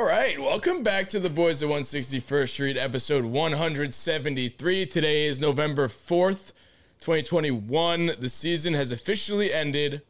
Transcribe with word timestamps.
All 0.00 0.06
right, 0.06 0.40
welcome 0.40 0.82
back 0.82 1.10
to 1.10 1.20
the 1.20 1.28
Boys 1.28 1.60
of 1.60 1.68
161st 1.68 2.48
Street, 2.48 2.78
episode 2.78 3.22
173. 3.22 4.86
Today 4.86 5.26
is 5.26 5.38
November 5.38 5.88
4th, 5.88 6.54
2021. 7.02 8.12
The 8.18 8.30
season 8.30 8.72
has 8.72 8.92
officially 8.92 9.52
ended. 9.52 9.92
If 9.92 10.02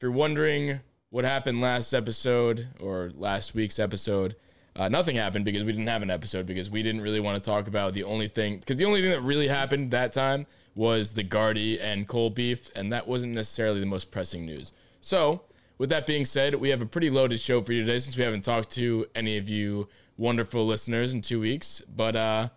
you're 0.00 0.12
wondering 0.12 0.78
what 1.10 1.24
happened 1.24 1.60
last 1.60 1.92
episode 1.92 2.68
or 2.78 3.10
last 3.16 3.52
week's 3.56 3.80
episode, 3.80 4.36
uh, 4.76 4.88
nothing 4.88 5.16
happened 5.16 5.44
because 5.44 5.64
we 5.64 5.72
didn't 5.72 5.88
have 5.88 6.02
an 6.02 6.10
episode 6.10 6.46
because 6.46 6.70
we 6.70 6.84
didn't 6.84 7.00
really 7.00 7.18
want 7.18 7.42
to 7.42 7.50
talk 7.50 7.66
about 7.66 7.94
the 7.94 8.04
only 8.04 8.28
thing, 8.28 8.58
because 8.58 8.76
the 8.76 8.84
only 8.84 9.02
thing 9.02 9.10
that 9.10 9.22
really 9.22 9.48
happened 9.48 9.90
that 9.90 10.12
time 10.12 10.46
was 10.76 11.14
the 11.14 11.24
Gardy 11.24 11.80
and 11.80 12.06
Cole 12.06 12.30
beef, 12.30 12.70
and 12.76 12.92
that 12.92 13.08
wasn't 13.08 13.34
necessarily 13.34 13.80
the 13.80 13.86
most 13.86 14.12
pressing 14.12 14.46
news. 14.46 14.70
So, 15.00 15.42
with 15.78 15.90
that 15.90 16.06
being 16.06 16.24
said, 16.24 16.54
we 16.54 16.70
have 16.70 16.82
a 16.82 16.86
pretty 16.86 17.10
loaded 17.10 17.40
show 17.40 17.62
for 17.62 17.72
you 17.72 17.84
today 17.84 17.98
since 17.98 18.16
we 18.16 18.22
haven't 18.22 18.42
talked 18.42 18.70
to 18.70 19.06
any 19.14 19.36
of 19.36 19.48
you 19.48 19.88
wonderful 20.16 20.66
listeners 20.66 21.12
in 21.12 21.20
two 21.20 21.40
weeks. 21.40 21.82
But 21.94 22.16
uh, 22.16 22.48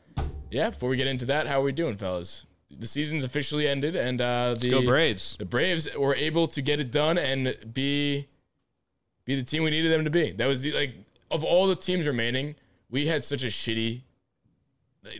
yeah, 0.52 0.70
before 0.70 0.90
we 0.90 0.98
get 0.98 1.08
into 1.08 1.26
that, 1.26 1.48
how 1.48 1.62
are 1.62 1.64
we 1.64 1.72
doing, 1.72 1.98
fellas? 1.98 2.45
The 2.70 2.88
season's 2.88 3.23
officially 3.23 3.68
ended, 3.68 3.95
and 3.95 4.20
uh, 4.20 4.56
the 4.60 4.70
go 4.70 4.86
Braves. 4.86 5.38
The 5.40 5.45
Braves 5.45 5.88
were 5.98 6.16
able 6.16 6.48
to 6.50 6.62
get 6.62 6.80
it 6.80 6.92
done 6.92 7.18
and 7.18 7.56
be 7.73 8.28
be 9.26 9.36
the 9.36 9.44
team 9.44 9.64
we 9.64 9.70
needed 9.70 9.92
them 9.92 10.04
to 10.04 10.10
be. 10.10 10.32
That 10.32 10.48
was 10.48 10.62
the 10.62 10.73
like 10.73 10.94
of 11.32 11.44
all 11.44 11.68
the 11.68 11.76
teams 11.76 12.08
remaining, 12.08 12.56
we 12.90 13.08
had 13.08 13.23
such 13.23 13.44
a 13.44 13.48
shitty. 13.48 14.02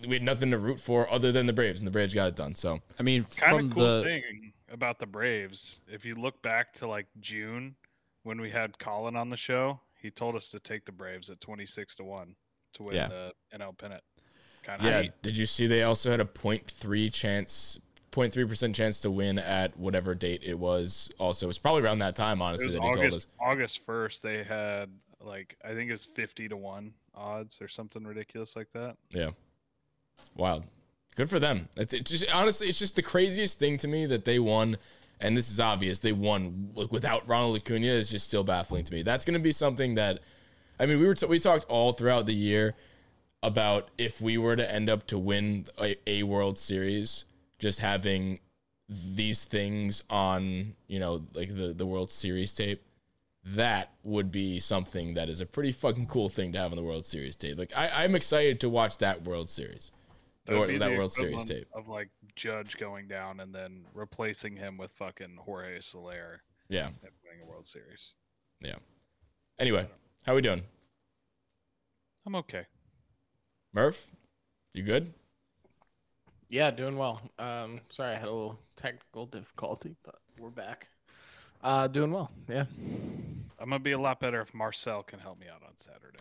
We 0.06 0.16
had 0.16 0.23
nothing 0.23 0.52
to 0.52 0.58
root 0.58 0.81
for 0.81 1.09
other 1.09 1.31
than 1.31 1.45
the 1.45 1.53
Braves, 1.53 1.80
and 1.80 1.88
the 1.88 1.92
Braves 1.92 2.14
got 2.14 2.28
it 2.28 2.36
done. 2.36 2.53
So 2.53 2.80
I 3.00 3.03
mean, 3.03 3.25
kind 3.36 3.56
from 3.56 3.66
of 3.68 3.73
cool 3.73 3.98
the 4.00 4.03
thing 4.03 4.53
about 4.70 5.00
the 5.00 5.06
Braves. 5.06 5.80
If 5.88 6.03
you 6.03 6.16
look 6.16 6.42
back 6.42 6.73
to 6.73 6.88
like 6.88 7.08
June 7.22 7.75
when 8.28 8.42
we 8.42 8.52
had 8.52 8.78
Colin 8.78 9.16
on 9.16 9.30
the 9.30 9.38
show, 9.38 9.80
he 10.02 10.11
told 10.11 10.36
us 10.36 10.50
to 10.52 10.59
take 10.59 10.86
the 10.86 10.92
Braves 10.92 11.30
at 11.30 11.39
twenty 11.39 11.66
six 11.66 11.95
to 11.95 12.03
one 12.03 12.36
to 12.73 12.84
win 12.84 12.95
Yeah. 12.95 13.08
the 13.08 13.34
NL 13.56 13.75
pennant. 13.78 14.03
Kind 14.64 14.81
of 14.81 14.88
Yeah. 14.88 15.09
Did 15.22 15.38
you 15.38 15.45
see 15.45 15.66
they 15.66 15.84
also 15.84 16.11
had 16.11 16.19
a 16.19 16.25
0.3 16.25 17.09
chance, 17.09 17.80
0.3% 18.11 18.75
chance 18.75 19.00
to 19.02 19.09
win 19.09 19.39
at 19.39 19.78
whatever 19.78 20.14
date 20.14 20.42
it 20.44 20.59
was? 20.59 21.09
Also, 21.17 21.47
it's 21.47 21.58
probably 21.58 21.84
around 21.84 22.00
that 22.00 22.17
time, 22.17 22.42
honestly, 22.42 22.67
that 22.72 22.84
he 22.84 22.94
told 22.94 22.97
us. 22.97 23.06
August 23.14 23.28
August 23.39 23.86
first. 23.86 24.22
They 24.23 24.44
had 24.44 24.89
like 25.22 25.58
I 25.64 25.69
think 25.73 25.89
it 25.89 25.94
was 25.94 26.06
fifty 26.06 26.47
to 26.50 26.57
one 26.57 26.94
odds 27.16 27.59
or 27.62 27.68
something 27.69 28.03
ridiculous 28.03 28.56
like 28.57 28.72
that. 28.73 28.97
Yeah. 29.09 29.31
Wild. 30.35 30.66
Good 31.16 31.29
for 31.29 31.40
them. 31.40 31.69
It's, 31.78 31.94
it's 31.94 32.12
just 32.12 32.31
honestly, 32.35 32.68
it's 32.68 32.78
just 32.78 32.96
the 32.96 33.02
craziest 33.02 33.57
thing 33.57 33.78
to 33.79 33.88
me 33.88 34.06
that 34.06 34.25
they 34.25 34.38
won. 34.38 34.78
And 35.19 35.35
this 35.35 35.50
is 35.50 35.59
obvious. 35.59 36.00
They 36.00 36.11
won 36.11 36.69
without 36.91 37.28
Ronald 37.28 37.57
Acuna 37.57 37.88
is 37.88 38.09
just 38.09 38.28
still 38.28 38.44
baffling 38.44 38.83
to 38.83 38.94
me. 38.94 39.01
That's 39.01 39.25
going 39.25 39.33
to 39.33 39.44
be 39.44 39.51
something 39.51 39.95
that, 39.95 40.19
I 40.79 40.85
mean, 40.85 41.00
we 41.00 41.07
were 41.07 41.16
t- 41.16 41.25
we 41.25 41.39
talked 41.39 41.66
all 41.66 41.94
throughout 41.94 42.28
the 42.28 42.35
year 42.35 42.75
about 43.41 43.89
if 43.97 44.22
we 44.22 44.38
were 44.38 44.55
to 44.55 44.72
end 44.72 44.89
up 44.89 45.07
to 45.07 45.17
win 45.17 45.66
a, 45.81 45.95
a 46.05 46.23
World 46.23 46.57
Series, 46.57 47.25
just 47.57 47.79
having 47.79 48.39
these 48.88 49.45
things 49.45 50.03
on, 50.09 50.75
you 50.88 51.00
know, 51.00 51.25
like 51.34 51.49
the 51.49 51.73
the 51.73 51.85
World 51.85 52.11
Series 52.11 52.53
tape. 52.53 52.84
That 53.44 53.94
would 54.03 54.29
be 54.29 54.59
something 54.59 55.13
that 55.13 55.29
is 55.29 55.39
a 55.39 55.45
pretty 55.45 55.72
fucking 55.72 56.07
cool 56.07 56.28
thing 56.28 56.51
to 56.51 56.59
have 56.59 56.72
in 56.73 56.75
the 56.75 56.84
World 56.84 57.05
Series 57.05 57.35
tape. 57.35 57.57
Like 57.57 57.72
I, 57.75 58.03
I'm 58.03 58.13
excited 58.13 58.59
to 58.59 58.69
watch 58.69 58.97
that 58.99 59.23
World 59.23 59.49
Series. 59.49 59.91
That, 60.47 60.56
Or 60.56 60.78
that 60.80 60.91
World 60.91 61.12
Series 61.12 61.44
tape. 61.44 61.68
of 61.74 61.88
like 61.88 62.09
Judge 62.35 62.78
going 62.78 63.08
down 63.08 63.40
and 63.41 63.53
then 63.53 63.85
replacing 63.94 64.56
him 64.56 64.78
with 64.78 64.91
fucking 64.94 65.38
Jorge 65.38 65.81
Soler 65.81 66.41
Yeah. 66.69 66.88
and 66.88 66.96
winning 67.24 67.41
a 67.44 67.46
World 67.46 67.68
Series. 67.68 68.13
Yeah. 68.62 68.75
Anyway, 69.59 69.88
how 70.25 70.35
we 70.35 70.41
doing? 70.41 70.63
I'm 72.25 72.35
okay. 72.35 72.66
Murph? 73.74 74.08
You 74.74 74.84
good? 74.84 75.13
Yeah, 76.50 76.72
doing 76.72 76.97
well. 76.97 77.22
Um, 77.38 77.81
sorry, 77.90 78.16
I 78.16 78.19
had 78.19 78.29
a 78.29 78.31
little 78.31 78.59
technical 78.78 79.25
difficulty, 79.25 79.96
but 80.03 80.16
we're 80.40 80.50
back. 80.50 80.88
Uh, 81.62 81.88
doing 81.88 82.12
well. 82.12 82.31
Yeah. 82.47 82.66
I'm 83.59 83.69
gonna 83.69 83.79
be 83.79 83.91
a 83.94 84.00
lot 84.00 84.19
better 84.19 84.40
if 84.41 84.53
Marcel 84.53 85.03
can 85.03 85.19
help 85.19 85.40
me 85.40 85.47
out 85.47 85.64
on 85.64 85.74
Saturday. 85.78 86.19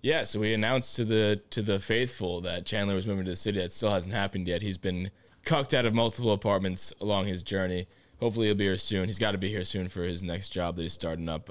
Yeah, 0.00 0.22
so 0.22 0.40
we 0.40 0.54
announced 0.54 0.94
to 0.96 1.04
the 1.04 1.40
to 1.50 1.60
the 1.60 1.80
faithful 1.80 2.40
that 2.42 2.64
Chandler 2.64 2.94
was 2.94 3.06
moving 3.06 3.24
to 3.24 3.32
the 3.32 3.36
city. 3.36 3.58
That 3.58 3.72
still 3.72 3.90
hasn't 3.90 4.14
happened 4.14 4.46
yet. 4.46 4.62
He's 4.62 4.78
been 4.78 5.10
cucked 5.44 5.74
out 5.74 5.86
of 5.86 5.94
multiple 5.94 6.32
apartments 6.32 6.92
along 7.00 7.26
his 7.26 7.42
journey. 7.42 7.88
Hopefully 8.20 8.46
he'll 8.46 8.56
be 8.56 8.64
here 8.64 8.76
soon. 8.76 9.06
He's 9.06 9.18
got 9.18 9.32
to 9.32 9.38
be 9.38 9.48
here 9.48 9.64
soon 9.64 9.88
for 9.88 10.02
his 10.02 10.22
next 10.22 10.50
job 10.50 10.76
that 10.76 10.82
he's 10.82 10.92
starting 10.92 11.28
up. 11.28 11.46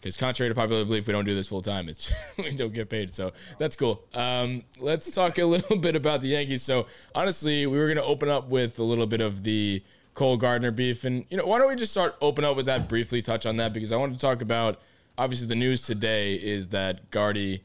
Because 0.00 0.16
contrary 0.16 0.50
to 0.50 0.54
popular 0.54 0.84
belief, 0.84 1.06
we 1.06 1.12
don't 1.12 1.24
do 1.24 1.34
this 1.34 1.48
full 1.48 1.62
time. 1.62 1.88
It's 1.88 2.12
we 2.38 2.52
don't 2.56 2.72
get 2.72 2.88
paid, 2.88 3.10
so 3.10 3.32
that's 3.58 3.74
cool. 3.74 4.04
Um, 4.14 4.64
let's 4.78 5.10
talk 5.10 5.38
a 5.38 5.44
little 5.44 5.76
bit 5.80 5.96
about 5.96 6.20
the 6.20 6.28
Yankees. 6.28 6.62
So 6.62 6.86
honestly, 7.14 7.66
we 7.66 7.78
were 7.78 7.86
going 7.86 7.96
to 7.96 8.04
open 8.04 8.28
up 8.28 8.48
with 8.48 8.78
a 8.78 8.84
little 8.84 9.06
bit 9.06 9.20
of 9.20 9.42
the 9.42 9.82
Cole 10.14 10.36
Gardner 10.36 10.70
beef, 10.70 11.04
and 11.04 11.24
you 11.30 11.36
know, 11.36 11.46
why 11.46 11.58
don't 11.58 11.68
we 11.68 11.76
just 11.76 11.92
start 11.92 12.16
open 12.20 12.44
up 12.44 12.56
with 12.56 12.66
that 12.66 12.88
briefly, 12.88 13.22
touch 13.22 13.46
on 13.46 13.56
that 13.56 13.72
because 13.72 13.92
I 13.92 13.96
wanted 13.96 14.14
to 14.14 14.20
talk 14.20 14.40
about. 14.42 14.80
Obviously, 15.16 15.48
the 15.48 15.56
news 15.56 15.82
today 15.82 16.34
is 16.34 16.68
that 16.68 17.10
Gardy, 17.10 17.64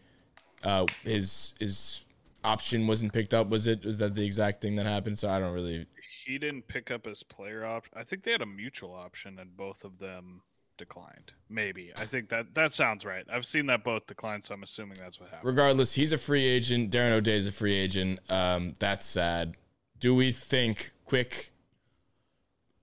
uh, 0.64 0.86
his 1.04 1.56
his 1.60 2.04
option 2.44 2.88
wasn't 2.88 3.14
picked 3.14 3.34
up. 3.34 3.50
Was 3.50 3.68
it? 3.68 3.86
Was 3.86 4.00
that 4.00 4.16
the 4.16 4.26
exact 4.26 4.62
thing 4.62 4.76
that 4.76 4.86
happened? 4.86 5.20
So 5.20 5.30
I 5.30 5.40
don't 5.40 5.54
really. 5.54 5.86
He 6.26 6.38
didn't 6.38 6.68
pick 6.68 6.90
up 6.90 7.06
his 7.06 7.22
player 7.24 7.66
option. 7.66 7.94
I 7.98 8.04
think 8.04 8.24
they 8.24 8.32
had 8.32 8.42
a 8.42 8.46
mutual 8.46 8.94
option, 8.94 9.40
and 9.40 9.56
both 9.58 9.84
of 9.84 10.00
them 10.00 10.42
declined. 10.78 11.34
Maybe. 11.50 11.92
I 11.98 12.06
think 12.06 12.30
that 12.30 12.54
that 12.56 12.74
sounds 12.74 13.06
right. 13.06 13.26
I've 13.32 13.46
seen 13.46 13.66
that 13.68 13.84
both 13.84 14.08
declined, 14.08 14.46
so 14.46 14.54
I'm 14.54 14.64
assuming 14.64 14.98
that's 15.00 15.20
what 15.20 15.30
happened. 15.30 15.48
Regardless, 15.48 15.94
he's 15.94 16.12
a 16.12 16.18
free 16.18 16.46
agent. 16.46 16.92
Darren 16.92 17.12
O'Day 17.12 17.36
is 17.38 17.48
a 17.48 17.52
free 17.52 17.74
agent. 17.74 18.20
Um, 18.30 18.74
that's 18.80 19.06
sad. 19.06 19.56
Do 20.00 20.16
we 20.16 20.32
think 20.32 20.92
quick, 21.06 21.52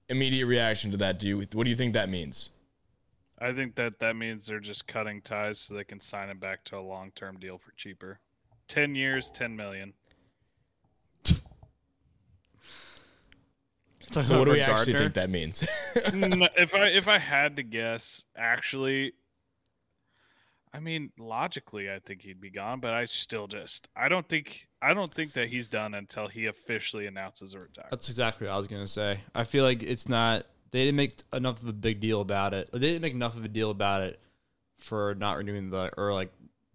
immediate 0.08 0.46
reaction 0.46 0.90
to 0.90 0.96
that? 0.98 1.18
Do 1.18 1.26
you? 1.26 1.38
What 1.52 1.64
do 1.64 1.70
you 1.70 1.76
think 1.76 1.94
that 1.94 2.08
means? 2.08 2.50
I 3.40 3.52
think 3.52 3.74
that 3.76 4.00
that 4.00 4.16
means 4.16 4.46
they're 4.46 4.60
just 4.60 4.86
cutting 4.86 5.22
ties 5.22 5.58
so 5.58 5.74
they 5.74 5.84
can 5.84 6.00
sign 6.00 6.28
him 6.28 6.38
back 6.38 6.64
to 6.64 6.76
a 6.76 6.80
long 6.80 7.10
term 7.14 7.38
deal 7.38 7.58
for 7.58 7.72
cheaper. 7.72 8.20
Ten 8.68 8.94
years, 8.94 9.30
ten 9.30 9.56
million. 9.56 9.94
So 14.12 14.38
what 14.38 14.44
do 14.44 14.50
for 14.50 14.52
we 14.52 14.60
actually 14.60 14.94
think 14.94 15.14
that 15.14 15.30
means? 15.30 15.66
Mm, 15.90 16.48
if 16.56 16.72
I 16.72 16.86
if 16.86 17.08
I 17.08 17.18
had 17.18 17.56
to 17.56 17.64
guess, 17.64 18.24
actually, 18.36 19.12
I 20.72 20.78
mean 20.78 21.10
logically, 21.18 21.90
I 21.90 21.98
think 21.98 22.22
he'd 22.22 22.40
be 22.40 22.50
gone. 22.50 22.78
But 22.78 22.94
I 22.94 23.06
still 23.06 23.48
just 23.48 23.88
I 23.96 24.08
don't 24.08 24.28
think 24.28 24.68
I 24.80 24.94
don't 24.94 25.12
think 25.12 25.32
that 25.32 25.48
he's 25.48 25.66
done 25.66 25.94
until 25.94 26.28
he 26.28 26.46
officially 26.46 27.06
announces 27.06 27.54
a 27.54 27.58
retirement. 27.58 27.90
That's 27.90 28.08
exactly 28.08 28.46
what 28.46 28.54
I 28.54 28.56
was 28.56 28.68
gonna 28.68 28.86
say. 28.86 29.20
I 29.34 29.42
feel 29.42 29.64
like 29.64 29.82
it's 29.82 30.08
not. 30.08 30.46
They 30.70 30.84
didn't 30.84 30.96
make 30.96 31.16
enough 31.32 31.62
of 31.62 31.68
a 31.68 31.72
big 31.72 32.00
deal 32.00 32.20
about 32.20 32.54
it. 32.54 32.70
They 32.72 32.78
didn't 32.78 33.02
make 33.02 33.14
enough 33.14 33.36
of 33.36 33.44
a 33.44 33.48
deal 33.48 33.70
about 33.70 34.02
it 34.02 34.20
for 34.78 35.14
not 35.16 35.36
renewing 35.36 35.70
the 35.70 35.90
or 35.96 36.14
like 36.14 36.32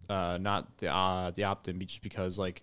uh 0.08 0.38
not 0.40 0.78
the 0.78 0.94
uh 0.94 1.30
the 1.32 1.42
opt-in 1.42 1.80
just 1.80 2.02
because 2.02 2.38
like 2.38 2.62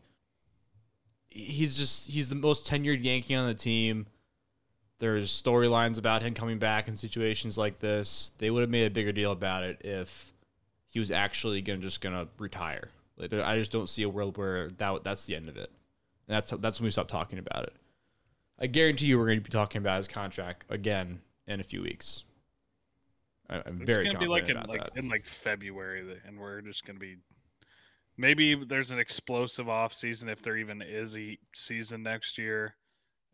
he's 1.29 1.75
just 1.75 2.09
he's 2.09 2.29
the 2.29 2.35
most 2.35 2.65
tenured 2.65 3.03
Yankee 3.03 3.35
on 3.35 3.47
the 3.47 3.53
team. 3.53 4.05
There's 4.99 5.29
storylines 5.29 5.97
about 5.97 6.21
him 6.21 6.33
coming 6.33 6.59
back 6.59 6.87
in 6.87 6.95
situations 6.95 7.57
like 7.57 7.79
this. 7.79 8.31
They 8.37 8.49
would 8.49 8.61
have 8.61 8.69
made 8.69 8.85
a 8.85 8.91
bigger 8.91 9.11
deal 9.11 9.31
about 9.31 9.63
it 9.63 9.81
if 9.83 10.31
he 10.89 10.99
was 10.99 11.11
actually 11.11 11.61
gonna 11.61 11.79
just 11.79 11.99
gonna 11.99 12.27
retire. 12.37 12.89
Like, 13.17 13.33
I 13.33 13.57
just 13.57 13.71
don't 13.71 13.89
see 13.89 14.03
a 14.03 14.09
world 14.09 14.37
where 14.37 14.69
that 14.77 15.03
that's 15.03 15.25
the 15.25 15.35
end 15.35 15.49
of 15.49 15.57
it. 15.57 15.71
And 16.27 16.35
that's 16.35 16.51
that's 16.51 16.79
when 16.79 16.85
we 16.85 16.91
stop 16.91 17.07
talking 17.07 17.39
about 17.39 17.63
it. 17.63 17.73
I 18.63 18.67
guarantee 18.67 19.07
you 19.07 19.19
we're 19.19 19.25
going 19.25 19.39
to 19.39 19.43
be 19.43 19.49
talking 19.51 19.79
about 19.79 19.97
his 19.97 20.07
contract 20.07 20.63
again 20.69 21.19
in 21.47 21.59
a 21.59 21.63
few 21.63 21.81
weeks. 21.81 22.23
I- 23.49 23.57
I'm 23.65 23.81
It's 23.81 23.85
very 23.93 24.05
confident 24.05 24.31
like 24.31 24.45
in 24.49 24.51
about 24.55 24.69
like 24.69 24.83
that. 24.85 24.95
in 24.97 25.09
like 25.09 25.25
February, 25.25 26.17
and 26.25 26.39
we're 26.39 26.61
just 26.61 26.85
gonna 26.85 26.97
be. 26.97 27.17
Maybe 28.15 28.55
there's 28.55 28.91
an 28.91 28.99
explosive 28.99 29.67
off 29.67 29.93
season 29.93 30.29
if 30.29 30.41
there 30.41 30.55
even 30.55 30.81
is 30.81 31.13
a 31.17 31.37
season 31.53 32.03
next 32.03 32.37
year, 32.37 32.75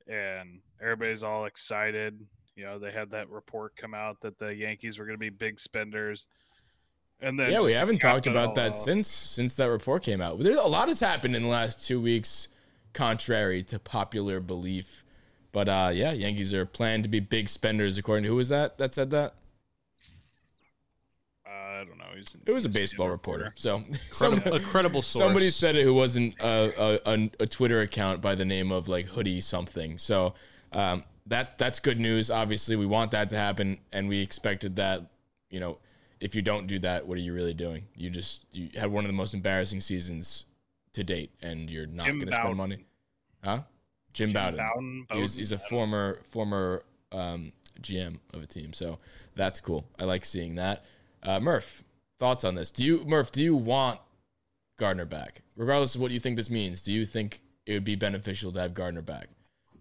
and 0.08 0.62
everybody's 0.82 1.22
all 1.22 1.46
excited. 1.46 2.20
You 2.56 2.66
know, 2.66 2.80
they 2.80 2.92
had 2.92 3.12
that 3.12 3.30
report 3.30 3.76
come 3.76 3.94
out 3.94 4.20
that 4.22 4.40
the 4.40 4.54
Yankees 4.56 4.98
were 4.98 5.06
going 5.06 5.16
to 5.18 5.20
be 5.20 5.30
big 5.30 5.60
spenders, 5.60 6.26
and 7.22 7.40
then 7.40 7.52
yeah, 7.52 7.62
we 7.62 7.74
haven't 7.74 8.00
talked 8.00 8.26
about 8.26 8.56
that 8.56 8.70
off- 8.72 8.76
since 8.78 9.08
since 9.08 9.56
that 9.58 9.66
report 9.70 10.02
came 10.02 10.22
out. 10.22 10.40
There's 10.40 10.58
a 10.58 10.64
lot 10.64 10.88
has 10.88 11.00
happened 11.00 11.36
in 11.36 11.44
the 11.44 11.50
last 11.50 11.86
two 11.88 12.02
weeks, 12.02 12.48
contrary 12.94 13.62
to 13.66 13.78
popular 13.78 14.40
belief. 14.40 15.06
But 15.52 15.68
uh, 15.70 15.92
yeah, 15.94 16.12
Yankees 16.12 16.54
are 16.54 16.66
planned 16.66 17.04
to 17.04 17.10
be 17.10 17.20
big 17.20 17.50
spenders. 17.50 17.98
According 17.98 18.24
to 18.24 18.30
who 18.30 18.36
was 18.36 18.50
that 18.50 18.78
that 18.78 18.94
said 18.94 19.10
that? 19.12 19.34
Uh, 21.46 21.50
I 21.50 21.84
don't 21.88 21.98
know. 21.98 22.06
He's 22.16 22.36
It 22.46 22.52
was 22.52 22.66
a 22.66 22.70
he's 22.70 22.76
baseball 22.76 23.10
reporter. 23.10 23.54
So 23.56 23.84
Credible, 24.12 24.44
some- 24.44 24.54
a 24.54 24.60
credible 24.60 25.02
source. 25.02 25.24
somebody 25.24 25.50
said 25.50 25.76
it 25.76 25.84
who 25.84 25.94
wasn't 25.94 26.36
a, 26.40 27.00
a, 27.06 27.14
a, 27.14 27.32
a 27.40 27.48
Twitter 27.48 27.82
account 27.82 28.22
by 28.22 28.36
the 28.36 28.46
name 28.46 28.72
of 28.72 28.88
like 28.88 29.06
hoodie 29.08 29.42
something. 29.42 29.98
So 29.98 30.36
um, 30.72 31.04
that 31.26 31.58
that's 31.58 31.80
good 31.80 32.00
news. 32.00 32.30
Obviously, 32.30 32.76
we 32.76 32.86
want 32.86 33.12
that 33.12 33.30
to 33.30 33.38
happen, 33.38 33.80
and 33.92 34.08
we 34.08 34.20
expected 34.22 34.76
that. 34.76 35.04
You 35.50 35.60
know, 35.60 35.78
if 36.20 36.36
you 36.36 36.44
don't 36.44 36.68
do 36.68 36.78
that, 36.80 37.08
what 37.08 37.18
are 37.18 37.22
you 37.22 37.34
really 37.34 37.56
doing? 37.56 37.86
You 37.96 38.12
just 38.12 38.46
you 38.52 38.70
had 38.80 38.92
one 38.92 39.04
of 39.04 39.08
the 39.10 39.14
most 39.18 39.34
embarrassing 39.34 39.82
seasons 39.82 40.46
to 40.94 41.04
date, 41.04 41.32
and 41.42 41.70
you're 41.70 41.88
not 41.88 42.06
going 42.08 42.26
to 42.26 42.32
spend 42.34 42.56
money, 42.56 42.86
huh? 43.44 43.60
Jim, 44.14 44.30
Jim 44.30 44.34
Bowden. 44.34 44.58
Bowden, 44.58 44.98
He's, 45.22 45.32
Bowden, 45.34 45.40
he's 45.40 45.52
a 45.52 45.56
I 45.56 45.58
don't- 45.60 45.70
former 45.70 46.20
former 46.30 46.84
um, 47.12 47.52
GM 47.82 48.18
of 48.34 48.44
a 48.44 48.46
team, 48.48 48.74
so 48.74 49.00
that's 49.36 49.60
cool. 49.60 49.86
I 50.00 50.04
like 50.04 50.26
seeing 50.26 50.56
that. 50.56 50.86
Uh, 51.24 51.40
Murph, 51.40 51.84
thoughts 52.20 52.44
on 52.44 52.56
this? 52.56 52.72
Do 52.72 52.84
you 52.84 53.04
Murph? 53.06 53.32
Do 53.32 53.42
you 53.44 53.56
want 53.56 54.00
Gardner 54.78 55.06
back, 55.06 55.42
regardless 55.56 55.96
of 55.96 56.02
what 56.02 56.12
you 56.12 56.20
think 56.20 56.36
this 56.38 56.50
means? 56.50 56.82
Do 56.82 56.92
you 56.94 57.06
think 57.06 57.42
it 57.66 57.74
would 57.74 57.84
be 57.84 57.96
beneficial 57.96 58.52
to 58.54 58.60
have 58.60 58.74
Gardner 58.74 59.02
back? 59.02 59.28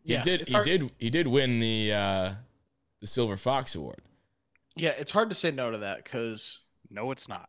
He 0.05 0.13
Yeah, 0.15 0.23
did. 0.23 0.47
He 0.49 0.53
hard- 0.55 0.65
did. 0.65 0.91
He 0.99 1.11
did 1.11 1.27
win 1.27 1.59
the 1.61 1.93
uh, 1.93 2.35
the 3.01 3.07
Silver 3.07 3.37
Fox 3.37 3.75
Award. 3.75 4.01
Yeah, 4.77 4.91
it's 4.91 5.11
hard 5.13 5.29
to 5.31 5.35
say 5.35 5.51
no 5.51 5.71
to 5.73 5.79
that 5.79 6.05
because 6.05 6.59
No, 6.91 7.11
it's 7.11 7.29
not. 7.29 7.49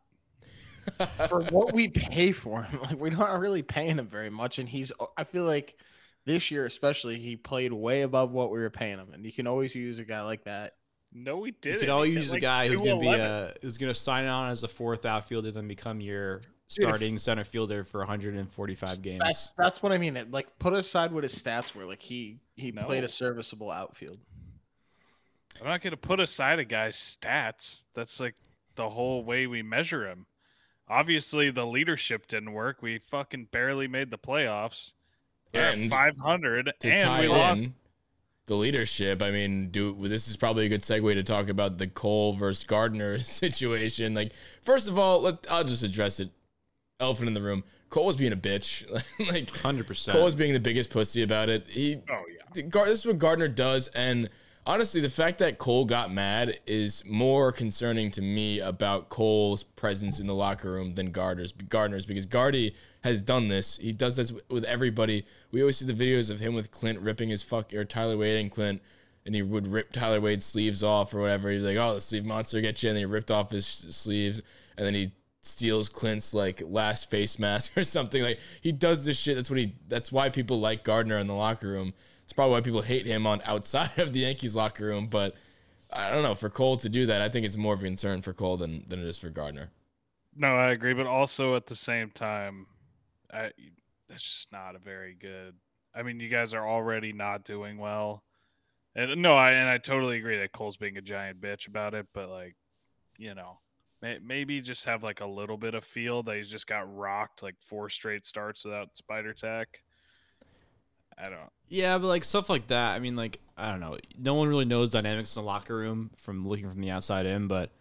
for 1.27 1.41
what 1.51 1.73
we 1.73 1.87
pay 1.89 2.31
for 2.31 2.63
him, 2.63 2.81
like 2.83 2.95
we're 2.97 3.11
not 3.11 3.39
really 3.39 3.61
paying 3.61 3.97
him 3.99 4.07
very 4.07 4.29
much, 4.29 4.57
and 4.59 4.67
he's. 4.67 4.91
I 5.17 5.23
feel 5.23 5.43
like 5.43 5.77
this 6.29 6.51
year 6.51 6.65
especially, 6.67 7.17
he 7.17 7.35
played 7.35 7.73
way 7.73 8.03
above 8.03 8.31
what 8.31 8.51
we 8.51 8.59
were 8.59 8.69
paying 8.69 8.99
him, 8.99 9.13
and 9.13 9.25
you 9.25 9.31
can 9.31 9.47
always 9.47 9.73
use 9.73 9.97
a 9.97 10.03
guy 10.03 10.21
like 10.21 10.43
that. 10.43 10.75
No, 11.11 11.37
we 11.37 11.51
didn't. 11.51 11.65
You 11.65 11.71
did. 11.71 11.79
could 11.79 11.89
all 11.89 12.05
use 12.05 12.31
a 12.31 12.39
guy 12.39 12.67
who's 12.67 12.79
going 12.79 12.99
to 12.99 13.01
be 13.01 13.09
uh, 13.09 13.17
a 13.17 13.53
who's 13.63 13.79
going 13.79 13.91
to 13.91 13.99
sign 13.99 14.27
on 14.27 14.51
as 14.51 14.63
a 14.63 14.67
fourth 14.67 15.05
outfielder, 15.05 15.49
then 15.49 15.67
become 15.67 15.99
your 15.99 16.41
starting 16.67 17.17
center 17.17 17.43
fielder 17.43 17.83
for 17.83 17.97
145 17.97 19.01
games. 19.01 19.21
That's 19.23 19.51
that's 19.57 19.81
what 19.81 19.91
I 19.91 19.97
mean. 19.97 20.15
It, 20.15 20.29
like 20.29 20.59
put 20.59 20.73
aside 20.73 21.11
what 21.11 21.23
his 21.23 21.33
stats 21.33 21.73
were, 21.73 21.85
like 21.85 22.01
he 22.01 22.37
he 22.55 22.71
No. 22.71 22.83
played 22.83 23.03
a 23.03 23.09
serviceable 23.09 23.71
outfield. 23.71 24.19
I'm 25.59 25.65
not 25.65 25.81
going 25.81 25.91
to 25.91 25.97
put 25.97 26.19
aside 26.19 26.59
a 26.59 26.63
guy's 26.65 26.95
stats. 26.95 27.85
That's 27.95 28.19
like 28.19 28.35
the 28.75 28.89
whole 28.89 29.25
way 29.25 29.47
we 29.47 29.63
measure 29.63 30.07
him. 30.07 30.27
Obviously, 30.87 31.49
the 31.49 31.65
leadership 31.65 32.27
didn't 32.27 32.53
work. 32.53 32.83
We 32.83 32.99
fucking 32.99 33.47
barely 33.51 33.87
made 33.87 34.11
the 34.11 34.19
playoffs. 34.19 34.93
We're 35.53 35.61
at 35.61 35.77
And 35.77 35.91
500, 35.91 36.71
To 36.79 36.91
and 36.91 37.01
tie 37.03 37.21
we 37.21 37.27
lost. 37.27 37.63
in 37.63 37.73
the 38.45 38.55
leadership, 38.55 39.21
I 39.21 39.31
mean, 39.31 39.69
do 39.69 39.95
this 40.07 40.27
is 40.27 40.35
probably 40.37 40.65
a 40.65 40.69
good 40.69 40.81
segue 40.81 41.13
to 41.13 41.23
talk 41.23 41.49
about 41.49 41.77
the 41.77 41.87
Cole 41.87 42.33
versus 42.33 42.63
Gardner 42.63 43.19
situation. 43.19 44.13
Like, 44.13 44.31
first 44.61 44.87
of 44.87 44.97
all, 44.97 45.21
let 45.21 45.45
I'll 45.49 45.63
just 45.63 45.83
address 45.83 46.19
it. 46.19 46.29
Elephant 46.99 47.29
in 47.29 47.33
the 47.33 47.41
room. 47.41 47.63
Cole 47.89 48.05
was 48.05 48.17
being 48.17 48.33
a 48.33 48.37
bitch. 48.37 48.85
like, 49.31 49.47
100%. 49.51 50.11
Cole 50.11 50.25
was 50.25 50.35
being 50.35 50.51
the 50.51 50.59
biggest 50.59 50.89
pussy 50.89 51.23
about 51.23 51.47
it. 51.49 51.65
He 51.69 51.95
Oh 52.09 52.23
yeah. 52.27 52.67
This 52.85 52.99
is 52.99 53.05
what 53.05 53.19
Gardner 53.19 53.47
does, 53.47 53.87
and 53.89 54.29
honestly, 54.65 54.99
the 54.99 55.09
fact 55.09 55.37
that 55.39 55.59
Cole 55.59 55.85
got 55.85 56.11
mad 56.11 56.59
is 56.67 57.01
more 57.05 57.51
concerning 57.53 58.11
to 58.11 58.21
me 58.21 58.59
about 58.59 59.07
Cole's 59.09 59.63
presence 59.63 60.19
in 60.19 60.27
the 60.27 60.33
locker 60.35 60.71
room 60.71 60.93
than 60.95 61.11
Gardner's. 61.11 61.51
Gardner's 61.53 62.05
because 62.05 62.25
Gardy 62.25 62.75
has 63.03 63.23
done 63.23 63.47
this. 63.47 63.77
He 63.77 63.93
does 63.93 64.15
this 64.15 64.33
with 64.49 64.65
everybody. 64.65 65.25
We 65.51 65.61
always 65.61 65.77
see 65.77 65.85
the 65.85 65.93
videos 65.93 66.29
of 66.29 66.39
him 66.39 66.53
with 66.53 66.71
Clint 66.71 66.99
ripping 66.99 67.29
his 67.29 67.43
fuck 67.43 67.73
or 67.73 67.85
Tyler 67.85 68.17
Wade 68.17 68.39
and 68.39 68.51
Clint. 68.51 68.81
And 69.25 69.35
he 69.35 69.41
would 69.41 69.67
rip 69.67 69.91
Tyler 69.91 70.21
Wade's 70.21 70.45
sleeves 70.45 70.83
off 70.83 71.13
or 71.13 71.19
whatever. 71.21 71.51
He's 71.51 71.63
like, 71.63 71.77
"Oh, 71.77 71.93
the 71.93 72.01
sleeve 72.01 72.25
monster 72.25 72.61
gets 72.61 72.81
you," 72.81 72.89
and 72.89 72.97
he 72.97 73.05
ripped 73.05 73.29
off 73.29 73.51
his 73.51 73.65
sleeves, 73.65 74.41
and 74.77 74.85
then 74.85 74.95
he 74.95 75.11
steals 75.41 75.87
Clint's 75.87 76.33
like 76.33 76.61
last 76.65 77.09
face 77.09 77.37
mask 77.37 77.73
or 77.77 77.83
something. 77.83 78.23
Like 78.23 78.39
he 78.61 78.71
does 78.71 79.05
this 79.05 79.19
shit. 79.19 79.35
That's 79.35 79.49
what 79.49 79.59
he. 79.59 79.75
That's 79.87 80.11
why 80.11 80.29
people 80.29 80.59
like 80.59 80.83
Gardner 80.83 81.17
in 81.17 81.27
the 81.27 81.33
locker 81.33 81.67
room. 81.67 81.93
It's 82.23 82.33
probably 82.33 82.53
why 82.53 82.61
people 82.61 82.81
hate 82.81 83.05
him 83.05 83.27
on 83.27 83.41
outside 83.45 83.91
of 83.97 84.13
the 84.13 84.21
Yankees 84.21 84.55
locker 84.55 84.85
room. 84.85 85.07
But 85.07 85.35
I 85.91 86.09
don't 86.09 86.23
know 86.23 86.35
for 86.35 86.49
Cole 86.49 86.77
to 86.77 86.89
do 86.89 87.05
that. 87.07 87.21
I 87.21 87.29
think 87.29 87.45
it's 87.45 87.57
more 87.57 87.73
of 87.73 87.81
a 87.81 87.85
concern 87.85 88.21
for 88.21 88.33
Cole 88.33 88.57
than 88.57 88.85
than 88.87 88.99
it 88.99 89.05
is 89.05 89.17
for 89.17 89.29
Gardner. 89.29 89.69
No, 90.35 90.55
I 90.55 90.71
agree, 90.71 90.93
but 90.93 91.07
also 91.07 91.55
at 91.55 91.67
the 91.67 91.75
same 91.75 92.11
time, 92.11 92.67
I, 93.33 93.51
that's 94.07 94.23
just 94.23 94.51
not 94.51 94.75
a 94.75 94.79
very 94.79 95.15
good. 95.19 95.55
I 95.93 96.03
mean, 96.03 96.19
you 96.19 96.29
guys 96.29 96.53
are 96.53 96.67
already 96.67 97.13
not 97.13 97.43
doing 97.43 97.77
well, 97.77 98.23
and 98.95 99.21
no, 99.21 99.35
I 99.35 99.51
and 99.51 99.69
I 99.69 99.77
totally 99.77 100.17
agree 100.17 100.37
that 100.39 100.51
Cole's 100.51 100.77
being 100.77 100.97
a 100.97 101.01
giant 101.01 101.41
bitch 101.41 101.67
about 101.67 101.93
it. 101.93 102.07
But 102.13 102.29
like, 102.29 102.55
you 103.17 103.35
know, 103.35 103.59
may, 104.01 104.19
maybe 104.23 104.61
just 104.61 104.85
have 104.85 105.03
like 105.03 105.21
a 105.21 105.25
little 105.25 105.57
bit 105.57 105.73
of 105.73 105.83
feel 105.83 106.23
that 106.23 106.37
he's 106.37 106.49
just 106.49 106.67
got 106.67 106.95
rocked 106.95 107.43
like 107.43 107.55
four 107.59 107.89
straight 107.89 108.25
starts 108.25 108.63
without 108.63 108.97
Spider 108.97 109.33
Tack. 109.33 109.81
I 111.17 111.25
don't. 111.29 111.51
Yeah, 111.67 111.97
but 111.97 112.07
like 112.07 112.23
stuff 112.23 112.49
like 112.49 112.67
that. 112.67 112.95
I 112.95 112.99
mean, 112.99 113.15
like 113.15 113.39
I 113.57 113.71
don't 113.71 113.79
know. 113.79 113.97
No 114.17 114.35
one 114.35 114.47
really 114.47 114.65
knows 114.65 114.89
dynamics 114.89 115.35
in 115.35 115.41
the 115.43 115.47
locker 115.47 115.75
room 115.75 116.11
from 116.17 116.47
looking 116.47 116.69
from 116.69 116.81
the 116.81 116.91
outside 116.91 117.25
in, 117.25 117.47
but 117.47 117.71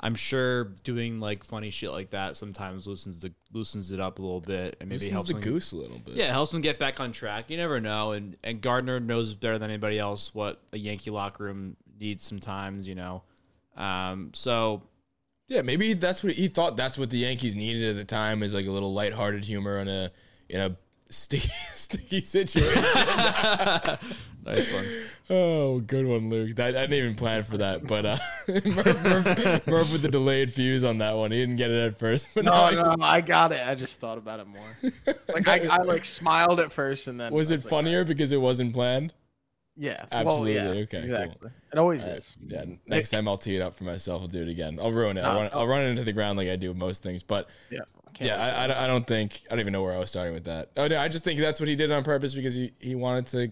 I'm 0.00 0.14
sure 0.14 0.64
doing 0.82 1.20
like 1.20 1.44
funny 1.44 1.70
shit 1.70 1.90
like 1.90 2.10
that 2.10 2.36
sometimes 2.36 2.86
loosens 2.86 3.20
the 3.20 3.32
loosens 3.52 3.90
it 3.92 4.00
up 4.00 4.18
a 4.18 4.22
little 4.22 4.40
bit 4.40 4.76
and 4.80 4.88
maybe 4.88 5.04
Maybe 5.04 5.12
helps 5.12 5.32
the 5.32 5.38
goose 5.38 5.72
a 5.72 5.76
little 5.76 5.98
bit. 5.98 6.14
Yeah, 6.14 6.26
it 6.26 6.32
helps 6.32 6.50
them 6.50 6.60
get 6.60 6.78
back 6.78 7.00
on 7.00 7.12
track. 7.12 7.48
You 7.48 7.56
never 7.56 7.80
know, 7.80 8.12
and 8.12 8.36
and 8.42 8.60
Gardner 8.60 9.00
knows 9.00 9.34
better 9.34 9.58
than 9.58 9.70
anybody 9.70 9.98
else 9.98 10.34
what 10.34 10.60
a 10.72 10.78
Yankee 10.78 11.10
locker 11.10 11.44
room 11.44 11.76
needs 11.98 12.24
sometimes. 12.24 12.86
You 12.86 12.96
know, 12.96 13.22
um, 13.76 14.30
so 14.34 14.82
Yeah, 15.48 15.62
maybe 15.62 15.94
that's 15.94 16.22
what 16.24 16.34
he 16.34 16.48
thought. 16.48 16.76
That's 16.76 16.98
what 16.98 17.10
the 17.10 17.18
Yankees 17.18 17.54
needed 17.54 17.90
at 17.90 17.96
the 17.96 18.04
time 18.04 18.42
is 18.42 18.52
like 18.52 18.66
a 18.66 18.70
little 18.70 18.92
lighthearted 18.92 19.44
humor 19.44 19.78
in 19.78 19.88
a 19.88 20.10
in 20.48 20.60
a 20.60 20.76
sticky 21.08 21.50
sticky 21.72 22.20
situation. 22.20 22.82
nice 24.44 24.72
one. 24.72 24.86
oh, 25.30 25.80
good 25.80 26.06
one, 26.06 26.30
Luke. 26.30 26.56
That, 26.56 26.76
I 26.76 26.82
didn't 26.82 26.94
even 26.94 27.14
plan 27.14 27.42
for 27.42 27.56
that, 27.58 27.86
but 27.86 28.04
uh, 28.06 28.16
Murph, 28.48 29.02
Murph, 29.04 29.66
Murph 29.66 29.92
with 29.92 30.02
the 30.02 30.08
delayed 30.10 30.52
fuse 30.52 30.84
on 30.84 30.98
that 30.98 31.16
one. 31.16 31.30
He 31.32 31.38
didn't 31.38 31.56
get 31.56 31.70
it 31.70 31.84
at 31.86 31.98
first, 31.98 32.28
but 32.34 32.44
No, 32.44 32.70
now 32.70 32.94
no, 32.94 33.04
I 33.04 33.20
got 33.20 33.52
it. 33.52 33.66
I 33.66 33.74
just 33.74 34.00
thought 34.00 34.18
about 34.18 34.40
it 34.40 34.46
more. 34.46 35.14
Like 35.34 35.48
I, 35.48 35.66
I 35.68 35.78
like 35.82 36.04
smiled 36.04 36.60
at 36.60 36.70
first, 36.70 37.06
and 37.08 37.18
then 37.18 37.32
was 37.32 37.50
I 37.50 37.54
it 37.56 37.64
like, 37.64 37.70
funnier 37.70 38.04
because 38.04 38.30
it 38.32 38.40
wasn't 38.40 38.72
planned? 38.74 39.12
Yeah, 39.76 40.04
Absolutely. 40.12 40.54
Well, 40.54 40.64
yeah, 40.76 40.80
Okay, 40.82 40.86
cool. 40.90 41.00
exactly. 41.00 41.50
It 41.72 41.78
always 41.78 42.04
All 42.04 42.10
right. 42.10 42.18
is. 42.18 42.32
Yeah. 42.46 42.64
Next 42.86 43.10
time 43.10 43.26
I'll 43.26 43.36
tee 43.36 43.56
it 43.56 43.60
up 43.62 43.74
for 43.74 43.82
myself. 43.82 44.22
I'll 44.22 44.28
do 44.28 44.40
it 44.42 44.48
again. 44.48 44.78
I'll 44.80 44.92
ruin 44.92 45.18
it. 45.18 45.22
I'll, 45.22 45.34
No, 45.34 45.40
run, 45.40 45.50
I'll 45.52 45.66
run 45.66 45.82
it 45.82 45.86
into 45.86 46.04
the 46.04 46.12
ground 46.12 46.38
like 46.38 46.46
I 46.48 46.54
do 46.54 46.72
most 46.74 47.02
things. 47.02 47.24
But 47.24 47.48
Yeah, 47.70 47.80
can't 48.12 48.28
yeah, 48.30 48.36
I, 48.36 48.64
I, 48.64 48.66
don't- 48.68 48.76
I 48.76 48.86
don't 48.86 49.04
think 49.04 49.42
I 49.48 49.54
don't 49.54 49.58
even 49.60 49.72
know 49.72 49.82
where 49.82 49.92
I 49.94 49.98
was 49.98 50.10
starting 50.10 50.32
with 50.32 50.44
that. 50.44 50.70
Oh 50.76 50.86
no, 50.86 51.00
I 51.00 51.08
just 51.08 51.24
think 51.24 51.40
that's 51.40 51.58
what 51.58 51.68
he 51.68 51.74
did 51.74 51.90
on 51.90 52.04
purpose 52.04 52.34
because 52.34 52.54
he, 52.54 52.72
he 52.78 52.94
wanted 52.94 53.26
to 53.26 53.50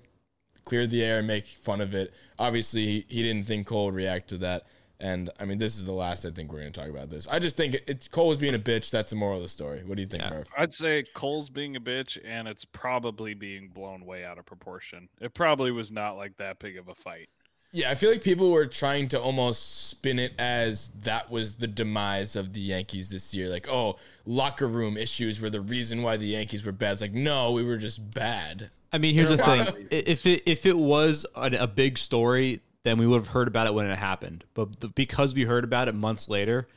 clear 0.65 0.87
the 0.87 1.03
air 1.03 1.19
and 1.19 1.27
make 1.27 1.47
fun 1.47 1.81
of 1.81 1.95
it. 1.95 2.13
Obviously, 2.39 2.87
he, 2.87 3.07
he 3.09 3.23
didn't 3.23 3.45
think 3.45 3.67
Cole 3.67 3.87
would 3.87 3.95
react 3.95 4.29
to 4.31 4.39
that. 4.39 4.67
And 5.01 5.31
I 5.41 5.45
mean, 5.45 5.59
this 5.59 5.77
is 5.77 5.85
the 5.85 5.93
last 5.93 6.25
I 6.25 6.31
think 6.31 6.53
we're 6.53 6.61
going 6.61 6.73
to 6.73 6.81
talk 6.81 6.89
about 6.89 7.11
this. 7.11 7.27
I 7.27 7.41
just 7.41 7.57
think 7.57 7.75
it, 7.75 7.85
it, 7.89 8.09
Cole 8.13 8.29
was 8.29 8.39
being 8.39 8.55
a 8.55 8.59
bitch. 8.59 8.91
That's 8.91 9.11
the 9.11 9.17
moral 9.17 9.37
of 9.37 9.43
the 9.43 9.49
story. 9.49 9.83
What 9.85 9.97
do 9.97 10.03
you 10.03 10.07
think, 10.07 10.23
Yeah. 10.23 10.31
Murph? 10.31 10.49
I'd 10.57 10.73
say 10.73 11.05
Cole's 11.15 11.51
being 11.51 11.75
a 11.75 11.81
bitch, 11.81 12.19
and 12.25 12.47
it's 12.47 12.65
probably 12.65 13.35
being 13.35 13.69
blown 13.69 14.07
way 14.07 14.25
out 14.25 14.39
of 14.39 14.47
proportion. 14.47 15.09
It 15.21 15.35
probably 15.35 15.73
was 15.73 15.91
not 15.91 16.13
like 16.13 16.37
that 16.37 16.61
big 16.61 16.79
of 16.79 16.87
a 16.89 16.95
fight. 16.95 17.29
Yeah, 17.75 17.91
I 17.91 17.95
feel 17.95 18.11
like 18.11 18.23
people 18.23 18.51
were 18.51 18.67
trying 18.67 19.09
to 19.09 19.21
almost 19.21 19.89
spin 19.89 20.19
it 20.19 20.35
as 20.39 20.91
that 21.01 21.31
was 21.31 21.57
the 21.57 21.67
demise 21.67 22.37
of 22.37 22.53
the 22.53 22.61
Yankees 22.61 23.09
this 23.11 23.33
year. 23.35 23.49
Like, 23.49 23.67
oh, 23.69 23.97
locker 24.27 24.69
room 24.69 24.99
issues 24.99 25.41
were 25.41 25.51
the 25.51 25.63
reason 25.63 26.03
why 26.03 26.19
the 26.19 26.27
Yankees 26.27 26.65
were 26.67 26.73
bad. 26.73 26.93
It's 26.93 27.01
like, 27.01 27.15
no, 27.15 27.51
we 27.51 27.65
were 27.65 27.79
just 27.79 28.15
bad. 28.15 28.71
I 28.93 28.99
mean, 28.99 29.15
here's 29.15 29.31
the 29.31 29.39
thing: 29.39 29.89
if 29.91 30.27
it 30.27 30.43
if 30.47 30.67
it 30.67 30.77
was 30.77 31.25
a, 31.35 31.51
a 31.61 31.67
big 31.67 31.99
story, 31.99 32.61
then 32.83 32.99
we 32.99 33.07
would 33.07 33.17
have 33.17 33.29
heard 33.29 33.49
about 33.49 33.67
it 33.67 33.75
when 33.75 33.87
it 33.87 33.99
happened. 33.99 34.45
But 34.55 34.81
the, 34.81 34.89
because 34.89 35.35
we 35.35 35.45
heard 35.45 35.65
about 35.65 35.89
it 35.89 35.95
months 35.95 36.29
later, 36.29 36.69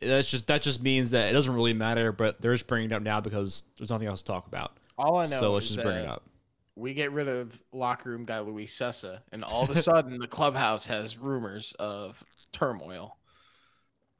that's 0.00 0.30
just 0.30 0.46
that 0.46 0.62
just 0.62 0.82
means 0.82 1.10
that 1.10 1.28
it 1.28 1.32
doesn't 1.32 1.52
really 1.52 1.74
matter. 1.74 2.12
But 2.12 2.40
they're 2.40 2.54
just 2.54 2.66
bringing 2.66 2.90
it 2.90 2.94
up 2.94 3.02
now 3.02 3.20
because 3.20 3.64
there's 3.78 3.90
nothing 3.90 4.08
else 4.08 4.22
to 4.22 4.32
talk 4.32 4.46
about. 4.46 4.76
All 4.98 5.16
I 5.16 5.24
know 5.24 5.40
so 5.40 5.52
let's 5.54 5.66
just 5.68 5.82
bring 5.82 5.98
it 5.98 6.08
up. 6.08 6.24
we 6.74 6.94
get 6.94 7.12
rid 7.12 7.28
of 7.28 7.58
locker 7.72 8.10
room 8.10 8.24
guy 8.24 8.40
Luis 8.40 8.76
Cessa, 8.76 9.20
and 9.32 9.44
all 9.44 9.64
of 9.64 9.70
a 9.70 9.82
sudden 9.82 10.18
the 10.18 10.28
clubhouse 10.28 10.86
has 10.86 11.18
rumors 11.18 11.74
of 11.78 12.22
turmoil. 12.52 13.15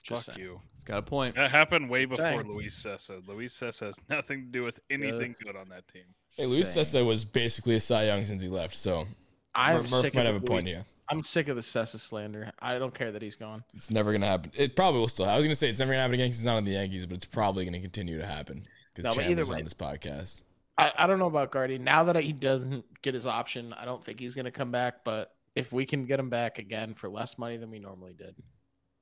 Just 0.07 0.27
Fuck 0.27 0.35
saying. 0.37 0.47
you. 0.47 0.61
It's 0.77 0.85
got 0.85 0.99
a 0.99 1.03
point. 1.03 1.35
That 1.35 1.51
happened 1.51 1.91
way 1.91 2.05
before 2.05 2.25
Saying. 2.25 2.49
Luis 2.53 2.81
Cessa. 2.85 3.27
Luis 3.27 3.59
Cessa 3.59 3.87
has 3.87 3.97
nothing 4.09 4.43
to 4.47 4.51
do 4.51 4.63
with 4.63 4.79
anything 4.91 5.35
good 5.43 5.57
on 5.57 5.69
that 5.71 5.89
team. 5.89 6.05
Hey, 6.37 6.47
Luis 6.47 6.73
Saying. 6.73 6.85
Cessa 6.85 7.05
was 7.07 7.25
basically 7.25 7.75
a 7.77 7.81
Cy 7.81 8.05
Young 8.07 8.25
since 8.25 8.43
he 8.43 8.49
left, 8.49 8.75
so 8.77 9.05
I'm 9.55 9.79
Murph 9.91 10.03
sick 10.03 10.15
might 10.15 10.21
of 10.27 10.35
have 10.35 10.37
a 10.37 10.39
the 10.41 10.47
point 10.47 10.65
Luis- 10.65 10.77
here. 10.77 10.85
I'm 11.09 11.23
sick 11.23 11.47
of 11.49 11.55
the 11.57 11.63
Cessa 11.63 12.01
slander. 12.01 12.51
I 12.59 12.79
don't 12.81 12.93
care 12.93 13.13
that 13.13 13.23
he's 13.23 13.37
gone. 13.37 13.63
It's 13.75 13.93
never 13.93 14.11
gonna 14.13 14.27
happen. 14.27 14.51
It 14.57 14.75
probably 14.75 14.99
will 15.01 15.07
still. 15.09 15.27
I 15.27 15.37
was 15.37 15.45
gonna 15.45 15.55
say 15.55 15.69
it's 15.69 15.79
never 15.79 15.93
gonna 15.93 16.03
happen 16.03 16.15
again 16.15 16.27
because 16.27 16.39
he's 16.39 16.47
not 16.47 16.57
on 16.57 16.65
the 16.65 16.73
Yankees, 16.73 17.07
but 17.07 17.17
it's 17.17 17.25
probably 17.27 17.65
gonna 17.65 17.79
continue 17.81 18.19
to 18.19 18.27
happen 18.27 18.67
because 18.93 19.05
No, 19.05 19.15
but 19.15 19.23
Chandler's 19.25 19.49
way. 19.51 19.59
on 19.59 19.65
this 19.65 19.75
podcast. 19.75 20.43
I, 20.79 20.93
I 20.99 21.07
don't 21.07 21.19
know 21.21 21.27
about 21.27 21.53
Gardy. 21.53 21.79
Now 21.79 22.05
that 22.05 22.17
he 22.23 22.33
doesn't 22.33 22.85
get 23.03 23.15
his 23.15 23.27
option, 23.27 23.73
I 23.73 23.85
don't 23.85 24.05
think 24.05 24.19
he's 24.21 24.35
going 24.35 24.45
to 24.45 24.51
come 24.51 24.71
back. 24.71 25.05
But 25.05 25.33
if 25.55 25.73
we 25.73 25.87
can 25.87 26.05
get 26.05 26.21
him 26.21 26.29
back 26.29 26.59
again 26.59 26.93
for 26.93 27.09
less 27.09 27.39
money 27.39 27.57
than 27.57 27.71
we 27.71 27.79
normally 27.79 28.13
did, 28.13 28.35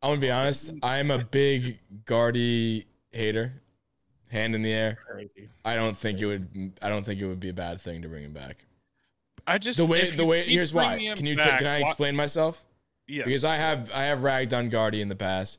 I'm 0.04 0.11
gonna 0.11 0.20
be 0.20 0.30
honest. 0.30 0.75
I'm 0.82 1.11
a 1.11 1.18
big 1.18 1.80
Gardy 2.04 2.84
hater. 3.11 3.54
Hand 4.30 4.54
in 4.54 4.61
the 4.61 4.70
air. 4.70 4.99
I 5.64 5.75
don't 5.76 5.96
think 5.96 6.20
it 6.20 6.26
would. 6.26 6.73
I 6.82 6.90
don't 6.90 7.04
think 7.04 7.23
it 7.23 7.26
would 7.26 7.40
be 7.40 7.49
a 7.49 7.54
bad 7.54 7.80
thing 7.80 8.02
to 8.02 8.08
bring 8.08 8.23
him 8.23 8.34
back. 8.34 8.66
I 9.46 9.56
just 9.56 9.78
The 9.78 9.87
way. 9.87 10.11
The 10.11 10.26
way. 10.26 10.42
Here's 10.42 10.75
why. 10.75 10.99
Can 11.16 11.25
you? 11.25 11.37
back, 11.37 11.58
can 11.58 11.66
I 11.66 11.78
explain 11.78 12.14
myself? 12.14 12.66
Yes. 13.06 13.25
because 13.26 13.44
I 13.44 13.56
have 13.56 13.90
I 13.94 14.02
have 14.04 14.23
ragged 14.23 14.52
on 14.52 14.68
Gardy 14.68 15.00
in 15.00 15.08
the 15.08 15.16
past 15.16 15.58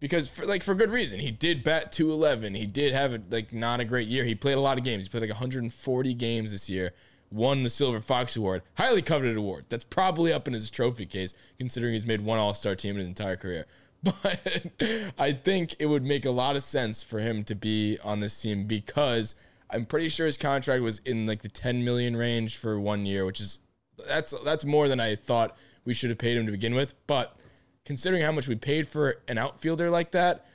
because 0.00 0.28
for 0.28 0.44
like 0.44 0.62
for 0.62 0.74
good 0.74 0.90
reason. 0.90 1.18
He 1.18 1.30
did 1.30 1.64
bat 1.64 1.90
211. 1.90 2.54
He 2.54 2.66
did 2.66 2.92
have 2.92 3.14
a, 3.14 3.22
like 3.30 3.54
not 3.54 3.80
a 3.80 3.86
great 3.86 4.08
year. 4.08 4.24
He 4.24 4.34
played 4.34 4.58
a 4.58 4.60
lot 4.60 4.76
of 4.76 4.84
games. 4.84 5.04
He 5.04 5.08
played 5.08 5.22
like 5.22 5.30
140 5.30 6.14
games 6.14 6.52
this 6.52 6.68
year. 6.68 6.92
Won 7.30 7.62
the 7.62 7.70
Silver 7.70 8.00
Fox 8.00 8.36
Award, 8.36 8.62
highly 8.74 9.02
coveted 9.02 9.36
award. 9.36 9.66
That's 9.68 9.84
probably 9.84 10.32
up 10.32 10.48
in 10.48 10.54
his 10.54 10.70
trophy 10.70 11.06
case 11.06 11.34
considering 11.58 11.92
he's 11.92 12.06
made 12.06 12.22
one 12.22 12.38
All-Star 12.38 12.74
team 12.74 12.92
in 12.94 13.00
his 13.00 13.08
entire 13.08 13.36
career. 13.36 13.66
But 14.00 15.12
I 15.18 15.32
think 15.32 15.74
it 15.80 15.86
would 15.86 16.04
make 16.04 16.24
a 16.24 16.30
lot 16.30 16.54
of 16.54 16.62
sense 16.62 17.02
for 17.02 17.18
him 17.18 17.42
to 17.44 17.56
be 17.56 17.98
on 18.04 18.20
this 18.20 18.40
team 18.40 18.64
because 18.68 19.34
I'm 19.70 19.84
pretty 19.86 20.08
sure 20.08 20.26
his 20.26 20.38
contract 20.38 20.82
was 20.82 20.98
in 21.04 21.26
like 21.26 21.42
the 21.42 21.48
10 21.48 21.84
million 21.84 22.16
range 22.16 22.56
for 22.58 22.78
one 22.78 23.04
year, 23.06 23.26
which 23.26 23.40
is 23.40 23.58
that's 24.06 24.32
that's 24.44 24.64
more 24.64 24.86
than 24.86 25.00
I 25.00 25.16
thought 25.16 25.56
we 25.84 25.94
should 25.94 26.10
have 26.10 26.18
paid 26.18 26.36
him 26.36 26.46
to 26.46 26.52
begin 26.52 26.76
with. 26.76 26.94
But 27.08 27.36
considering 27.84 28.22
how 28.22 28.30
much 28.30 28.46
we 28.46 28.54
paid 28.54 28.86
for 28.86 29.20
an 29.26 29.36
outfielder 29.36 29.90
like 29.90 30.12
that, 30.12 30.46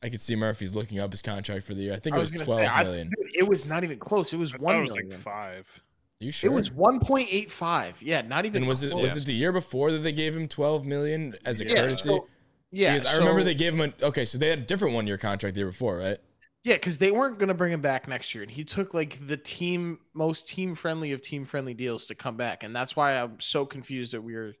I 0.00 0.08
could 0.08 0.20
see 0.20 0.36
Murphy's 0.36 0.76
looking 0.76 1.00
up 1.00 1.10
his 1.10 1.20
contract 1.22 1.64
for 1.66 1.74
the 1.74 1.82
year. 1.82 1.94
I 1.94 1.98
think 1.98 2.14
I 2.14 2.18
it 2.18 2.20
was 2.20 2.32
was, 2.32 2.42
12 2.42 2.60
say, 2.60 2.84
million. 2.84 3.10
dude, 3.10 3.30
it 3.34 3.48
was 3.48 3.66
not 3.66 3.82
even 3.82 3.98
close. 3.98 4.32
It 4.32 4.36
was 4.36 4.54
I 4.54 4.58
one 4.58 4.76
it 4.76 4.80
was 4.82 4.94
million. 4.94 5.10
like 5.10 5.20
five. 5.20 5.82
You 6.20 6.30
sure? 6.30 6.50
It 6.50 6.54
was 6.54 6.70
1.85. 6.70 7.94
Yeah, 8.00 8.22
not 8.22 8.46
even. 8.46 8.62
and 8.62 8.68
was 8.68 8.82
it 8.82 8.90
close. 8.92 9.02
was 9.14 9.16
it 9.22 9.26
the 9.26 9.34
year 9.34 9.52
before 9.52 9.92
that 9.92 9.98
they 9.98 10.12
gave 10.12 10.34
him 10.36 10.48
12 10.48 10.84
million 10.84 11.34
as 11.44 11.60
a 11.60 11.64
Yeah, 11.68 11.76
courtesy? 11.82 12.08
So, 12.08 12.28
yeah, 12.70 12.94
because 12.94 13.08
I 13.12 13.16
remember 13.18 13.40
so- 13.40 13.44
they 13.44 13.54
gave 13.54 13.74
him 13.74 13.80
a 14.00 14.06
okay, 14.06 14.24
so 14.24 14.38
they 14.38 14.48
had 14.48 14.60
a 14.60 14.62
different 14.62 14.94
one 14.94 15.06
year 15.06 15.18
contract 15.18 15.54
the 15.54 15.60
year 15.60 15.68
before, 15.68 15.98
right? 15.98 16.18
Yeah, 16.62 16.74
because 16.76 16.96
they 16.96 17.10
weren't 17.10 17.38
going 17.38 17.48
to 17.48 17.54
bring 17.54 17.72
him 17.72 17.82
back 17.82 18.08
next 18.08 18.34
year, 18.34 18.42
and 18.42 18.50
he 18.50 18.64
took 18.64 18.94
like 18.94 19.18
the 19.26 19.36
team 19.36 19.98
most 20.14 20.48
team 20.48 20.74
friendly 20.74 21.12
of 21.12 21.20
team 21.20 21.44
friendly 21.44 21.74
deals 21.74 22.06
to 22.06 22.14
come 22.14 22.36
back, 22.36 22.62
and 22.62 22.74
that's 22.74 22.96
why 22.96 23.20
I'm 23.20 23.38
so 23.38 23.66
confused 23.66 24.12
that 24.14 24.22
we're 24.22 24.54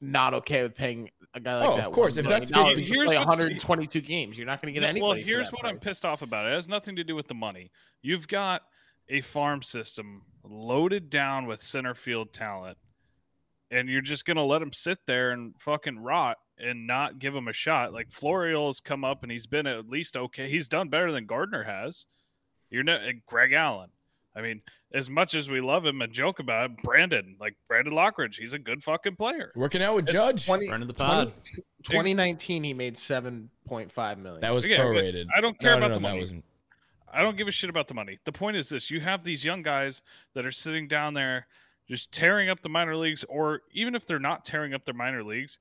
not 0.00 0.34
okay 0.34 0.62
with 0.62 0.74
paying 0.74 1.10
a 1.34 1.40
guy 1.40 1.58
like 1.60 1.68
Oh, 1.68 1.76
that. 1.76 1.86
of 1.86 1.92
course, 1.92 2.16
if 2.16 2.26
that's 2.26 2.48
the 2.50 2.56
million 2.56 2.74
case, 2.76 2.88
to 2.88 2.92
here's 2.94 3.06
play 3.06 3.18
122 3.18 4.00
games, 4.00 4.36
you're 4.38 4.46
not 4.46 4.60
going 4.60 4.72
to 4.74 4.80
get 4.80 4.84
No, 4.84 4.88
any. 4.88 5.02
well, 5.02 5.12
here's 5.12 5.50
what 5.50 5.64
I'm 5.66 5.78
pissed 5.78 6.04
off 6.06 6.22
about. 6.22 6.46
It 6.46 6.54
has 6.54 6.68
nothing 6.68 6.96
to 6.96 7.04
do 7.04 7.14
with 7.14 7.28
the 7.28 7.34
money. 7.34 7.70
You've 8.02 8.26
got 8.26 8.62
a 9.10 9.20
farm 9.20 9.62
system 9.62 10.22
loaded 10.44 11.10
down 11.10 11.46
with 11.46 11.62
center 11.62 11.94
field 11.94 12.32
talent, 12.32 12.78
and 13.70 13.88
you're 13.88 14.00
just 14.00 14.24
gonna 14.24 14.44
let 14.44 14.62
him 14.62 14.72
sit 14.72 14.98
there 15.06 15.30
and 15.30 15.54
fucking 15.58 15.98
rot 15.98 16.36
and 16.58 16.86
not 16.86 17.18
give 17.18 17.34
him 17.34 17.48
a 17.48 17.52
shot. 17.52 17.92
Like 17.92 18.10
Florial 18.10 18.66
has 18.66 18.80
come 18.80 19.04
up 19.04 19.22
and 19.22 19.32
he's 19.32 19.46
been 19.46 19.66
at 19.66 19.88
least 19.88 20.16
okay. 20.16 20.48
He's 20.48 20.68
done 20.68 20.88
better 20.88 21.10
than 21.12 21.26
Gardner 21.26 21.64
has. 21.64 22.06
You're 22.68 22.84
not 22.84 23.02
and 23.02 23.24
Greg 23.26 23.52
Allen. 23.52 23.90
I 24.36 24.42
mean, 24.42 24.62
as 24.94 25.10
much 25.10 25.34
as 25.34 25.50
we 25.50 25.60
love 25.60 25.84
him 25.84 26.00
and 26.02 26.12
joke 26.12 26.38
about 26.38 26.70
it, 26.70 26.82
Brandon, 26.84 27.34
like 27.40 27.56
Brandon 27.66 27.92
Lockridge, 27.92 28.36
he's 28.36 28.52
a 28.52 28.60
good 28.60 28.80
fucking 28.82 29.16
player. 29.16 29.50
Working 29.56 29.82
out 29.82 29.96
with 29.96 30.06
Judge. 30.06 30.46
20, 30.46 30.68
Friend 30.68 30.88
the 30.88 30.94
pod. 30.94 31.32
2019, 31.82 32.62
he 32.62 32.72
made 32.72 32.94
7.5 32.94 34.18
million. 34.18 34.40
That 34.40 34.54
was 34.54 34.64
Yeah, 34.66 34.76
prorated. 34.78 35.26
I 35.36 35.40
don't 35.40 35.58
care 35.58 35.72
no, 35.72 35.78
no, 35.80 35.86
about 35.86 35.88
no, 35.88 35.94
the 35.94 35.94
that 35.94 36.00
money. 36.00 36.20
wasn't. 36.20 36.44
I 37.12 37.22
don't 37.22 37.36
give 37.36 37.48
a 37.48 37.52
shit 37.52 37.70
about 37.70 37.88
the 37.88 37.94
money. 37.94 38.18
The 38.24 38.32
point 38.32 38.56
is 38.56 38.68
this 38.68 38.90
you 38.90 39.00
have 39.00 39.24
these 39.24 39.44
young 39.44 39.62
guys 39.62 40.02
that 40.34 40.46
are 40.46 40.52
sitting 40.52 40.88
down 40.88 41.14
there 41.14 41.46
just 41.88 42.12
tearing 42.12 42.48
up 42.48 42.62
the 42.62 42.68
minor 42.68 42.96
leagues, 42.96 43.24
or 43.24 43.62
even 43.72 43.94
if 43.94 44.06
they're 44.06 44.20
not 44.20 44.44
tearing 44.44 44.74
up 44.74 44.84
their 44.84 44.94
minor 44.94 45.24
leagues, 45.24 45.58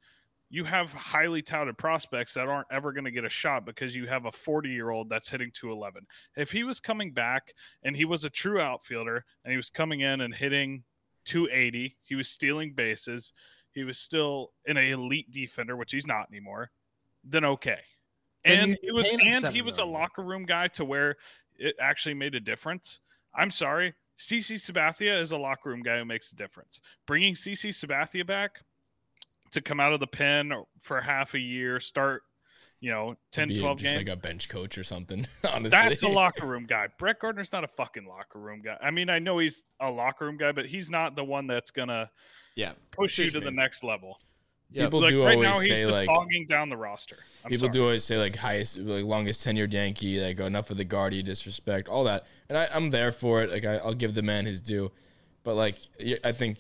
you 0.51 0.63
have 0.63 0.91
highly 0.93 1.41
touted 1.41 1.77
prospects 1.77 2.33
that 2.33 2.47
aren't 2.47 2.67
ever 2.71 2.91
going 2.91 3.05
to 3.05 3.11
get 3.11 3.23
a 3.23 3.29
shot 3.29 3.65
because 3.65 3.95
you 3.95 4.07
have 4.07 4.25
a 4.25 4.31
40 4.31 4.69
year 4.69 4.89
old 4.89 5.09
that's 5.09 5.29
hitting 5.29 5.51
211. 5.53 6.05
If 6.35 6.51
he 6.51 6.63
was 6.63 6.79
coming 6.79 7.11
back 7.11 7.53
and 7.83 7.95
he 7.95 8.05
was 8.05 8.25
a 8.25 8.29
true 8.29 8.59
outfielder 8.59 9.25
and 9.43 9.51
he 9.51 9.57
was 9.57 9.69
coming 9.69 10.01
in 10.01 10.21
and 10.21 10.33
hitting 10.33 10.83
280, 11.25 11.97
he 12.03 12.15
was 12.15 12.27
stealing 12.27 12.73
bases, 12.73 13.33
he 13.71 13.83
was 13.83 13.99
still 13.99 14.51
an 14.67 14.77
elite 14.77 15.29
defender, 15.31 15.75
which 15.75 15.91
he's 15.91 16.07
not 16.07 16.27
anymore, 16.31 16.71
then 17.23 17.45
okay. 17.45 17.79
And 18.45 18.71
you'd 18.71 18.79
he 18.81 18.91
was 18.91 19.07
and 19.09 19.47
he 19.47 19.61
was 19.61 19.79
a 19.79 19.85
locker 19.85 20.23
room 20.23 20.45
guy 20.45 20.69
to 20.69 20.85
where 20.85 21.17
it 21.59 21.75
actually 21.81 22.15
made 22.15 22.35
a 22.35 22.39
difference. 22.39 22.99
I'm 23.35 23.51
sorry. 23.51 23.93
CC 24.17 24.55
Sabathia 24.55 25.19
is 25.19 25.31
a 25.31 25.37
locker 25.37 25.69
room 25.69 25.81
guy 25.81 25.97
who 25.97 26.05
makes 26.05 26.31
a 26.31 26.35
difference. 26.35 26.81
Bringing 27.05 27.35
CC 27.35 27.69
Sabathia 27.69 28.25
back 28.25 28.59
to 29.51 29.61
come 29.61 29.79
out 29.79 29.93
of 29.93 29.99
the 29.99 30.07
pen 30.07 30.51
for 30.81 30.99
half 31.01 31.33
a 31.35 31.39
year, 31.39 31.79
start, 31.79 32.23
you 32.81 32.91
know, 32.91 33.15
10, 33.31 33.47
Be 33.49 33.59
12 33.59 33.77
just 33.79 33.83
games. 33.95 34.07
like 34.09 34.17
a 34.17 34.19
bench 34.19 34.49
coach 34.49 34.77
or 34.77 34.83
something. 34.83 35.25
Honestly, 35.49 35.69
That's 35.69 36.03
a 36.03 36.07
locker 36.09 36.45
room 36.47 36.65
guy. 36.65 36.87
Brett 36.97 37.19
Gardner's 37.19 37.51
not 37.53 37.63
a 37.63 37.67
fucking 37.67 38.05
locker 38.07 38.39
room 38.39 38.61
guy. 38.61 38.77
I 38.81 38.91
mean, 38.91 39.09
I 39.09 39.19
know 39.19 39.37
he's 39.39 39.63
a 39.79 39.89
locker 39.89 40.25
room 40.25 40.37
guy, 40.37 40.51
but 40.51 40.65
he's 40.65 40.89
not 40.91 41.15
the 41.15 41.23
one 41.23 41.47
that's 41.47 41.71
gonna 41.71 42.09
Yeah. 42.55 42.73
push 42.91 43.17
you 43.19 43.31
to 43.31 43.39
the 43.39 43.51
next 43.51 43.83
level. 43.83 44.19
Yeah, 44.71 44.83
People 44.85 45.01
like 45.01 45.09
do 45.09 45.25
right 45.25 45.33
always 45.33 45.47
now, 45.49 45.59
say 45.59 45.83
just 45.83 45.97
like 45.97 46.07
bogging 46.07 46.45
down 46.45 46.69
the 46.69 46.77
roster. 46.77 47.17
I'm 47.43 47.49
people 47.49 47.61
sorry. 47.67 47.71
do 47.73 47.83
always 47.83 48.03
say 48.03 48.17
like 48.19 48.35
highest, 48.35 48.77
like 48.77 49.03
longest 49.03 49.45
tenured 49.45 49.73
Yankee, 49.73 50.21
like 50.21 50.39
enough 50.39 50.69
of 50.69 50.77
the 50.77 50.83
Gardy 50.83 51.23
disrespect, 51.23 51.87
all 51.87 52.03
that, 52.03 52.27
and 52.49 52.57
I, 52.57 52.67
I'm 52.73 52.91
there 52.91 53.11
for 53.11 53.41
it. 53.41 53.51
Like 53.51 53.65
I, 53.65 53.77
I'll 53.77 53.95
give 53.95 54.13
the 54.13 54.21
man 54.21 54.45
his 54.45 54.61
due, 54.61 54.91
but 55.43 55.55
like 55.55 55.77
I 56.23 56.31
think 56.31 56.59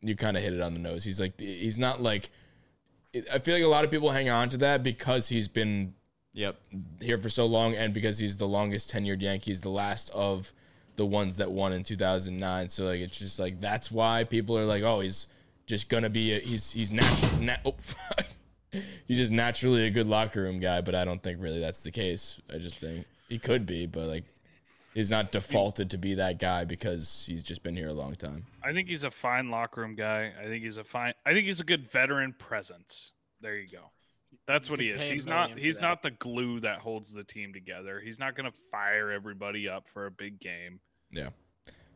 you 0.00 0.14
kind 0.14 0.36
of 0.36 0.42
hit 0.44 0.52
it 0.52 0.60
on 0.60 0.74
the 0.74 0.80
nose. 0.80 1.02
He's 1.02 1.20
like 1.20 1.40
he's 1.40 1.78
not 1.78 2.00
like. 2.00 2.30
I 3.32 3.40
feel 3.40 3.56
like 3.56 3.64
a 3.64 3.68
lot 3.68 3.84
of 3.84 3.90
people 3.90 4.10
hang 4.10 4.30
on 4.30 4.48
to 4.50 4.56
that 4.58 4.84
because 4.84 5.28
he's 5.28 5.48
been 5.48 5.94
Yep. 6.32 6.60
here 7.00 7.18
for 7.18 7.28
so 7.28 7.44
long 7.46 7.74
and 7.74 7.92
because 7.92 8.16
he's 8.18 8.38
the 8.38 8.46
longest 8.46 8.92
tenured 8.92 9.20
Yankee, 9.20 9.50
he's 9.50 9.60
the 9.62 9.68
last 9.68 10.10
of 10.10 10.52
the 10.94 11.04
ones 11.04 11.38
that 11.38 11.50
won 11.50 11.72
in 11.72 11.82
2009. 11.82 12.68
So 12.68 12.84
like 12.84 13.00
it's 13.00 13.18
just 13.18 13.40
like 13.40 13.60
that's 13.60 13.90
why 13.90 14.22
people 14.22 14.56
are 14.56 14.64
like, 14.64 14.84
oh, 14.84 15.00
he's 15.00 15.26
just 15.70 15.88
gonna 15.88 16.10
be 16.10 16.34
a, 16.34 16.40
he's 16.40 16.70
he's 16.70 16.92
natural. 16.92 17.32
Na- 17.38 17.56
oh, 17.64 17.74
he's 19.06 19.16
just 19.16 19.32
naturally 19.32 19.86
a 19.86 19.90
good 19.90 20.06
locker 20.06 20.42
room 20.42 20.60
guy, 20.60 20.80
but 20.82 20.94
I 20.94 21.04
don't 21.04 21.22
think 21.22 21.40
really 21.40 21.60
that's 21.60 21.82
the 21.82 21.90
case. 21.90 22.40
I 22.52 22.58
just 22.58 22.78
think 22.78 23.06
he 23.28 23.38
could 23.38 23.64
be, 23.64 23.86
but 23.86 24.06
like 24.08 24.24
he's 24.92 25.10
not 25.10 25.32
defaulted 25.32 25.90
to 25.90 25.98
be 25.98 26.14
that 26.14 26.38
guy 26.38 26.64
because 26.64 27.24
he's 27.26 27.42
just 27.42 27.62
been 27.62 27.76
here 27.76 27.88
a 27.88 27.94
long 27.94 28.14
time. 28.16 28.44
I 28.62 28.72
think 28.72 28.88
he's 28.88 29.04
a 29.04 29.10
fine 29.10 29.50
locker 29.50 29.80
room 29.80 29.94
guy. 29.94 30.32
I 30.38 30.46
think 30.46 30.64
he's 30.64 30.76
a 30.76 30.84
fine. 30.84 31.14
I 31.24 31.32
think 31.32 31.46
he's 31.46 31.60
a 31.60 31.64
good 31.64 31.90
veteran 31.90 32.34
presence. 32.36 33.12
There 33.40 33.56
you 33.56 33.68
go. 33.70 33.92
That's 34.46 34.68
You 34.68 34.72
what 34.72 34.80
he 34.80 34.90
is. 34.90 35.02
He's 35.02 35.26
not. 35.26 35.56
He's 35.56 35.76
that. 35.76 35.82
not 35.82 36.02
the 36.02 36.10
glue 36.10 36.60
that 36.60 36.80
holds 36.80 37.14
the 37.14 37.24
team 37.24 37.52
together. 37.52 38.00
He's 38.04 38.18
not 38.18 38.34
going 38.36 38.50
to 38.50 38.58
fire 38.72 39.10
everybody 39.10 39.68
up 39.68 39.88
for 39.88 40.06
a 40.06 40.10
big 40.10 40.40
game. 40.40 40.80
Yeah. 41.10 41.30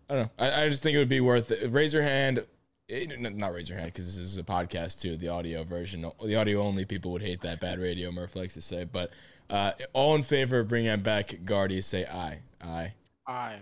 I 0.09 0.14
don't 0.14 0.25
know. 0.25 0.31
I, 0.38 0.64
I 0.64 0.69
just 0.69 0.83
think 0.83 0.95
it 0.95 0.99
would 0.99 1.09
be 1.09 1.21
worth 1.21 1.50
it. 1.50 1.71
Raise 1.71 1.93
your 1.95 2.02
hand. 2.02 2.47
N- 2.91 3.37
not 3.37 3.55
raise 3.55 3.69
your 3.69 3.79
hand 3.79 3.93
because 3.93 4.07
this 4.07 4.26
is 4.26 4.37
a 4.37 4.43
podcast 4.43 5.00
too. 5.00 5.17
The 5.17 5.29
audio 5.29 5.64
version, 5.64 6.05
the 6.23 6.37
audio 6.37 6.61
only 6.61 6.85
people 6.85 7.12
would 7.12 7.23
hate 7.23 7.41
that 7.41 7.61
bad 7.61 7.79
radio. 7.79 8.12
Murph 8.12 8.37
likes 8.37 8.55
to 8.55 8.61
say, 8.61 8.85
but 8.85 9.11
uh, 9.49 9.73
all 9.93 10.14
in 10.14 10.23
favor 10.23 10.61
of 10.61 10.69
bringing 10.69 10.91
him 10.91 11.03
back. 11.03 11.35
Gardy, 11.45 11.81
say 11.81 12.05
aye. 12.05 12.41
Aye. 12.62 12.93
aye. 13.26 13.61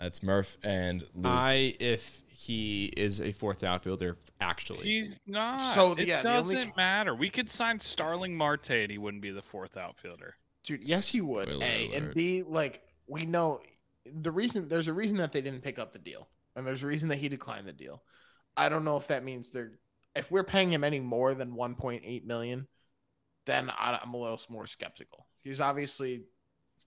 That's 0.00 0.22
Murph 0.22 0.56
and 0.64 1.02
Luke. 1.14 1.26
I 1.26 1.74
if 1.78 2.22
he 2.28 2.86
is 2.96 3.20
a 3.20 3.32
fourth 3.32 3.62
outfielder 3.62 4.16
actually. 4.40 4.84
He's 4.84 5.20
not. 5.26 5.74
So, 5.74 5.92
it 5.92 6.08
yeah, 6.08 6.22
doesn't 6.22 6.76
matter. 6.76 7.14
We 7.14 7.28
could 7.28 7.48
sign 7.50 7.78
Starling 7.78 8.34
Marte 8.34 8.70
and 8.70 8.90
he 8.90 8.98
wouldn't 8.98 9.22
be 9.22 9.30
the 9.30 9.42
fourth 9.42 9.76
outfielder. 9.76 10.34
Dude, 10.64 10.82
yes, 10.82 11.14
you 11.14 11.26
would. 11.26 11.48
Spoiler 11.48 11.64
A 11.64 11.92
and. 11.94 12.14
B, 12.14 12.42
like 12.42 12.82
we 13.06 13.26
know 13.26 13.60
the 14.22 14.30
reason. 14.30 14.68
There's 14.68 14.88
a 14.88 14.92
reason 14.92 15.18
that 15.18 15.32
they 15.32 15.40
didn't 15.40 15.60
pick 15.60 15.78
up 15.78 15.92
the 15.92 15.98
deal, 15.98 16.28
and 16.56 16.66
there's 16.66 16.82
a 16.82 16.86
reason 16.86 17.08
that 17.10 17.18
he 17.18 17.28
declined 17.28 17.68
the 17.68 17.72
deal. 17.72 18.02
I 18.56 18.68
don't 18.68 18.84
know 18.84 18.96
if 18.96 19.08
that 19.08 19.24
means 19.24 19.50
they're 19.50 19.72
if 20.14 20.30
we're 20.30 20.42
paying 20.44 20.70
him 20.72 20.82
any 20.84 20.98
more 21.00 21.34
than 21.34 21.52
1.8 21.52 22.24
million, 22.24 22.66
then 23.46 23.70
I, 23.70 23.98
I'm 24.02 24.12
a 24.12 24.16
little 24.16 24.40
more 24.48 24.66
skeptical. 24.66 25.26
He's 25.42 25.60
obviously, 25.60 26.22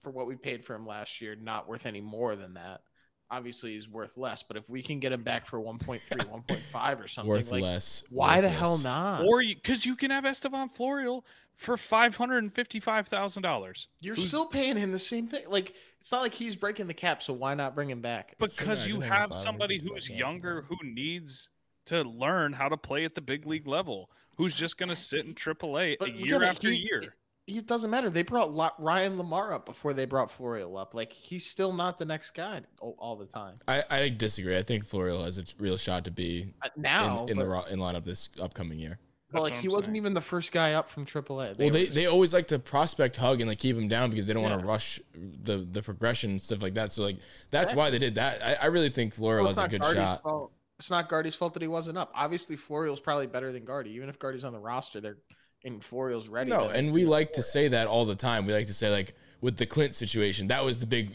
for 0.02 0.10
what 0.10 0.26
we 0.26 0.36
paid 0.36 0.64
for 0.64 0.74
him 0.74 0.86
last 0.86 1.20
year, 1.22 1.34
not 1.34 1.66
worth 1.66 1.86
any 1.86 2.02
more 2.02 2.36
than 2.36 2.54
that. 2.54 2.82
obviously 3.30 3.72
he's 3.74 3.88
worth 3.88 4.16
less. 4.18 4.42
But 4.42 4.58
if 4.58 4.68
we 4.68 4.82
can 4.82 5.00
get 5.00 5.10
him 5.12 5.22
back 5.22 5.46
for 5.46 5.58
1.3, 5.58 6.00
1.5 6.00 7.02
or 7.04 7.08
something, 7.08 7.28
Worth 7.30 7.50
like, 7.50 7.62
less. 7.62 8.04
why 8.10 8.42
the 8.42 8.48
worthless. 8.48 8.60
hell 8.60 8.78
not? 8.78 9.24
Or 9.24 9.40
because 9.40 9.86
you, 9.86 9.96
can 9.96 10.10
have 10.10 10.26
Estevan 10.26 10.68
Florial 10.68 11.24
for 11.56 11.76
five 11.78 12.16
hundred 12.16 12.42
and 12.42 12.52
fifty-five 12.52 13.06
thousand 13.08 13.42
dollars. 13.42 13.86
You're 14.00 14.16
Who's- 14.16 14.28
still 14.28 14.46
paying 14.46 14.76
him 14.76 14.92
the 14.92 14.98
same 14.98 15.28
thing. 15.28 15.44
Like 15.48 15.72
it's 16.00 16.12
not 16.12 16.20
like 16.20 16.34
he's 16.34 16.56
breaking 16.56 16.88
the 16.88 16.94
cap, 16.94 17.22
so 17.22 17.32
why 17.32 17.54
not 17.54 17.74
bring 17.74 17.88
him 17.88 18.00
back? 18.02 18.34
because 18.38 18.80
imagine 18.86 18.94
you 18.96 19.00
have 19.00 19.32
somebody 19.32 19.78
who's 19.78 20.10
younger 20.10 20.66
who 20.68 20.76
needs 20.82 21.48
to 21.86 22.02
learn 22.02 22.52
how 22.52 22.68
to 22.68 22.76
play 22.76 23.04
at 23.04 23.14
the 23.14 23.20
big 23.20 23.46
league 23.46 23.66
level, 23.66 24.10
who's 24.36 24.54
just 24.54 24.78
going 24.78 24.88
to 24.88 24.96
sit 24.96 25.24
in 25.24 25.34
AAA 25.34 25.96
But 25.98 26.14
year 26.14 26.36
again, 26.36 26.48
after 26.48 26.68
he- 26.70 26.76
year. 26.82 27.14
It 27.46 27.66
doesn't 27.66 27.90
matter. 27.90 28.08
They 28.08 28.22
brought 28.22 28.54
Ryan 28.82 29.18
LaMarre 29.18 29.52
up 29.52 29.66
before 29.66 29.92
they 29.92 30.06
brought 30.06 30.30
Florial 30.30 30.78
up. 30.80 30.94
Like 30.94 31.12
he's 31.12 31.44
still 31.44 31.74
not 31.74 31.98
the 31.98 32.06
next 32.06 32.30
guy 32.30 32.62
all, 32.80 32.96
all 32.98 33.16
the 33.16 33.26
time. 33.26 33.56
I, 33.68 33.82
I 33.90 34.08
disagree. 34.08 34.56
I 34.56 34.62
think 34.62 34.86
Florial 34.86 35.24
has 35.26 35.36
a 35.36 35.44
real 35.58 35.76
shot 35.76 36.06
to 36.06 36.10
be 36.10 36.54
Uh, 36.62 36.70
Now, 36.74 37.24
in, 37.24 37.32
in 37.32 37.36
the 37.36 37.44
but, 37.44 37.50
ro- 37.50 37.64
in 37.70 37.78
lineup 37.80 38.02
this 38.02 38.30
upcoming 38.40 38.78
year. 38.78 38.98
but, 39.30 39.42
like 39.42 39.52
he 39.52 39.66
I'm 39.66 39.72
wasn't 39.72 39.84
saying. 39.88 39.96
even 39.96 40.14
the 40.14 40.22
first 40.22 40.52
guy 40.52 40.72
up 40.72 40.88
from 40.88 41.04
AAA. 41.04 41.36
well, 41.36 41.52
they, 41.68 41.82
just- 41.82 41.92
they 41.92 42.06
always 42.06 42.32
like 42.32 42.46
to 42.46 42.58
prospect 42.58 43.18
hug 43.18 43.42
and 43.42 43.48
like 43.50 43.58
keep 43.58 43.76
him 43.76 43.88
down 43.88 44.08
because 44.08 44.26
they 44.26 44.32
don't 44.32 44.42
want 44.42 44.58
to 44.58 44.66
rush 44.66 44.98
the 45.42 45.58
the 45.58 45.82
progression 45.82 46.30
and 46.30 46.40
stuff 46.40 46.62
like 46.62 46.72
that. 46.72 46.92
So 46.92 47.02
like 47.02 47.18
that's 47.50 47.74
why 47.74 47.90
they 47.90 47.98
did 47.98 48.14
that. 48.14 48.42
I, 48.42 48.54
I 48.54 48.66
really 48.68 48.88
think 48.88 49.14
Florial 49.14 49.40
Well, 49.44 49.48
has 49.48 49.58
a 49.58 49.68
good 49.68 49.82
Gardy's 49.82 50.02
shot. 50.02 50.22
fault. 50.22 50.50
It's 50.84 50.90
not 50.90 51.08
Gardy's 51.08 51.34
fault 51.34 51.54
that 51.54 51.62
he 51.62 51.68
wasn't 51.68 51.96
up. 51.96 52.12
Obviously, 52.14 52.56
Florial's 52.56 53.00
probably 53.00 53.26
better 53.26 53.50
than 53.50 53.64
Gardy. 53.64 53.92
Even 53.92 54.10
if 54.10 54.18
Gardy's 54.18 54.44
on 54.44 54.52
the 54.52 54.58
roster, 54.58 55.00
they're 55.00 55.16
and 55.64 55.82
Florial's 55.82 56.28
ready. 56.28 56.50
No, 56.50 56.68
and 56.68 56.92
we 56.92 57.06
like 57.06 57.32
to 57.32 57.42
say 57.42 57.68
that 57.68 57.86
all 57.86 58.04
the 58.04 58.14
time. 58.14 58.44
We 58.44 58.52
like 58.52 58.66
to 58.66 58.74
say 58.74 58.90
like 58.90 59.14
with 59.40 59.56
the 59.56 59.64
Clint 59.64 59.94
situation, 59.94 60.48
that 60.48 60.62
was 60.62 60.78
the 60.78 60.86
big 60.86 61.14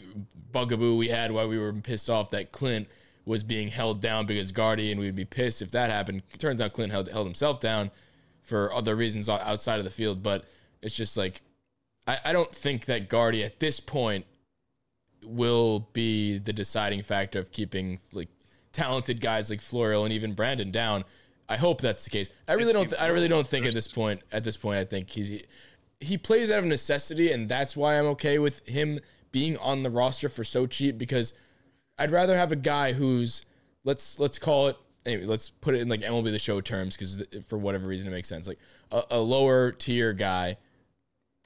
bugaboo 0.50 0.96
we 0.96 1.06
had 1.06 1.30
why 1.30 1.44
we 1.44 1.56
were 1.56 1.72
pissed 1.72 2.10
off 2.10 2.30
that 2.30 2.50
Clint 2.50 2.88
was 3.24 3.44
being 3.44 3.68
held 3.68 4.00
down 4.00 4.26
because 4.26 4.50
Gardy, 4.50 4.90
and 4.90 4.98
we'd 4.98 5.14
be 5.14 5.24
pissed 5.24 5.62
if 5.62 5.70
that 5.70 5.88
happened. 5.88 6.22
Turns 6.38 6.60
out 6.60 6.72
Clint 6.72 6.90
held, 6.90 7.08
held 7.08 7.28
himself 7.28 7.60
down 7.60 7.92
for 8.42 8.74
other 8.74 8.96
reasons 8.96 9.28
outside 9.28 9.78
of 9.78 9.84
the 9.84 9.90
field, 9.90 10.20
but 10.20 10.46
it's 10.82 10.96
just 10.96 11.16
like 11.16 11.42
I, 12.08 12.18
I 12.24 12.32
don't 12.32 12.52
think 12.52 12.86
that 12.86 13.08
Gardy 13.08 13.44
at 13.44 13.60
this 13.60 13.78
point 13.78 14.26
will 15.24 15.88
be 15.92 16.38
the 16.38 16.52
deciding 16.52 17.02
factor 17.02 17.38
of 17.38 17.52
keeping 17.52 18.00
like 18.12 18.30
talented 18.72 19.20
guys 19.20 19.50
like 19.50 19.60
Florial 19.60 20.04
and 20.04 20.12
even 20.12 20.32
Brandon 20.34 20.70
down. 20.70 21.04
I 21.48 21.56
hope 21.56 21.80
that's 21.80 22.04
the 22.04 22.10
case. 22.10 22.30
I 22.46 22.52
really 22.52 22.72
don't. 22.72 22.88
Th- 22.88 23.00
I 23.00 23.08
really 23.08 23.28
don't 23.28 23.46
think 23.46 23.66
at 23.66 23.74
this 23.74 23.88
point. 23.88 24.22
At 24.32 24.44
this 24.44 24.56
point, 24.56 24.78
I 24.78 24.84
think 24.84 25.10
he's 25.10 25.28
he, 25.28 25.44
he 26.00 26.16
plays 26.16 26.50
out 26.50 26.60
of 26.60 26.64
necessity, 26.66 27.32
and 27.32 27.48
that's 27.48 27.76
why 27.76 27.98
I'm 27.98 28.06
okay 28.06 28.38
with 28.38 28.64
him 28.66 29.00
being 29.32 29.56
on 29.58 29.82
the 29.82 29.90
roster 29.90 30.28
for 30.28 30.44
so 30.44 30.66
cheap. 30.66 30.96
Because 30.96 31.34
I'd 31.98 32.12
rather 32.12 32.36
have 32.36 32.52
a 32.52 32.56
guy 32.56 32.92
who's 32.92 33.44
let's 33.84 34.18
let's 34.18 34.38
call 34.38 34.68
it. 34.68 34.76
Anyway, 35.06 35.24
let's 35.24 35.50
put 35.50 35.74
it 35.74 35.80
in 35.80 35.88
like 35.88 36.02
MLB 36.02 36.30
the 36.30 36.38
Show 36.38 36.60
terms 36.60 36.94
because 36.96 37.24
for 37.48 37.58
whatever 37.58 37.88
reason 37.88 38.06
it 38.08 38.12
makes 38.12 38.28
sense. 38.28 38.46
Like 38.46 38.58
a, 38.92 39.02
a 39.12 39.18
lower 39.18 39.72
tier 39.72 40.12
guy, 40.12 40.56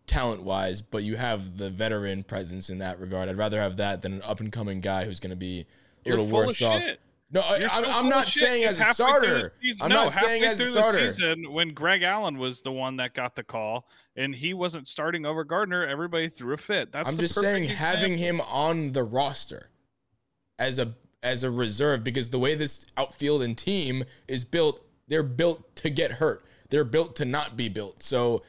talent 0.07 0.43
wise, 0.43 0.83
but 0.83 1.03
you 1.03 1.17
have 1.17 1.57
the 1.57 1.71
veteran 1.71 2.25
presence 2.25 2.69
in 2.69 2.79
that 2.79 3.01
regard. 3.01 3.29
I'd 3.29 3.39
rather 3.39 3.61
have 3.61 3.77
that 3.79 4.03
than 4.03 4.15
an 4.15 4.23
up 4.23 4.41
and 4.41 4.53
coming 4.53 4.81
guy 4.81 5.05
who's 5.05 5.21
going 5.21 5.31
to 5.31 5.37
be 5.37 5.61
a 5.61 5.65
You're 6.09 6.19
little 6.19 6.33
worse 6.33 6.61
of 6.61 6.69
off. 6.69 6.83
shit. 6.83 7.01
No, 7.35 7.41
I, 7.41 7.57
You're 7.57 7.69
I'm 7.69 8.09
not 8.09 8.27
saying 8.27 8.63
as 8.63 8.79
a 8.79 8.85
halfway 8.85 9.07
through 9.07 9.43
the 9.61 9.73
starter. 9.73 9.83
I'm 9.83 9.89
no, 9.89 10.05
not 10.05 10.13
saying 10.13 10.45
as 10.45 10.61
a 10.61 10.67
starter. 10.67 11.11
season, 11.11 11.53
when 11.53 11.75
Greg 11.75 12.03
Allen 12.03 12.39
was 12.39 12.61
the 12.61 12.71
one 12.71 12.97
that 12.99 13.13
got 13.13 13.35
the 13.35 13.43
call 13.43 13.89
and 14.15 14.33
he 14.33 14.55
wasn't 14.55 14.87
starting 14.87 15.27
over 15.27 15.43
Gardner, 15.43 15.85
everybody 15.85 16.29
threw 16.29 16.55
a 16.55 16.57
fit. 16.57 16.93
That's 16.93 17.11
I'm 17.11 17.19
just 17.19 17.35
saying 17.35 17.65
having 17.65 18.19
him 18.19 18.41
on 18.43 18.93
the 18.93 19.03
roster 19.03 19.71
as 20.61 20.79
a 20.79 20.95
as 21.25 21.43
a 21.43 21.51
reserve 21.51 22.05
because 22.05 22.29
the 22.29 22.39
way 22.39 22.55
this 22.55 22.87
outfield 22.97 23.43
and 23.43 23.59
team 23.59 24.05
is 24.29 24.45
built, 24.45 24.87
they're 25.09 25.25
built 25.25 25.75
to 25.77 25.91
get 25.91 26.13
hurt. 26.13 26.45
They're 26.71 26.85
built 26.85 27.17
to 27.17 27.25
not 27.25 27.57
be 27.57 27.69
built. 27.69 28.01
So 28.01 28.45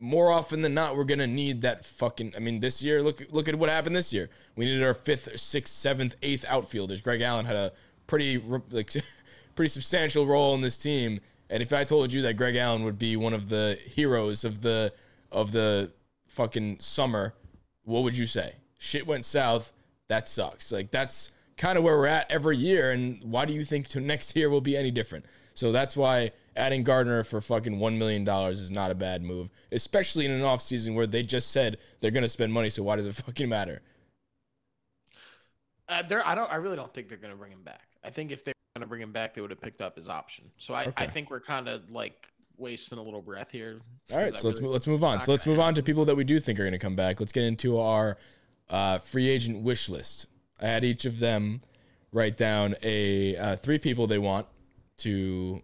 more 0.00 0.32
often 0.32 0.60
than 0.60 0.74
not, 0.74 0.96
we're 0.96 1.04
gonna 1.04 1.28
need 1.28 1.62
that 1.62 1.84
fucking. 1.84 2.34
I 2.36 2.40
mean, 2.40 2.58
this 2.58 2.82
year, 2.82 3.00
look 3.00 3.22
look 3.30 3.46
at 3.46 3.54
what 3.54 3.70
happened 3.70 3.94
this 3.94 4.12
year. 4.12 4.28
We 4.56 4.64
needed 4.64 4.82
our 4.82 4.92
fifth, 4.92 5.38
sixth, 5.38 5.72
seventh, 5.72 6.16
eighth 6.20 6.44
outfielders. 6.48 7.00
Greg 7.00 7.20
Allen 7.20 7.46
had 7.46 7.54
a 7.54 7.72
pretty 8.06 8.38
like 8.70 8.92
pretty 9.54 9.68
substantial 9.68 10.26
role 10.26 10.54
in 10.54 10.60
this 10.60 10.78
team. 10.78 11.20
And 11.50 11.62
if 11.62 11.72
I 11.72 11.84
told 11.84 12.12
you 12.12 12.22
that 12.22 12.36
Greg 12.36 12.56
Allen 12.56 12.84
would 12.84 12.98
be 12.98 13.16
one 13.16 13.34
of 13.34 13.48
the 13.48 13.78
heroes 13.86 14.44
of 14.44 14.62
the 14.62 14.92
of 15.30 15.52
the 15.52 15.92
fucking 16.28 16.78
summer, 16.80 17.34
what 17.84 18.02
would 18.02 18.16
you 18.16 18.26
say? 18.26 18.54
Shit 18.78 19.06
went 19.06 19.24
south. 19.24 19.72
That 20.08 20.28
sucks. 20.28 20.72
Like 20.72 20.90
that's 20.90 21.32
kind 21.56 21.78
of 21.78 21.84
where 21.84 21.96
we're 21.96 22.06
at 22.06 22.30
every 22.30 22.56
year. 22.56 22.90
And 22.90 23.22
why 23.24 23.44
do 23.44 23.52
you 23.52 23.64
think 23.64 23.88
to 23.88 24.00
next 24.00 24.34
year 24.36 24.50
will 24.50 24.60
be 24.60 24.76
any 24.76 24.90
different? 24.90 25.24
So 25.54 25.70
that's 25.70 25.96
why 25.96 26.32
adding 26.56 26.82
Gardner 26.82 27.22
for 27.24 27.40
fucking 27.40 27.78
one 27.78 27.98
million 27.98 28.24
dollars 28.24 28.60
is 28.60 28.70
not 28.70 28.90
a 28.90 28.94
bad 28.94 29.22
move, 29.22 29.50
especially 29.70 30.24
in 30.24 30.32
an 30.32 30.42
offseason 30.42 30.94
where 30.94 31.06
they 31.06 31.22
just 31.22 31.52
said 31.52 31.78
they're 32.00 32.10
gonna 32.10 32.28
spend 32.28 32.52
money. 32.52 32.70
So 32.70 32.82
why 32.82 32.96
does 32.96 33.06
it 33.06 33.14
fucking 33.26 33.48
matter? 33.48 33.82
Uh, 35.88 36.02
I 36.24 36.34
don't. 36.34 36.52
I 36.52 36.56
really 36.56 36.76
don't 36.76 36.92
think 36.92 37.08
they're 37.08 37.18
gonna 37.18 37.36
bring 37.36 37.52
him 37.52 37.62
back. 37.62 37.86
I 38.04 38.10
think 38.10 38.30
if 38.30 38.44
they 38.44 38.50
were 38.50 38.80
gonna 38.80 38.88
bring 38.88 39.02
him 39.02 39.12
back, 39.12 39.34
they 39.34 39.40
would 39.40 39.50
have 39.50 39.60
picked 39.60 39.80
up 39.80 39.96
his 39.96 40.08
option. 40.08 40.44
So 40.58 40.74
I, 40.74 40.92
I 40.96 41.06
think 41.06 41.30
we're 41.30 41.40
kind 41.40 41.68
of 41.68 41.90
like 41.90 42.28
wasting 42.56 42.98
a 42.98 43.02
little 43.02 43.22
breath 43.22 43.50
here. 43.50 43.80
All 44.12 44.18
right, 44.18 44.36
so 44.36 44.48
let's 44.48 44.58
really- 44.58 44.68
mo- 44.68 44.72
let's 44.72 44.86
move 44.86 45.02
on. 45.04 45.22
So 45.22 45.32
let's 45.32 45.46
move 45.46 45.58
on 45.60 45.74
to 45.74 45.82
people 45.82 46.04
that 46.04 46.14
we 46.16 46.24
do 46.24 46.38
think 46.40 46.58
are 46.58 46.62
going 46.62 46.72
to 46.72 46.78
come 46.78 46.96
back. 46.96 47.20
Let's 47.20 47.32
get 47.32 47.44
into 47.44 47.78
our 47.78 48.16
uh, 48.68 48.98
free 48.98 49.28
agent 49.28 49.62
wish 49.62 49.88
list. 49.88 50.26
I 50.60 50.66
had 50.66 50.84
each 50.84 51.04
of 51.04 51.18
them 51.18 51.60
write 52.12 52.36
down 52.36 52.76
a 52.82 53.36
uh, 53.36 53.56
three 53.56 53.78
people 53.78 54.06
they 54.06 54.18
want 54.18 54.46
to 54.98 55.62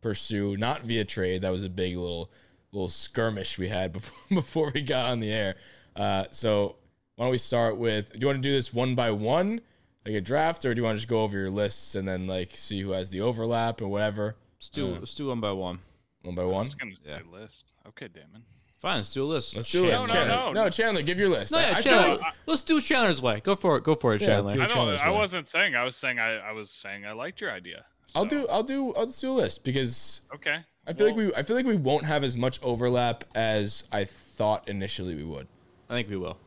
pursue, 0.00 0.56
not 0.56 0.82
via 0.82 1.04
trade. 1.04 1.42
That 1.42 1.52
was 1.52 1.62
a 1.64 1.70
big 1.70 1.96
little 1.96 2.30
little 2.72 2.88
skirmish 2.88 3.58
we 3.58 3.68
had 3.68 3.92
before 3.94 4.14
before 4.30 4.72
we 4.74 4.82
got 4.82 5.06
on 5.06 5.20
the 5.20 5.30
air. 5.30 5.56
Uh, 5.94 6.24
so 6.32 6.76
why 7.16 7.26
don't 7.26 7.32
we 7.32 7.38
start 7.38 7.76
with? 7.76 8.12
Do 8.12 8.18
you 8.20 8.26
want 8.26 8.42
to 8.42 8.48
do 8.48 8.52
this 8.52 8.74
one 8.74 8.94
by 8.94 9.10
one, 9.10 9.60
like 10.06 10.14
a 10.14 10.20
draft, 10.20 10.64
or 10.64 10.74
do 10.74 10.80
you 10.80 10.84
want 10.84 10.96
to 10.96 10.98
just 10.98 11.08
go 11.08 11.20
over 11.22 11.36
your 11.38 11.50
lists 11.50 11.94
and 11.94 12.06
then 12.08 12.26
like 12.26 12.56
see 12.56 12.80
who 12.80 12.90
has 12.92 13.10
the 13.10 13.20
overlap 13.20 13.80
or 13.80 13.88
whatever, 13.88 14.36
Let's 14.58 14.68
do, 14.68 14.94
Uh, 14.94 14.98
let's 15.00 15.14
do 15.14 15.26
one 15.28 15.40
by 15.40 15.50
one. 15.52 15.80
one 16.22 16.34
by 16.36 16.42
one. 16.44 16.50
I 16.52 16.54
one? 16.54 16.64
was 16.66 16.74
gonna 16.74 16.96
say 16.96 17.10
Yeah. 17.10 17.18
list. 17.32 17.72
Okay, 17.88 18.06
Damon. 18.08 18.44
Fine, 18.80 18.96
let's 18.98 19.12
do 19.12 19.22
a 19.22 19.24
list. 19.24 19.54
Let's 19.56 19.70
do 19.70 19.84
it. 19.86 19.90
No, 19.92 20.06
no, 20.06 20.12
Chandler. 20.12 20.34
no, 20.36 20.52
no, 20.52 20.64
no. 20.64 20.70
Chandler, 20.70 21.02
give 21.02 21.18
your 21.18 21.28
list. 21.28 21.52
No, 21.52 21.58
I- 21.58 21.62
yeah, 21.62 21.74
feel 21.74 21.82
Chandler. 21.82 22.16
like- 22.18 22.34
let's 22.46 22.64
do 22.64 22.80
Chandler's 22.80 23.22
way. 23.22 23.40
Go 23.40 23.54
for 23.56 23.76
it. 23.76 23.84
Go 23.84 23.94
for 23.94 24.14
it, 24.14 24.20
Yeah, 24.20 24.26
Chandler. 24.28 24.50
I 24.50 24.54
it 24.54 24.58
don't. 24.58 24.68
Chandler's 24.70 25.00
I 25.00 25.10
way. 25.10 25.16
wasn't 25.16 25.46
saying. 25.48 25.74
I 25.76 25.84
was 25.84 25.94
saying. 25.96 26.18
I, 26.18 26.36
I 26.38 26.52
was 26.52 26.70
saying. 26.70 27.06
I 27.06 27.12
liked 27.12 27.40
your 27.40 27.50
idea. 27.52 27.84
I'll 28.16 28.24
do. 28.24 28.46
I'll 28.48 28.62
do. 28.64 28.92
I'll 28.94 29.06
just 29.06 29.20
do 29.20 29.30
a 29.30 29.32
list 29.32 29.62
because 29.64 30.20
Okay. 30.34 30.58
I 30.86 30.92
feel 30.92 31.06
like 31.06 31.16
we. 31.16 31.32
I 31.34 31.42
feel 31.44 31.54
like 31.56 31.64
we 31.66 31.76
won't 31.76 32.04
have 32.06 32.22
as 32.24 32.36
much 32.36 32.60
overlap 32.62 33.24
as 33.34 33.84
I 33.92 34.04
thought 34.04 34.68
initially 34.68 35.14
we 35.14 35.24
would. 35.24 35.46
I 35.88 35.94
think 35.94 36.08
we 36.08 36.16
will. 36.16 36.38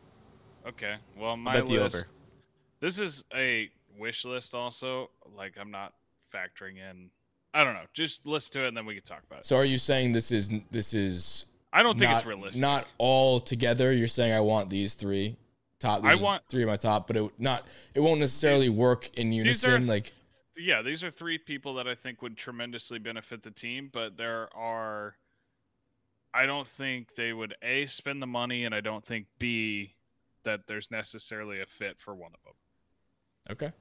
Okay. 0.67 0.95
Well, 1.17 1.35
my 1.37 1.53
bet 1.53 1.67
the 1.67 1.73
list. 1.79 2.11
This 2.79 2.99
is 2.99 3.23
a 3.33 3.69
wish 3.97 4.25
list. 4.25 4.53
Also, 4.53 5.09
like 5.35 5.55
I'm 5.59 5.71
not 5.71 5.93
factoring 6.33 6.77
in. 6.77 7.09
I 7.53 7.63
don't 7.63 7.73
know. 7.73 7.85
Just 7.93 8.25
list 8.25 8.53
to 8.53 8.65
it, 8.65 8.67
and 8.69 8.77
then 8.77 8.85
we 8.85 8.95
can 8.95 9.03
talk 9.03 9.23
about 9.29 9.39
it. 9.39 9.45
So 9.45 9.55
are 9.55 9.65
you 9.65 9.77
saying 9.77 10.11
this 10.11 10.31
is 10.31 10.51
this 10.71 10.93
is 10.93 11.45
I 11.71 11.83
don't 11.83 11.97
think 11.97 12.11
not, 12.11 12.17
it's 12.17 12.25
realistic. 12.25 12.61
Not 12.61 12.87
all 12.97 13.39
together. 13.39 13.93
You're 13.93 14.07
saying 14.07 14.33
I 14.33 14.41
want 14.41 14.69
these 14.69 14.93
three 14.95 15.37
top. 15.79 16.03
I 16.03 16.11
these 16.13 16.21
are 16.21 16.23
want- 16.23 16.43
three 16.49 16.63
of 16.63 16.69
my 16.69 16.75
top, 16.77 17.07
but 17.07 17.17
it 17.17 17.31
not. 17.39 17.65
It 17.93 18.01
won't 18.01 18.19
necessarily 18.19 18.69
work 18.69 19.09
in 19.17 19.31
unison. 19.31 19.79
th- 19.81 19.89
like 19.89 20.13
yeah, 20.57 20.81
these 20.81 21.03
are 21.03 21.11
three 21.11 21.37
people 21.37 21.75
that 21.75 21.87
I 21.87 21.95
think 21.95 22.21
would 22.21 22.37
tremendously 22.37 22.99
benefit 22.99 23.43
the 23.43 23.51
team, 23.51 23.89
but 23.91 24.17
there 24.17 24.49
are 24.55 25.15
I 26.33 26.45
don't 26.45 26.67
think 26.67 27.15
they 27.15 27.31
would 27.31 27.55
A 27.61 27.85
spend 27.85 28.21
the 28.21 28.27
money 28.27 28.65
and 28.65 28.75
I 28.75 28.81
don't 28.81 29.05
think 29.05 29.27
B 29.39 29.93
that 30.43 30.67
there's 30.67 30.91
necessarily 30.91 31.61
a 31.61 31.65
fit 31.65 31.97
for 31.99 32.13
one 32.13 32.31
of 32.33 32.43
them. 32.43 32.53
Okay, 33.51 33.71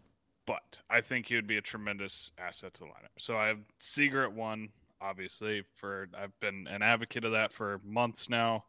But 0.46 0.78
I 0.90 1.00
think 1.00 1.26
he 1.26 1.36
would 1.36 1.46
be 1.46 1.56
a 1.56 1.62
tremendous 1.62 2.30
asset 2.38 2.74
to 2.74 2.80
the 2.80 2.86
lineup. 2.86 3.14
So 3.18 3.36
I 3.36 3.46
have 3.46 3.58
Seager 3.78 4.24
at 4.24 4.32
one, 4.32 4.68
obviously, 5.00 5.62
for 5.74 6.08
I've 6.16 6.38
been 6.40 6.66
an 6.68 6.82
advocate 6.82 7.24
of 7.24 7.32
that 7.32 7.52
for 7.52 7.80
months 7.84 8.28
now. 8.28 8.64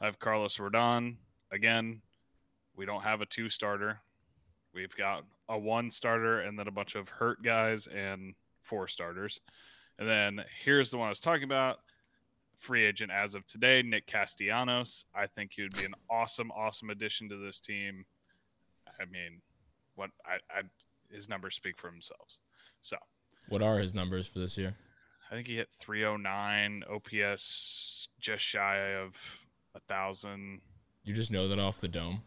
I 0.00 0.06
have 0.06 0.18
Carlos 0.18 0.56
Rodon. 0.56 1.16
Again, 1.52 2.02
we 2.76 2.86
don't 2.86 3.02
have 3.02 3.20
a 3.20 3.26
two 3.26 3.48
starter. 3.48 4.00
We've 4.74 4.96
got 4.96 5.24
a 5.48 5.58
one 5.58 5.90
starter 5.90 6.40
and 6.40 6.58
then 6.58 6.66
a 6.66 6.72
bunch 6.72 6.94
of 6.94 7.08
hurt 7.08 7.42
guys 7.42 7.86
and 7.86 8.34
four 8.62 8.88
starters. 8.88 9.40
And 9.98 10.08
then 10.08 10.44
here's 10.64 10.90
the 10.90 10.98
one 10.98 11.06
I 11.06 11.10
was 11.10 11.20
talking 11.20 11.44
about. 11.44 11.80
Free 12.56 12.84
agent 12.84 13.10
as 13.10 13.34
of 13.34 13.46
today, 13.46 13.82
Nick 13.82 14.06
Castellanos. 14.06 15.04
I 15.14 15.26
think 15.26 15.52
he 15.52 15.62
would 15.62 15.76
be 15.76 15.84
an 15.84 15.94
awesome, 16.08 16.50
awesome 16.52 16.90
addition 16.90 17.28
to 17.28 17.36
this 17.36 17.60
team. 17.60 18.06
I 19.00 19.04
mean, 19.04 19.40
what 19.94 20.10
I, 20.26 20.36
I 20.50 20.62
his 21.10 21.28
numbers 21.28 21.54
speak 21.54 21.78
for 21.78 21.90
themselves. 21.90 22.38
So 22.80 22.96
what 23.48 23.62
are 23.62 23.78
his 23.78 23.94
numbers 23.94 24.26
for 24.26 24.38
this 24.38 24.56
year? 24.56 24.76
I 25.30 25.34
think 25.34 25.46
he 25.46 25.56
hit 25.56 25.68
309 25.78 26.84
OPS, 26.92 28.08
just 28.20 28.44
shy 28.44 28.94
of 28.94 29.16
a 29.74 29.80
thousand. 29.80 30.60
You 31.04 31.14
just 31.14 31.30
know 31.30 31.48
that 31.48 31.58
off 31.58 31.80
the 31.80 31.88
dome. 31.88 32.22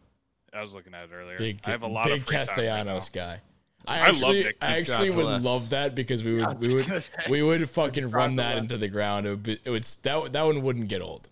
I 0.52 0.60
was 0.60 0.74
looking 0.74 0.94
at 0.94 1.04
it 1.04 1.20
earlier. 1.20 1.38
Big, 1.38 1.60
I 1.64 1.70
have 1.70 1.82
a 1.82 1.86
lot 1.86 2.06
big 2.06 2.20
of 2.20 2.26
free 2.26 2.36
time 2.36 2.40
right 2.40 2.48
Castellanos 2.48 3.08
guy. 3.10 3.40
I 3.86 3.98
I 3.98 4.06
love 4.06 4.08
actually, 4.08 4.44
Nick 4.44 4.56
I 4.60 4.78
actually 4.78 5.10
would 5.10 5.26
left. 5.26 5.44
love 5.44 5.70
that 5.70 5.94
because 5.94 6.24
we 6.24 6.34
would, 6.34 6.58
was 6.58 6.68
we 6.68 6.74
would, 6.74 7.02
say. 7.02 7.12
we 7.28 7.42
would 7.42 7.70
fucking 7.70 8.10
run 8.10 8.36
that 8.36 8.54
left. 8.54 8.58
into 8.62 8.78
the 8.78 8.88
ground. 8.88 9.26
It 9.26 9.30
would, 9.30 9.42
be, 9.42 9.58
it 9.64 9.70
would 9.70 9.84
that 9.84 10.32
that 10.32 10.42
one 10.42 10.62
wouldn't 10.62 10.88
get 10.88 11.02
old, 11.02 11.28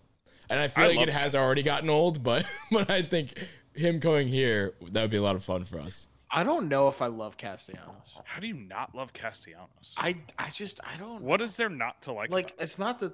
and 0.49 0.59
I 0.59 0.67
feel 0.69 0.85
I 0.85 0.87
like 0.87 1.07
it 1.07 1.09
has 1.09 1.35
already 1.35 1.63
gotten 1.63 1.89
old. 1.89 2.23
But 2.23 2.45
but 2.71 2.89
I 2.89 3.01
think 3.01 3.33
him 3.73 3.99
coming 3.99 4.29
here 4.29 4.73
that 4.91 5.01
would 5.01 5.11
be 5.11 5.17
a 5.17 5.21
lot 5.21 5.35
of 5.35 5.43
fun 5.43 5.65
for 5.65 5.79
us. 5.79 6.07
I 6.35 6.43
don't 6.43 6.67
know 6.67 6.87
if 6.89 7.01
I 7.01 7.07
love 7.07 7.37
Castellanos. 7.37 8.19
How 8.25 8.39
do 8.39 8.47
you 8.47 8.53
not 8.53 8.93
love 8.93 9.13
Castellanos? 9.13 9.93
I 9.97 10.17
I 10.37 10.49
just 10.49 10.79
I 10.83 10.97
don't 10.97 11.21
what 11.23 11.41
is 11.41 11.55
there 11.57 11.69
not 11.69 12.01
to 12.03 12.11
like? 12.11 12.29
like. 12.29 12.51
about 12.51 12.63
It's 12.63 12.77
not 12.77 12.99
the 12.99 13.13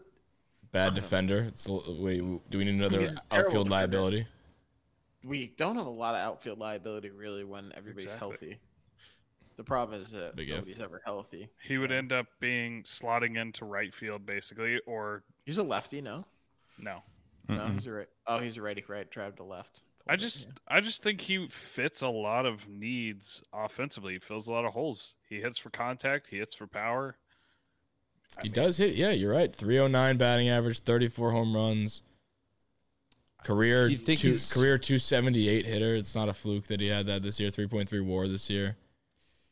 Bad 0.72 0.94
defender. 0.94 1.40
It's 1.40 1.68
wait, 1.70 2.20
do 2.50 2.58
we 2.58 2.64
need 2.66 2.76
another 2.76 3.00
He's 3.02 3.10
a 3.10 3.22
terrible 3.30 3.48
outfield 3.48 3.68
defender. 3.68 3.98
liability? 3.98 4.28
we 5.24 5.54
don't 5.56 5.76
have 5.76 5.86
a 5.86 5.90
lot 5.90 6.16
of 6.16 6.22
outfield 6.22 6.58
liability 6.58 7.12
really 7.12 7.44
when 7.44 7.72
everybody's 7.78 8.06
Exactly. 8.06 8.30
healthy. 8.30 8.58
The 9.58 9.64
problem 9.64 10.02
is 10.02 10.10
that 10.12 10.36
big 10.36 10.50
if. 10.50 10.56
nobody's 10.56 10.80
ever 10.80 11.00
healthy. 11.06 11.50
He 11.64 11.78
would 11.78 11.92
end 11.92 12.12
up 12.12 12.26
being 12.40 12.82
slotting 12.84 13.38
into 13.40 13.66
right 13.66 13.94
field 13.94 14.26
basically, 14.26 14.80
or 14.88 15.24
He's 15.46 15.60
a 15.60 15.64
lefty, 15.64 16.02
no? 16.02 16.26
no. 16.80 17.04
No, 17.50 17.56
Mm-mm. 17.58 17.74
he's 17.76 17.86
a 17.88 17.92
right. 17.92 18.08
Oh, 18.28 18.40
he's 18.40 18.56
a 18.58 18.62
righty, 18.62 18.84
right, 18.88 19.10
drive 19.12 19.36
to 19.36 19.44
left. 19.44 19.82
I 20.08 20.16
just 20.16 20.50
I 20.68 20.82
just 20.82 21.04
think 21.04 21.22
he 21.22 21.48
fits 21.50 22.02
a 22.02 22.08
lot 22.10 22.46
of 22.46 22.68
needs 22.68 23.42
offensively. 23.54 24.14
He 24.14 24.20
fills 24.20 24.48
a 24.48 24.52
lot 24.52 24.66
of 24.66 24.74
holes. 24.74 25.16
He 25.30 25.42
hits 25.42 25.58
for 25.58 25.70
contact. 25.70 26.28
He 26.28 26.38
hits 26.38 26.54
for 26.54 26.68
power. 26.68 27.18
I 28.38 28.42
He 28.44 28.50
mean, 28.50 28.54
does 28.54 28.78
hit. 28.78 28.96
Yeah, 28.96 29.12
you're 29.12 29.32
right. 29.34 29.54
309 29.56 30.18
batting 30.18 30.50
average, 30.50 30.80
34 30.80 31.32
home 31.32 31.56
runs. 31.56 32.02
Career 33.44 33.90
think 33.92 34.20
two, 34.20 34.38
career 34.52 34.78
278 34.78 35.66
hitter. 35.66 35.96
It's 35.96 36.14
not 36.14 36.30
a 36.30 36.34
fluke 36.34 36.68
that 36.68 36.80
he 36.80 36.88
had 36.88 37.08
that 37.08 37.24
this 37.24 37.40
year. 37.40 37.50
3.3 37.50 38.06
WAR 38.06 38.28
this 38.28 38.50
year. 38.50 38.78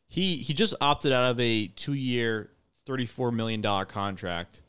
He 0.06 0.36
he 0.36 0.54
just 0.54 0.74
opted 0.80 1.12
out 1.12 1.30
of 1.30 1.40
a 1.40 1.68
two 1.68 1.94
year, 1.94 2.50
thirty 2.86 3.06
four 3.06 3.30
million 3.32 3.60
dollar 3.60 3.84
contract, 3.84 4.62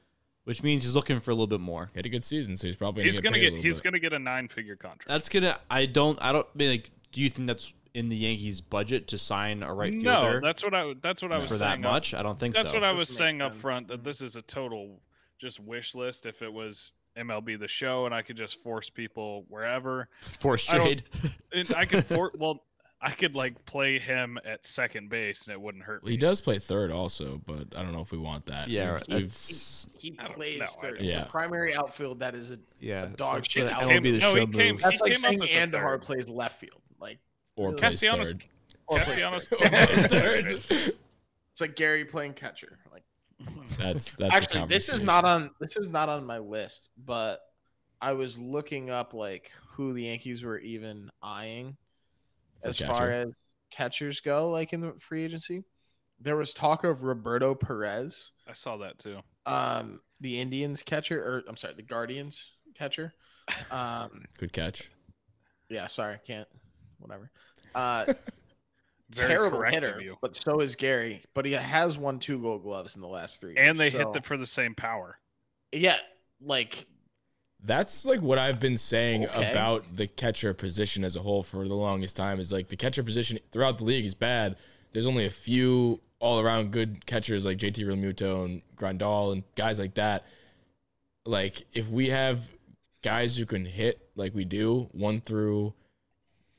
which 0.45 0.63
means 0.63 0.83
he's 0.83 0.95
looking 0.95 1.19
for 1.19 1.31
a 1.31 1.33
little 1.33 1.47
bit 1.47 1.59
more. 1.59 1.89
He 1.93 1.99
had 1.99 2.05
a 2.05 2.09
good 2.09 2.23
season, 2.23 2.57
so 2.57 2.67
he's 2.67 2.75
probably 2.75 3.03
He's 3.03 3.19
gonna 3.19 3.33
gonna 3.33 3.41
get. 3.41 3.49
paid 3.51 3.53
a 3.53 3.57
get 3.57 3.65
he's 3.65 3.75
bit. 3.77 3.83
gonna 3.83 3.99
get 3.99 4.13
a 4.13 4.19
nine 4.19 4.47
figure 4.47 4.75
contract. 4.75 5.07
That's 5.07 5.29
gonna. 5.29 5.59
I 5.69 5.85
don't. 5.85 6.17
I 6.21 6.31
don't 6.31 6.47
I 6.53 6.57
mean, 6.57 6.69
like. 6.71 6.91
Do 7.11 7.19
you 7.21 7.29
think 7.29 7.47
that's 7.47 7.73
in 7.93 8.07
the 8.07 8.15
Yankees' 8.15 8.61
budget 8.61 9.07
to 9.09 9.17
sign 9.17 9.63
a 9.63 9.73
right 9.73 9.91
fielder? 9.91 10.05
no, 10.09 10.19
fielder 10.19 10.41
that's 10.41 10.63
what 10.63 10.73
I 10.73 10.93
that's 11.01 11.21
what 11.21 11.31
I 11.31 11.37
was 11.37 11.49
saying 11.49 11.59
for 11.59 11.65
that 11.65 11.71
saying. 11.73 11.85
up- 11.85 11.91
much? 11.91 12.13
I 12.13 12.23
don't 12.23 12.39
think 12.39 12.55
so. 12.55 12.61
That's 12.61 12.71
so. 12.71 12.77
what 12.77 12.83
I 12.85 12.93
was 12.93 13.09
saying 13.09 13.41
up 13.41 13.55
front. 13.55 13.87
That 13.89 14.03
this 14.03 14.21
is 14.21 14.35
a 14.35 14.41
total 14.41 15.01
just 15.39 15.59
wish 15.59 15.93
list. 15.95 16.25
If 16.25 16.41
it 16.41 16.51
was 16.51 16.93
MLB 17.17 17.59
the 17.59 17.67
show 17.67 18.05
and 18.05 18.15
I 18.15 18.21
could 18.21 18.37
just 18.37 18.63
force 18.63 18.89
people 18.89 19.45
wherever, 19.49 20.07
force 20.21 20.63
trade. 20.65 21.03
and 21.53 21.73
I 21.75 21.83
could 21.85 22.05
for 22.05 22.31
well. 22.37 22.63
I 23.03 23.11
could 23.11 23.35
like 23.35 23.65
play 23.65 23.97
him 23.97 24.37
at 24.45 24.65
second 24.65 25.09
base 25.09 25.45
and 25.47 25.53
it 25.53 25.59
wouldn't 25.59 25.83
hurt 25.83 26.03
He 26.03 26.11
me. 26.11 26.17
does 26.17 26.39
play 26.39 26.59
third 26.59 26.91
also, 26.91 27.41
but 27.47 27.75
I 27.75 27.81
don't 27.81 27.93
know 27.93 28.01
if 28.01 28.11
we 28.11 28.19
want 28.19 28.45
that. 28.45 28.67
yeah, 28.67 28.81
We've- 28.83 28.91
right. 28.93 29.07
we've- 29.09 29.21
That's- 29.27 29.87
He 29.97 30.11
plays 30.11 30.59
know, 30.59 30.65
third. 30.81 30.97
don't 30.99 31.07
know. 31.07 31.19
The 31.21 31.25
primary 31.25 31.73
outfield 31.75 32.19
that 32.19 32.35
is 32.35 32.51
a 32.51 32.59
yeah. 32.79 33.07
dog 33.15 33.37
that's 33.37 33.49
shit 33.51 33.65
the 33.65 33.73
out. 33.75 33.83
MLB 33.83 34.03
the 34.03 34.17
No, 34.19 34.33
he 34.33 34.39
show 34.41 34.47
came- 34.47 34.71
move. 34.73 34.81
that's 34.81 35.01
like 35.01 35.13
came 35.13 35.41
up 35.41 35.47
saying 35.47 35.71
Andujar 35.71 36.01
plays 36.01 36.27
left 36.27 36.59
field. 36.59 36.81
Like 36.99 37.17
or 37.55 37.69
Really? 37.69 37.79
plays 37.79 37.91
Castellanos, 38.01 38.31
third. 38.33 38.45
or 38.87 38.99
Castellanos, 38.99 39.47
third. 39.47 40.09
Third. 40.09 40.93
it's 41.51 41.61
like 41.61 41.75
Gary 41.75 42.05
playing 42.05 42.33
catcher. 42.33 42.77
Like 42.91 43.03
That's 43.79 44.11
that's 44.13 44.35
actually, 44.35 44.65
this 44.67 44.89
is 44.89 45.01
not 45.01 45.25
on 45.25 45.49
this 45.59 45.75
is 45.75 45.89
not 45.89 46.07
on 46.07 46.23
my 46.25 46.37
list, 46.37 46.89
but 47.03 47.39
I 47.99 48.13
was 48.13 48.37
looking 48.37 48.89
up 48.91 49.13
like 49.15 49.51
who 49.73 49.93
the 49.93 50.03
Yankees 50.03 50.43
were 50.43 50.59
even 50.59 51.09
eyeing 51.23 51.71
For 51.71 51.77
as 52.63 52.77
catcher? 52.77 52.93
far 52.93 53.09
as 53.11 53.33
catchers 53.71 54.19
go, 54.19 54.49
like 54.49 54.73
in 54.73 54.81
the 54.81 54.93
free 54.99 55.23
agency. 55.23 55.63
There 56.19 56.35
was 56.37 56.53
talk 56.53 56.83
of 56.83 57.03
Roberto 57.03 57.55
Perez, 57.55 58.31
I 58.47 58.53
saw 58.53 58.77
that 58.77 58.99
too. 58.99 59.19
um, 59.45 60.01
the 60.19 60.39
Indians 60.39 60.83
catcher, 60.83 61.19
or 61.23 61.43
I'm 61.49 61.57
sorry, 61.57 61.73
the 61.75 61.81
Guardians 61.83 62.51
catcher. 62.75 63.13
Um, 63.71 64.23
good 64.37 64.53
catch. 64.53 64.91
yeah, 65.69 65.87
sorry, 65.87 66.13
I 66.13 66.17
can't. 66.25 66.47
Whatever. 66.99 67.31
Uh, 67.73 68.13
terrible 69.13 69.61
hitter, 69.63 69.99
but 70.21 70.35
so 70.35 70.59
is 70.59 70.75
Gary. 70.75 71.23
But 71.33 71.45
he 71.45 71.53
has 71.53 71.97
won 71.97 72.19
two 72.19 72.37
Gold 72.41 72.63
Gloves 72.63 72.95
in 72.95 73.01
the 73.01 73.07
last 73.07 73.39
three. 73.41 73.55
And 73.57 73.79
they 73.79 73.85
years, 73.85 73.93
hit 73.93 74.01
so- 74.07 74.11
the, 74.13 74.21
for 74.21 74.37
the 74.37 74.45
same 74.45 74.75
power. 74.75 75.17
yeah, 75.71 75.97
like 76.41 76.85
That's 77.63 78.05
like 78.05 78.21
what 78.21 78.39
I've 78.39 78.59
been 78.59 78.77
saying 78.77 79.27
Okay. 79.27 79.51
about 79.51 79.95
the 79.95 80.07
catcher 80.07 80.53
position 80.53 81.03
as 81.03 81.15
a 81.15 81.21
whole 81.21 81.43
for 81.43 81.67
the 81.67 81.75
longest 81.75 82.15
time. 82.15 82.39
Is 82.39 82.51
like 82.51 82.69
the 82.69 82.75
catcher 82.75 83.03
position 83.03 83.37
throughout 83.51 83.77
the 83.77 83.83
league 83.83 84.05
is 84.05 84.15
bad. 84.15 84.55
There's 84.91 85.05
only 85.05 85.25
a 85.25 85.29
few 85.31 86.01
all 86.19 86.39
around 86.39 86.71
good 86.71 87.05
catchers 87.05 87.45
like 87.45 87.57
JT 87.57 87.85
Realmuto 87.85 88.45
and 88.45 88.61
Grandal 88.75 89.31
and 89.33 89.43
guys 89.55 89.77
like 89.79 89.93
that. 89.95 90.25
Like 91.25 91.65
if 91.73 91.87
we 91.87 92.09
have 92.09 92.49
guys 93.03 93.37
who 93.37 93.45
can 93.45 93.65
hit 93.65 94.07
like 94.15 94.33
we 94.33 94.43
do, 94.45 94.89
one 94.91 95.21
through 95.21 95.73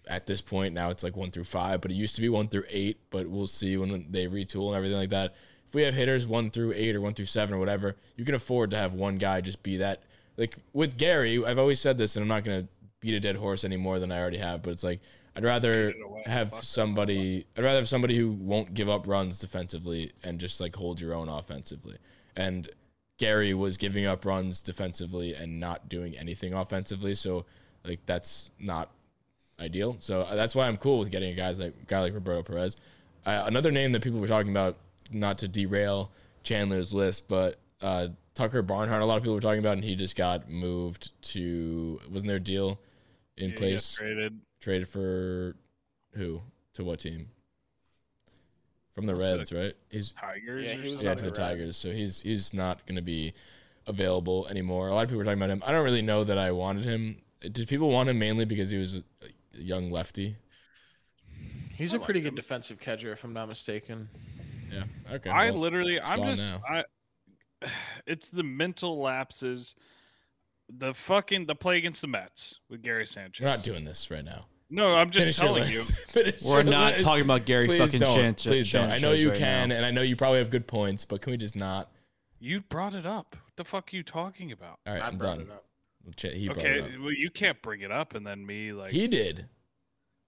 at 0.09 0.27
this 0.27 0.41
point 0.41 0.75
now 0.75 0.91
it's 0.91 1.03
like 1.05 1.17
one 1.17 1.31
through 1.31 1.45
five, 1.45 1.81
but 1.81 1.91
it 1.91 1.95
used 1.95 2.15
to 2.17 2.21
be 2.21 2.29
one 2.29 2.47
through 2.49 2.65
eight. 2.71 2.99
But 3.11 3.27
we'll 3.29 3.49
see 3.49 3.77
when 3.77 4.07
they 4.11 4.27
retool 4.29 4.69
and 4.69 4.77
everything 4.77 4.99
like 4.99 5.11
that. 5.11 5.35
If 5.67 5.75
we 5.75 5.83
have 5.83 5.95
hitters 5.95 6.29
one 6.29 6.51
through 6.51 6.75
eight 6.77 6.95
or 6.95 7.01
one 7.01 7.15
through 7.15 7.25
seven 7.25 7.55
or 7.55 7.59
whatever, 7.59 7.97
you 8.17 8.25
can 8.25 8.35
afford 8.37 8.71
to 8.71 8.77
have 8.77 8.95
one 8.95 9.19
guy 9.19 9.41
just 9.41 9.63
be 9.65 9.79
that. 9.79 10.03
Like 10.37 10.57
with 10.73 10.97
Gary, 10.97 11.45
I've 11.45 11.59
always 11.59 11.81
said 11.81 11.99
this, 11.99 12.17
and 12.17 12.23
I'm 12.23 12.29
not 12.29 12.45
gonna 12.45 12.67
beat 13.01 13.15
a 13.15 13.21
dead 13.21 13.37
horse 13.37 13.65
any 13.65 13.77
more 13.77 13.99
than 13.99 14.11
I 14.13 14.21
already 14.21 14.39
have. 14.39 14.63
But 14.63 14.71
it's 14.71 14.85
like 14.85 15.01
I'd 15.37 15.45
rather 15.45 15.93
Beat 15.93 15.99
it 15.99 16.05
away. 16.05 16.23
have 16.27 16.55
somebody. 16.63 17.47
I'd 17.57 17.65
rather 17.65 17.79
have 17.79 17.89
somebody 17.89 18.17
who 18.17 18.31
won't 18.33 18.75
give 18.75 18.89
up 18.89 19.07
runs 19.07 19.39
defensively 19.39 20.13
and 20.23 20.39
just 20.39 20.61
like 20.61 20.75
hold 20.77 21.01
your 21.01 21.15
own 21.15 21.29
offensively. 21.29 21.97
And 22.37 22.69
Gary 23.19 23.55
was 23.55 23.77
giving 23.77 24.07
up 24.07 24.25
runs 24.25 24.63
defensively 24.63 25.35
and 25.35 25.61
not 25.61 25.89
doing 25.89 26.17
anything 26.19 26.55
offensively. 26.55 27.15
So 27.15 27.45
like 27.85 28.01
that's 28.07 28.51
not 28.59 28.91
ideal. 29.61 29.97
So 30.01 30.23
uh, 30.23 30.35
that's 30.35 30.55
why 30.55 30.67
I'm 30.67 30.77
cool 30.77 30.99
with 30.99 31.11
getting 31.11 31.33
a 31.33 31.35
guys 31.37 31.59
like 31.61 31.87
guy 31.87 32.01
like 32.01 32.15
Roberto 32.15 32.43
Perez. 32.43 32.77
Uh, 33.25 33.45
another 33.47 33.71
name 33.71 33.93
that 33.93 34.03
people 34.03 34.19
were 34.19 34.27
talking 34.27 34.51
about, 34.51 34.77
not 35.13 35.39
to 35.39 35.49
derail 35.49 36.11
Chandler's 36.43 36.93
list, 36.93 37.29
but 37.29 37.59
uh, 37.81 38.09
Tucker 38.35 38.63
Barnhart. 38.63 39.03
A 39.03 39.07
lot 39.07 39.17
of 39.17 39.23
people 39.23 39.35
were 39.35 39.41
talking 39.41 39.59
about, 39.61 39.75
and 39.75 39.85
he 39.85 39.95
just 39.95 40.17
got 40.17 40.49
moved 40.49 41.11
to. 41.33 42.01
Wasn't 42.11 42.29
there 42.29 42.37
a 42.37 42.41
deal 42.41 42.81
in 43.37 43.51
Yeah, 43.51 43.57
place? 43.57 43.95
traded. 43.95 44.41
Traded 44.61 44.89
for 44.89 45.57
who? 46.15 46.41
To 46.75 46.85
what 46.85 47.01
team? 47.01 47.29
From 48.95 49.07
the 49.07 49.15
Was 49.15 49.27
it 49.27 49.37
Reds, 49.39 49.53
right? 49.53 49.75
He's 49.91 50.13
Tigers. 50.13 50.65
Yeah, 50.65 50.75
he 50.75 50.95
was 50.95 51.03
yeah 51.03 51.15
to 51.15 51.25
the 51.25 51.31
the 51.31 51.37
Tigers. 51.37 51.77
So 51.77 51.91
he's 51.91 52.21
he's 52.23 52.53
not 52.55 52.85
going 52.87 52.97
to 52.97 53.03
be 53.03 53.33
available 53.87 54.47
anymore. 54.49 54.89
A 54.89 54.95
lot 54.95 55.03
of 55.03 55.09
people 55.09 55.19
were 55.19 55.25
talking 55.25 55.39
about 55.39 55.51
him. 55.51 55.63
I 55.67 55.73
don't 55.73 55.85
really 55.85 56.03
know 56.03 56.25
that 56.25 56.39
I 56.39 56.53
wanted 56.53 56.85
him. 56.85 57.19
Did 57.41 57.69
people 57.69 57.91
want 57.91 58.09
him 58.09 58.19
mainly 58.19 58.45
because 58.45 58.71
he 58.71 58.79
was 58.79 58.97
a 58.97 59.03
a 59.55 59.59
young 59.59 59.91
lefty? 59.91 60.37
he's 61.75 61.95
I 61.95 61.97
a 61.97 62.01
pretty 62.01 62.21
good 62.21 62.29
him. 62.31 62.35
defensive 62.35 62.79
catcher, 62.81 63.13
if 63.13 63.25
I'm 63.25 63.33
not 63.33 63.49
mistaken. 63.49 64.09
Yeah. 64.71 64.85
Okay. 65.13 65.31
I 65.31 65.51
well, 65.51 65.61
literally, 65.61 66.01
I'm 66.01 66.23
just, 66.25 66.49
now. 66.49 66.63
I. 66.69 66.85
It's 68.07 68.29
the 68.29 68.43
mental 68.43 69.01
lapses, 69.01 69.77
the 70.69 70.93
fucking 70.93 71.47
the 71.47 71.55
play 71.55 71.79
against 71.79 72.01
the 72.01 72.09
Mets 72.09 72.59
with 72.69 72.83
Gary 72.83 73.07
Sanchez. 73.07 73.41
we're 73.41 73.51
not 73.51 73.63
doing 73.63 73.85
this 73.85 74.11
right 74.11 74.25
now. 74.25 74.47
No, 74.71 74.95
I'm 74.95 75.11
just 75.11 75.25
Finish 75.25 75.37
telling 75.37 75.69
you. 75.71 76.33
We're 76.51 76.63
not 76.63 76.95
list. 76.95 77.05
talking 77.05 77.25
about 77.27 77.45
Gary 77.45 77.67
Please 77.67 77.79
fucking 77.79 78.01
don't. 78.01 78.15
Sanchez. 78.15 78.47
Please 78.51 78.73
don't. 78.73 78.91
I 78.91 78.97
know 78.97 79.13
you 79.13 79.29
right 79.29 79.39
can, 79.39 79.69
now. 79.69 79.75
and 79.77 79.85
I 79.85 79.91
know 79.91 80.01
you 80.01 80.17
probably 80.17 80.39
have 80.39 80.49
good 80.49 80.67
points, 80.67 81.05
but 81.05 81.21
can 81.21 81.31
we 81.33 81.37
just 81.37 81.55
not? 81.55 81.93
You 82.41 82.63
brought 82.63 82.95
it 82.95 83.05
up. 83.05 83.37
What 83.45 83.57
the 83.57 83.65
fuck 83.65 83.93
are 83.93 83.97
you 83.97 84.03
talking 84.03 84.51
about? 84.51 84.79
All 84.87 84.95
right, 84.95 85.03
I 85.03 85.09
I'm 85.09 85.19
done. 85.19 85.43
it 85.43 85.51
up. 85.51 85.67
He 86.17 86.49
okay, 86.49 86.79
it 86.79 86.85
up. 86.85 86.91
well, 87.01 87.13
you 87.13 87.31
can't 87.31 87.61
bring 87.61 87.83
it 87.83 87.93
up 87.93 88.15
and 88.15 88.27
then 88.27 88.47
me 88.47 88.73
like. 88.73 88.93
He 88.93 89.07
did. 89.07 89.47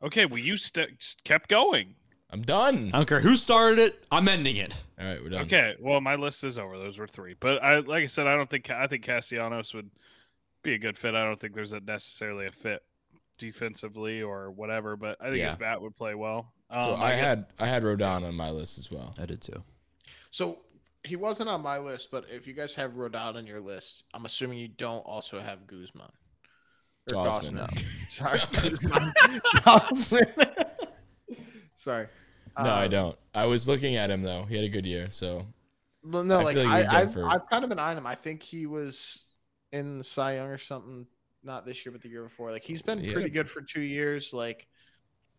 okay, 0.03 0.27
well, 0.27 0.39
you 0.39 0.59
st- 0.59 1.17
kept 1.25 1.49
going. 1.49 1.95
I'm 2.31 2.43
done. 2.43 2.91
I 2.93 2.97
don't 2.99 3.09
care 3.09 3.21
who 3.21 3.37
started 3.37 3.79
it. 3.79 4.05
I'm 4.11 4.27
ending 4.29 4.57
it. 4.57 4.75
All 4.99 5.07
right, 5.07 5.23
we're 5.23 5.29
done. 5.31 5.43
Okay, 5.43 5.75
well, 5.81 6.01
my 6.01 6.17
list 6.17 6.43
is 6.45 6.59
over. 6.59 6.77
Those 6.79 6.99
were 6.99 7.07
three, 7.07 7.35
but 7.39 7.63
I, 7.63 7.79
like 7.81 8.03
I 8.05 8.07
said, 8.07 8.27
I 8.27 8.35
don't 8.37 8.49
think 8.51 8.71
I 8.71 8.87
think 8.87 9.05
Castellanos 9.05 9.73
would 9.75 9.91
be 10.63 10.75
a 10.75 10.79
good 10.79 10.97
fit. 10.99 11.15
I 11.15 11.25
don't 11.25 11.39
think 11.39 11.55
there's 11.55 11.73
a 11.73 11.81
necessarily 11.81 12.47
a 12.47 12.51
fit 12.51 12.83
defensively 13.39 14.23
or 14.23 14.51
whatever, 14.51 14.97
but 14.97 15.17
I 15.21 15.25
think 15.31 15.45
his 15.45 15.55
bat 15.57 15.81
would 15.83 15.97
play 15.97 16.15
well. 16.15 16.53
Um, 16.71 16.83
So 16.83 16.95
I, 16.95 17.11
guess- 17.11 17.21
had 17.21 17.47
I 17.59 17.67
had 17.67 17.83
Rodon 17.83 18.27
on 18.27 18.35
my 18.35 18.51
list 18.51 18.79
as 18.79 18.91
well. 18.91 19.15
I 19.19 19.27
did 19.27 19.41
too. 19.41 19.63
So 20.31 20.59
he 21.05 21.17
wasn't 21.17 21.49
on 21.51 21.61
my 21.61 21.79
list, 21.79 22.09
but 22.11 22.25
if 22.31 22.47
you 22.47 22.55
guys 22.55 22.75
have 22.75 22.93
Rodon 22.93 23.37
on 23.37 23.47
your 23.47 23.61
list, 23.61 24.05
I'm 24.15 24.25
assuming 24.25 24.59
you 24.59 24.69
don't 24.69 25.03
also 25.03 25.39
have 25.41 25.67
Guzman. 25.67 26.11
Or 27.13 27.15
Gausman. 27.25 27.69
Gausman. 27.69 27.85
Sorry. 28.09 28.41
Guzman. 28.53 29.13
Gausman. 29.57 30.64
Sorry. 31.85 32.07
No, 32.59 32.71
I 32.71 32.85
Um, 32.87 32.91
don't. 32.91 33.19
I 33.35 33.45
was 33.45 33.69
looking 33.69 33.97
at 33.97 34.11
him 34.11 34.23
though. 34.23 34.45
He 34.45 34.57
had 34.57 34.65
a 34.65 34.71
good 34.71 34.87
year. 34.87 35.11
So 35.11 35.47
Well, 36.03 36.25
no, 36.25 36.39
I 36.41 36.43
like 36.43 36.57
like 36.57 36.67
I, 36.67 36.81
good 36.83 36.89
I've, 36.91 37.13
for- 37.13 37.29
I've 37.29 37.47
kind 37.51 37.63
of 37.63 37.69
been 37.69 37.79
eyeing 37.79 37.99
him. 37.99 38.07
I 38.07 38.15
think 38.15 38.43
he 38.43 38.65
was 38.65 39.25
in 39.71 39.99
the 39.99 40.05
Cy 40.05 40.37
Young 40.37 40.49
or 40.49 40.57
something. 40.59 41.07
Not 41.43 41.67
this 41.67 41.85
year, 41.85 41.93
but 41.93 42.01
the 42.01 42.09
year 42.09 42.23
before. 42.23 42.51
Like 42.53 42.65
he's 42.65 42.81
been 42.81 43.05
Yeah. 43.05 43.13
pretty 43.13 43.29
good 43.29 43.51
for 43.51 43.61
two 43.61 43.83
years. 43.83 44.33
Like 44.33 44.67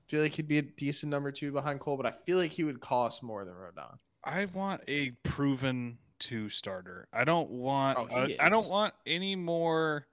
feel 0.07 0.21
like 0.21 0.33
he'd 0.35 0.47
be 0.47 0.59
a 0.59 0.61
decent 0.61 1.09
number 1.09 1.31
two 1.31 1.51
behind 1.51 1.79
Cole, 1.79 1.97
but 1.97 2.05
I 2.05 2.13
feel 2.27 2.37
like 2.37 2.51
he 2.51 2.63
would 2.63 2.79
cost 2.79 3.23
more 3.23 3.43
than 3.43 3.55
Rodon. 3.55 3.97
I 4.23 4.45
want 4.53 4.81
a 4.87 5.11
proven 5.23 5.97
two 6.19 6.47
starter. 6.49 7.07
I 7.11 7.23
don't 7.23 7.49
want. 7.49 7.97
Oh, 7.97 8.05
he 8.27 8.37
uh, 8.37 8.45
I 8.45 8.49
don't 8.49 8.67
want 8.67 8.69
want 8.69 8.93
any 9.07 9.35
more 9.35 10.05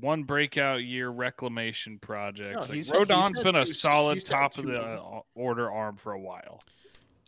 one 0.00 0.24
breakout 0.24 0.82
year 0.84 1.08
reclamation 1.10 1.98
projects. 1.98 2.68
like 2.68 2.76
he's 2.76 2.88
had- 2.88 2.98
he's 2.98 3.08
Rodon's 3.08 3.38
had 3.38 3.44
been 3.44 3.56
a 3.56 3.64
two- 3.64 3.72
solid 3.72 4.24
top 4.24 4.56
of 4.58 4.64
the 4.64 4.74
in 4.74 4.98
uh, 4.98 5.20
order 5.34 5.70
arm 5.70 5.96
for 5.96 6.12
a 6.12 6.20
while. 6.20 6.62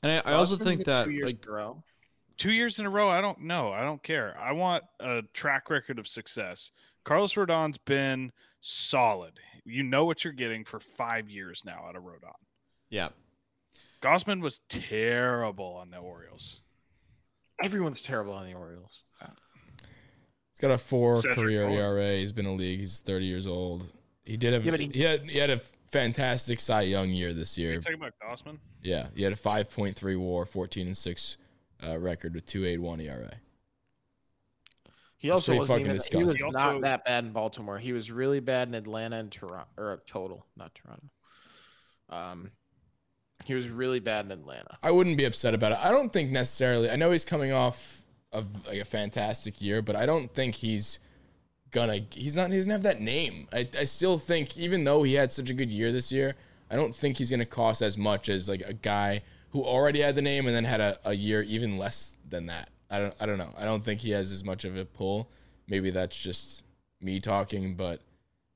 And 0.03 0.13
I, 0.27 0.31
I 0.31 0.35
also 0.35 0.57
think 0.57 0.85
that 0.85 1.05
two 1.05 1.11
years 1.13 1.27
like 1.27 1.43
in 1.45 1.49
a 1.51 1.53
row. 1.53 1.83
Two 2.37 2.53
years 2.53 2.79
in 2.79 2.87
a 2.87 2.91
row. 2.91 3.09
I 3.09 3.21
don't 3.21 3.43
know. 3.43 3.73
I 3.73 3.83
don't 3.83 4.03
care. 4.03 4.37
I 4.39 4.53
want 4.53 4.85
a 5.01 5.23
track 5.33 5.71
record 5.71 5.99
of 5.99 6.09
success. 6.09 6.73
Carlos 7.05 7.35
Rodon's 7.35 7.79
been 7.79 8.33
solid. 8.61 9.39
You 9.65 9.83
know 9.83 10.05
what 10.05 10.25
you're 10.25 10.33
getting 10.33 10.65
for 10.65 10.81
five 10.81 11.31
years 11.31 11.63
now 11.65 11.85
out 11.89 11.97
of 11.97 12.03
Rodon. 12.03 12.33
yeah, 12.91 13.11
Gausman 14.03 14.41
was 14.43 14.61
terrible 14.69 15.77
on 15.81 15.91
the 15.91 15.97
Orioles. 15.99 16.61
Everyone's 17.63 18.03
terrible 18.03 18.33
on 18.35 18.47
the 18.47 18.55
Orioles. 18.55 19.01
He's 20.55 20.61
got 20.61 20.71
a 20.71 20.79
four 20.79 21.17
Cedric 21.17 21.37
career 21.37 21.69
Mullins. 21.69 21.81
ERA. 21.99 22.17
He's 22.17 22.33
been 22.33 22.47
in 22.47 22.57
the 22.57 22.63
league. 22.63 22.79
He's 22.81 23.01
30 23.01 23.27
years 23.27 23.47
old. 23.47 23.85
He 24.25 24.37
did 24.37 24.55
have 24.55 24.65
Yeah, 24.65 24.77
he, 24.77 24.87
he- 24.89 25.01
had 25.03 25.29
he 25.29 25.39
had 25.39 25.51
a 25.51 25.59
fantastic 25.91 26.61
Cy 26.61 26.83
Young 26.83 27.11
year 27.11 27.33
this 27.35 27.57
Are 27.59 27.61
year. 27.61 27.73
you 27.75 27.81
talking 27.81 27.99
about 28.01 28.13
Gausman? 28.23 28.59
Yeah, 28.83 29.09
he 29.15 29.23
had 29.23 29.33
a 29.33 29.37
5.3 29.37 30.19
WAR, 30.19 30.45
14 30.47 30.87
and 30.87 30.97
six 30.97 31.37
uh, 31.87 31.99
record 31.99 32.35
with 32.35 32.47
2.81 32.47 33.03
ERA. 33.05 33.33
He 35.17 35.29
That's 35.29 35.37
also 35.37 35.53
pretty 35.53 35.59
wasn't 35.61 35.69
fucking 35.69 35.81
even, 35.87 35.93
he 35.93 35.99
disgusting. 35.99 36.27
was 36.27 36.37
He 36.37 36.43
also- 36.43 36.59
not 36.59 36.81
that 36.83 37.05
bad 37.05 37.25
in 37.25 37.33
Baltimore. 37.33 37.79
He 37.79 37.93
was 37.93 38.11
really 38.11 38.41
bad 38.41 38.69
in 38.69 38.75
Atlanta 38.75 39.17
and 39.17 39.33
Toronto, 39.33 39.67
or 39.77 40.03
total, 40.07 40.47
not 40.57 40.75
Toronto. 40.75 41.07
Um, 42.11 42.51
he 43.45 43.55
was 43.55 43.69
really 43.69 44.01
bad 44.01 44.27
in 44.27 44.33
Atlanta. 44.33 44.79
I 44.83 44.91
wouldn't 44.91 45.17
be 45.17 45.25
upset 45.25 45.55
about 45.55 45.73
it. 45.73 45.79
I 45.79 45.91
don't 45.91 46.13
think 46.13 46.31
necessarily. 46.31 46.91
I 46.91 46.97
know 46.97 47.11
he's 47.11 47.25
coming 47.25 47.53
off 47.53 48.04
of 48.35 48.67
like 48.67 48.81
a 48.81 48.85
fantastic 48.85 49.63
year, 49.63 49.81
but 49.81 49.97
I 49.97 50.05
don't 50.05 50.33
think 50.33 50.57
he's 50.57 50.99
gonna. 51.71 52.01
He's 52.11 52.37
not. 52.37 52.51
He 52.51 52.57
doesn't 52.57 52.73
have 52.73 52.83
that 52.83 53.01
name. 53.01 53.49
I, 53.53 53.69
I 53.79 53.85
still 53.85 54.19
think, 54.19 54.59
even 54.59 54.85
though 54.85 55.03
he 55.03 55.15
had 55.15 55.33
such 55.33 55.49
a 55.51 55.55
good 55.55 55.71
year 55.71 55.93
this 55.93 56.13
year, 56.13 56.35
I 56.71 56.77
don't 56.77 56.95
think 56.95 57.17
he's 57.17 57.31
gonna 57.31 57.47
cost 57.47 57.81
as 57.81 57.97
much 57.97 58.29
as 58.29 58.49
like 58.49 58.63
a 58.63 58.75
guy 58.75 59.23
who 59.51 59.65
already 59.65 60.01
had 60.01 60.17
the 60.17 60.23
name 60.23 60.47
and 60.47 60.55
then 60.55 60.65
had 60.65 60.81
a, 60.81 60.99
a 61.05 61.15
year 61.15 61.43
even 61.43 61.79
less 61.79 62.17
than 62.29 62.47
that. 62.47 62.71
I 62.91 62.99
don't. 62.99 63.15
I 63.21 63.27
don't 63.27 63.39
know. 63.39 63.55
I 63.57 63.65
don't 63.65 63.83
think 63.83 64.01
he 64.01 64.11
has 64.11 64.33
as 64.33 64.45
much 64.45 64.65
of 64.65 64.77
a 64.77 64.85
pull. 64.85 65.31
Maybe 65.69 65.91
that's 65.91 66.21
just 66.21 66.65
me 67.01 67.21
talking, 67.21 67.75
but 67.75 68.01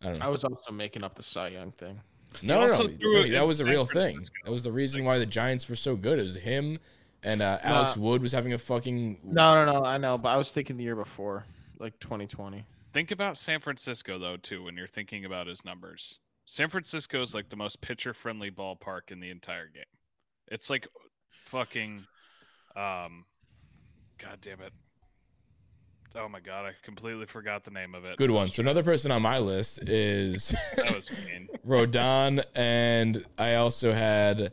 I 0.02 0.06
don't 0.06 0.18
know. 0.18 0.26
I 0.26 0.28
was 0.28 0.44
also 0.44 0.72
making 0.72 1.04
up 1.04 1.14
the 1.14 1.22
Cy 1.22 1.48
Young 1.48 1.72
thing. 1.72 2.00
No, 2.42 2.66
no, 2.66 2.76
no. 2.76 2.90
no, 3.00 3.28
that 3.28 3.46
was 3.46 3.58
the 3.58 3.64
real 3.64 3.86
thing. 3.86 4.20
That 4.44 4.50
was 4.50 4.62
the 4.62 4.70
reason 4.70 5.02
why 5.04 5.18
the 5.18 5.24
Giants 5.24 5.66
were 5.68 5.74
so 5.74 5.96
good. 5.96 6.18
It 6.18 6.22
was 6.22 6.36
him 6.36 6.78
and 7.22 7.42
uh, 7.42 7.58
Alex 7.62 7.96
Nah. 7.96 8.02
Wood 8.02 8.22
was 8.22 8.32
having 8.32 8.52
a 8.52 8.58
fucking. 8.58 9.18
No, 9.24 9.64
no, 9.64 9.72
no. 9.72 9.84
I 9.84 9.98
know, 9.98 10.18
but 10.18 10.30
I 10.30 10.36
was 10.36 10.50
thinking 10.50 10.76
the 10.76 10.84
year 10.84 10.96
before, 10.96 11.44
like 11.78 11.98
2020. 12.00 12.64
Think 12.92 13.10
about 13.10 13.36
San 13.36 13.60
Francisco 13.60 14.18
though 14.18 14.36
too 14.36 14.64
when 14.64 14.76
you're 14.76 14.86
thinking 14.86 15.24
about 15.24 15.46
his 15.46 15.64
numbers. 15.64 16.18
San 16.46 16.68
Francisco 16.70 17.20
is 17.20 17.34
like 17.34 17.50
the 17.50 17.56
most 17.56 17.80
pitcher 17.80 18.14
friendly 18.14 18.50
ballpark 18.50 19.10
in 19.10 19.20
the 19.20 19.30
entire 19.30 19.66
game. 19.66 19.84
It's 20.46 20.70
like 20.70 20.88
fucking 21.44 22.04
um 22.74 23.24
god 24.18 24.38
damn 24.40 24.60
it. 24.62 24.72
Oh 26.16 26.28
my 26.28 26.40
god, 26.40 26.64
I 26.64 26.70
completely 26.82 27.26
forgot 27.26 27.64
the 27.64 27.70
name 27.70 27.94
of 27.94 28.06
it. 28.06 28.16
Good 28.16 28.30
one. 28.30 28.48
So 28.48 28.62
another 28.62 28.82
person 28.82 29.10
on 29.12 29.20
my 29.20 29.38
list 29.38 29.80
is 29.86 30.54
That 30.76 30.94
was 30.94 31.10
mean. 31.26 31.48
Rodon, 31.68 32.42
and 32.54 33.24
I 33.36 33.56
also 33.56 33.92
had. 33.92 34.52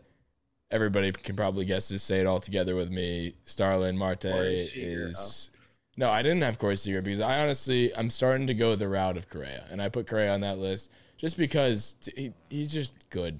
Everybody 0.71 1.11
can 1.11 1.35
probably 1.35 1.65
guess 1.65 1.89
this. 1.89 2.03
Say 2.03 2.19
it 2.19 2.25
all 2.25 2.39
together 2.39 2.75
with 2.75 2.89
me. 2.89 3.33
Starling 3.43 3.97
Marte 3.97 4.25
is. 4.25 5.51
No, 5.97 6.09
I 6.09 6.21
didn't 6.21 6.41
have 6.41 6.57
Corey 6.57 6.75
Seager 6.75 7.01
because 7.01 7.19
I 7.19 7.39
honestly 7.39 7.95
I'm 7.95 8.09
starting 8.09 8.47
to 8.47 8.53
go 8.53 8.75
the 8.75 8.87
route 8.87 9.15
of 9.17 9.29
Correa, 9.29 9.65
and 9.71 9.81
I 9.81 9.89
put 9.89 10.07
Correa 10.07 10.33
on 10.33 10.41
that 10.41 10.57
list 10.57 10.91
just 11.17 11.37
because 11.37 11.95
he, 12.15 12.33
he's 12.49 12.73
just 12.73 12.93
good. 13.09 13.39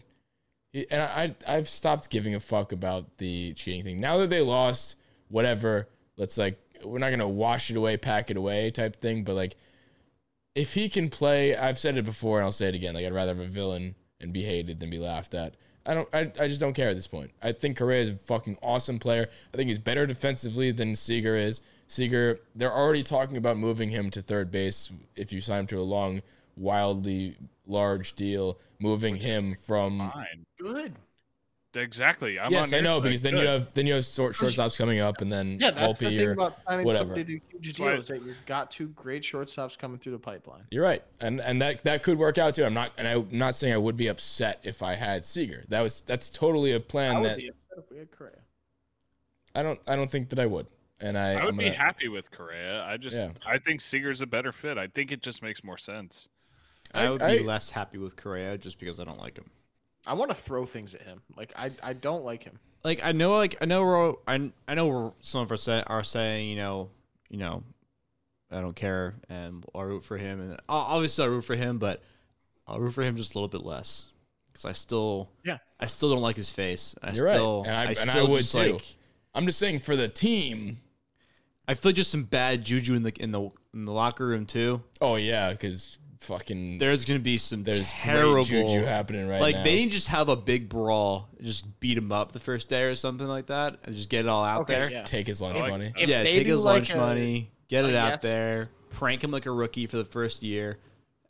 He, 0.71 0.89
and 0.89 1.01
I 1.01 1.35
I've 1.47 1.67
stopped 1.67 2.09
giving 2.09 2.35
a 2.35 2.39
fuck 2.39 2.71
about 2.71 3.17
the 3.17 3.53
cheating 3.53 3.83
thing. 3.83 3.99
Now 3.99 4.17
that 4.19 4.29
they 4.29 4.41
lost, 4.41 4.95
whatever. 5.29 5.89
Let's 6.17 6.37
like 6.37 6.57
we're 6.83 6.99
not 6.99 7.09
gonna 7.09 7.27
wash 7.27 7.71
it 7.71 7.77
away, 7.77 7.97
pack 7.97 8.31
it 8.31 8.37
away 8.37 8.71
type 8.71 8.95
thing. 8.95 9.23
But 9.23 9.35
like, 9.35 9.57
if 10.53 10.73
he 10.75 10.87
can 10.87 11.09
play, 11.09 11.57
I've 11.57 11.79
said 11.79 11.97
it 11.97 12.05
before 12.05 12.37
and 12.37 12.45
I'll 12.45 12.51
say 12.51 12.67
it 12.67 12.75
again. 12.75 12.93
Like 12.93 13.05
I'd 13.05 13.13
rather 13.13 13.33
have 13.35 13.43
a 13.43 13.47
villain 13.47 13.95
and 14.21 14.31
be 14.31 14.43
hated 14.43 14.79
than 14.79 14.89
be 14.89 14.99
laughed 14.99 15.33
at. 15.33 15.55
I 15.85 15.93
don't. 15.93 16.09
I, 16.13 16.31
I 16.39 16.47
just 16.47 16.59
don't 16.59 16.73
care 16.73 16.89
at 16.89 16.95
this 16.95 17.07
point. 17.07 17.31
I 17.41 17.51
think 17.51 17.77
Correa 17.77 18.01
is 18.01 18.09
a 18.09 18.15
fucking 18.15 18.57
awesome 18.63 18.99
player. 18.99 19.29
I 19.53 19.57
think 19.57 19.67
he's 19.67 19.79
better 19.79 20.07
defensively 20.07 20.71
than 20.71 20.95
Seager 20.95 21.35
is. 21.35 21.61
Seager, 21.87 22.39
they're 22.55 22.73
already 22.73 23.03
talking 23.03 23.37
about 23.37 23.57
moving 23.57 23.89
him 23.89 24.09
to 24.11 24.21
third 24.21 24.49
base 24.49 24.91
if 25.15 25.31
you 25.31 25.41
sign 25.41 25.61
him 25.61 25.67
to 25.67 25.79
a 25.79 25.81
long, 25.81 26.21
wildly 26.55 27.37
large 27.67 28.13
deal. 28.13 28.57
Moving 28.79 29.15
him 29.15 29.55
from 29.55 29.99
Fine. 30.11 30.45
Good. 30.59 30.95
Exactly. 31.75 32.39
I'm 32.39 32.51
yes, 32.51 32.71
on 32.73 32.79
I 32.79 32.81
know 32.81 33.01
because 33.01 33.21
then 33.21 33.35
you 33.37 33.45
have 33.45 33.73
then 33.73 33.85
you 33.87 33.93
have 33.95 34.05
short 34.05 34.33
shortstops 34.35 34.77
coming 34.77 34.99
up, 34.99 35.21
and 35.21 35.31
then 35.31 35.57
Yeah, 35.59 35.71
that's 35.71 35.99
the 35.99 36.05
thing 36.17 36.31
about 36.31 36.57
signing 36.67 36.85
whatever. 36.85 37.15
somebody 37.15 37.23
to 37.23 37.39
do 37.39 37.41
huge 37.61 37.79
why- 37.79 37.93
deals 37.93 38.07
that 38.07 38.23
you've 38.23 38.45
got 38.45 38.71
two 38.71 38.87
great 38.89 39.23
shortstops 39.23 39.77
coming 39.77 39.97
through 39.99 40.13
the 40.13 40.19
pipeline. 40.19 40.63
You're 40.71 40.83
right, 40.83 41.03
and 41.19 41.41
and 41.41 41.61
that 41.61 41.83
that 41.83 42.03
could 42.03 42.17
work 42.17 42.37
out 42.37 42.55
too. 42.55 42.65
I'm 42.65 42.73
not, 42.73 42.91
and 42.97 43.07
I'm 43.07 43.27
not 43.31 43.55
saying 43.55 43.73
I 43.73 43.77
would 43.77 43.97
be 43.97 44.07
upset 44.07 44.59
if 44.63 44.81
I 44.83 44.95
had 44.95 45.25
Seager. 45.25 45.65
That 45.69 45.81
was 45.81 46.01
that's 46.01 46.29
totally 46.29 46.71
a 46.71 46.79
plan 46.79 47.21
would 47.21 47.31
that 47.31 47.37
be 47.37 47.47
upset 47.49 47.77
if 47.77 47.91
we 47.91 47.97
had 47.97 48.11
Correa. 48.11 48.39
I 49.55 49.63
don't 49.63 49.79
I 49.87 49.95
don't 49.95 50.09
think 50.11 50.29
that 50.29 50.39
I 50.39 50.45
would. 50.45 50.67
And 51.01 51.17
I, 51.17 51.31
I 51.33 51.35
would 51.45 51.49
I'm 51.49 51.57
be 51.57 51.65
gonna- 51.65 51.75
happy 51.75 52.07
with 52.07 52.31
Correa. 52.31 52.83
I 52.83 52.95
just 52.97 53.17
Yeah. 53.17 53.31
I 53.45 53.57
think 53.57 53.81
Seager's 53.81 54.21
a 54.21 54.25
better 54.25 54.51
fit. 54.53 54.77
I 54.77 54.87
think 54.87 55.11
it 55.11 55.21
just 55.21 55.43
makes 55.43 55.61
more 55.63 55.77
sense. 55.77 56.29
I, 56.93 57.05
I- 57.05 57.09
would 57.09 57.19
be 57.19 57.25
I- 57.25 57.37
less 57.39 57.71
happy 57.71 57.97
with 57.97 58.15
Correa 58.15 58.57
just 58.57 58.79
because 58.79 58.99
I 58.99 59.03
don't 59.03 59.19
like 59.19 59.37
him. 59.37 59.49
I 60.07 60.13
want 60.13 60.31
to 60.31 60.35
throw 60.37 60.65
things 60.65 60.93
at 60.95 61.01
him. 61.01 61.21
Like 61.35 61.51
I, 61.55 61.71
I 61.81 61.93
don't 61.93 62.23
like 62.23 62.43
him. 62.43 62.59
Like 62.83 63.01
I 63.03 63.11
know, 63.11 63.35
like 63.37 63.55
I 63.61 63.65
know, 63.65 63.83
we're, 63.83 64.13
I 64.27 64.51
I 64.67 64.75
know 64.75 64.87
we're, 64.87 65.11
some 65.21 65.41
of 65.41 65.51
us 65.51 65.63
say, 65.63 65.83
are 65.87 66.03
saying, 66.03 66.47
you 66.49 66.55
know, 66.55 66.89
you 67.29 67.37
know, 67.37 67.63
I 68.51 68.61
don't 68.61 68.75
care, 68.75 69.15
and 69.29 69.65
I'll 69.73 69.83
root 69.85 70.03
for 70.03 70.17
him, 70.17 70.39
and 70.39 70.59
obviously 70.69 71.23
I 71.25 71.27
root 71.27 71.41
for 71.41 71.55
him, 71.55 71.79
but 71.79 72.03
I'll 72.67 72.79
root 72.79 72.91
for 72.91 73.01
him 73.01 73.15
just 73.17 73.33
a 73.33 73.37
little 73.39 73.47
bit 73.47 73.65
less 73.65 74.07
because 74.53 74.65
I 74.65 74.71
still, 74.73 75.29
Yeah. 75.43 75.57
I 75.79 75.87
still 75.87 76.11
don't 76.11 76.21
like 76.21 76.35
his 76.37 76.51
face. 76.51 76.95
I 77.01 77.11
You're 77.11 77.25
right. 77.25 77.31
still, 77.33 77.63
And 77.65 77.75
I- 77.75 77.91
and 77.99 78.09
I 78.09 78.23
would 78.23 78.43
too. 78.45 78.73
Like, 78.73 78.95
I'm 79.33 79.45
just 79.47 79.59
saying 79.59 79.79
for 79.79 79.95
the 79.95 80.07
team. 80.07 80.79
I 81.67 81.73
feel 81.73 81.91
just 81.91 82.11
some 82.11 82.23
bad 82.23 82.63
juju 82.63 82.93
in 82.93 83.01
the 83.01 83.11
in 83.19 83.31
the 83.31 83.49
in 83.73 83.85
the 83.85 83.91
locker 83.91 84.27
room 84.27 84.45
too. 84.45 84.83
Oh 85.01 85.15
yeah, 85.15 85.49
because 85.49 85.97
fucking 86.19 86.77
There's 86.77 87.05
gonna 87.05 87.19
be 87.19 87.37
some 87.37 87.63
there's 87.63 87.91
terrible 87.91 88.43
great 88.45 88.67
juju 88.67 88.83
happening 88.83 89.27
right 89.27 89.37
now. 89.37 89.41
like 89.41 89.55
now. 89.57 89.63
they 89.63 89.75
didn't 89.75 89.91
just 89.91 90.07
have 90.07 90.29
a 90.29 90.35
big 90.35 90.69
brawl, 90.69 91.29
just 91.41 91.79
beat 91.79 91.97
him 91.97 92.11
up 92.11 92.31
the 92.31 92.39
first 92.39 92.69
day 92.69 92.83
or 92.83 92.95
something 92.95 93.27
like 93.27 93.47
that, 93.47 93.77
and 93.83 93.95
just 93.95 94.09
get 94.09 94.25
it 94.25 94.27
all 94.27 94.43
out 94.43 94.61
Okay, 94.61 94.75
there. 94.75 94.91
yeah. 94.91 95.03
take 95.03 95.27
his 95.27 95.41
lunch 95.41 95.59
like 95.59 95.71
money. 95.71 95.93
If 95.97 96.09
yeah, 96.09 96.23
they 96.23 96.33
take 96.33 96.45
do 96.47 96.53
his 96.53 96.63
like 96.63 96.73
lunch 96.75 96.91
a- 96.93 96.97
money, 96.97 97.51
get 97.67 97.85
a 97.85 97.89
it 97.89 97.95
out 97.95 98.07
yes- 98.13 98.21
there, 98.21 98.69
prank 98.91 99.23
him 99.23 99.31
like 99.31 99.45
a 99.45 99.51
rookie 99.51 99.87
for 99.87 99.97
the 99.97 100.05
first 100.05 100.41
year, 100.43 100.79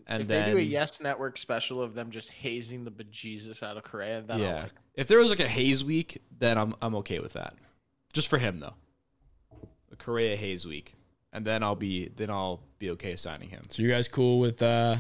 and 0.07 0.21
if 0.21 0.27
then 0.27 0.45
they 0.45 0.51
do 0.51 0.57
a 0.59 0.61
Yes 0.61 1.01
Network 1.01 1.37
special 1.37 1.81
of 1.81 1.93
them 1.95 2.11
just 2.11 2.29
hazing 2.29 2.83
the 2.83 2.91
bejesus 2.91 3.63
out 3.63 3.77
of 3.77 3.83
Correa, 3.83 4.21
then 4.21 4.37
I'll 4.37 4.43
yeah. 4.43 4.61
like. 4.63 4.71
If 4.95 5.07
there 5.07 5.17
was 5.17 5.29
like 5.29 5.39
a 5.41 5.47
Hayes 5.47 5.83
week, 5.83 6.21
then 6.37 6.57
I'm 6.57 6.75
I'm 6.81 6.95
okay 6.95 7.19
with 7.19 7.33
that. 7.33 7.55
Just 8.13 8.27
for 8.29 8.37
him 8.37 8.59
though, 8.59 8.75
a 9.91 9.95
Correa 9.95 10.35
Hayes 10.37 10.65
week, 10.65 10.95
and 11.35 11.45
then 11.45 11.61
I'll 11.61 11.75
be 11.75 12.09
then 12.15 12.29
I'll 12.29 12.61
be 12.79 12.89
okay 12.91 13.15
signing 13.15 13.49
him. 13.49 13.61
So 13.69 13.83
you 13.83 13.89
guys 13.89 14.07
cool 14.07 14.39
with 14.39 14.61
uh 14.63 14.95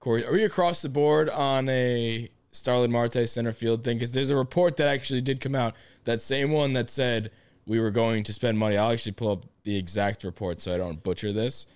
Corey? 0.00 0.24
Are 0.26 0.32
we 0.32 0.44
across 0.44 0.82
the 0.82 0.88
board 0.88 1.28
on 1.30 1.68
a 1.68 2.28
Starling 2.50 2.90
Marte 2.90 3.28
center 3.28 3.52
field 3.52 3.84
thing? 3.84 3.96
Because 3.98 4.12
there's 4.12 4.30
a 4.30 4.36
report 4.36 4.76
that 4.78 4.88
actually 4.88 5.20
did 5.20 5.40
come 5.40 5.54
out. 5.54 5.74
That 6.04 6.20
same 6.20 6.50
one 6.50 6.72
that 6.72 6.90
said 6.90 7.30
we 7.66 7.78
were 7.78 7.90
going 7.90 8.24
to 8.24 8.32
spend 8.32 8.58
money. 8.58 8.76
I'll 8.76 8.90
actually 8.90 9.12
pull 9.12 9.30
up 9.30 9.44
the 9.62 9.76
exact 9.76 10.24
report 10.24 10.58
so 10.58 10.74
I 10.74 10.78
don't 10.78 11.02
butcher 11.02 11.32
this. 11.32 11.66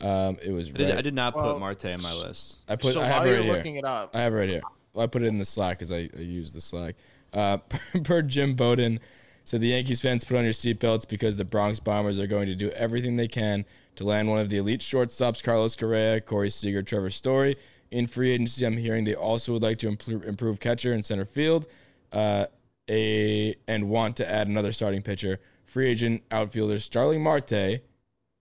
Um, 0.00 0.36
it 0.42 0.50
was 0.50 0.68
I 0.70 0.72
did, 0.72 0.88
right- 0.88 0.98
I 0.98 1.02
did 1.02 1.14
not 1.14 1.34
Well, 1.36 1.54
put 1.54 1.60
Marte 1.60 1.84
in 1.86 2.02
my 2.02 2.12
list. 2.12 2.58
I 2.68 2.76
put. 2.76 2.94
so 2.94 3.00
I 3.00 3.06
have 3.06 3.24
it 3.24 3.28
you're 3.28 3.36
right 3.38 3.44
here. 3.44 3.54
looking 3.54 3.76
it 3.76 3.84
up, 3.84 4.14
I 4.14 4.20
have 4.20 4.32
it 4.32 4.36
right 4.36 4.48
here. 4.48 4.62
Well, 4.92 5.04
I 5.04 5.06
put 5.06 5.22
it 5.22 5.26
in 5.26 5.38
the 5.38 5.44
Slack 5.44 5.78
because 5.78 5.92
I, 5.92 6.08
I 6.16 6.20
use 6.20 6.52
the 6.52 6.60
Slack. 6.60 6.96
Uh, 7.32 7.58
per 8.04 8.22
Jim 8.22 8.54
Bowden 8.54 9.00
said 9.44 9.60
the 9.60 9.68
Yankees 9.68 10.00
fans 10.00 10.24
put 10.24 10.36
on 10.36 10.44
your 10.44 10.52
seatbelts 10.52 11.08
because 11.08 11.36
the 11.36 11.44
Bronx 11.44 11.78
Bombers 11.78 12.18
are 12.18 12.26
going 12.26 12.46
to 12.46 12.54
do 12.54 12.70
everything 12.70 13.16
they 13.16 13.28
can 13.28 13.64
to 13.96 14.04
land 14.04 14.28
one 14.28 14.38
of 14.38 14.48
the 14.48 14.56
elite 14.56 14.80
shortstops, 14.80 15.42
Carlos 15.42 15.76
Correa, 15.76 16.20
Corey 16.20 16.50
Seager, 16.50 16.82
Trevor 16.82 17.10
Story. 17.10 17.56
In 17.90 18.06
free 18.06 18.30
agency, 18.32 18.64
I'm 18.64 18.76
hearing 18.76 19.04
they 19.04 19.14
also 19.14 19.52
would 19.52 19.62
like 19.62 19.78
to 19.78 19.88
improve, 19.88 20.24
improve 20.24 20.58
catcher 20.58 20.92
and 20.92 21.04
center 21.04 21.24
field, 21.24 21.66
uh, 22.12 22.46
a 22.90 23.54
and 23.68 23.88
want 23.88 24.16
to 24.16 24.28
add 24.28 24.48
another 24.48 24.72
starting 24.72 25.02
pitcher. 25.02 25.38
Free 25.66 25.88
agent 25.88 26.22
outfielder 26.30 26.78
Starling 26.78 27.22
Marte 27.22 27.80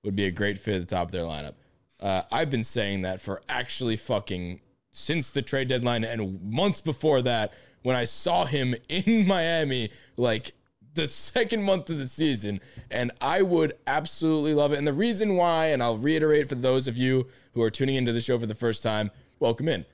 would 0.03 0.15
be 0.15 0.25
a 0.25 0.31
great 0.31 0.57
fit 0.57 0.75
at 0.75 0.87
the 0.87 0.95
top 0.95 1.07
of 1.07 1.11
their 1.11 1.23
lineup. 1.23 1.53
Uh, 1.99 2.23
I've 2.31 2.49
been 2.49 2.63
saying 2.63 3.03
that 3.03 3.21
for 3.21 3.41
actually 3.47 3.95
fucking 3.95 4.61
since 4.91 5.31
the 5.31 5.41
trade 5.41 5.67
deadline 5.67 6.03
and 6.03 6.41
months 6.43 6.81
before 6.81 7.21
that 7.21 7.53
when 7.83 7.95
I 7.95 8.05
saw 8.05 8.45
him 8.45 8.75
in 8.89 9.27
Miami, 9.27 9.91
like 10.17 10.53
the 10.93 11.07
second 11.07 11.63
month 11.63 11.89
of 11.89 11.97
the 11.97 12.07
season, 12.07 12.61
and 12.91 13.11
I 13.21 13.41
would 13.41 13.73
absolutely 13.87 14.53
love 14.53 14.73
it. 14.73 14.77
And 14.77 14.87
the 14.87 14.93
reason 14.93 15.35
why, 15.35 15.67
and 15.67 15.81
I'll 15.81 15.97
reiterate 15.97 16.49
for 16.49 16.55
those 16.55 16.87
of 16.87 16.97
you 16.97 17.27
who 17.53 17.61
are 17.61 17.69
tuning 17.69 17.95
into 17.95 18.11
the 18.11 18.21
show 18.21 18.37
for 18.37 18.45
the 18.45 18.55
first 18.55 18.83
time, 18.83 19.11
welcome 19.39 19.67
in. 19.67 19.85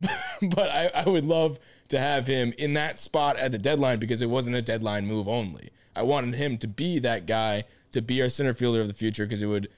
but 0.00 0.68
I, 0.70 0.90
I 0.94 1.08
would 1.08 1.24
love 1.24 1.58
to 1.88 1.98
have 1.98 2.26
him 2.26 2.52
in 2.58 2.74
that 2.74 2.98
spot 2.98 3.36
at 3.36 3.52
the 3.52 3.58
deadline 3.58 3.98
because 3.98 4.22
it 4.22 4.30
wasn't 4.30 4.56
a 4.56 4.62
deadline 4.62 5.06
move 5.06 5.28
only. 5.28 5.70
I 5.96 6.02
wanted 6.02 6.34
him 6.34 6.58
to 6.58 6.68
be 6.68 6.98
that 7.00 7.26
guy 7.26 7.64
to 7.92 8.02
be 8.02 8.20
our 8.22 8.28
center 8.28 8.54
fielder 8.54 8.80
of 8.80 8.88
the 8.88 8.94
future 8.94 9.24
because 9.24 9.42
it 9.42 9.46
would 9.46 9.68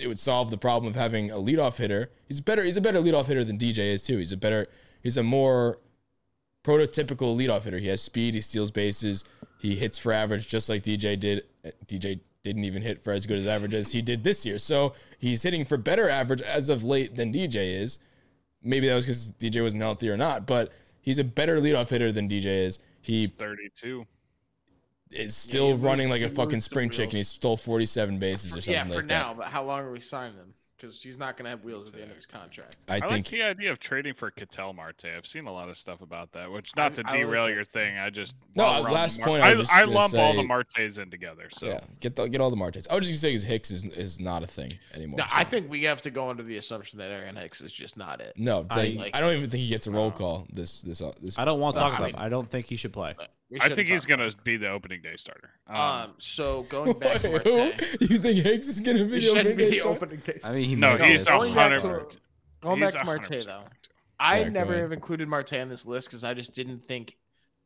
it 0.00 0.06
would 0.06 0.18
solve 0.18 0.50
the 0.50 0.56
problem 0.56 0.88
of 0.88 0.96
having 0.96 1.30
a 1.30 1.34
leadoff 1.34 1.76
hitter. 1.76 2.10
He's 2.28 2.40
better. 2.40 2.64
He's 2.64 2.78
a 2.78 2.80
better 2.80 3.00
leadoff 3.00 3.26
hitter 3.26 3.44
than 3.44 3.58
DJ 3.58 3.92
is 3.92 4.02
too. 4.02 4.16
He's 4.16 4.32
a 4.32 4.36
better. 4.36 4.68
He's 5.02 5.18
a 5.18 5.22
more 5.22 5.78
prototypical 6.64 7.36
leadoff 7.36 7.64
hitter. 7.64 7.78
He 7.78 7.88
has 7.88 8.00
speed. 8.00 8.32
He 8.34 8.40
steals 8.40 8.70
bases. 8.70 9.24
He 9.66 9.74
hits 9.74 9.98
for 9.98 10.12
average 10.12 10.46
just 10.48 10.68
like 10.68 10.82
DJ 10.82 11.18
did. 11.18 11.42
Uh, 11.64 11.70
DJ 11.86 12.20
didn't 12.44 12.62
even 12.64 12.82
hit 12.82 13.02
for 13.02 13.12
as 13.12 13.26
good 13.26 13.38
as 13.38 13.46
average 13.46 13.74
as 13.74 13.90
he 13.90 14.00
did 14.00 14.22
this 14.22 14.46
year. 14.46 14.58
So 14.58 14.92
he's 15.18 15.42
hitting 15.42 15.64
for 15.64 15.76
better 15.76 16.08
average 16.08 16.40
as 16.40 16.68
of 16.68 16.84
late 16.84 17.16
than 17.16 17.32
DJ 17.32 17.72
is. 17.80 17.98
Maybe 18.62 18.86
that 18.86 18.94
was 18.94 19.04
because 19.04 19.32
DJ 19.32 19.62
wasn't 19.64 19.82
healthy 19.82 20.08
or 20.08 20.16
not, 20.16 20.46
but 20.46 20.70
he's 21.00 21.18
a 21.18 21.24
better 21.24 21.60
leadoff 21.60 21.88
hitter 21.88 22.12
than 22.12 22.28
DJ 22.28 22.46
is. 22.46 22.78
He 23.02 23.20
He's 23.20 23.30
32. 23.30 24.06
is 25.10 25.36
still 25.36 25.76
he 25.76 25.82
running 25.82 26.10
like 26.10 26.22
a 26.22 26.28
fucking 26.28 26.60
spring 26.60 26.88
chicken. 26.90 27.16
He 27.16 27.22
stole 27.24 27.56
47 27.56 28.18
bases 28.20 28.52
or 28.56 28.60
something 28.60 28.72
Yeah, 28.72 28.86
for 28.86 28.94
like 28.96 29.06
now. 29.06 29.28
that. 29.32 29.38
But 29.38 29.46
how 29.48 29.64
long 29.64 29.80
are 29.80 29.90
we 29.90 29.98
signing 30.00 30.36
him? 30.36 30.54
Because 30.76 31.02
he's 31.02 31.18
not 31.18 31.36
going 31.36 31.44
to 31.44 31.50
have 31.50 31.64
wheels 31.64 31.88
at 31.88 31.94
the 31.94 32.02
end 32.02 32.10
of 32.10 32.16
his 32.16 32.26
contract. 32.26 32.76
I, 32.88 32.96
I, 32.96 33.00
think 33.00 33.10
like 33.10 33.28
the 33.28 33.42
idea 33.42 33.72
of 33.72 33.78
trading 33.78 34.14
for 34.14 34.30
Ketel 34.30 34.72
Marte. 34.74 35.06
I've 35.16 35.26
seen 35.26 35.46
a 35.46 35.52
lot 35.52 35.68
of 35.68 35.76
stuff 35.76 36.02
about 36.02 36.32
that, 36.32 36.50
which 36.50 36.74
not 36.76 36.94
to 36.96 37.02
I 37.06 37.10
like 37.10 37.20
derail 37.20 37.46
that. 37.46 37.54
your 37.54 37.64
thing. 37.64 37.96
I 37.98 38.10
just 38.10 38.36
No, 38.54 38.64
while 38.64 38.72
we're 38.82 38.88
on 38.88 38.92
the 38.92 38.94
last 38.94 39.18
Mar- 39.20 39.28
point 39.28 39.42
I 39.42 39.48
I, 39.48 39.50
was 39.52 39.60
just 39.60 39.72
I 39.72 39.80
gonna 39.84 39.92
lump 39.92 40.14
all 40.14 40.34
the 40.34 40.42
Martes 40.42 40.98
in 40.98 41.10
together. 41.10 41.48
So 41.50 41.66
yeah, 41.66 41.80
get 42.00 42.16
the, 42.16 42.26
get 42.26 42.40
all 42.40 42.50
the 42.50 42.56
Martes. 42.56 42.86
I 42.90 42.94
was 42.94 43.08
just 43.08 43.22
gonna 43.22 43.38
say 43.38 43.46
Hicks 43.48 43.70
is 43.70 43.84
is 43.84 44.20
not 44.20 44.42
a 44.42 44.46
thing 44.46 44.74
anymore. 44.94 45.18
No, 45.18 45.24
so- 45.24 45.32
I 45.34 45.44
think 45.44 45.70
we 45.70 45.84
have 45.84 46.02
to 46.02 46.10
go 46.10 46.28
under 46.28 46.42
the 46.42 46.56
assumption 46.58 46.98
that 46.98 47.10
Aaron 47.10 47.36
Hicks 47.36 47.60
is 47.60 47.72
just 47.72 47.96
not 47.96 48.20
it. 48.20 48.34
no. 48.36 48.66
I- 48.70 48.80
I, 48.80 48.88
like- 48.98 49.16
I 49.16 49.20
don't 49.20 49.34
even 49.34 49.48
think 49.48 49.62
he 49.62 49.68
gets 49.68 49.86
a 49.86 49.90
roll 49.90 50.10
call 50.10 50.46
this 50.52 50.82
this 50.82 51.00
uh, 51.00 51.12
this. 51.22 51.38
I 51.38 51.44
don't 51.44 51.60
want 51.60 51.76
to 51.76 51.80
talk 51.80 51.94
I 51.94 51.96
about. 51.96 52.12
mean- 52.12 52.22
I 52.22 52.28
don't 52.28 52.48
think 52.48 52.66
he 52.66 52.76
should 52.76 52.92
play. 52.92 53.14
But 53.50 53.60
we 53.60 53.60
I 53.60 53.74
think 53.74 53.88
he's 53.88 54.04
gonna 54.06 54.30
be 54.44 54.56
the 54.56 54.68
opening 54.70 55.02
day 55.02 55.14
starter. 55.16 55.50
Um. 55.68 55.76
Um, 55.76 56.14
so 56.18 56.62
going 56.64 56.92
back 56.98 57.20
to 57.20 57.30
Wait, 57.30 57.42
who? 57.42 57.56
Marte, 57.58 58.00
You 58.00 58.18
think 58.18 58.44
Hicks 58.44 58.66
is 58.66 58.80
gonna 58.80 59.04
be 59.04 59.20
he 59.20 59.26
the 59.26 59.30
opening 59.38 59.56
be 59.56 59.64
day 59.64 59.70
the 59.70 59.78
starter? 59.78 59.96
opening 60.04 60.20
day. 60.20 60.38
I 60.44 60.52
mean, 60.52 60.64
he 60.68 60.74
no, 60.74 60.96
he's 60.96 61.26
be. 61.26 61.32
a 61.32 61.36
going 61.36 61.54
back 61.54 61.80
hundred. 61.80 61.80
to- 61.80 62.04
percent- 62.06 62.22
Going 62.62 62.80
back 62.80 62.92
to 62.94 63.04
Marte 63.04 63.44
though. 63.46 63.62
I 64.18 64.40
Yeah, 64.40 64.48
never 64.48 64.74
have 64.78 64.92
included 64.92 65.28
Marte 65.28 65.52
on 65.54 65.68
this 65.68 65.84
list 65.84 66.08
because 66.08 66.24
I 66.24 66.32
just 66.34 66.54
didn't 66.54 66.88
think 66.88 67.16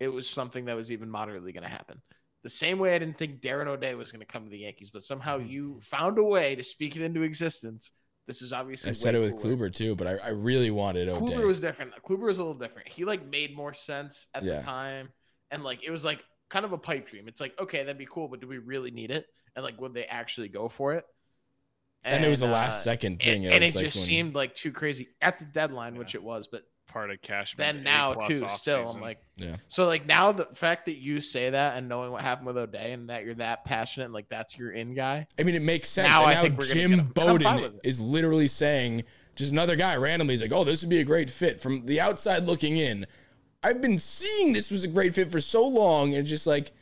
it 0.00 0.08
was 0.08 0.28
something 0.28 0.64
that 0.66 0.74
was 0.76 0.90
even 0.90 1.08
moderately 1.08 1.52
going 1.52 1.62
to 1.62 1.68
happen. 1.68 2.02
The 2.42 2.50
same 2.50 2.78
way 2.78 2.94
I 2.94 2.98
didn't 2.98 3.16
think 3.18 3.40
Darren 3.40 3.66
O'Day 3.68 3.94
was 3.94 4.10
going 4.10 4.20
to 4.20 4.26
come 4.26 4.44
to 4.44 4.50
the 4.50 4.58
Yankees, 4.58 4.90
but 4.90 5.02
somehow 5.02 5.38
Hmm. 5.38 5.46
you 5.46 5.80
found 5.80 6.18
a 6.18 6.24
way 6.24 6.56
to 6.56 6.64
speak 6.64 6.96
it 6.96 7.02
into 7.02 7.22
existence. 7.22 7.92
This 8.26 8.42
is 8.42 8.52
obviously 8.52 8.90
I 8.90 8.92
said 8.94 9.14
it 9.14 9.20
with 9.20 9.40
cooler. 9.40 9.56
Kluber 9.68 9.74
too, 9.74 9.94
but 9.94 10.06
I, 10.06 10.16
I 10.26 10.28
really 10.30 10.70
wanted 10.72 11.08
O'Day. 11.08 11.34
Kluber 11.36 11.46
was 11.46 11.60
different. 11.60 11.92
Kluber 12.02 12.22
was 12.22 12.38
a 12.38 12.42
little 12.42 12.58
different. 12.58 12.88
He 12.88 13.04
like 13.04 13.24
made 13.26 13.54
more 13.56 13.72
sense 13.72 14.26
at 14.34 14.42
Yeah. 14.42 14.56
the 14.56 14.62
time, 14.62 15.08
and 15.50 15.62
like 15.64 15.82
it 15.84 15.90
was 15.90 16.04
like 16.04 16.24
kind 16.48 16.64
of 16.64 16.72
a 16.72 16.78
pipe 16.78 17.08
dream. 17.08 17.28
It's 17.28 17.40
like 17.40 17.58
okay, 17.60 17.78
that'd 17.78 17.98
be 17.98 18.06
cool, 18.10 18.28
but 18.28 18.40
do 18.40 18.46
we 18.48 18.58
really 18.58 18.90
need 18.90 19.10
it? 19.10 19.26
And 19.56 19.64
like, 19.64 19.80
would 19.80 19.94
they 19.94 20.04
actually 20.04 20.48
go 20.48 20.68
for 20.68 20.94
it? 20.94 21.04
and, 22.04 22.24
it 22.24 22.28
was 22.28 22.42
a 22.42 22.46
uh, 22.46 22.50
last 22.50 22.82
second 22.82 23.18
thing. 23.20 23.44
and, 23.44 23.54
and 23.54 23.64
it 23.64 23.74
like 23.74 23.84
just 23.84 23.96
when- 23.96 24.06
seemed 24.06 24.34
like 24.34 24.54
too 24.54 24.72
crazy 24.72 25.08
at 25.20 25.38
the 25.38 25.44
deadline, 25.44 25.94
Yeah. 25.94 25.98
which 25.98 26.14
it 26.14 26.22
was. 26.22 26.48
But 26.50 26.62
part 26.88 27.10
of 27.10 27.20
Cashman's 27.22 27.76
then 27.76 27.84
now 27.84 28.12
A-plus 28.12 28.28
too, 28.28 28.48
still, 28.48 28.84
offseason. 28.84 28.96
I'm 28.96 29.00
like, 29.00 29.18
Yeah. 29.36 29.56
so 29.68 29.86
like 29.86 30.06
now 30.06 30.32
the 30.32 30.46
fact 30.54 30.86
that 30.86 30.96
you 30.96 31.20
say 31.20 31.50
that 31.50 31.76
and 31.76 31.88
knowing 31.88 32.10
what 32.10 32.22
happened 32.22 32.46
with 32.46 32.56
O'Day 32.56 32.92
and 32.92 33.10
that 33.10 33.24
you're 33.24 33.34
that 33.34 33.64
passionate, 33.64 34.06
and, 34.06 34.14
like 34.14 34.28
that's 34.28 34.58
your 34.58 34.72
in 34.72 34.94
guy. 34.94 35.26
I 35.38 35.42
mean, 35.42 35.54
it 35.54 35.62
makes 35.62 35.88
sense. 35.88 36.08
Now 36.08 36.22
and 36.22 36.30
I 36.30 36.34
now 36.34 36.42
think 36.42 36.58
we're 36.58 36.68
gonna 36.68 36.74
Jim 36.80 36.90
get 36.90 36.98
him. 36.98 37.12
I'm 37.16 37.38
fine 37.40 37.56
Bowden 37.58 37.80
is 37.84 38.00
literally 38.00 38.48
saying, 38.48 39.04
just 39.36 39.52
another 39.52 39.76
guy 39.76 39.96
randomly 39.96 40.34
is 40.34 40.42
like, 40.42 40.52
oh, 40.52 40.64
this 40.64 40.82
would 40.82 40.90
be 40.90 41.00
a 41.00 41.04
great 41.04 41.30
fit. 41.30 41.60
From 41.60 41.86
the 41.86 42.00
outside 42.00 42.44
looking 42.44 42.76
in, 42.76 43.06
I've 43.62 43.80
been 43.80 43.98
seeing 43.98 44.52
this 44.52 44.70
was 44.70 44.84
a 44.84 44.88
great 44.88 45.14
fit 45.14 45.30
for 45.30 45.40
so 45.40 45.66
long. 45.66 46.14
And 46.14 46.26
just 46.26 46.46
like, 46.46 46.72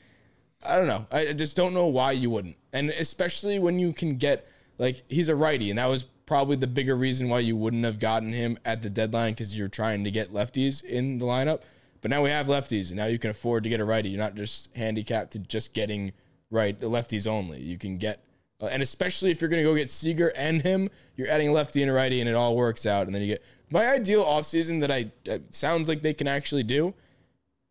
I 0.66 0.76
don't 0.76 0.86
know. 0.86 1.06
I 1.10 1.28
I 1.28 1.32
just 1.32 1.56
don't 1.56 1.74
know 1.74 1.86
why 1.86 2.12
you 2.12 2.30
wouldn't. 2.30 2.56
And 2.72 2.90
especially 2.90 3.58
when 3.58 3.78
you 3.78 3.92
can 3.92 4.16
get, 4.16 4.46
like, 4.78 5.02
he's 5.08 5.28
a 5.28 5.36
righty. 5.36 5.70
And 5.70 5.78
that 5.78 5.86
was 5.86 6.04
probably 6.26 6.56
the 6.56 6.66
bigger 6.66 6.94
reason 6.94 7.28
why 7.28 7.40
you 7.40 7.56
wouldn't 7.56 7.84
have 7.84 7.98
gotten 7.98 8.32
him 8.32 8.58
at 8.64 8.82
the 8.82 8.90
deadline 8.90 9.32
because 9.32 9.58
you're 9.58 9.68
trying 9.68 10.04
to 10.04 10.10
get 10.10 10.32
lefties 10.32 10.84
in 10.84 11.18
the 11.18 11.24
lineup. 11.24 11.62
But 12.00 12.10
now 12.10 12.22
we 12.22 12.30
have 12.30 12.46
lefties, 12.46 12.90
and 12.90 12.96
now 12.96 13.06
you 13.06 13.18
can 13.18 13.30
afford 13.30 13.64
to 13.64 13.70
get 13.70 13.80
a 13.80 13.84
righty. 13.84 14.10
You're 14.10 14.20
not 14.20 14.36
just 14.36 14.72
handicapped 14.76 15.32
to 15.32 15.40
just 15.40 15.72
getting 15.72 16.12
right 16.50 16.78
the 16.78 16.88
lefties 16.88 17.26
only. 17.26 17.60
You 17.60 17.76
can 17.76 17.98
get, 17.98 18.22
uh, 18.60 18.66
and 18.66 18.82
especially 18.82 19.30
if 19.30 19.40
you're 19.40 19.50
going 19.50 19.62
to 19.62 19.68
go 19.68 19.74
get 19.74 19.90
Seager 19.90 20.32
and 20.36 20.62
him, 20.62 20.90
you're 21.16 21.28
adding 21.28 21.52
lefty 21.52 21.82
and 21.82 21.92
righty, 21.92 22.20
and 22.20 22.28
it 22.28 22.34
all 22.34 22.56
works 22.56 22.86
out. 22.86 23.06
And 23.06 23.14
then 23.14 23.22
you 23.22 23.28
get 23.28 23.44
my 23.70 23.88
ideal 23.88 24.24
offseason 24.24 24.80
that 24.80 24.90
I 24.90 25.10
uh, 25.30 25.38
sounds 25.50 25.88
like 25.88 26.02
they 26.02 26.14
can 26.14 26.28
actually 26.28 26.62
do 26.62 26.94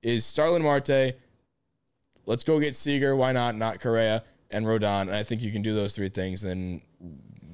is 0.02 0.26
Starling 0.26 0.64
Marte. 0.64 1.16
Let's 2.26 2.44
go 2.44 2.60
get 2.60 2.76
Seager. 2.76 3.16
Why 3.16 3.32
not? 3.32 3.56
Not 3.56 3.80
Correa 3.80 4.24
and 4.52 4.66
Rodon. 4.66 5.02
And 5.02 5.16
I 5.16 5.24
think 5.24 5.42
you 5.42 5.52
can 5.52 5.62
do 5.62 5.74
those 5.74 5.96
three 5.96 6.10
things. 6.10 6.42
Then 6.42 6.82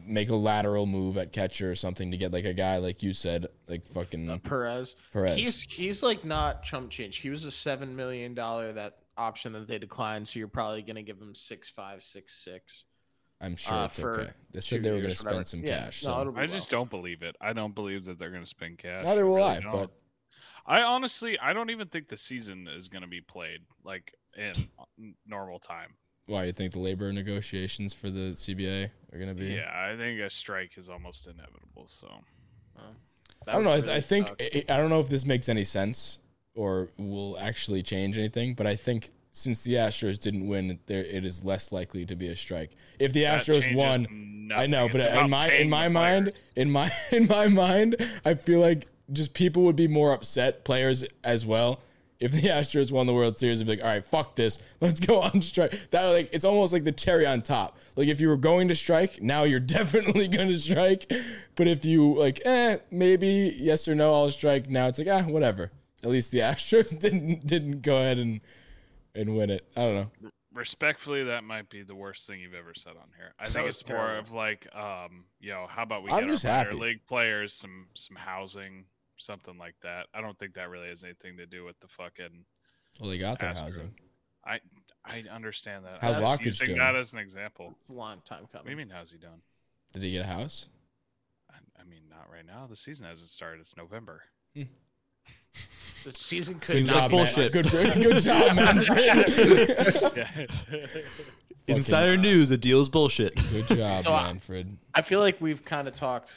make 0.05 0.29
a 0.29 0.35
lateral 0.35 0.85
move 0.85 1.17
at 1.17 1.31
catcher 1.31 1.71
or 1.71 1.75
something 1.75 2.11
to 2.11 2.17
get 2.17 2.33
like 2.33 2.45
a 2.45 2.53
guy 2.53 2.77
like 2.77 3.01
you 3.01 3.13
said, 3.13 3.47
like 3.67 3.85
fucking 3.87 4.39
Perez. 4.41 4.95
Perez. 5.11 5.37
He's 5.37 5.61
he's 5.61 6.03
like 6.03 6.25
not 6.25 6.63
chump 6.63 6.89
change. 6.89 7.17
He 7.17 7.29
was 7.29 7.45
a 7.45 7.51
seven 7.51 7.95
million 7.95 8.33
dollar 8.33 8.73
that 8.73 8.97
option 9.17 9.53
that 9.53 9.67
they 9.67 9.77
declined, 9.77 10.27
so 10.27 10.39
you're 10.39 10.47
probably 10.47 10.81
gonna 10.81 11.03
give 11.03 11.19
him 11.19 11.35
six 11.35 11.69
five, 11.69 12.03
six 12.03 12.43
six. 12.43 12.85
I'm 13.43 13.55
sure 13.55 13.73
uh, 13.75 13.85
it's 13.85 13.99
okay. 13.99 14.29
They 14.51 14.61
said 14.61 14.83
they 14.83 14.91
were 14.91 14.97
going 14.99 15.09
to 15.09 15.15
spend 15.15 15.45
some 15.47 15.63
Yeah, 15.63 15.85
cash. 15.85 16.03
no, 16.03 16.13
so. 16.13 16.21
it'll 16.21 16.37
I 16.37 16.47
just 16.47 16.71
well. 16.71 16.81
don't 16.81 16.89
believe 16.89 17.21
it. 17.23 17.35
I 17.41 17.53
don't 17.53 17.75
believe 17.75 18.05
that 18.05 18.17
they're 18.17 18.29
going 18.31 18.43
to 18.43 18.49
spend 18.49 18.77
cash. 18.77 19.03
Neither 19.03 19.25
will 19.25 19.35
really 19.35 19.49
I. 19.49 19.59
don't. 19.59 19.71
But 19.71 19.91
I 20.65 20.81
honestly, 20.81 21.37
I 21.39 21.51
don't 21.53 21.69
even 21.69 21.89
think 21.89 22.07
the 22.07 22.17
season 22.17 22.67
is 22.67 22.87
going 22.87 23.01
to 23.01 23.07
be 23.07 23.19
played 23.21 23.59
like 23.83 24.13
in 24.37 24.69
normal 25.27 25.59
time. 25.59 25.95
why 26.25 26.45
you 26.45 26.53
think 26.53 26.71
the 26.71 26.79
labor 26.79 27.11
negotiations 27.11 27.93
for 27.93 28.09
the 28.09 28.31
CBA 28.31 28.89
are 29.11 29.17
going 29.17 29.29
to 29.29 29.35
be? 29.35 29.47
Yeah, 29.47 29.69
I 29.73 29.97
think 29.97 30.21
a 30.21 30.29
strike 30.29 30.77
is 30.77 30.87
almost 30.89 31.27
inevitable. 31.27 31.85
So 31.87 32.07
I 33.47 33.51
don't 33.51 33.63
know. 33.65 33.71
I, 33.73 33.95
I 33.97 34.01
think 34.01 34.31
I, 34.41 34.63
I 34.69 34.77
don't 34.77 34.89
know 34.89 35.01
if 35.01 35.09
this 35.09 35.25
makes 35.25 35.49
any 35.49 35.65
sense 35.65 36.19
or 36.55 36.89
will 36.97 37.37
actually 37.39 37.83
change 37.83 38.17
anything. 38.17 38.53
But 38.53 38.67
I 38.67 38.75
think 38.77 39.11
since 39.33 39.63
the 39.63 39.73
Astros 39.73 40.19
didn't 40.19 40.47
win, 40.47 40.79
there 40.85 41.03
it 41.03 41.25
is 41.25 41.43
less 41.43 41.71
likely 41.71 42.05
to 42.05 42.15
be 42.15 42.27
a 42.27 42.35
strike. 42.35 42.71
If 42.99 43.13
the 43.13 43.23
that 43.23 43.41
Astros 43.41 43.75
won, 43.75 44.05
I 44.55 44.67
nothing. 44.67 44.71
know, 44.71 44.87
but 44.87 45.01
in 45.01 45.29
my 45.29 45.51
in 45.51 45.69
my 45.69 45.89
mind, 45.89 46.33
in 46.55 46.69
my 46.71 46.91
in 47.11 47.27
my 47.27 47.47
mind, 47.47 47.95
I 48.23 48.35
feel 48.35 48.59
like 48.59 48.87
just 49.11 49.33
people 49.33 49.63
would 49.63 49.75
be 49.75 49.87
more 49.87 50.13
upset, 50.13 50.63
players 50.63 51.03
as 51.23 51.45
well. 51.47 51.81
If 52.19 52.31
the 52.31 52.41
Astros 52.43 52.91
won 52.91 53.07
the 53.07 53.13
World 53.13 53.35
Series, 53.35 53.57
they'd 53.57 53.65
be 53.65 53.71
like, 53.71 53.81
"All 53.81 53.87
right, 53.87 54.05
fuck 54.05 54.35
this, 54.35 54.59
let's 54.81 54.99
go 54.99 55.21
on 55.21 55.41
strike." 55.41 55.89
That 55.89 56.03
like 56.03 56.29
it's 56.31 56.45
almost 56.45 56.71
like 56.71 56.83
the 56.83 56.91
cherry 56.91 57.25
on 57.25 57.41
top. 57.41 57.79
Like 57.95 58.09
if 58.09 58.21
you 58.21 58.29
were 58.29 58.37
going 58.37 58.67
to 58.67 58.75
strike, 58.75 59.19
now 59.19 59.43
you're 59.43 59.59
definitely 59.77 60.27
going 60.27 60.49
to 60.49 60.57
strike. 60.59 61.11
But 61.55 61.67
if 61.67 61.85
you 61.85 62.13
like, 62.13 62.39
eh, 62.45 62.77
maybe 62.91 63.55
yes 63.57 63.87
or 63.87 63.95
no, 63.95 64.13
I'll 64.13 64.29
strike. 64.29 64.69
Now 64.69 64.85
it's 64.87 64.99
like, 64.99 65.07
ah, 65.07 65.23
whatever. 65.23 65.71
At 66.03 66.11
least 66.11 66.31
the 66.31 66.39
Astros 66.39 66.99
didn't 66.99 67.47
didn't 67.47 67.81
go 67.81 67.97
ahead 67.97 68.19
and 68.19 68.41
and 69.15 69.35
win 69.35 69.49
it. 69.49 69.67
I 69.75 69.81
don't 69.81 69.95
know. 69.95 70.29
respectfully, 70.53 71.23
that 71.25 71.43
might 71.43 71.69
be 71.69 71.83
the 71.83 71.95
worst 71.95 72.27
thing 72.27 72.39
you've 72.39 72.53
ever 72.53 72.73
said 72.73 72.93
on 72.93 73.09
here. 73.17 73.33
I 73.39 73.49
think 73.49 73.67
it's 73.67 73.87
more 73.87 74.15
of 74.15 74.31
like, 74.31 74.67
um, 74.75 75.25
you 75.39 75.51
know, 75.51 75.65
how 75.69 75.83
about 75.83 76.03
we 76.03 76.11
I'm 76.11 76.21
get 76.25 76.29
just 76.29 76.45
our 76.45 76.65
happy. 76.65 76.75
league 76.75 77.05
players 77.07 77.53
some 77.53 77.87
some 77.95 78.15
housing, 78.17 78.85
something 79.17 79.57
like 79.57 79.75
that. 79.83 80.07
I 80.13 80.21
don't 80.21 80.37
think 80.37 80.53
that 80.55 80.69
really 80.69 80.89
has 80.89 81.03
anything 81.03 81.37
to 81.37 81.45
do 81.45 81.63
with 81.65 81.79
the 81.79 81.87
fucking. 81.87 82.45
Well, 82.99 83.09
they 83.09 83.17
got 83.17 83.39
their 83.39 83.51
Astros. 83.53 83.59
housing. 83.59 83.93
I 84.45 84.59
I 85.05 85.23
understand 85.31 85.85
that. 85.85 85.97
How's 86.01 86.17
I'm 86.17 86.23
Lockridge 86.23 86.45
using 86.45 86.67
doing? 86.67 86.79
that 86.79 86.95
as 86.95 87.13
an 87.13 87.19
example. 87.19 87.73
It's 87.81 87.89
a 87.89 87.93
long 87.93 88.21
time 88.25 88.41
What 88.43 88.51
do 88.51 88.57
you 88.57 88.63
coming. 88.75 88.77
mean? 88.87 88.89
How's 88.95 89.11
he 89.11 89.17
done? 89.17 89.41
Did 89.93 90.03
he 90.03 90.11
get 90.11 90.21
a 90.21 90.27
house? 90.27 90.67
I, 91.51 91.55
I 91.81 91.83
mean, 91.85 92.01
not 92.09 92.29
right 92.31 92.45
now. 92.45 92.67
The 92.67 92.75
season 92.75 93.05
hasn't 93.07 93.29
started. 93.29 93.61
It's 93.61 93.75
November. 93.77 94.23
The 96.03 96.13
season 96.13 96.55
could 96.59 96.73
Seems 96.75 96.89
not 96.89 97.03
like 97.03 97.11
be 97.11 97.17
bullshit. 97.17 97.53
Good, 97.53 97.69
good 97.71 98.21
job, 98.23 98.55
man. 98.55 98.83
Yeah. 98.97 100.45
Insider 101.67 102.17
news: 102.17 102.49
the 102.49 102.57
deal's 102.57 102.89
bullshit. 102.89 103.35
Good 103.51 103.67
job, 103.77 104.03
So 104.03 104.13
I- 104.13 104.23
Manfred. 104.25 104.77
I 104.93 105.01
feel 105.01 105.21
like 105.21 105.39
we've 105.39 105.63
kind 105.63 105.87
of 105.87 105.93
talked 105.95 106.33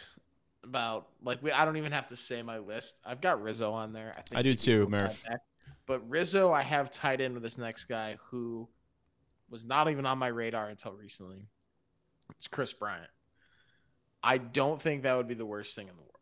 about 0.63 1.09
like 1.23 1.43
we. 1.43 1.51
I 1.51 1.65
don't 1.65 1.77
even 1.79 1.91
have 1.93 2.07
to 2.09 2.17
say 2.17 2.43
my 2.43 2.59
list. 2.59 2.95
I've 3.05 3.21
got 3.21 3.43
Rizzo 3.43 3.73
on 3.73 3.93
there. 3.93 4.15
I, 4.17 4.23
think 4.23 4.39
I 4.39 4.43
do 4.43 4.51
he'd 4.51 4.59
too, 4.61 4.83
cool 4.83 4.91
Murph. 4.91 5.03
have 5.03 5.23
back. 5.25 5.41
But 5.87 6.09
Rizzo, 6.09 6.53
I 6.53 6.63
have 6.63 6.91
tied 6.93 7.21
in 7.21 7.35
with 7.35 7.43
this 7.43 7.59
next 7.59 7.87
guy 7.87 8.17
who 8.31 8.69
was 9.51 9.65
not 9.65 9.91
even 9.91 10.07
on 10.07 10.19
my 10.19 10.29
radar 10.29 10.69
until 10.69 10.93
recently. 10.93 11.39
It's 12.39 12.47
Kris 12.49 12.73
Bryant. 12.73 13.09
I 14.23 14.39
don't 14.39 14.81
think 14.81 15.03
that 15.05 15.17
would 15.17 15.29
be 15.29 15.35
the 15.35 15.47
worst 15.47 15.75
thing 15.75 15.89
in 15.89 15.95
the 15.95 16.03
world. 16.03 16.13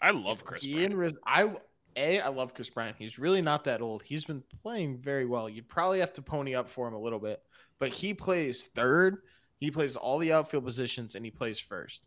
I 0.00 0.10
love 0.10 0.44
Kris. 0.44 0.62
He 0.62 0.72
Bryant. 0.74 0.92
and 0.92 1.00
Riz, 1.00 1.14
I 1.26 1.54
a 1.96 2.20
I 2.20 2.28
love 2.28 2.54
Kris 2.54 2.70
Bryant. 2.70 2.96
He's 2.98 3.18
really 3.18 3.42
not 3.42 3.64
that 3.64 3.80
old. 3.80 4.02
He's 4.02 4.24
been 4.24 4.42
playing 4.62 4.98
very 4.98 5.26
well. 5.26 5.48
You'd 5.48 5.68
probably 5.68 6.00
have 6.00 6.12
to 6.14 6.22
pony 6.22 6.54
up 6.54 6.68
for 6.68 6.86
him 6.88 6.94
a 6.94 7.00
little 7.00 7.18
bit, 7.18 7.42
but 7.78 7.90
he 7.92 8.14
plays 8.14 8.68
third. 8.74 9.18
He 9.58 9.70
plays 9.70 9.96
all 9.96 10.18
the 10.18 10.32
outfield 10.32 10.64
positions, 10.64 11.14
and 11.14 11.24
he 11.24 11.30
plays 11.30 11.58
first. 11.58 12.00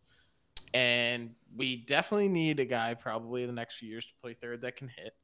And 0.73 1.31
we 1.55 1.77
definitely 1.77 2.27
need 2.29 2.59
a 2.59 2.65
guy 2.65 2.93
probably 2.93 3.41
in 3.43 3.47
the 3.47 3.53
next 3.55 3.77
few 3.77 3.89
years 3.89 4.05
to 4.05 4.11
play 4.21 4.33
third 4.33 4.61
that 4.61 4.75
can 4.75 4.89
hit. 4.89 5.15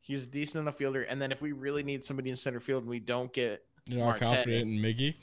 He's 0.00 0.24
a 0.24 0.26
decent 0.26 0.62
enough 0.62 0.76
fielder. 0.76 1.02
And 1.02 1.20
then 1.20 1.30
if 1.30 1.40
we 1.42 1.52
really 1.52 1.82
need 1.82 2.04
somebody 2.04 2.30
in 2.30 2.36
center 2.36 2.58
field 2.58 2.82
and 2.82 2.90
we 2.90 2.98
don't 2.98 3.32
get 3.32 3.62
You're 3.86 4.00
not 4.00 4.06
Marte. 4.06 4.20
confident 4.20 4.62
in 4.68 4.78
Miggy? 4.82 5.14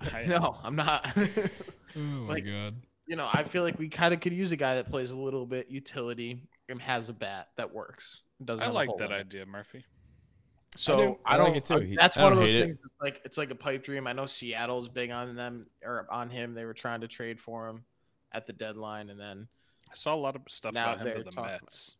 I, 0.00 0.24
no, 0.26 0.58
I'm 0.62 0.74
not. 0.76 1.06
oh 1.16 1.98
my 1.98 2.34
Like, 2.34 2.46
god. 2.46 2.74
you 3.06 3.16
know, 3.16 3.28
I 3.32 3.44
feel 3.44 3.62
like 3.62 3.78
we 3.78 3.88
kind 3.88 4.12
of 4.12 4.20
could 4.20 4.32
use 4.32 4.52
a 4.52 4.56
guy 4.56 4.76
that 4.76 4.90
plays 4.90 5.10
a 5.10 5.18
little 5.18 5.46
bit 5.46 5.70
utility 5.70 6.30
and 6.32 6.40
has 6.80 7.08
a 7.08 7.12
bat 7.12 7.48
that 7.56 7.72
works. 7.72 8.20
Doesn't 8.44 8.64
I 8.64 8.68
like 8.70 8.90
that 8.98 9.10
idea, 9.12 9.46
Murphy. 9.46 9.84
So 10.76 10.96
do. 10.96 11.18
I, 11.24 11.34
I 11.34 11.36
don't. 11.38 11.56
it 11.56 11.64
too. 11.64 11.74
I- 11.76 11.84
He- 11.84 11.96
that's 11.96 12.16
I 12.16 12.22
one 12.22 12.32
of 12.32 12.38
those 12.38 12.52
hate 12.52 12.62
it. 12.62 12.66
things. 12.66 12.78
Like 13.00 13.22
it's 13.24 13.38
like 13.38 13.50
a 13.50 13.54
pipe 13.54 13.82
dream. 13.84 14.06
I 14.06 14.12
know 14.12 14.26
Seattle's 14.26 14.88
big 14.88 15.10
on 15.10 15.34
them 15.34 15.66
or 15.82 16.06
on 16.10 16.28
him. 16.28 16.52
They 16.54 16.64
were 16.64 16.74
trying 16.74 17.00
to 17.00 17.08
trade 17.08 17.40
for 17.40 17.68
him 17.68 17.84
at 18.32 18.46
the 18.46 18.52
deadline, 18.52 19.08
and 19.08 19.18
then 19.18 19.48
I 19.90 19.94
saw 19.94 20.14
a 20.14 20.16
lot 20.16 20.36
of 20.36 20.42
stuff 20.48 20.74
Now 20.74 20.86
about 20.92 20.98
him 20.98 21.04
they're 21.04 21.14
to 21.18 21.22
the 21.22 21.30
talking 21.30 21.44
about- 21.44 21.62
Mets. 21.62 21.94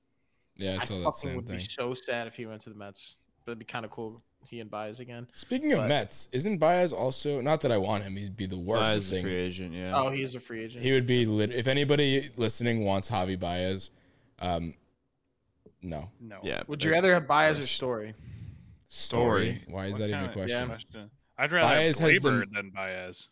Yeah, 0.57 0.73
I 0.73 0.83
I 0.83 0.85
saw 0.85 1.01
that 1.05 1.15
same 1.15 1.37
would 1.37 1.47
thing. 1.47 1.59
be 1.59 1.63
so 1.63 1.95
sad 1.95 2.27
if 2.27 2.35
he 2.35 2.47
went 2.47 2.63
to 2.63 2.71
the 2.71 2.77
Mets. 2.77 3.17
But 3.45 3.53
it'd 3.53 3.59
be 3.61 3.65
kind 3.65 3.85
of 3.85 3.91
cool. 3.91 4.23
He 4.49 4.61
and 4.61 4.71
Baez 4.71 5.01
again. 5.01 5.27
Speaking 5.33 5.73
of 5.73 5.87
Mets, 5.89 6.29
isn't 6.33 6.59
Baez 6.59 6.93
also 6.93 7.41
not 7.41 7.61
that 7.63 7.73
I 7.73 7.79
want 7.79 8.05
him? 8.05 8.17
He'd 8.17 8.37
be 8.37 8.47
the 8.47 8.59
worst 8.59 8.83
Baez 8.85 8.99
is 8.99 9.09
a 9.09 9.11
thing. 9.11 9.23
free 9.25 9.35
agent. 9.37 9.73
Yeah. 9.75 9.93
Oh, 9.95 10.11
he's 10.11 10.35
a 10.35 10.41
free 10.41 10.65
agent. 10.65 10.83
He 10.85 10.93
would 10.93 11.07
be 11.07 11.27
lit- 11.27 11.53
if 11.53 11.67
anybody 11.67 12.29
listening 12.37 12.85
wants 12.85 13.11
Javi 13.11 13.39
Baez, 13.39 13.91
um, 14.41 14.75
no 15.83 16.11
No. 16.21 16.39
yeah. 16.43 16.63
would 16.67 16.83
you 16.83 16.91
rather 16.91 17.13
have 17.15 17.27
Baez 17.27 17.61
or. 17.61 17.67
Story? 17.67 18.15
story. 18.89 19.47
Story. 19.59 19.65
Why 19.69 19.87
is 19.87 19.93
What 19.93 19.99
that 19.99 20.05
even 20.11 20.17
a 20.17 20.23
kinda- 20.29 20.33
question? 20.35 20.67
Question. 20.69 21.11
I'd 21.39 21.53
rather 21.53 21.75
Baez 21.75 21.99
have 21.99 22.11
has 22.11 22.23
the- 22.23 22.29
Gleyber 22.31 22.53
than 22.55 22.71
Baez. 22.71 23.29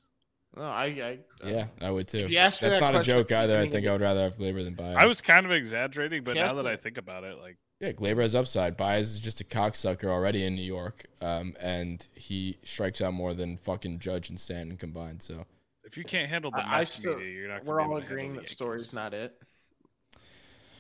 No, 0.57 0.63
I. 0.63 0.85
I 0.85 1.19
uh, 1.45 1.49
Yeah, 1.49 1.67
I 1.81 1.91
would 1.91 2.07
too. 2.07 2.19
If 2.19 2.31
you 2.31 2.39
asked 2.39 2.63
me 2.63 2.69
That's 2.69 2.81
that 2.81 2.87
not 2.87 2.95
a 2.95 2.99
question 2.99 3.15
joke 3.15 3.33
either. 3.33 3.55
I 3.55 3.63
beginning 3.63 3.73
think 3.73 3.87
I 3.89 3.93
would 3.93 4.01
rather 4.01 4.23
have 4.23 4.37
Gleyber 4.37 4.63
than 4.65 4.75
Baez. 4.75 4.97
I 4.97 5.07
was 5.07 5.21
kind 5.21 5.47
of 5.47 5.53
exaggerating, 5.53 6.23
but 6.23 6.37
now 6.37 6.53
that 6.55 6.67
I 6.67 6.77
think 6.77 6.97
about 6.97 7.25
it, 7.25 7.39
like 7.39 7.57
yeah, 7.81 7.91
Gleyber 7.93 8.23
has 8.23 8.35
upside. 8.37 8.77
Baez 8.77 9.15
is 9.15 9.21
just 9.21 9.41
a 9.41 9.45
cocksucker 9.45 10.05
already 10.05 10.45
in 10.45 10.55
New 10.55 10.63
York, 10.63 11.07
um, 11.21 11.55
and 11.61 12.07
he 12.15 12.57
strikes 12.63 13.01
out 13.01 13.15
more 13.15 13.35
than 13.35 13.57
fucking 13.57 13.99
Judge 13.99 14.29
and 14.29 14.39
Stanton 14.39 14.77
combined. 14.77 15.21
So 15.23 15.45
if 15.83 15.97
you 15.97 16.05
can't 16.05 16.29
handle 16.31 16.53
the 16.53 16.59
I, 16.59 16.75
I 16.75 16.79
Mets 16.81 16.95
still. 16.97 17.17
media, 17.17 17.33
you're 17.33 17.49
not. 17.49 17.65
Gonna 17.65 17.71
We're 17.71 17.79
be 17.79 17.83
all 17.85 17.89
to 17.89 17.95
handle 18.01 18.13
agreeing 18.13 18.35
the 18.35 18.41
that 18.43 18.49
Story's 18.51 18.83
Yankees. 18.83 18.93
not 18.95 19.15
it. 19.15 19.43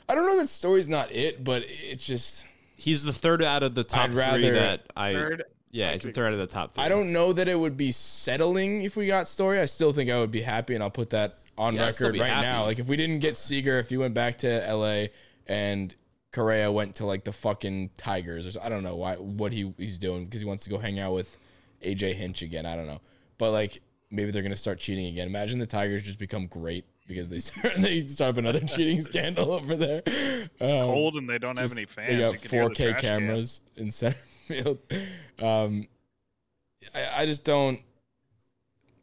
I 0.08 0.14
don't 0.14 0.26
know 0.26 0.38
that 0.38 0.48
story's 0.48 0.88
not 0.88 1.12
it, 1.12 1.42
but 1.44 1.64
it's 1.66 2.06
just 2.06 2.46
He's 2.76 3.02
the 3.04 3.12
third 3.12 3.42
out 3.42 3.62
of 3.62 3.74
the 3.74 3.84
top 3.84 4.10
I'd 4.10 4.12
three 4.12 4.50
that 4.50 4.82
I. 4.96 5.12
Third. 5.14 5.44
Yeah, 5.70 5.92
he's 5.92 6.02
the 6.02 6.12
third 6.12 6.26
out 6.26 6.32
of 6.34 6.38
the 6.38 6.46
top 6.46 6.74
three. 6.74 6.84
I 6.84 6.88
don't 6.88 7.12
know 7.12 7.32
that 7.32 7.48
it 7.48 7.58
would 7.58 7.76
be 7.76 7.92
settling 7.92 8.82
if 8.82 8.96
we 8.96 9.06
got 9.06 9.26
Story. 9.26 9.58
I 9.60 9.64
still 9.64 9.92
think 9.92 10.10
I 10.10 10.18
would 10.20 10.30
be 10.30 10.42
happy, 10.42 10.74
and 10.74 10.82
I'll 10.82 10.90
put 10.90 11.10
that 11.10 11.38
on 11.56 11.76
Yeah, 11.76 11.86
record 11.86 12.18
right 12.18 12.28
happy. 12.28 12.46
now. 12.46 12.64
Like 12.64 12.78
if 12.78 12.86
we 12.86 12.96
didn't 12.96 13.20
get 13.20 13.36
Seager, 13.36 13.78
if 13.78 13.88
he 13.88 13.96
went 13.96 14.12
back 14.14 14.38
to 14.38 14.48
LA 14.72 15.06
and 15.46 15.94
Correa 16.32 16.70
went 16.70 16.96
to 16.96 17.06
like 17.06 17.24
the 17.24 17.32
fucking 17.32 17.90
Tigers, 17.96 18.46
or 18.46 18.50
so, 18.50 18.60
I 18.62 18.68
don't 18.68 18.82
know 18.82 18.96
why 18.96 19.14
what 19.16 19.52
he 19.52 19.72
he's 19.78 19.98
doing 19.98 20.24
because 20.26 20.40
he 20.40 20.46
wants 20.46 20.64
to 20.64 20.70
go 20.70 20.78
hang 20.78 20.98
out 20.98 21.12
with 21.14 21.38
AJ 21.82 22.14
Hinch 22.14 22.42
again. 22.42 22.66
I 22.66 22.76
don't 22.76 22.86
know, 22.86 23.00
but 23.38 23.52
like 23.52 23.80
maybe 24.10 24.30
they're 24.30 24.42
gonna 24.42 24.56
start 24.56 24.78
cheating 24.78 25.06
again. 25.06 25.26
Imagine 25.26 25.58
the 25.58 25.66
Tigers 25.66 26.02
just 26.02 26.18
become 26.18 26.46
great 26.48 26.84
because 27.06 27.28
they 27.28 27.38
start 27.40 27.74
they 27.74 28.04
start 28.04 28.30
up 28.30 28.36
another 28.38 28.60
cheating 28.60 29.00
scandal 29.00 29.52
over 29.52 29.76
there. 29.76 30.02
Um, 30.60 30.84
cold 30.84 31.14
and 31.16 31.28
they 31.28 31.38
don't 31.38 31.58
have 31.58 31.72
any 31.72 31.86
fans. 31.86 32.08
They 32.10 32.18
got 32.18 32.32
You 32.32 32.38
can 32.38 32.50
hear 32.50 32.68
the 32.68 32.74
4K 32.74 32.76
trash 32.76 33.00
can. 33.00 33.20
cameras 33.20 33.60
in 33.76 33.90
center 33.90 34.16
field. 34.46 34.78
Um, 35.40 35.88
I, 36.94 37.22
I 37.22 37.26
just 37.26 37.44
don't. 37.44 37.80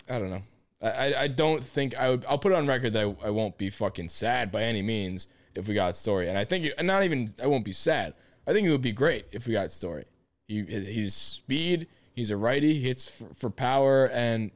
I 0.09 0.19
don't 0.19 0.29
know. 0.29 0.41
I, 0.81 1.13
I, 1.13 1.27
don't 1.27 1.63
think 1.63 1.95
I 1.95 2.09
would. 2.09 2.25
I'll 2.25 2.39
put 2.39 2.51
it 2.51 2.55
on 2.55 2.65
record 2.65 2.93
that 2.93 3.15
I, 3.23 3.27
I 3.27 3.29
won't 3.29 3.55
be 3.57 3.69
fucking 3.69 4.09
sad 4.09 4.51
by 4.51 4.63
any 4.63 4.81
means 4.81 5.27
if 5.53 5.67
we 5.67 5.75
got 5.75 5.95
Story, 5.95 6.27
and 6.27 6.37
I 6.37 6.43
think 6.43 6.65
it, 6.65 6.83
not 6.83 7.03
even 7.03 7.31
I 7.41 7.45
won't 7.45 7.63
be 7.63 7.73
sad. 7.73 8.15
I 8.47 8.53
think 8.53 8.67
it 8.67 8.71
would 8.71 8.81
be 8.81 8.91
great 8.91 9.25
if 9.31 9.45
we 9.45 9.53
got 9.53 9.71
Story. 9.71 10.05
He 10.47 10.63
he's 10.63 11.13
speed. 11.13 11.87
He's 12.13 12.31
a 12.31 12.37
righty. 12.37 12.79
Hits 12.79 13.07
for, 13.07 13.27
for 13.35 13.49
power, 13.51 14.09
and 14.09 14.51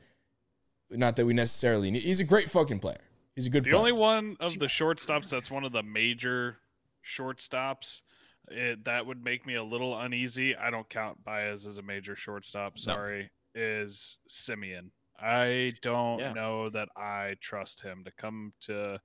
not 0.89 1.15
that 1.15 1.25
we 1.27 1.33
necessarily 1.33 1.91
need. 1.91 2.01
He's 2.01 2.19
a 2.19 2.23
great 2.23 2.49
fucking 2.49 2.79
player. 2.79 2.97
He's 3.35 3.47
a 3.47 3.49
good. 3.49 3.63
The 3.63 3.71
player. 3.71 3.79
only 3.79 3.91
one 3.91 4.37
of 4.39 4.57
the 4.59 4.67
shortstops 4.67 5.29
that's 5.29 5.51
one 5.51 5.63
of 5.65 5.71
the 5.71 5.83
major 5.83 6.57
shortstops 7.05 8.03
it, 8.49 8.83
that 8.85 9.05
would 9.05 9.23
make 9.23 9.45
me 9.45 9.55
a 9.55 9.63
little 9.63 9.99
uneasy. 9.99 10.55
I 10.55 10.69
don't 10.69 10.87
count 10.89 11.23
Baez 11.23 11.65
as 11.65 11.77
a 11.77 11.81
major 11.81 12.15
shortstop. 12.15 12.77
Sorry, 12.77 13.29
is 13.53 14.19
Simmons. 14.27 14.91
I 15.19 15.73
don't 15.81 16.19
Yeah. 16.19 16.33
know 16.33 16.69
that 16.69 16.89
I 16.95 17.35
trust 17.39 17.81
him 17.81 18.03
to 18.03 18.11
come 18.11 18.53
to 18.61 18.99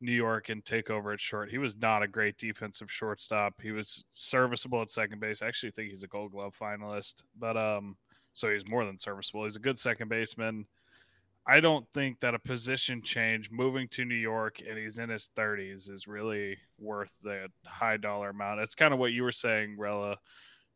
New 0.00 0.12
York 0.12 0.48
and 0.48 0.64
take 0.64 0.90
over 0.90 1.12
at 1.12 1.20
short. 1.20 1.50
He 1.50 1.58
was 1.58 1.76
not 1.76 2.02
a 2.02 2.08
great 2.08 2.36
defensive 2.38 2.90
shortstop. 2.90 3.60
He 3.60 3.70
was 3.70 4.04
serviceable 4.10 4.80
at 4.82 4.90
second 4.90 5.20
base. 5.20 5.42
I 5.42 5.46
actually 5.48 5.72
think 5.72 5.90
he's 5.90 6.02
a 6.02 6.08
Gold 6.08 6.32
Glove 6.32 6.56
finalist, 6.58 7.24
but 7.38 7.56
um, 7.56 7.96
so 8.32 8.50
he's 8.50 8.66
more 8.66 8.84
than 8.84 8.98
serviceable. 8.98 9.44
He's 9.44 9.56
a 9.56 9.60
good 9.60 9.78
second 9.78 10.08
baseman. 10.08 10.66
I 11.46 11.60
don't 11.60 11.86
think 11.92 12.20
that 12.20 12.34
a 12.34 12.38
position 12.38 13.02
change 13.02 13.50
moving 13.50 13.86
to 13.88 14.04
New 14.04 14.14
York 14.14 14.60
and 14.66 14.78
he's 14.78 14.98
in 14.98 15.10
his 15.10 15.28
30s 15.36 15.90
is 15.90 16.06
really 16.08 16.56
worth 16.78 17.12
the 17.22 17.48
high 17.66 17.98
dollar 17.98 18.30
amount. 18.30 18.60
It's 18.60 18.74
kind 18.74 18.94
of 18.94 18.98
what 18.98 19.12
you 19.12 19.22
were 19.24 19.32
saying, 19.32 19.76
Rella. 19.78 20.16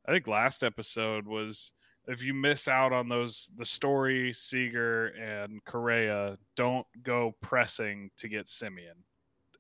I 0.07 0.13
think 0.13 0.27
last 0.29 0.63
episode 0.63 1.27
was 1.27 1.73
if 2.07 2.23
you 2.23 2.33
miss 2.35 2.69
out 2.69 2.93
on 2.93 3.09
those 3.09 3.51
the 3.57 3.65
story 3.67 4.33
Seager 4.35 5.07
and 5.09 5.65
Correa, 5.65 6.37
don't 6.57 6.87
go 7.03 7.35
pressing 7.43 8.11
to 8.19 8.29
get 8.29 8.49
Simmons 8.49 9.05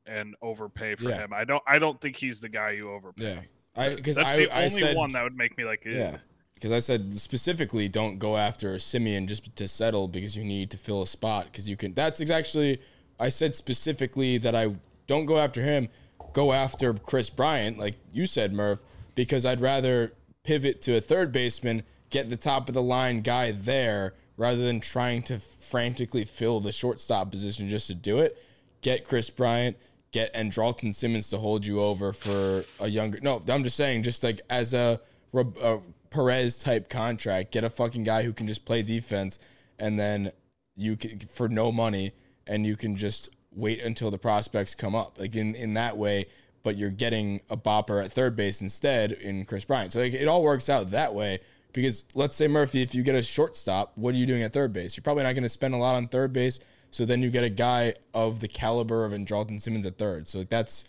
and 0.06 0.34
overpay 0.42 0.94
for 0.96 1.10
Yeah. 1.10 1.18
him. 1.18 1.32
I 1.32 1.44
don't 1.44 1.62
I 1.66 1.78
don't 1.78 2.00
think 2.00 2.16
he's 2.16 2.40
the 2.40 2.48
guy 2.48 2.70
you 2.72 2.90
overpay. 2.90 3.22
Yeah, 3.24 3.40
I 3.82 3.94
because 3.94 4.16
That's 4.16 4.36
I, 4.36 4.44
the 4.46 4.50
I 4.50 4.56
only 4.64 4.68
said 4.70 4.96
one 4.96 5.12
that 5.12 5.22
would 5.22 5.36
make 5.36 5.56
me 5.58 5.64
like, 5.64 5.84
"Ew." 5.84 5.92
Yeah, 5.92 6.18
because 6.58 6.72
I 6.72 6.80
said 6.80 7.14
specifically 7.14 7.88
don't 7.88 8.18
go 8.18 8.36
after 8.36 8.78
Simmons 8.78 9.28
just 9.28 9.56
to 9.56 9.68
settle 9.68 10.08
because 10.08 10.36
you 10.36 10.44
need 10.44 10.70
to 10.72 10.76
fill 10.76 11.02
a 11.02 11.06
spot 11.06 11.46
because 11.46 11.68
you 11.68 11.76
can. 11.76 11.94
That's 11.94 12.20
exactly 12.20 12.80
I 13.20 13.28
said 13.28 13.54
specifically 13.54 14.38
that 14.38 14.54
I 14.54 14.74
don't 15.06 15.26
go 15.26 15.38
after 15.38 15.62
him. 15.62 15.88
Go 16.32 16.52
after 16.52 16.94
Kris 16.94 17.30
Bryant, 17.30 17.78
like 17.78 17.96
you 18.12 18.26
said, 18.26 18.52
Murph, 18.52 18.80
because 19.14 19.46
I'd 19.46 19.60
rather 19.60 20.12
pivot 20.44 20.82
to 20.82 20.96
a 20.96 21.00
third 21.00 21.32
baseman, 21.32 21.82
get 22.10 22.28
the 22.28 22.36
top 22.36 22.68
of 22.68 22.74
the 22.74 22.82
line 22.82 23.22
guy 23.22 23.50
there, 23.52 24.14
rather 24.36 24.64
than 24.64 24.80
trying 24.80 25.22
to 25.22 25.38
frantically 25.38 26.24
fill 26.24 26.60
the 26.60 26.70
shortstop 26.72 27.30
position 27.30 27.68
just 27.68 27.86
to 27.88 27.94
do 27.94 28.18
it. 28.18 28.42
Get 28.82 29.08
Kris 29.08 29.30
Bryant, 29.30 29.76
get 30.12 30.32
Andrelton 30.34 30.94
Simmons 30.94 31.30
to 31.30 31.38
hold 31.38 31.66
you 31.66 31.80
over 31.80 32.12
for 32.12 32.64
a 32.78 32.88
younger. 32.88 33.18
No, 33.20 33.42
I'm 33.48 33.64
just 33.64 33.76
saying, 33.76 34.02
just 34.04 34.22
like 34.22 34.40
as 34.48 34.74
a, 34.74 35.00
a 35.34 35.78
Perez 36.10 36.58
type 36.58 36.88
contract, 36.88 37.52
get 37.52 37.64
a 37.64 37.70
fucking 37.70 38.04
guy 38.04 38.22
who 38.22 38.32
can 38.32 38.46
just 38.46 38.64
play 38.64 38.82
defense, 38.82 39.38
and 39.78 39.98
then 39.98 40.32
you 40.74 40.96
can 40.96 41.20
for 41.20 41.48
no 41.48 41.72
money, 41.72 42.12
and 42.46 42.64
you 42.66 42.76
can 42.76 42.96
just 42.96 43.28
wait 43.52 43.82
until 43.82 44.10
the 44.10 44.18
prospects 44.18 44.74
come 44.74 44.94
up. 44.94 45.18
Like 45.18 45.36
in 45.36 45.54
in 45.54 45.74
that 45.74 45.96
way, 45.96 46.26
but 46.62 46.76
you're 46.76 46.90
getting 46.90 47.40
a 47.50 47.56
bopper 47.56 48.04
at 48.04 48.12
third 48.12 48.36
base 48.36 48.60
instead 48.62 49.12
in 49.12 49.44
Kris 49.44 49.64
Bryant. 49.64 49.92
So 49.92 50.00
like, 50.00 50.14
it 50.14 50.28
all 50.28 50.42
works 50.42 50.68
out 50.68 50.90
that 50.90 51.14
way. 51.14 51.40
Because 51.72 52.04
let's 52.14 52.34
say 52.34 52.48
Murphy, 52.48 52.80
if 52.80 52.94
you 52.94 53.02
get 53.02 53.14
a 53.14 53.22
shortstop, 53.22 53.92
what 53.94 54.14
are 54.14 54.18
you 54.18 54.26
doing 54.26 54.42
at 54.42 54.52
third 54.52 54.72
base? 54.72 54.96
You're 54.96 55.02
probably 55.02 55.22
not 55.22 55.34
going 55.34 55.42
to 55.42 55.48
spend 55.48 55.74
a 55.74 55.76
lot 55.76 55.96
on 55.96 56.08
third 56.08 56.32
base. 56.32 56.60
So 56.90 57.04
then 57.04 57.22
you 57.22 57.30
get 57.30 57.44
a 57.44 57.50
guy 57.50 57.94
of 58.14 58.40
the 58.40 58.48
caliber 58.48 59.04
of 59.04 59.12
Andrelton 59.12 59.60
Simmons 59.60 59.84
at 59.84 59.98
third. 59.98 60.26
So 60.26 60.38
like 60.38 60.48
that's 60.48 60.84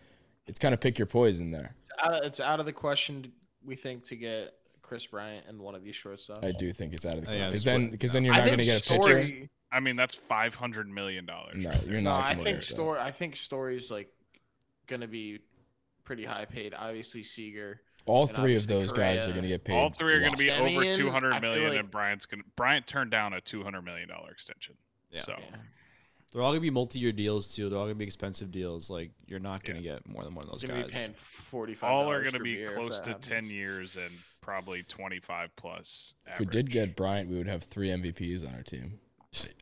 it's 0.48 0.58
kind 0.58 0.74
of 0.74 0.80
pick 0.80 0.98
your 0.98 1.06
poison 1.06 1.52
there. 1.52 1.76
It's 1.84 2.00
out 2.02 2.14
of, 2.14 2.26
it's 2.26 2.40
out 2.40 2.60
of 2.60 2.66
the 2.66 2.74
question. 2.74 3.32
We 3.64 3.76
think 3.76 4.06
to 4.06 4.16
get 4.16 4.54
Kris 4.90 5.06
Bryant 5.06 5.46
and 5.48 5.60
one 5.60 5.76
of 5.76 5.84
these 5.84 5.96
shortstops. 5.96 6.44
I 6.44 6.52
do 6.52 6.72
think 6.74 6.94
it's 6.94 7.06
out 7.06 7.18
of 7.20 7.26
the 7.26 7.32
oh, 7.32 7.34
Yeah, 7.36 7.46
because 7.48 7.64
that's 7.64 7.78
then 7.78 7.90
because 7.92 8.12
then 8.12 8.26
you're 8.26 8.34
I 8.34 8.38
not 8.40 8.46
going 8.48 8.58
to 8.60 8.66
think 8.66 8.84
get 8.84 8.98
a 8.98 9.00
pitcher. 9.00 9.22
Story- 9.22 9.50
I 9.72 9.80
mean, 9.80 9.96
that's 9.96 10.16
500 10.16 10.90
million 10.90 11.26
dollars. 11.28 11.56
No, 11.58 11.72
you're 11.86 12.02
No, 12.02 12.10
not. 12.12 12.24
I 12.26 12.32
gonna 12.34 12.44
think 12.44 12.56
get 12.58 12.66
that. 12.68 12.74
story. 12.74 13.00
I 13.00 13.12
think 13.12 13.36
story's 13.36 13.92
like 13.92 14.12
gonna 14.88 15.08
be 15.08 15.40
pretty 16.04 16.26
high 16.26 16.46
paid. 16.46 16.74
Obviously, 16.74 17.22
Seager. 17.24 17.82
All 18.08 18.24
and 18.24 18.32
three 18.32 18.56
of 18.56 18.64
obviously 18.64 18.74
those 18.76 18.92
guys 18.92 19.18
are 19.18 19.20
Correa. 19.26 19.34
going 19.34 19.42
to 19.44 19.48
get 19.50 19.64
paid. 19.66 19.74
All 19.76 19.92
three 19.92 20.14
are 20.16 20.20
going 20.20 20.32
to 20.32 20.38
be 20.38 20.48
lots. 20.50 20.62
over 20.62 20.70
Simmons, 20.70 20.98
200 20.98 21.34
I 21.34 21.40
feel 21.40 21.50
million, 21.52 21.70
like- 21.70 21.80
and 21.80 21.92
Bryant's 21.92 22.26
going 22.26 22.42
to 22.42 22.50
Bryant 22.56 22.88
turned 22.88 23.12
down 23.12 23.34
a 23.34 23.42
200 23.42 23.84
million 23.84 24.10
dollar 24.10 24.32
extension. 24.32 24.76
Yeah. 25.12 25.22
So 25.22 25.36
Yeah. 25.38 25.58
They're 26.32 26.42
all 26.44 26.52
gonna 26.52 26.62
be 26.62 26.70
multi-year 26.70 27.12
deals 27.12 27.54
too. 27.56 27.70
They're 27.70 27.78
all 27.80 27.86
gonna 27.86 27.96
be 27.96 28.06
expensive 28.06 28.52
deals. 28.52 28.90
Like 28.90 29.12
you're 29.28 29.40
not 29.40 29.64
gonna 29.64 29.82
get 29.82 30.08
more 30.08 30.24
than 30.24 30.34
one 30.36 30.46
of 30.46 30.52
those 30.52 30.62
He's 30.62 30.70
gonna 30.70 30.84
be 30.86 30.92
guys. 30.92 31.00
paying 31.00 31.14
forty 31.16 31.74
five. 31.76 31.92
all 31.92 32.10
are 32.12 32.22
going 32.22 32.34
to 32.34 32.40
be 32.40 32.66
close 32.68 33.00
to 33.02 33.16
10 33.16 33.46
years 33.50 33.96
and 33.98 34.12
probably 34.42 34.84
25 34.84 35.56
plus. 35.56 36.16
If 36.28 36.40
we 36.40 36.46
did 36.46 36.70
get 36.70 36.96
Bryant, 36.96 37.30
we 37.30 37.38
would 37.38 37.48
have 37.48 37.64
three 37.64 37.90
MVPs 37.90 38.48
on 38.48 38.56
our 38.56 38.64
team. 38.64 39.00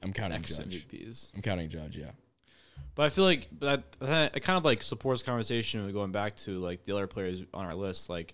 I'm 0.01 0.13
counting 0.13 0.39
Ex 0.39 0.57
Judge. 0.57 0.87
MVPs. 0.87 1.33
I'm 1.35 1.41
counting 1.41 1.69
Judge. 1.69 1.97
Yeah. 1.97 2.11
But 2.95 3.03
I 3.03 3.09
feel 3.09 3.25
like 3.25 3.47
that, 3.59 3.91
that 3.99 4.35
it 4.35 4.39
kind 4.41 4.57
of 4.57 4.65
like 4.65 4.81
supports 4.81 5.21
conversation 5.23 5.85
of 5.85 5.93
going 5.93 6.11
back 6.11 6.35
to 6.37 6.59
like 6.59 6.85
the 6.85 6.93
other 6.95 7.07
players 7.07 7.43
on 7.53 7.65
our 7.65 7.75
list. 7.75 8.09
Like, 8.09 8.33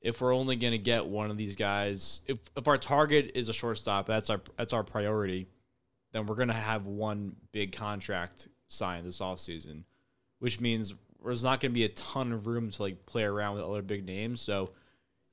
if 0.00 0.20
we're 0.20 0.34
only 0.34 0.56
gonna 0.56 0.78
get 0.78 1.06
one 1.06 1.30
of 1.30 1.36
these 1.36 1.56
guys, 1.56 2.20
if 2.26 2.38
if 2.56 2.66
our 2.68 2.76
target 2.76 3.32
is 3.34 3.48
a 3.48 3.52
shortstop, 3.52 4.06
that's 4.06 4.30
our 4.30 4.40
that's 4.56 4.72
our 4.72 4.82
priority. 4.82 5.48
Then 6.12 6.26
we're 6.26 6.34
gonna 6.34 6.52
have 6.52 6.86
one 6.86 7.36
big 7.52 7.72
contract 7.72 8.48
signed 8.68 9.06
this 9.06 9.20
offseason, 9.20 9.84
which 10.40 10.60
means 10.60 10.94
there's 11.24 11.42
not 11.42 11.60
gonna 11.60 11.72
be 11.72 11.84
a 11.84 11.90
ton 11.90 12.32
of 12.32 12.46
room 12.46 12.70
to 12.70 12.82
like 12.82 13.06
play 13.06 13.24
around 13.24 13.56
with 13.56 13.64
other 13.64 13.82
big 13.82 14.04
names. 14.04 14.40
So 14.40 14.70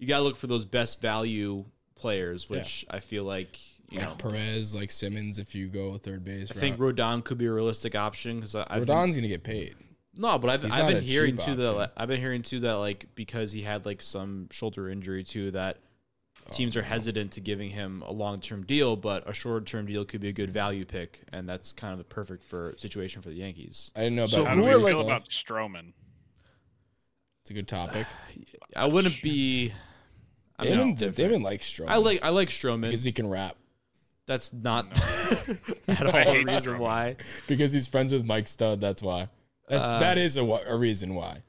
you 0.02 0.08
gotta 0.08 0.24
look 0.24 0.36
for 0.36 0.48
those 0.48 0.66
best 0.66 1.00
value 1.00 1.64
players, 1.96 2.50
which 2.50 2.84
I 2.90 3.00
feel 3.00 3.24
like 3.24 3.60
you 3.90 4.00
like 4.00 4.10
know. 4.10 4.16
Perez, 4.16 4.74
like 4.74 4.90
Simmons, 4.90 5.38
if 5.38 5.54
you 5.54 5.68
go 5.68 5.96
third 5.98 6.26
base. 6.26 6.50
I 6.52 6.56
think 6.56 6.80
route. 6.80 6.96
Rodon 6.96 7.24
could 7.24 7.38
be 7.38 7.46
a 7.46 7.52
realistic 7.54 7.96
option 7.96 8.38
because 8.38 8.56
I've 8.56 8.68
been- 8.68 8.86
Rodon's 8.86 9.16
gonna 9.16 9.28
get 9.28 9.44
paid. 9.44 9.76
no, 10.16 10.40
but 10.40 10.50
I've, 10.50 10.64
He's 10.64 10.74
I've 10.74 10.88
been 10.88 11.04
hearing 11.04 11.38
too 11.38 11.56
that 11.56 11.72
like, 11.74 11.92
I've 11.96 12.08
been 12.08 12.20
hearing 12.20 12.42
too 12.42 12.60
that 12.62 12.74
like 12.74 13.06
because 13.14 13.52
he 13.52 13.62
had 13.62 13.86
like 13.86 14.02
some 14.02 14.48
shoulder 14.50 14.90
injury 14.90 15.24
too 15.24 15.52
that 15.52 15.78
oh, 16.48 16.52
teams 16.52 16.76
Oh, 16.76 16.80
are 16.80 16.84
hesitant 16.84 17.34
to 17.34 17.40
giving 17.42 17.70
him 17.70 18.02
a 18.08 18.12
long 18.12 18.40
term 18.40 18.66
deal, 18.66 18.96
but 18.96 19.30
a 19.30 19.34
short 19.34 19.68
term 19.68 19.86
deal 19.86 20.04
could 20.04 20.20
be 20.22 20.30
a 20.30 20.34
good 20.34 20.52
value 20.52 20.84
pick, 20.84 21.22
and 21.32 21.48
that's 21.48 21.74
kind 21.74 21.92
of 21.92 22.00
the 22.00 22.06
perfect 22.06 22.44
for 22.44 22.74
situation 22.78 23.22
for 23.22 23.30
the 23.30 23.36
Yankees. 23.36 23.92
I 23.96 24.00
didn't 24.00 24.16
know 24.16 24.24
about 24.24 24.32
So 24.32 24.46
How 24.46 24.56
do 24.56 24.62
who 24.64 24.68
are, 24.68 24.84
feel 24.84 25.02
about 25.02 25.30
Stroman? 25.30 25.94
It's 27.44 27.52
a 27.52 27.54
good 27.54 27.68
topic. 27.68 28.08
I 28.76 28.88
wouldn't 28.88 29.22
be. 29.22 29.74
I 30.62 30.66
mean, 30.66 30.74
Damon, 30.78 30.94
different. 30.94 31.16
Damon 31.18 31.42
likes 31.44 31.70
Stroman. 31.72 31.90
I 31.90 31.96
like 31.98 32.20
I 32.24 32.30
like 32.30 32.50
Stroman. 32.50 32.82
because 32.84 33.04
he 33.04 33.12
can 33.12 33.28
rap. 33.30 33.56
That's 34.28 34.54
not 34.54 34.86
at 35.88 36.06
I 36.16 36.24
all 36.24 36.34
the 36.34 36.44
reason 36.46 36.74
Stroman. 36.76 36.80
why. 36.80 37.16
Because 37.48 37.72
he's 37.72 37.88
friends 37.88 38.14
with 38.14 38.26
Mike 38.26 38.48
Stud. 38.48 38.80
That's 38.80 39.02
why. 39.02 39.28
That's 39.68 39.90
Uh, 39.90 40.00
that 40.00 40.18
is 40.18 40.38
a, 40.38 40.44
a 40.44 40.78
reason 40.78 41.16
why. 41.16 41.44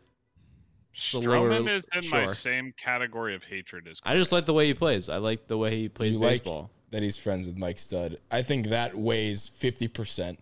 a 1.15 1.19
lower- 1.19 1.69
is 1.71 1.89
in 1.95 2.09
my 2.11 2.27
same 2.27 2.73
category 2.77 3.35
of 3.35 3.45
hatred 3.45 3.87
as 3.89 4.01
I 4.05 4.15
just 4.17 4.33
like 4.33 4.47
the 4.47 4.53
way 4.53 4.67
he 4.67 4.75
plays. 4.75 5.09
I 5.09 5.17
like 5.19 5.47
the 5.47 5.57
way 5.59 5.77
he 5.77 5.89
plays 5.89 6.15
You 6.15 6.21
like 6.21 6.31
baseball. 6.43 6.71
that 6.91 7.03
he's 7.03 7.17
friends 7.17 7.47
with 7.47 7.57
Mike 7.57 7.79
Stud. 7.79 8.19
I 8.31 8.43
think 8.43 8.69
that 8.69 8.97
weighs 8.97 9.49
fifty 9.49 9.89
percent 9.89 10.39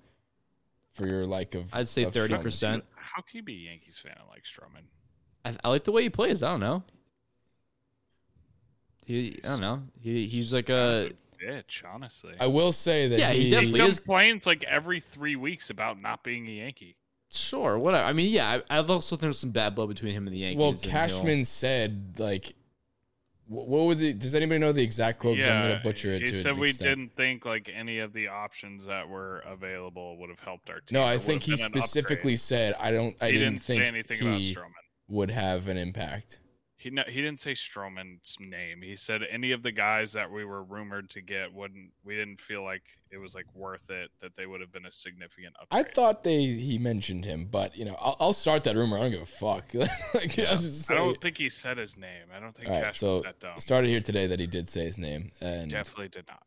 for 0.95 1.07
your 1.07 1.27
like 1.27 1.55
of. 1.55 1.73
I'd 1.75 1.89
say 1.89 2.05
thirty 2.05 2.37
percent. 2.39 2.85
How 2.97 3.23
can 3.23 3.37
you 3.39 3.43
be 3.43 3.55
a 3.67 3.71
Yankees 3.71 3.99
fan 3.99 4.15
and 4.19 4.29
like 4.29 4.45
Stroman? 4.45 4.85
I, 5.45 5.55
I 5.65 5.71
like 5.71 5.85
the 5.85 5.93
way 5.93 6.03
he 6.03 6.11
plays. 6.11 6.43
I 6.43 6.51
don't 6.51 6.61
know. 6.61 6.83
He, 9.11 9.41
I 9.43 9.49
don't 9.49 9.61
know. 9.61 9.83
He, 10.01 10.27
he's 10.29 10.53
like 10.53 10.69
a 10.69 11.11
Bitch, 11.43 11.83
honestly. 11.91 12.35
I 12.39 12.47
will 12.47 12.71
say 12.71 13.09
that 13.09 13.19
Yeah, 13.19 13.33
he 13.33 13.45
he 13.45 13.51
definitely 13.51 13.81
is- 13.81 13.99
complains 13.99 14.47
like 14.47 14.63
every 14.65 15.01
three 15.01 15.35
weeks 15.37 15.71
about 15.71 16.01
not 16.01 16.23
being 16.23 16.47
a 16.47 16.51
Yankee. 16.51 16.97
sure. 17.31 17.77
Whatever. 17.79 18.05
I 18.05 18.13
mean, 18.13 18.31
yeah. 18.31 18.61
I, 18.71 18.79
I've 18.79 18.89
also 18.91 19.17
there's 19.17 19.39
some 19.39 19.51
bad 19.51 19.75
blood 19.75 19.89
between 19.89 20.13
him 20.13 20.27
and 20.27 20.35
the 20.37 20.41
Yankees. 20.41 20.59
Well, 20.61 20.75
Cashman 20.75 21.45
said 21.45 22.15
like, 22.19 22.55
what 23.49 23.87
was 23.87 24.01
it? 24.01 24.21
Does 24.21 24.37
anybody 24.37 24.59
know 24.61 24.71
the 24.71 24.83
exact 24.83 25.19
quote? 25.19 25.39
'Cause 25.39 25.49
I'm 25.49 25.63
gonna 25.63 25.81
butcher 25.83 26.13
it. 26.13 26.23
He 26.23 26.29
said 26.35 26.57
we 26.57 26.69
extent. 26.71 26.99
didn't 26.99 27.17
think 27.17 27.45
like 27.45 27.69
any 27.75 27.99
of 27.99 28.13
the 28.13 28.29
options 28.29 28.87
that 28.87 29.09
were 29.09 29.41
available 29.41 30.19
would 30.19 30.29
have 30.31 30.39
helped 30.39 30.71
our 30.71 30.79
team. 30.81 30.95
No, 31.01 31.03
I 31.05 31.19
think 31.19 31.43
he 31.43 31.57
specifically 31.57 32.35
upgrade. 32.35 32.39
said 32.41 32.75
I 32.79 32.93
don't. 32.93 33.17
I 33.21 33.27
he 33.27 33.33
didn't, 33.33 33.55
didn't, 33.55 33.63
think 33.65 33.81
say 33.83 33.89
anything 33.89 34.21
about 34.21 34.39
he 34.39 34.55
Stroman. 34.55 34.71
would 35.09 35.31
have 35.33 35.67
an 35.67 35.79
impact. 35.79 36.39
He 36.81 36.89
no, 36.89 37.03
he 37.07 37.21
didn't 37.21 37.41
say 37.41 37.53
Stroman's 37.53 38.39
name. 38.41 38.81
He 38.81 38.97
said 38.97 39.21
any 39.31 39.53
of 39.53 39.63
the 39.63 39.71
guys 39.71 40.15
that 40.15 40.31
we 40.31 40.47
were 40.47 40.63
rumored 40.63 41.11
to 41.11 41.21
get 41.21 41.53
wouldn't. 41.53 41.91
We 42.05 42.17
didn't 42.17 42.41
feel 42.41 42.65
like 42.65 42.83
it 43.11 43.19
was 43.19 43.35
like 43.35 43.45
worth 43.55 43.91
it. 43.91 44.11
That 44.21 44.35
they 44.35 44.47
would 44.47 44.63
have 44.63 44.73
been 44.73 44.87
a 44.87 44.91
significant 44.91 45.57
upgrade. 45.61 45.87
I 45.87 45.87
thought 45.87 46.25
they 46.25 46.47
he 46.47 46.79
mentioned 46.79 47.27
him, 47.27 47.49
but 47.51 47.77
you 47.77 47.85
know 47.85 47.97
I'll, 48.01 48.17
I'll 48.19 48.33
start 48.33 48.65
that 48.65 48.77
rumor. 48.77 48.97
I 48.97 49.03
don't 49.03 49.11
give 49.11 49.21
a 49.21 49.27
fuck. 49.27 49.75
like, 50.15 50.39
I, 50.39 50.53
was 50.53 50.63
just 50.63 50.91
I 50.91 50.95
don't 50.95 51.21
think 51.21 51.37
he 51.37 51.51
said 51.51 51.77
his 51.77 51.99
name. 51.99 52.29
I 52.35 52.41
don't 52.41 52.55
think 52.55 52.69
All 52.71 52.75
right, 52.77 52.85
Cashman's 52.85 53.19
so 53.19 53.25
that 53.25 53.39
dumb. 53.41 53.59
started 53.59 53.89
here 53.89 54.01
today 54.01 54.27
that 54.27 54.41
he 54.41 54.47
did 54.47 54.67
say 54.67 54.85
his 54.85 54.97
name, 54.97 55.33
and 55.43 55.71
Definitely 55.71 56.09
did 56.09 56.25
not. 56.29 56.43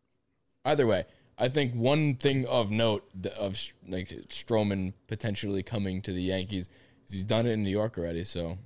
either 0.65 0.87
way, 0.87 1.05
I 1.37 1.47
think 1.47 1.75
one 1.75 2.15
thing 2.15 2.47
of 2.47 2.71
note 2.71 3.07
of 3.37 3.55
like 3.87 4.09
Stroman 4.29 4.93
potentially 5.05 5.61
coming 5.61 6.01
to 6.01 6.11
the 6.11 6.23
Yankees 6.23 6.69
is 7.05 7.13
he's 7.13 7.25
done 7.25 7.45
it 7.45 7.51
in 7.51 7.63
New 7.63 7.69
York 7.69 7.99
already. 7.99 8.23
So 8.23 8.57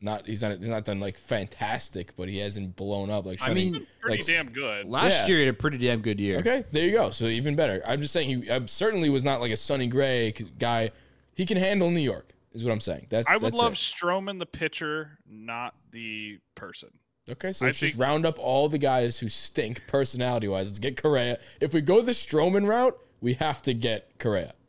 not 0.00 0.26
he's 0.26 0.42
not 0.42 0.58
he's 0.58 0.68
not 0.68 0.84
done 0.84 1.00
like 1.00 1.18
fantastic, 1.18 2.14
but 2.16 2.28
he 2.28 2.38
hasn't 2.38 2.76
blown 2.76 3.10
up 3.10 3.24
like. 3.26 3.40
I 3.42 3.46
Sonny- 3.48 3.70
mean, 3.72 3.86
Pretty 4.00 4.18
like, 4.18 4.26
damn 4.26 4.52
good. 4.52 4.86
last 4.86 5.12
Yeah. 5.12 5.26
year 5.26 5.36
he 5.38 5.46
had 5.46 5.54
a 5.54 5.56
pretty 5.58 5.78
damn 5.78 6.00
good 6.00 6.20
year. 6.20 6.38
Okay, 6.38 6.62
there 6.72 6.84
you 6.84 6.92
go. 6.92 7.10
So 7.10 7.26
even 7.26 7.56
better. 7.56 7.82
I'm 7.86 8.00
just 8.00 8.12
saying 8.12 8.42
he 8.42 8.50
uh, 8.50 8.60
certainly 8.66 9.08
was 9.10 9.24
not 9.24 9.40
like 9.40 9.52
a 9.52 9.56
Sonny 9.56 9.86
Gray 9.86 10.32
guy. 10.58 10.90
He 11.34 11.44
can 11.46 11.56
handle 11.58 11.90
New 11.90 12.00
York, 12.00 12.32
is 12.52 12.64
what 12.64 12.72
I'm 12.72 12.80
saying. 12.80 13.06
That's 13.10 13.28
I 13.28 13.36
would 13.36 13.52
that's 13.52 13.56
love 13.56 13.72
it. 13.72 13.76
Stroman 13.76 14.38
the 14.38 14.46
pitcher, 14.46 15.18
not 15.28 15.74
the 15.92 16.38
person. 16.54 16.90
Okay, 17.28 17.52
so 17.52 17.64
let's 17.64 17.78
just 17.80 17.96
round 17.98 18.24
up 18.24 18.38
all 18.38 18.68
the 18.68 18.78
guys 18.78 19.18
who 19.18 19.28
stink 19.28 19.82
personality 19.88 20.46
wise. 20.46 20.66
Let's 20.68 20.78
get 20.78 20.96
Correa. 21.02 21.38
If 21.60 21.74
we 21.74 21.80
go 21.80 22.00
the 22.00 22.12
Stroman 22.12 22.68
route, 22.68 22.96
we 23.20 23.34
have 23.34 23.62
to 23.62 23.74
get 23.74 24.18
Correa. 24.18 24.54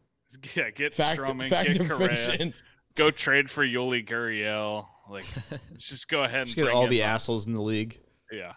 Yeah, 0.56 0.70
get 0.70 0.94
Fact, 0.94 1.20
Stroman, 1.20 1.48
fact 1.50 1.74
get 1.74 1.82
or 1.82 1.96
Correa, 1.96 2.16
fiction. 2.16 2.54
go 2.96 3.10
trade 3.12 3.50
for 3.50 3.66
Yuli 3.66 4.08
Gurriel. 4.08 4.86
Like, 5.10 5.26
let's 5.72 5.88
just 5.88 6.08
go 6.08 6.24
ahead 6.24 6.42
and 6.42 6.48
Just 6.48 6.56
get 6.56 6.64
bring 6.66 6.76
all 6.76 6.84
in 6.86 6.90
the 6.90 7.04
assholes 7.04 7.48
in 7.48 7.54
the 7.54 7.62
league. 7.62 8.00
Yeah. 8.32 8.54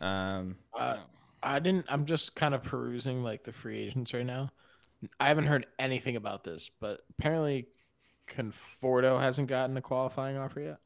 Um, 0.00 0.56
Uh, 0.78 0.98
I 1.42 1.58
didn't. 1.58 1.86
I'm 1.88 2.04
just 2.04 2.34
kind 2.34 2.54
of 2.54 2.62
perusing 2.62 3.22
like 3.22 3.44
the 3.44 3.52
free 3.52 3.78
agents 3.78 4.12
right 4.14 4.26
now. 4.26 4.50
I 5.20 5.28
haven't 5.28 5.46
heard 5.46 5.66
anything 5.78 6.16
about 6.16 6.42
this, 6.44 6.70
but 6.80 7.00
apparently, 7.10 7.68
Conforto 8.28 9.20
hasn't 9.20 9.48
gotten 9.48 9.76
a 9.76 9.82
qualifying 9.82 10.36
offer 10.36 10.60
yet. 10.60 10.78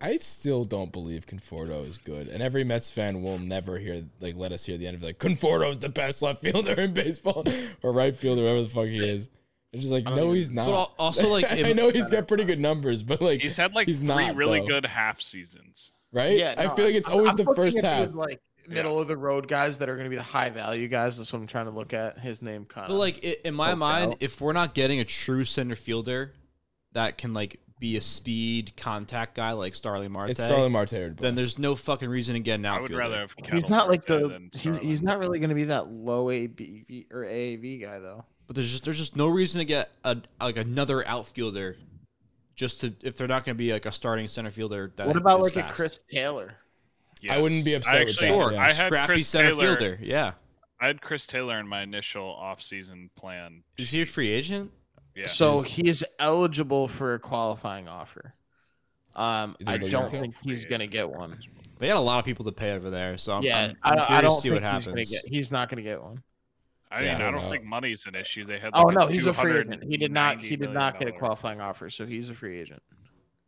I 0.00 0.16
still 0.18 0.64
don't 0.64 0.92
believe 0.92 1.26
Conforto 1.26 1.86
is 1.86 1.98
good, 1.98 2.28
and 2.28 2.42
every 2.42 2.64
Mets 2.64 2.90
fan 2.90 3.22
will 3.22 3.38
never 3.38 3.78
hear 3.78 4.04
like 4.20 4.36
let 4.36 4.52
us 4.52 4.66
hear 4.66 4.76
the 4.76 4.86
end 4.86 4.96
of 4.96 5.02
it, 5.02 5.06
like 5.06 5.18
Conforto 5.18 5.70
is 5.70 5.80
the 5.80 5.88
best 5.88 6.22
left 6.22 6.42
fielder 6.42 6.74
in 6.74 6.92
baseball 6.92 7.44
or 7.82 7.92
right 7.92 8.14
fielder, 8.14 8.42
whatever 8.42 8.62
the 8.62 8.68
fuck 8.68 8.86
he 8.86 9.04
is. 9.04 9.30
It's 9.76 9.84
just 9.84 9.92
like 9.92 10.04
no, 10.04 10.24
even- 10.24 10.34
he's 10.36 10.52
not. 10.52 10.66
But 10.66 10.90
also, 11.02 11.28
like, 11.28 11.46
I 11.50 11.72
know 11.72 11.90
he's 11.90 12.10
got 12.10 12.26
pretty 12.28 12.44
good 12.44 12.60
numbers, 12.60 13.02
but 13.02 13.20
like 13.20 13.40
He's 13.40 13.56
had 13.56 13.74
like 13.74 13.86
he's 13.88 13.98
three 14.00 14.08
not, 14.08 14.36
really 14.36 14.60
though. 14.60 14.66
good 14.66 14.86
half 14.86 15.20
seasons. 15.20 15.92
right? 16.12 16.38
Yeah, 16.38 16.54
I 16.58 16.68
feel 16.74 16.86
like 16.86 16.94
it's 16.94 17.08
I'm- 17.08 17.18
always 17.18 17.30
I'm 17.32 17.36
the 17.36 17.54
first 17.54 17.80
half. 17.80 18.06
these, 18.06 18.14
like 18.14 18.40
middle 18.68 18.98
of 18.98 19.06
the 19.06 19.16
road 19.16 19.46
guys 19.46 19.78
that 19.78 19.88
are 19.88 19.94
going 19.94 20.06
to 20.06 20.10
be 20.10 20.16
the 20.16 20.22
high 20.22 20.50
value 20.50 20.88
guys. 20.88 21.16
That's 21.18 21.32
what 21.32 21.38
I'm 21.38 21.46
trying 21.46 21.66
to 21.66 21.70
look 21.70 21.92
at. 21.94 22.18
His 22.18 22.42
name 22.42 22.64
kind 22.64 22.88
but 22.88 22.94
of 22.94 22.98
like 22.98 23.20
i- 23.24 23.36
in 23.44 23.54
my 23.54 23.74
mind, 23.74 24.12
out. 24.12 24.16
if 24.20 24.40
we're 24.40 24.52
not 24.52 24.74
getting 24.74 24.98
a 25.00 25.04
true 25.04 25.44
center 25.44 25.76
fielder 25.76 26.32
that 26.92 27.16
can 27.18 27.32
like 27.32 27.60
be 27.78 27.98
a 27.98 28.00
speed 28.00 28.72
contact 28.76 29.34
guy 29.34 29.52
like 29.52 29.74
Starling 29.74 30.10
Marte, 30.10 30.30
It's 30.30 30.42
Starling 30.42 30.72
Marte. 30.72 31.16
then 31.18 31.34
there's 31.34 31.58
no 31.58 31.74
fucking 31.76 32.08
reason 32.08 32.32
to 32.34 32.40
get 32.40 32.54
an 32.54 32.64
I 32.64 32.70
outfielder. 32.70 32.94
would 32.94 32.98
rather 32.98 33.18
have. 33.18 33.34
he's 33.52 33.68
not 33.68 33.88
like 33.88 34.06
the 34.06 34.48
he's, 34.58 34.78
he's 34.78 35.02
not 35.02 35.18
really 35.18 35.38
going 35.38 35.50
to 35.50 35.54
be 35.54 35.64
that 35.64 35.88
low 35.88 36.30
AB 36.30 37.06
or 37.12 37.24
AAV 37.24 37.82
guy 37.82 37.98
though. 37.98 38.24
But 38.46 38.56
there's 38.56 38.70
just 38.70 38.84
there's 38.84 38.98
just 38.98 39.16
no 39.16 39.26
reason 39.26 39.58
to 39.58 39.64
get 39.64 39.90
a 40.04 40.16
like 40.40 40.56
another 40.56 41.06
outfielder, 41.06 41.76
just 42.54 42.80
to 42.82 42.92
if 43.02 43.16
they're 43.16 43.26
not 43.26 43.44
going 43.44 43.56
to 43.56 43.58
be 43.58 43.72
like 43.72 43.86
a 43.86 43.92
starting 43.92 44.28
center 44.28 44.50
fielder. 44.50 44.92
That 44.96 45.06
What 45.08 45.16
about 45.16 45.40
is 45.40 45.54
like 45.56 45.68
a. 45.68 45.72
Chris 45.72 46.02
Taylor? 46.10 46.54
I 47.28 47.38
wouldn't 47.38 47.64
be 47.64 47.74
upset 47.74 47.94
I 47.96 48.04
with 48.04 48.18
that, 48.20 48.26
Sure, 48.26 48.52
yeah. 48.52 48.60
I 48.60 48.72
had 48.72 48.86
scrappy 48.86 49.14
Chris 49.14 49.26
center 49.28 49.50
Taylor, 49.50 49.76
fielder. 49.76 49.98
Yeah, 50.00 50.32
I 50.80 50.86
had 50.86 51.00
Chris 51.00 51.26
Taylor 51.26 51.58
in 51.58 51.66
my 51.66 51.82
initial 51.82 52.38
offseason 52.40 53.08
plan. 53.16 53.62
is 53.78 53.90
he 53.90 54.02
a 54.02 54.06
free 54.06 54.28
agent? 54.30 54.70
Yeah. 55.16 55.26
So 55.26 55.60
he's 55.60 56.04
eligible 56.20 56.86
for 56.88 57.14
a 57.14 57.18
qualifying 57.18 57.88
offer. 57.88 58.34
Um, 59.16 59.56
I 59.66 59.78
don't 59.78 59.90
give 59.90 60.00
it 60.00 60.10
to 60.10 60.20
think 60.20 60.34
he's 60.42 60.66
going 60.66 60.80
to 60.82 60.86
get 60.86 61.08
one. 61.08 61.38
They 61.78 61.88
got 61.88 61.96
a 61.96 62.00
lot 62.00 62.18
of 62.18 62.26
people 62.26 62.44
to 62.44 62.52
pay 62.52 62.72
over 62.72 62.90
there, 62.90 63.16
so 63.16 63.32
I'm, 63.32 63.42
yeah, 63.42 63.58
I'm, 63.58 63.76
I, 63.82 63.90
I'm 63.90 63.96
don't- 63.96 64.06
curious 64.06 64.10
I 64.18 64.20
don't 64.20 64.34
to 64.36 64.40
see 64.40 64.48
think 64.50 64.54
what 64.54 64.74
he's 64.74 64.84
going 64.84 64.96
to 64.96 65.00
happens. 65.02 65.10
get. 65.10 65.24
He's 65.26 65.50
not 65.50 65.68
going 65.70 65.76
to 65.78 65.82
get 65.82 66.02
one. 66.02 66.22
I 66.90 66.98
mean, 67.00 67.06
Yeah, 67.06 67.12
I 67.12 67.16
I 67.16 67.18
don't 67.18 67.32
don't, 67.34 67.42
know. 67.42 67.50
think 67.50 67.64
money's 67.64 68.06
an 68.06 68.14
issue. 68.14 68.44
They 68.44 68.58
had. 68.58 68.70
Oh 68.74 68.82
like 68.82 68.96
no, 68.96 69.06
he's 69.08 69.26
a 69.26 69.34
free 69.34 69.58
agent. 69.58 69.84
He 69.84 69.96
did 69.96 70.12
not. 70.12 70.40
He 70.40 70.56
did 70.56 70.70
not 70.70 70.98
get 70.98 71.08
a 71.08 71.12
qualifying 71.12 71.60
offer, 71.60 71.90
so 71.90 72.06
he's 72.06 72.30
a 72.30 72.34
free 72.34 72.58
agent. 72.60 72.82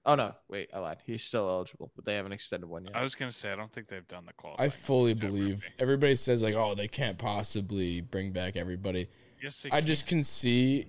Oh 0.07 0.14
no, 0.14 0.32
wait, 0.49 0.70
I 0.72 0.78
lied. 0.78 0.99
He's 1.05 1.22
still 1.22 1.49
eligible, 1.49 1.93
but 1.95 2.05
they 2.07 2.14
haven't 2.14 2.32
extended 2.32 2.66
one 2.68 2.84
yet. 2.84 2.97
I 2.97 3.03
was 3.03 3.14
gonna 3.14 3.30
say 3.32 3.53
I 3.53 3.57
don't 3.57 3.70
think 3.72 3.89
they've 3.89 4.07
done 4.09 4.24
the 4.26 4.32
qualifying. 4.32 4.66
I 4.66 4.70
fully 4.70 5.12
believe 5.14 5.62
Remy. 5.62 5.74
everybody 5.78 6.14
says 6.14 6.43
like, 6.43 6.55
oh, 6.55 6.74
they 6.74 6.89
can't 6.89 7.18
possibly 7.18 8.01
bring 8.01 8.32
back 8.32 8.57
everybody. 8.57 9.09
Yes, 9.43 9.62
they 9.62 9.68
I 9.70 9.80
can. 9.80 9.86
just 9.86 10.07
can 10.07 10.22
see 10.22 10.86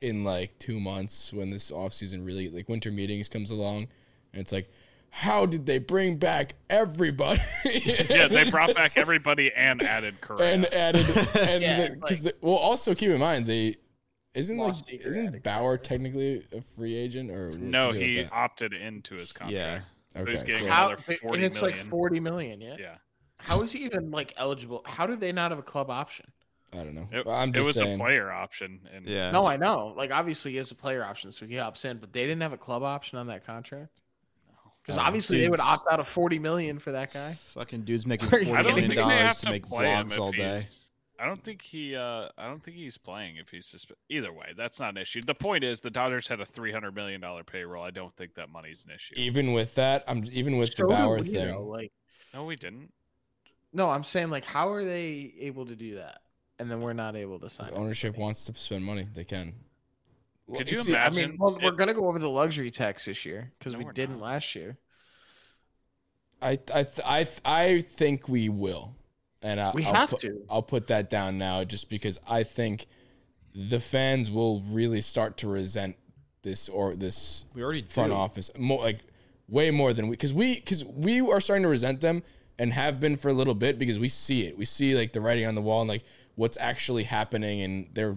in 0.00 0.24
like 0.24 0.58
two 0.58 0.80
months 0.80 1.32
when 1.32 1.50
this 1.50 1.70
offseason 1.70 2.24
really 2.26 2.48
like 2.48 2.68
winter 2.68 2.90
meetings 2.90 3.28
comes 3.28 3.50
along, 3.50 3.88
and 4.32 4.40
it's 4.40 4.52
like, 4.52 4.70
how 5.14 5.44
did 5.44 5.66
they 5.66 5.78
bring 5.78 6.16
back 6.16 6.54
everybody? 6.70 7.38
yeah, 7.64 8.28
they 8.28 8.50
brought 8.50 8.74
back 8.74 8.96
everybody 8.96 9.52
and 9.54 9.82
added 9.82 10.20
Correa. 10.22 10.54
and 10.54 10.66
added 10.74 11.06
and 11.38 11.62
Yeah, 11.62 11.88
because 11.94 12.26
well 12.40 12.54
also 12.56 12.94
keep 12.94 13.10
in 13.10 13.20
mind 13.20 13.44
they 13.46 13.76
isn't 14.34 14.56
like 14.56 14.74
isn't 14.88 15.26
added 15.26 15.42
Bauer 15.42 15.76
technically 15.76 16.42
a 16.56 16.62
free 16.62 16.94
agent 16.94 17.30
or 17.30 17.50
no, 17.58 17.92
the 17.92 17.98
deal 17.98 18.08
with 18.08 18.16
he 18.16 18.24
opted 18.32 18.72
into 18.72 19.14
his 19.14 19.32
contract. 19.32 19.52
Yeah. 19.58 19.80
So 20.14 20.24
he's 20.30 20.42
Okay, 20.42 20.52
getting 20.52 20.66
so- 20.66 20.72
How? 20.72 20.86
another 20.88 21.02
and 21.06 21.18
40 21.18 21.42
it's 21.44 21.62
like 21.62 21.76
forty 21.76 22.18
million. 22.18 22.60
Yeah. 22.62 22.76
Yeah. 22.78 22.94
How 23.36 23.60
is 23.62 23.70
he 23.72 23.84
even 23.84 24.10
like 24.10 24.32
eligible? 24.38 24.82
How 24.86 25.06
do 25.06 25.14
they 25.14 25.32
not 25.32 25.50
have 25.50 25.58
a 25.58 25.62
club 25.64 25.90
option? 25.90 26.26
I 26.72 26.78
don't 26.78 26.94
know. 26.94 27.08
It, 27.12 27.26
I'm 27.28 27.50
it 27.50 27.56
just 27.56 27.66
was 27.66 27.76
saying. 27.76 28.00
a 28.00 28.02
player 28.02 28.32
option. 28.32 28.80
And 28.94 29.06
Yeah. 29.06 29.30
No, 29.30 29.46
I 29.46 29.58
know. 29.58 29.92
Like 29.94 30.10
obviously 30.10 30.52
he 30.52 30.56
has 30.56 30.70
a 30.70 30.74
player 30.74 31.04
option, 31.04 31.32
so 31.32 31.44
he 31.44 31.56
opts 31.56 31.84
in, 31.84 31.98
but 31.98 32.14
they 32.14 32.22
didn't 32.22 32.40
have 32.40 32.54
a 32.54 32.58
club 32.58 32.82
option 32.82 33.18
on 33.18 33.26
that 33.26 33.44
contract. 33.44 34.00
Because 34.82 34.98
Oh, 34.98 35.02
obviously 35.02 35.38
they 35.40 35.48
would 35.48 35.60
opt 35.60 35.90
out 35.90 36.00
of 36.00 36.08
forty 36.08 36.38
million 36.38 36.78
for 36.78 36.92
that 36.92 37.12
guy. 37.12 37.38
Fucking 37.54 37.82
dudes 37.82 38.04
making 38.06 38.26
Are 38.26 38.30
forty 38.30 38.46
you 38.46 38.54
I 38.54 38.62
don't 38.62 38.72
million 38.74 38.90
think 38.90 38.96
they 38.98 39.02
have 39.02 39.20
dollars 39.20 39.36
to, 39.38 39.44
to 39.46 39.50
make 39.52 39.66
vlogs 39.66 40.18
all 40.18 40.32
day. 40.32 40.62
I 41.20 41.26
don't 41.26 41.44
think 41.44 41.62
he. 41.62 41.94
Uh, 41.94 42.28
I 42.36 42.48
don't 42.48 42.64
think 42.64 42.76
he's 42.76 42.98
playing 42.98 43.36
if 43.36 43.48
he's 43.48 43.66
suspe- 43.66 43.92
either 44.08 44.32
way. 44.32 44.46
That's 44.56 44.80
not 44.80 44.90
an 44.90 44.96
issue. 44.96 45.20
The 45.24 45.36
point 45.36 45.62
is, 45.62 45.80
the 45.80 45.90
Dodgers 45.90 46.26
had 46.26 46.40
a 46.40 46.44
three 46.46 46.72
hundred 46.72 46.96
million 46.96 47.20
dollar 47.20 47.44
payroll. 47.44 47.84
I 47.84 47.90
don't 47.92 48.12
think 48.16 48.34
that 48.34 48.48
money's 48.48 48.84
an 48.84 48.90
issue. 48.92 49.14
Even 49.16 49.52
with 49.52 49.76
that, 49.76 50.02
I'm 50.08 50.24
even 50.32 50.56
with 50.56 50.72
So 50.74 50.82
the 50.88 50.88
do 50.88 50.96
Bauer 51.00 51.18
we, 51.18 51.28
thing. 51.28 51.46
though, 51.46 51.62
Like 51.64 51.92
No, 52.34 52.44
we 52.44 52.56
didn't. 52.56 52.92
no, 53.72 53.88
I'm 53.88 54.02
saying 54.02 54.30
like 54.30 54.44
how 54.44 54.70
are 54.72 54.82
they 54.82 55.32
able 55.38 55.64
to 55.66 55.76
do 55.76 55.94
that? 55.96 56.22
And 56.58 56.68
then 56.68 56.80
we're 56.80 56.92
not 56.92 57.14
able 57.14 57.38
to 57.38 57.48
sign. 57.48 57.70
Ownership 57.72 58.08
everybody? 58.08 58.22
wants 58.22 58.44
to 58.46 58.54
spend 58.56 58.84
money, 58.84 59.06
they 59.14 59.24
can. 59.24 59.54
Could 60.50 60.70
you 60.70 60.78
See, 60.78 60.94
I 60.96 61.08
mean, 61.10 61.36
well, 61.38 61.58
we're 61.62 61.70
it- 61.72 61.76
gonna 61.78 61.94
go 61.94 62.06
over 62.06 62.18
the 62.18 62.28
luxury 62.28 62.70
tax 62.70 63.04
this 63.06 63.24
year 63.24 63.52
because 63.58 63.72
No, 63.74 63.78
we 63.80 63.84
didn't 63.92 64.18
not. 64.18 64.24
last 64.24 64.54
year. 64.54 64.76
I 66.40 66.58
I 66.74 66.86
I 67.04 67.26
I 67.44 67.80
think 67.82 68.28
we 68.28 68.48
will, 68.48 68.96
and 69.42 69.60
I, 69.60 69.70
We 69.74 69.84
I'll 69.84 69.94
have 69.94 70.10
put, 70.10 70.20
to. 70.20 70.44
I'll 70.50 70.62
put 70.62 70.88
that 70.88 71.08
down 71.08 71.38
now, 71.38 71.62
just 71.64 71.88
because 71.88 72.18
I 72.28 72.42
think 72.42 72.86
the 73.54 73.78
fans 73.80 74.30
will 74.30 74.60
really 74.62 75.00
start 75.00 75.36
to 75.38 75.48
resent 75.48 75.96
this 76.42 76.68
or 76.68 76.94
this 76.96 77.44
We 77.54 77.62
already 77.62 77.82
front 77.82 78.10
do. 78.10 78.16
office 78.16 78.50
more 78.58 78.82
like 78.82 79.00
way 79.48 79.70
more 79.70 79.92
than 79.92 80.08
we 80.08 80.16
because 80.16 80.34
we 80.34 80.56
because 80.56 80.84
we 80.84 81.20
are 81.20 81.40
starting 81.40 81.62
to 81.62 81.68
resent 81.68 82.00
them 82.00 82.22
and 82.58 82.72
have 82.72 82.98
been 82.98 83.16
for 83.16 83.28
a 83.28 83.32
little 83.32 83.54
bit 83.54 83.78
because 83.78 83.98
we 83.98 84.08
see 84.08 84.42
it 84.46 84.56
we 84.58 84.64
see 84.64 84.94
like 84.96 85.12
the 85.12 85.20
writing 85.20 85.46
on 85.46 85.54
the 85.54 85.60
wall 85.62 85.82
and 85.82 85.88
like 85.88 86.02
what's 86.34 86.56
actually 86.58 87.04
happening 87.04 87.60
and 87.62 87.88
they're 87.92 88.16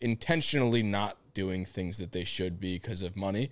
intentionally 0.00 0.82
not 0.82 1.16
doing 1.34 1.64
things 1.64 1.98
that 1.98 2.12
they 2.12 2.24
should 2.24 2.60
be 2.60 2.76
because 2.76 3.02
of 3.02 3.16
money. 3.16 3.50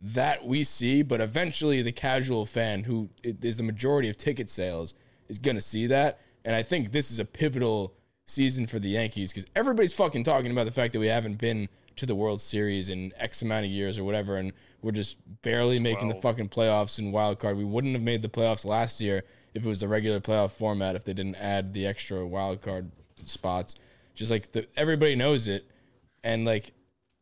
That 0.00 0.46
we 0.46 0.64
see 0.64 1.02
but 1.02 1.20
eventually 1.20 1.82
the 1.82 1.92
casual 1.92 2.46
fan 2.46 2.84
who 2.84 3.10
is 3.22 3.56
the 3.56 3.62
majority 3.62 4.08
of 4.08 4.16
ticket 4.16 4.48
sales 4.48 4.94
is 5.28 5.38
going 5.38 5.56
to 5.56 5.62
see 5.62 5.86
that. 5.88 6.20
And 6.44 6.54
i 6.54 6.62
think 6.62 6.92
this 6.92 7.10
is 7.10 7.18
a 7.18 7.24
pivotal 7.24 7.94
season 8.24 8.66
for 8.66 8.78
the 8.78 8.88
yankees 8.88 9.32
because 9.32 9.46
everybody's 9.56 9.94
fucking 9.94 10.22
talking 10.22 10.50
about 10.50 10.64
the 10.64 10.70
fact 10.70 10.92
that 10.92 11.00
we 11.00 11.06
haven't 11.06 11.38
been 11.38 11.68
to 11.96 12.06
the 12.06 12.14
world 12.14 12.40
series 12.40 12.90
in 12.90 13.12
x 13.16 13.42
amount 13.42 13.64
of 13.64 13.70
years 13.70 13.98
or 13.98 14.04
whatever 14.04 14.36
and 14.36 14.52
we're 14.82 14.92
just 14.92 15.18
barely 15.42 15.80
making 15.80 16.08
the 16.08 16.14
fucking 16.14 16.48
playoffs 16.48 16.98
and 16.98 17.12
wild 17.12 17.40
card. 17.40 17.56
We 17.56 17.64
wouldn't 17.64 17.94
have 17.94 18.02
made 18.02 18.22
the 18.22 18.28
playoffs 18.28 18.64
last 18.64 19.00
year 19.00 19.24
if 19.54 19.64
it 19.64 19.68
was 19.68 19.80
the 19.80 19.88
regular 19.88 20.20
playoff 20.20 20.52
format 20.52 20.94
if 20.94 21.04
they 21.04 21.12
didn't 21.12 21.36
add 21.36 21.72
the 21.72 21.86
extra 21.86 22.24
wild 22.24 22.60
card 22.60 22.90
spots. 23.24 23.74
Just 24.14 24.30
like 24.30 24.52
the, 24.52 24.66
everybody 24.76 25.16
knows 25.16 25.48
it. 25.48 25.68
And 26.22 26.44
like 26.44 26.72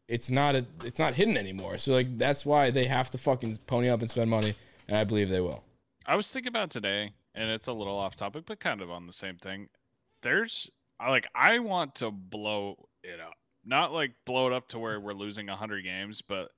it's 0.08 0.30
not 0.30 0.54
a 0.54 0.66
it's 0.84 0.98
not 0.98 1.14
hidden 1.14 1.36
anymore. 1.36 1.78
So 1.78 1.92
like 1.92 2.18
that's 2.18 2.46
why 2.46 2.70
they 2.70 2.84
have 2.86 3.10
to 3.10 3.18
fucking 3.18 3.58
pony 3.66 3.88
up 3.88 4.00
and 4.00 4.10
spend 4.10 4.30
money, 4.30 4.54
and 4.88 4.96
I 4.96 5.04
believe 5.04 5.28
they 5.28 5.40
will. 5.40 5.64
I 6.06 6.16
was 6.16 6.30
thinking 6.30 6.48
about 6.48 6.70
today, 6.70 7.12
and 7.34 7.50
it's 7.50 7.66
a 7.66 7.72
little 7.72 7.96
off 7.96 8.14
topic, 8.14 8.44
but 8.46 8.60
kind 8.60 8.80
of 8.80 8.90
on 8.90 9.06
the 9.06 9.12
same 9.12 9.36
thing. 9.36 9.68
There's 10.22 10.70
like 11.00 11.26
I 11.34 11.58
want 11.58 11.96
to 11.96 12.10
blow 12.10 12.88
it 13.02 13.20
up, 13.20 13.34
not 13.64 13.92
like 13.92 14.12
blow 14.24 14.46
it 14.46 14.52
up 14.52 14.68
to 14.68 14.78
where 14.78 15.00
we're 15.00 15.12
losing 15.12 15.48
hundred 15.48 15.82
games, 15.82 16.22
but 16.22 16.50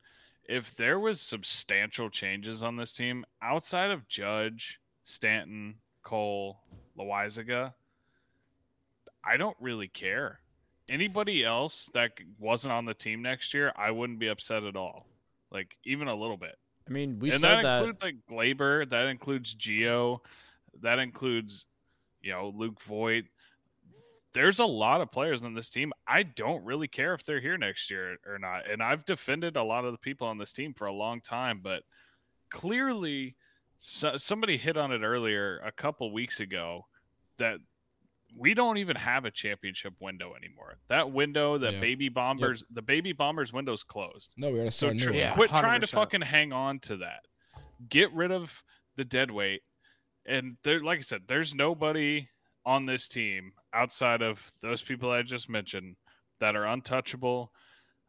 if 0.49 0.74
there 0.74 0.99
was 0.99 1.20
substantial 1.20 2.09
changes 2.09 2.62
on 2.62 2.76
this 2.76 2.92
team 2.94 3.24
outside 3.42 3.90
of 3.90 4.09
Judge, 4.09 4.80
Stanton, 5.05 5.76
Cole, 6.03 6.61
Loaisiga, 6.99 7.74
I 9.22 9.36
don't 9.36 9.57
really 9.61 9.88
care. 9.88 10.40
Anybody 10.91 11.45
else 11.45 11.91
that 11.95 12.12
wasn't 12.39 12.72
on 12.72 12.84
the 12.84 12.95
team 12.95 13.22
next 13.22 13.53
year, 13.53 13.72
I 13.76 13.91
wouldn't 13.91 14.18
be 14.18 14.28
upset 14.28 14.64
at 14.64 14.76
all. 14.76 15.07
Like 15.51 15.76
even 15.84 16.09
a 16.09 16.14
little 16.14 16.36
bit 16.36 16.57
I 16.89 16.93
mean, 16.93 17.18
we 17.18 17.30
and 17.30 17.41
said 17.41 17.57
that 17.57 17.62
that. 17.62 17.78
includes 17.78 18.03
like 18.03 18.16
Gleyber, 18.30 18.89
that 18.91 19.09
includes 19.09 19.55
Gio, 19.55 20.20
that 20.80 20.99
includes 20.99 21.66
you 22.22 22.32
know 22.32 22.53
Luke 22.55 22.80
Voit. 22.82 23.24
There's 24.32 24.59
a 24.59 24.64
lot 24.64 25.01
of 25.01 25.11
players 25.11 25.43
on 25.43 25.55
this 25.55 25.70
team. 25.70 25.93
I 26.07 26.22
don't 26.22 26.64
really 26.64 26.89
care 26.89 27.14
if 27.14 27.24
they're 27.24 27.41
here 27.41 27.59
next 27.59 27.91
year 27.91 28.18
or 28.26 28.39
not. 28.39 28.70
And 28.70 28.82
I've 28.82 29.05
defended 29.05 29.57
a 29.57 29.62
lot 29.62 29.84
of 29.84 29.93
the 29.93 29.99
people 29.99 30.26
on 30.26 30.39
this 30.39 30.53
team 30.53 30.74
for 30.74 30.86
a 30.86 30.93
long 30.93 31.20
time, 31.20 31.61
but 31.62 31.82
clearly 32.51 33.36
so, 33.78 34.16
somebody 34.16 34.57
hit 34.57 34.76
on 34.76 34.93
it 34.93 35.03
earlier 35.03 35.59
a 35.64 35.72
couple 35.72 36.12
weeks 36.12 36.41
ago 36.41 36.86
that 37.39 37.59
we 38.37 38.55
don't 38.55 38.76
even 38.79 38.97
have 38.97 39.24
a 39.24 39.31
championship 39.31 39.95
window 40.01 40.35
anymore. 40.35 40.79
That 40.89 41.11
window, 41.12 41.59
that 41.59 41.74
Yeah. 41.74 41.81
baby 41.81 42.09
bombers, 42.09 42.62
the 42.70 42.83
baby 42.83 43.12
bombers 43.12 43.53
window's 43.53 43.83
closed. 43.83 44.33
No, 44.37 44.51
we 44.51 44.59
gotta 44.59 44.70
So 44.70 44.89
start 44.89 44.97
a 44.97 45.05
tr- 45.05 45.11
new 45.11 45.18
Yeah. 45.18 45.29
one. 45.31 45.35
quit 45.49 45.51
trying 45.51 45.81
to 45.81 45.87
fucking 45.87 46.20
hang 46.22 46.53
on 46.53 46.79
to 46.81 46.97
that. 46.99 47.26
Get 47.89 48.12
rid 48.12 48.31
of 48.31 48.62
the 48.97 49.05
dead 49.05 49.31
weight. 49.31 49.62
And 50.26 50.59
there, 50.62 50.81
like 50.81 50.99
I 50.99 51.03
said, 51.03 51.22
there's 51.26 51.55
nobody 51.55 52.29
on 52.66 52.87
this 52.87 53.09
team 53.09 53.53
outside 53.72 54.20
of 54.20 54.53
those 54.61 54.83
people 54.83 55.11
I 55.11 55.22
just 55.22 55.49
mentioned 55.49 55.97
that 56.39 56.55
are 56.55 56.66
untouchable. 56.66 57.53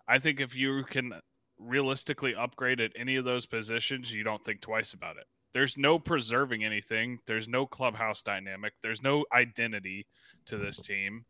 I 0.07 0.20
think 0.20 0.39
if 0.41 0.53
you 0.53 0.84
can 0.84 1.22
realistically 1.57 2.36
upgrade 2.36 2.82
at 2.82 2.91
any 2.95 3.15
of 3.15 3.26
those 3.26 3.45
positions, 3.45 4.11
you 4.11 4.24
don't 4.24 4.43
think 4.43 4.59
twice 4.61 4.93
about 4.93 5.17
it. 5.17 5.28
There's 5.53 5.77
no 5.77 5.97
preserving 5.99 6.63
anything. 6.63 7.19
There's 7.25 7.47
no 7.47 7.65
clubhouse 7.65 8.21
dynamic. 8.21 8.73
There's 8.81 9.01
no 9.01 9.25
identity 9.33 10.05
to 10.45 10.57
this 10.57 10.79
team. 10.79 11.25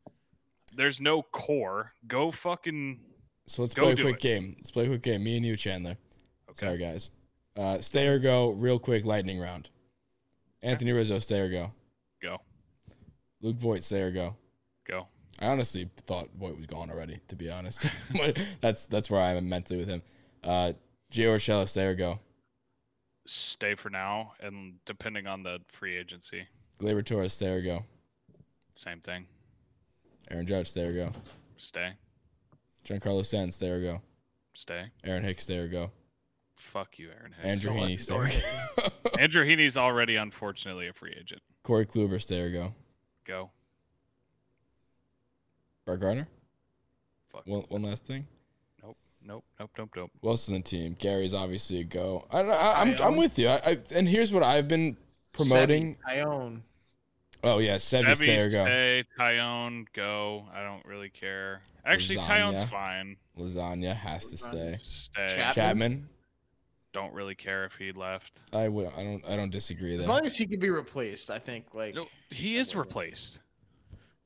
There's 0.75 0.99
no 1.01 1.21
core. 1.23 1.91
Go 2.07 2.31
fucking 2.31 2.99
So 3.45 3.61
let's 3.63 3.73
play 3.73 3.93
a 3.93 3.95
quick 3.95 4.15
it. 4.15 4.21
game. 4.21 4.55
Let's 4.57 4.71
play 4.71 4.85
a 4.85 4.87
quick 4.87 5.01
game. 5.03 5.23
Me 5.23 5.37
and 5.37 5.45
you, 5.45 5.55
Chandler. 5.55 5.97
Okay. 6.49 6.65
Sorry, 6.65 6.77
guys. 6.77 7.11
Uh, 7.57 7.79
stay 7.79 8.07
or 8.07 8.19
go. 8.19 8.49
Real 8.51 8.77
quick, 8.79 9.05
lightning 9.05 9.39
round. 9.39 9.69
Anthony 10.61 10.91
Rizzo, 10.91 11.19
stay 11.19 11.39
or 11.39 11.49
go. 11.49 11.71
go. 12.21 12.37
Luke 13.41 13.57
Voit, 13.57 13.83
stay 13.83 14.01
or 14.01 14.11
go. 14.11 14.35
Go. 14.87 15.07
I 15.39 15.47
honestly 15.47 15.89
thought 16.05 16.27
Voit 16.37 16.57
was 16.57 16.65
gone 16.65 16.91
already. 16.91 17.19
To 17.29 17.35
be 17.35 17.49
honest, 17.49 17.85
that's 18.61 18.87
that's 18.87 19.09
where 19.09 19.21
I 19.21 19.35
am 19.35 19.47
mentally 19.47 19.79
with 19.79 19.87
him. 19.87 20.01
Uh, 20.43 20.73
Gio 21.11 21.35
Urshela, 21.35 21.67
stay 21.67 21.85
or 21.85 21.95
go. 21.95 22.19
Stay 23.31 23.75
for 23.75 23.91
now 23.91 24.33
and 24.39 24.73
depending 24.85 25.27
on 25.27 25.43
the 25.43 25.59
free 25.67 25.95
agency 25.95 26.47
Gleyber 26.79 27.05
Torres, 27.05 27.37
there 27.37 27.57
or 27.57 27.61
go. 27.61 27.83
same 28.73 28.99
thing 29.01 29.27
Aaron 30.31 30.47
Judge, 30.47 30.73
there 30.73 30.89
or 30.89 30.93
go. 30.93 31.11
stay 31.57 31.91
Giancarlo 32.83 33.23
Stanton, 33.23 33.53
there 33.59 33.77
or 33.77 33.81
go. 33.81 34.01
stay 34.53 34.85
Aaron 35.03 35.23
Hicks, 35.23 35.45
there 35.45 35.65
or 35.65 35.67
go. 35.67 35.91
fuck 36.55 36.97
you 36.97 37.09
aaron 37.11 37.33
Hicks. 37.33 37.45
Andrew 37.45 37.71
Don't 37.71 37.81
let 37.81 37.89
Heaney, 37.91 37.97
the 37.97 38.03
stay 38.03 38.13
door 38.13 38.23
or 38.23 38.25
hit 38.25 38.43
go. 38.77 39.09
andrew 39.19 39.45
heaney's 39.45 39.77
already 39.77 40.15
unfortunately 40.15 40.87
a 40.87 40.93
free 40.93 41.15
agent 41.19 41.41
Corey 41.61 41.85
Kluber, 41.85 42.25
there 42.25 42.47
or 42.47 42.49
go. 42.49 42.73
go 43.25 43.51
Brett 45.85 45.99
Gardner. 45.99 46.27
fuck 47.31 47.45
One, 47.45 47.63
one 47.69 47.83
last 47.83 48.05
thing. 48.05 48.25
Nope 49.29 49.45
nope 49.59 49.69
nope 49.77 49.77
nope 49.77 49.89
nope 49.95 50.11
Who 50.23 50.29
else 50.29 50.47
the 50.47 50.59
team? 50.59 50.95
Gary's 50.97 51.35
obviously 51.35 51.81
a 51.81 51.83
go. 51.83 52.25
I 52.31 52.39
don't 52.39 52.47
know. 52.47 52.55
I, 52.55 52.81
I'm 52.81 52.95
Taillon. 52.95 53.05
I'm 53.05 53.15
with 53.15 53.37
you. 53.37 53.49
I, 53.49 53.61
I, 53.63 53.77
and 53.93 54.09
here's 54.09 54.33
what 54.33 54.41
I've 54.41 54.67
been 54.67 54.97
promoting. 55.33 55.97
I 56.03 56.21
own. 56.21 56.63
Oh 57.43 57.59
yeah, 57.59 57.75
Sevy, 57.75 58.15
stay 58.15 58.39
or 58.39 58.45
go. 58.45 58.49
stay 58.49 59.03
Taillon, 59.17 59.85
go 59.93 60.45
i 60.53 60.61
don't 60.61 60.83
really 60.83 61.09
care 61.09 61.61
actually 61.85 62.17
Taillon's 62.17 62.63
Lasagna. 62.63 62.69
fine 62.69 63.15
Lasagna 63.37 63.95
has 63.95 64.29
to 64.31 64.37
stay. 64.37 64.77
stay 64.83 65.27
Chap- 65.29 65.55
Chapman. 65.55 66.09
don't 66.91 67.13
really 67.13 67.35
care 67.35 67.63
if 67.63 67.75
he 67.75 67.93
left 67.93 68.43
I 68.51 68.67
would. 68.67 68.87
I 68.97 69.03
don't. 69.03 69.23
I 69.25 69.35
don't 69.37 69.51
disagree 69.51 69.93
As 69.93 69.99
there. 69.99 70.09
long 70.09 70.25
as 70.25 70.35
he 70.35 70.47
can 70.47 70.59
be 70.59 70.69
replaced, 70.69 71.29
I 71.29 71.39
think. 71.39 71.67
Like, 71.73 71.95
no, 71.95 72.07
he 72.31 72.57
is 72.57 72.75
replaced 72.75 73.39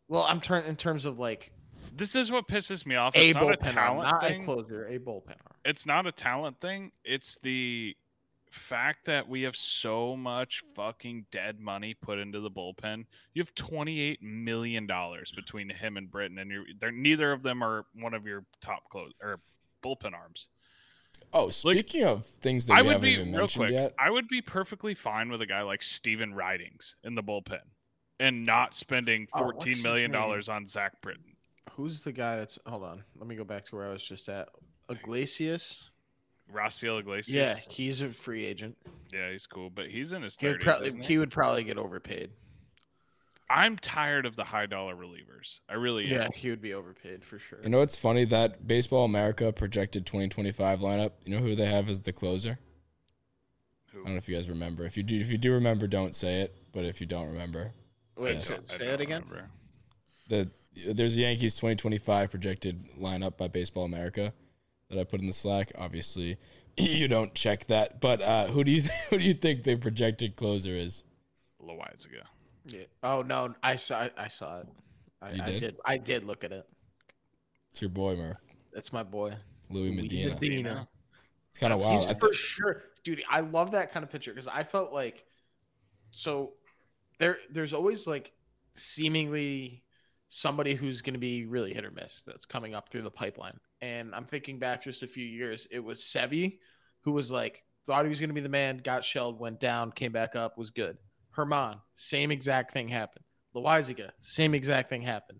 well, 0.07 0.23
I'm 0.23 0.41
turning 0.41 0.69
in 0.69 0.75
terms 0.75 1.05
of 1.05 1.17
like 1.19 1.51
this 1.95 2.15
is 2.15 2.31
what 2.31 2.47
pisses 2.47 2.85
me 2.85 2.95
off 2.95 3.15
a 3.15 3.31
not 3.33 3.43
a 3.43 3.45
bullpen 3.45 3.67
arm, 3.67 3.73
talent 3.75 4.09
not 4.11 4.23
thing 4.23 4.41
a 4.41 4.45
closer, 4.45 4.85
a 4.87 4.99
bullpen 4.99 5.35
it's 5.65 5.85
not 5.85 6.05
a 6.07 6.11
talent 6.11 6.59
thing. 6.59 6.91
It's 7.05 7.37
the 7.41 7.95
fact 8.51 9.05
that 9.05 9.27
we 9.27 9.41
have 9.43 9.55
so 9.55 10.15
much 10.15 10.61
fucking 10.75 11.25
dead 11.31 11.59
money 11.59 11.95
put 11.95 12.19
into 12.19 12.39
the 12.39 12.51
bullpen. 12.51 13.05
You 13.33 13.41
have 13.41 13.55
twenty 13.55 13.99
eight 14.01 14.21
million 14.21 14.85
dollars 14.85 15.31
between 15.31 15.69
him 15.69 15.97
and 15.97 16.11
Britton, 16.11 16.37
and 16.37 16.51
you're 16.51 16.65
they're 16.79 16.91
neither 16.91 17.31
of 17.31 17.43
them 17.43 17.63
are 17.63 17.85
one 17.95 18.13
of 18.13 18.25
your 18.27 18.45
top 18.61 18.89
close 18.89 19.11
or 19.21 19.39
bullpen 19.83 20.13
arms. 20.13 20.47
Oh, 21.31 21.49
speaking 21.49 22.03
of 22.03 22.25
things 22.25 22.65
that 22.67 22.73
I 22.73 22.81
we 22.81 22.87
would 22.87 22.93
haven't 22.95 23.09
be 23.09 23.13
even 23.13 23.33
real 23.33 23.47
quick. 23.47 23.71
yet. 23.71 23.93
I 23.97 24.09
would 24.09 24.27
be 24.27 24.41
perfectly 24.41 24.93
fine 24.93 25.31
with 25.31 25.41
a 25.41 25.45
guy 25.45 25.61
like 25.61 25.81
Stephen 25.81 26.33
Ridings 26.33 26.95
in 27.03 27.15
the 27.15 27.23
bullpen, 27.23 27.59
and 28.19 28.45
not 28.45 28.75
spending 28.75 29.27
Oh, 29.33 29.39
fourteen 29.39 29.55
what's 29.57 29.75
his 29.77 29.83
million 29.83 30.11
name? 30.11 30.19
dollars 30.21 30.49
on 30.49 30.67
Zach 30.67 31.01
Britton. 31.01 31.32
Who's 31.71 32.03
the 32.03 32.11
guy 32.11 32.37
that's? 32.37 32.59
Hold 32.65 32.83
on, 32.83 33.03
let 33.17 33.27
me 33.27 33.35
go 33.35 33.43
back 33.43 33.65
to 33.65 33.75
where 33.75 33.85
I 33.87 33.91
was 33.91 34.03
just 34.03 34.29
at. 34.29 34.49
Iglesias. 34.89 35.89
Raisel 36.53 36.99
Iglesias. 36.99 37.31
Yeah, 37.33 37.55
he's 37.73 38.01
a 38.01 38.09
free 38.09 38.45
agent. 38.45 38.77
yeah, 39.13 39.31
he's 39.31 39.47
cool, 39.47 39.69
but 39.69 39.87
he's 39.89 40.11
in 40.13 40.21
his 40.21 40.35
He 40.37 40.47
would, 40.47 40.61
thirties. 40.61 40.65
probably, 40.93 41.05
he 41.07 41.17
would 41.17 41.31
probably 41.31 41.63
get 41.63 41.77
overpaid. 41.77 42.31
I'm 43.49 43.77
tired 43.77 44.25
of 44.25 44.35
the 44.35 44.43
high 44.43 44.65
dollar 44.65 44.95
relievers. 44.95 45.59
I 45.69 45.75
really 45.75 46.09
Yeah, 46.11 46.25
am. 46.25 46.31
he 46.33 46.49
would 46.49 46.61
be 46.61 46.73
overpaid 46.73 47.23
for 47.23 47.39
sure. 47.39 47.59
You 47.63 47.69
know 47.69 47.79
what's 47.79 47.95
funny? 47.95 48.25
That 48.25 48.67
Baseball 48.67 49.05
America 49.05 49.51
projected 49.53 50.05
2025 50.05 50.79
lineup. 50.79 51.11
You 51.23 51.35
know 51.35 51.41
who 51.41 51.55
they 51.55 51.65
have 51.67 51.87
as 51.89 52.01
the 52.01 52.13
closer? 52.13 52.59
I 53.91 53.95
don't 53.97 54.05
know 54.11 54.15
if 54.15 54.27
you 54.27 54.35
guys 54.35 54.49
remember. 54.49 54.85
If 54.85 54.97
you 54.97 55.03
do, 55.03 55.15
if 55.15 55.31
you 55.31 55.37
do 55.37 55.53
remember, 55.53 55.87
don't 55.87 56.15
say 56.15 56.41
it. 56.41 56.55
But 56.73 56.83
if 56.85 56.99
you 56.99 57.05
don't 57.07 57.27
remember, 57.27 57.73
Wait, 58.17 58.35
Yes. 58.35 58.47
say, 58.47 58.57
say 58.79 58.87
it 58.89 59.01
again. 59.01 59.23
remember. 59.29 59.49
the 60.29 60.49
there's 60.87 61.15
the 61.15 61.21
Yankees 61.21 61.55
2025 61.55 62.31
projected 62.31 62.85
lineup 62.99 63.37
by 63.37 63.47
Baseball 63.47 63.85
America 63.85 64.33
that 64.89 64.99
I 64.99 65.03
put 65.03 65.21
in 65.21 65.27
the 65.27 65.33
Slack. 65.33 65.71
Obviously, 65.77 66.37
you 66.77 67.07
don't 67.07 67.33
check 67.33 67.67
that. 67.67 68.01
But 68.01 68.21
uh, 68.21 68.47
who 68.47 68.63
do 68.63 68.71
you 68.71 68.81
who 69.09 69.17
do 69.17 69.23
you 69.23 69.33
think 69.33 69.63
the 69.63 69.75
projected 69.75 70.35
closer 70.35 70.71
is? 70.71 71.03
Loaisiga. 71.61 72.23
Yeah. 72.65 72.83
Oh 73.01 73.21
no, 73.21 73.53
I 73.61 73.75
saw 73.75 74.07
I 74.17 74.27
saw 74.27 74.59
it. 74.59 74.67
I, 75.21 75.31
You 75.33 75.43
I 75.43 75.45
did? 75.45 75.59
did. 75.59 75.75
I 75.85 75.97
did 75.97 76.23
look 76.23 76.43
at 76.43 76.51
it. 76.51 76.67
It's 77.71 77.81
your 77.81 77.89
boy 77.89 78.15
Murph, 78.15 78.37
That's 78.73 78.93
my 78.93 79.03
boy. 79.03 79.33
Luis 79.69 79.95
Medina. 79.95 80.33
Medina. 80.35 80.87
It's 81.49 81.59
kind 81.59 81.73
of 81.73 81.83
wild. 81.83 82.07
I 82.07 82.13
for 82.13 82.33
sure, 82.33 82.83
dude. 83.03 83.23
I 83.29 83.39
love 83.39 83.71
that 83.71 83.91
kind 83.91 84.03
of 84.03 84.09
picture 84.11 84.31
because 84.31 84.47
I 84.47 84.63
felt 84.63 84.93
like 84.93 85.23
so 86.11 86.53
there. 87.19 87.37
There's 87.51 87.73
always 87.73 88.05
like 88.07 88.31
seemingly 88.75 89.82
somebody 90.35 90.73
who's 90.73 91.03
going 91.03 91.13
to 91.13 91.19
be 91.19 91.45
really 91.45 91.75
hit 91.75 91.85
or 91.85 91.91
miss 91.91 92.23
that's 92.25 92.45
coming 92.45 92.73
up 92.73 92.89
through 92.89 93.03
the 93.03 93.11
pipeline. 93.11 93.59
And 93.81 94.15
I'm 94.15 94.25
thinking 94.25 94.57
back 94.57 94.83
just 94.83 95.03
a 95.03 95.07
few 95.07 95.23
years. 95.23 95.67
It 95.69 95.79
was 95.79 96.01
Sevi, 96.01 96.57
who 97.01 97.11
was 97.11 97.29
like 97.29 97.63
thought 97.85 98.05
he 98.05 98.09
was 98.09 98.19
going 98.19 98.31
to 98.31 98.33
be 98.33 98.41
the 98.41 98.49
man, 98.49 98.77
got 98.77 99.05
shelled, 99.05 99.39
went 99.39 99.59
down, 99.59 99.91
came 99.91 100.11
back 100.11 100.35
up, 100.35 100.57
was 100.57 100.71
good. 100.71 100.97
Herman, 101.31 101.77
same 101.93 102.31
exact 102.31 102.73
thing 102.73 102.87
happened. 102.87 103.25
Loaisiga, 103.55 104.09
same 104.21 104.55
exact 104.55 104.89
thing 104.89 105.03
happened. 105.03 105.39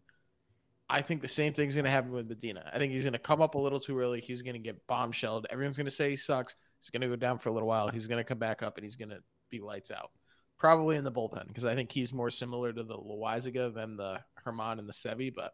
I 0.87 1.01
think 1.01 1.23
the 1.23 1.27
same 1.27 1.53
thing's 1.53 1.73
going 1.73 1.85
to 1.85 1.91
happen 1.91 2.11
with 2.11 2.29
Medina. 2.29 2.69
I 2.71 2.77
think 2.77 2.93
he's 2.93 3.01
going 3.01 3.13
to 3.13 3.19
come 3.19 3.41
up 3.41 3.55
a 3.55 3.59
little 3.59 3.79
too 3.79 3.97
early. 3.97 4.21
He's 4.21 4.43
going 4.43 4.53
to 4.53 4.59
get 4.59 4.85
bombshelled. 4.85 5.45
Everyone's 5.49 5.77
going 5.77 5.85
to 5.85 5.91
say 5.91 6.11
he 6.11 6.15
sucks. 6.15 6.55
He's 6.81 6.91
going 6.91 7.01
to 7.01 7.07
go 7.07 7.15
down 7.15 7.39
for 7.39 7.49
a 7.49 7.51
little 7.51 7.67
while. 7.67 7.89
He's 7.89 8.05
going 8.05 8.19
to 8.19 8.23
come 8.23 8.37
back 8.37 8.61
up 8.61 8.77
and 8.77 8.83
he's 8.83 8.95
going 8.95 9.09
to 9.09 9.23
be 9.49 9.59
lights 9.59 9.89
out. 9.89 10.11
Probably 10.59 10.95
in 10.95 11.03
the 11.03 11.11
bullpen 11.11 11.47
because 11.47 11.65
I 11.65 11.75
think 11.75 11.91
he's 11.91 12.13
more 12.13 12.29
similar 12.29 12.71
to 12.71 12.83
the 12.83 12.95
Loaisiga 12.97 13.73
than 13.73 13.97
the 13.97 14.19
Herman 14.35 14.79
and 14.79 14.87
the 14.87 14.93
Sevi. 14.93 15.33
But 15.33 15.53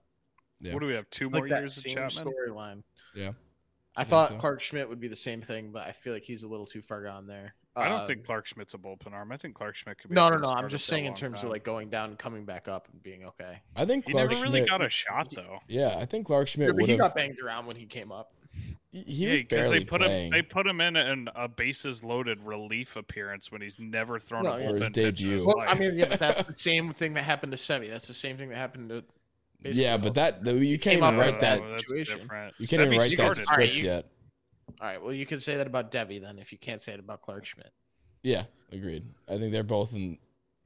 Yeah. 0.59 0.73
What 0.73 0.81
do 0.81 0.87
we 0.87 0.93
have? 0.93 1.09
Two 1.09 1.29
like 1.29 1.33
more 1.41 1.49
that 1.49 1.59
years 1.61 1.77
of 1.77 1.83
same 1.83 1.95
Chapman. 1.95 2.25
storyline. 2.33 2.83
Yeah. 3.15 3.31
I 3.95 4.03
think 4.03 4.09
thought 4.11 4.29
so. 4.29 4.35
Clarke 4.37 4.61
Schmidt 4.61 4.87
would 4.87 4.99
be 4.99 5.07
the 5.07 5.15
same 5.15 5.41
thing, 5.41 5.71
but 5.71 5.87
I 5.87 5.91
feel 5.93 6.13
like 6.13 6.23
he's 6.23 6.43
a 6.43 6.47
little 6.47 6.65
too 6.65 6.81
far 6.81 7.03
gone 7.03 7.25
there. 7.27 7.55
I 7.75 7.87
don't 7.87 8.01
Um, 8.01 8.07
think 8.07 8.25
Clarke 8.25 8.45
Schmidt's 8.45 8.73
a 8.73 8.77
bullpen 8.77 9.13
arm. 9.13 9.31
I 9.31 9.37
think 9.37 9.55
Clarke 9.55 9.75
Schmidt 9.75 9.97
could 9.97 10.09
be. 10.09 10.15
No, 10.15 10.29
no, 10.29 10.37
no. 10.37 10.49
I'm 10.49 10.69
just 10.69 10.85
saying 10.85 11.05
in 11.05 11.13
terms 11.15 11.37
time. 11.39 11.45
of 11.47 11.51
like 11.51 11.63
going 11.63 11.89
down 11.89 12.09
and 12.09 12.17
coming 12.19 12.45
back 12.45 12.67
up 12.67 12.87
and 12.91 13.01
being 13.01 13.23
okay. 13.25 13.61
I 13.75 13.85
think 13.85 14.05
He 14.05 14.11
Clarke 14.11 14.31
never 14.31 14.43
really 14.43 14.65
got 14.65 14.83
a 14.83 14.89
shot 14.89 15.29
though. 15.33 15.59
yeah, 15.67 15.95
I 15.97 16.05
think 16.05 16.25
Clarke 16.27 16.47
Yeah, 16.49 16.51
Schmidt 16.51 16.77
but 16.77 16.87
he 16.89 16.97
got 16.97 17.15
banged 17.15 17.39
around 17.39 17.65
when 17.65 17.75
he 17.77 17.85
came 17.85 18.11
up. 18.11 18.33
He, 18.91 19.01
he 19.03 19.25
yeah, 19.25 19.31
was 19.31 19.43
barely 19.43 19.79
they 19.79 19.85
put 19.85 20.01
playing. 20.01 20.25
him. 20.25 20.31
They 20.31 20.41
put 20.41 20.65
him 20.65 20.81
in 20.81 20.95
an, 20.95 21.29
a 21.35 21.47
bases 21.47 22.03
loaded 22.03 22.41
relief 22.43 22.95
appearance 22.95 23.51
when 23.51 23.61
he's 23.61 23.79
never 23.79 24.19
thrown 24.19 24.43
No, 24.43 24.53
a 24.53 24.59
yeah. 24.61 24.69
For 24.69 24.77
his 24.77 24.87
pitch 24.89 24.97
in 24.97 25.03
debut. 25.03 25.45
Well, 25.45 25.63
I 25.67 25.75
mean, 25.75 25.95
yeah, 25.95 26.05
but 26.09 26.19
that's 26.19 26.41
the 26.43 26.53
same 26.57 26.93
thing 26.93 27.13
that 27.13 27.23
happened 27.23 27.51
to 27.51 27.57
Sevi. 27.57 27.89
That's 27.89 28.07
the 28.07 28.13
same 28.15 28.35
thing 28.37 28.49
that 28.49 28.57
happened 28.57 28.89
to. 28.89 29.03
basically 29.61 29.83
yeah, 29.83 29.97
but 29.97 30.15
that 30.15 30.43
the, 30.43 30.53
you 30.55 30.79
can't 30.79 30.97
even 30.97 31.17
write 31.17 31.39
that. 31.39 31.59
that. 31.59 31.69
that's 31.69 31.87
situation. 31.89 32.19
different. 32.19 32.53
You 32.57 32.67
can't 32.67 32.81
even 32.81 32.93
Sevy 32.93 32.97
write 32.99 33.17
that 33.17 33.35
started. 33.35 33.45
All 33.51 33.57
right, 33.57 33.69
script 33.69 33.83
you- 33.83 33.89
yet. 33.89 34.05
All 34.81 34.87
right. 34.87 35.01
Well, 35.01 35.13
you 35.13 35.25
can 35.25 35.39
say 35.39 35.57
that 35.57 35.67
about 35.67 35.91
Devi 35.91 36.19
then, 36.19 36.39
if 36.39 36.51
you 36.51 36.57
can't 36.57 36.79
say 36.81 36.93
it 36.93 36.99
about 36.99 37.21
Clarke 37.21 37.45
Schmidt. 37.45 37.71
Yeah, 38.23 38.43
agreed. 38.71 39.03
I 39.27 39.37
think 39.37 39.51
they're 39.51 39.63
both 39.63 39.93
in. 39.93 40.17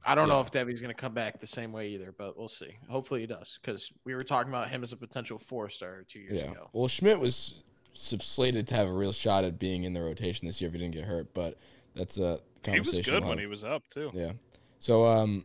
I 0.06 0.14
don't 0.14 0.28
know 0.28 0.36
Yeah. 0.36 0.42
if 0.42 0.50
Devi's 0.50 0.80
going 0.80 0.94
to 0.94 1.00
come 1.00 1.14
back 1.14 1.40
the 1.40 1.46
same 1.46 1.72
way 1.72 1.88
either, 1.88 2.14
but 2.16 2.38
we'll 2.38 2.48
see. 2.48 2.76
Hopefully 2.90 3.20
he 3.20 3.26
does, 3.26 3.58
because 3.62 3.90
we 4.04 4.14
were 4.14 4.20
talking 4.22 4.50
about 4.50 4.68
him 4.70 4.82
as 4.82 4.92
a 4.92 4.96
potential 4.96 5.38
four 5.38 5.68
star 5.70 6.04
two 6.06 6.20
years 6.20 6.36
Yeah. 6.36 6.50
ago. 6.52 6.68
Well, 6.72 6.88
Schmidt 6.88 7.18
was 7.18 7.34
sub- 7.36 7.64
slated 7.94 8.66
to 8.68 8.74
have 8.74 8.88
a 8.88 8.92
real 8.92 9.12
shot 9.12 9.44
at 9.44 9.58
being 9.58 9.84
in 9.84 9.92
the 9.92 10.02
rotation 10.02 10.46
this 10.46 10.60
year 10.60 10.68
if 10.68 10.74
he 10.74 10.80
didn't 10.80 10.94
get 10.94 11.04
hurt, 11.04 11.32
but 11.34 11.58
that's 11.94 12.18
a 12.18 12.40
conversation. 12.62 12.92
He 12.92 12.98
was 12.98 13.06
good 13.06 13.20
we'll 13.20 13.28
when 13.30 13.38
he 13.38 13.46
was 13.46 13.64
up 13.64 13.82
too. 13.88 14.10
Yeah. 14.12 14.32
So 14.78 15.06
um 15.06 15.44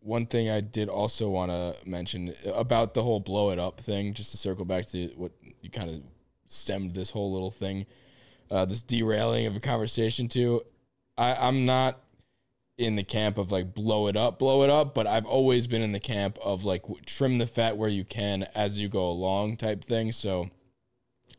one 0.00 0.26
thing 0.26 0.48
I 0.48 0.60
did 0.60 0.88
also 0.88 1.28
want 1.28 1.50
to 1.50 1.74
mention 1.84 2.32
about 2.54 2.94
the 2.94 3.02
whole 3.02 3.20
blow 3.20 3.50
it 3.50 3.58
up 3.58 3.80
thing, 3.80 4.14
just 4.14 4.30
to 4.30 4.36
circle 4.36 4.64
back 4.64 4.86
to 4.88 5.08
what 5.16 5.32
you 5.60 5.70
kind 5.70 5.90
of 5.90 6.00
stemmed 6.46 6.92
this 6.92 7.10
whole 7.10 7.32
little 7.32 7.50
thing, 7.50 7.84
uh, 8.50 8.64
this 8.64 8.82
derailing 8.82 9.46
of 9.46 9.56
a 9.56 9.60
conversation 9.60 10.28
to. 10.28 10.62
I, 11.16 11.34
I'm 11.34 11.66
not 11.66 12.00
in 12.78 12.94
the 12.94 13.02
camp 13.02 13.38
of 13.38 13.50
like 13.50 13.74
blow 13.74 14.06
it 14.06 14.16
up, 14.16 14.38
blow 14.38 14.62
it 14.62 14.70
up, 14.70 14.94
but 14.94 15.06
I've 15.06 15.26
always 15.26 15.66
been 15.66 15.82
in 15.82 15.92
the 15.92 16.00
camp 16.00 16.38
of 16.42 16.64
like 16.64 16.82
w- 16.82 17.00
trim 17.04 17.38
the 17.38 17.46
fat 17.46 17.76
where 17.76 17.88
you 17.88 18.04
can 18.04 18.44
as 18.54 18.80
you 18.80 18.88
go 18.88 19.08
along 19.10 19.56
type 19.56 19.82
thing. 19.82 20.12
So 20.12 20.48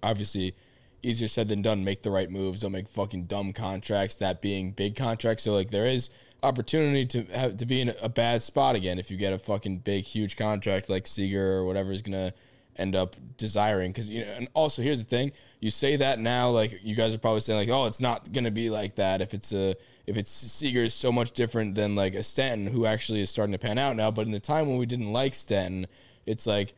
obviously 0.03 0.55
easier 1.01 1.27
said 1.27 1.47
than 1.47 1.61
done. 1.61 1.83
Make 1.83 2.01
the 2.01 2.11
right 2.11 2.29
moves. 2.29 2.61
Don't 2.61 2.71
make 2.71 2.89
fucking 2.89 3.25
dumb 3.25 3.53
contracts. 3.53 4.15
That 4.17 4.41
being 4.41 4.71
big 4.71 4.95
contracts. 4.95 5.43
So 5.43 5.53
like 5.53 5.71
there 5.71 5.85
is 5.85 6.09
opportunity 6.41 7.05
to 7.05 7.23
have 7.37 7.57
to 7.57 7.65
be 7.65 7.81
in 7.81 7.93
a 8.01 8.09
bad 8.09 8.41
spot 8.41 8.75
again 8.75 8.97
if 8.97 9.11
you 9.11 9.17
get 9.17 9.33
a 9.33 9.37
fucking 9.37 9.79
big 9.79 10.05
huge 10.05 10.37
contract 10.37 10.89
like 10.89 11.05
Seager 11.05 11.53
or 11.53 11.65
whatever 11.65 11.91
is 11.91 12.01
gonna 12.01 12.33
end 12.77 12.95
up 12.95 13.15
desiring. 13.37 13.91
Because 13.91 14.09
you 14.09 14.25
know, 14.25 14.31
and 14.31 14.47
also 14.53 14.81
here's 14.81 15.03
the 15.03 15.09
thing: 15.09 15.31
you 15.59 15.69
say 15.69 15.97
that 15.97 16.19
now, 16.19 16.49
like 16.49 16.79
you 16.83 16.95
guys 16.95 17.13
are 17.13 17.19
probably 17.19 17.41
saying 17.41 17.59
like, 17.59 17.69
oh, 17.69 17.85
it's 17.85 18.01
not 18.01 18.31
gonna 18.31 18.51
be 18.51 18.69
like 18.69 18.95
that 18.95 19.21
if 19.21 19.33
it's 19.33 19.53
a 19.53 19.75
if 20.07 20.17
it's 20.17 20.31
Seager 20.31 20.83
is 20.83 20.93
so 20.93 21.11
much 21.11 21.33
different 21.33 21.75
than 21.75 21.95
like 21.95 22.15
a 22.15 22.23
Stanton 22.23 22.67
who 22.67 22.85
actually 22.85 23.21
is 23.21 23.29
starting 23.29 23.53
to 23.53 23.59
pan 23.59 23.77
out 23.77 23.95
now. 23.95 24.09
But 24.09 24.25
in 24.25 24.31
the 24.31 24.39
time 24.39 24.67
when 24.67 24.77
we 24.77 24.85
didn't 24.85 25.11
like 25.11 25.33
Stanton, 25.35 25.87
it's 26.25 26.47
like 26.47 26.73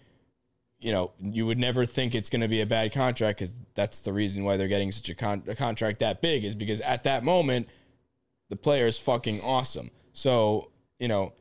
you 0.82 0.92
know, 0.92 1.12
you 1.22 1.46
would 1.46 1.60
never 1.60 1.86
think 1.86 2.16
it's 2.16 2.30
going 2.30 2.42
to 2.42 2.48
be 2.48 2.62
a 2.62 2.66
bad 2.66 2.92
contract 2.92 3.40
because 3.40 3.56
that's 3.76 4.02
the 4.02 4.12
reason 4.12 4.44
why 4.44 4.58
they're 4.58 4.68
getting 4.68 4.92
such 4.92 5.10
a, 5.10 5.16
con- 5.16 5.44
a 5.48 5.56
contract 5.56 6.00
that 6.00 6.22
big 6.22 6.44
is 6.44 6.56
because 6.56 6.82
at 6.82 7.04
that 7.04 7.24
moment, 7.24 7.70
the 8.50 8.56
player 8.56 8.88
is 8.88 8.98
fucking 8.98 9.42
awesome. 9.42 9.92
So, 10.14 10.72
you 11.00 11.08
know, 11.08 11.34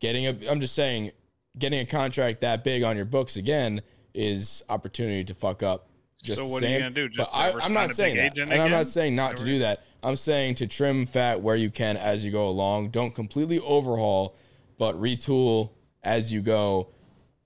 getting 0.00 0.26
a, 0.26 0.50
I'm 0.50 0.60
just 0.60 0.74
saying, 0.74 1.12
getting 1.58 1.80
a 1.80 1.86
contract 1.86 2.40
that 2.40 2.64
big 2.64 2.82
on 2.82 2.96
your 2.96 3.04
books 3.04 3.36
again 3.36 3.82
is 4.14 4.64
opportunity 4.68 5.24
to 5.24 5.34
fuck 5.34 5.62
up. 5.62 5.86
Just 6.22 6.38
So 6.38 6.46
what 6.48 6.62
are 6.62 6.68
you 6.68 6.78
gonna 6.78 6.90
do? 6.90 7.08
Just 7.08 7.34
I, 7.34 7.46
never 7.46 7.60
I'm 7.60 7.64
sign 7.64 7.74
not 7.74 7.90
saying 7.90 8.16
that, 8.16 8.32
agent 8.32 8.52
and 8.52 8.60
I'm 8.60 8.70
not 8.70 8.86
saying 8.86 9.14
not 9.14 9.36
to 9.38 9.44
do 9.44 9.60
that. 9.60 9.84
I'm 10.02 10.16
saying 10.16 10.56
to 10.56 10.66
trim 10.66 11.06
fat 11.06 11.40
where 11.40 11.56
you 11.56 11.70
can 11.70 11.96
as 11.96 12.24
you 12.24 12.30
go 12.30 12.48
along. 12.48 12.90
Don't 12.90 13.14
completely 13.14 13.58
overhaul, 13.60 14.36
but 14.76 15.00
retool 15.00 15.70
as 16.02 16.32
you 16.32 16.42
go 16.42 16.88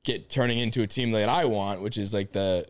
get 0.05 0.29
turning 0.29 0.59
into 0.59 0.83
a 0.83 0.87
team 0.87 1.11
that 1.13 1.29
I 1.29 1.45
want, 1.47 1.81
which 1.81 1.99
is 1.99 2.15
like 2.15 2.33
the 2.33 2.67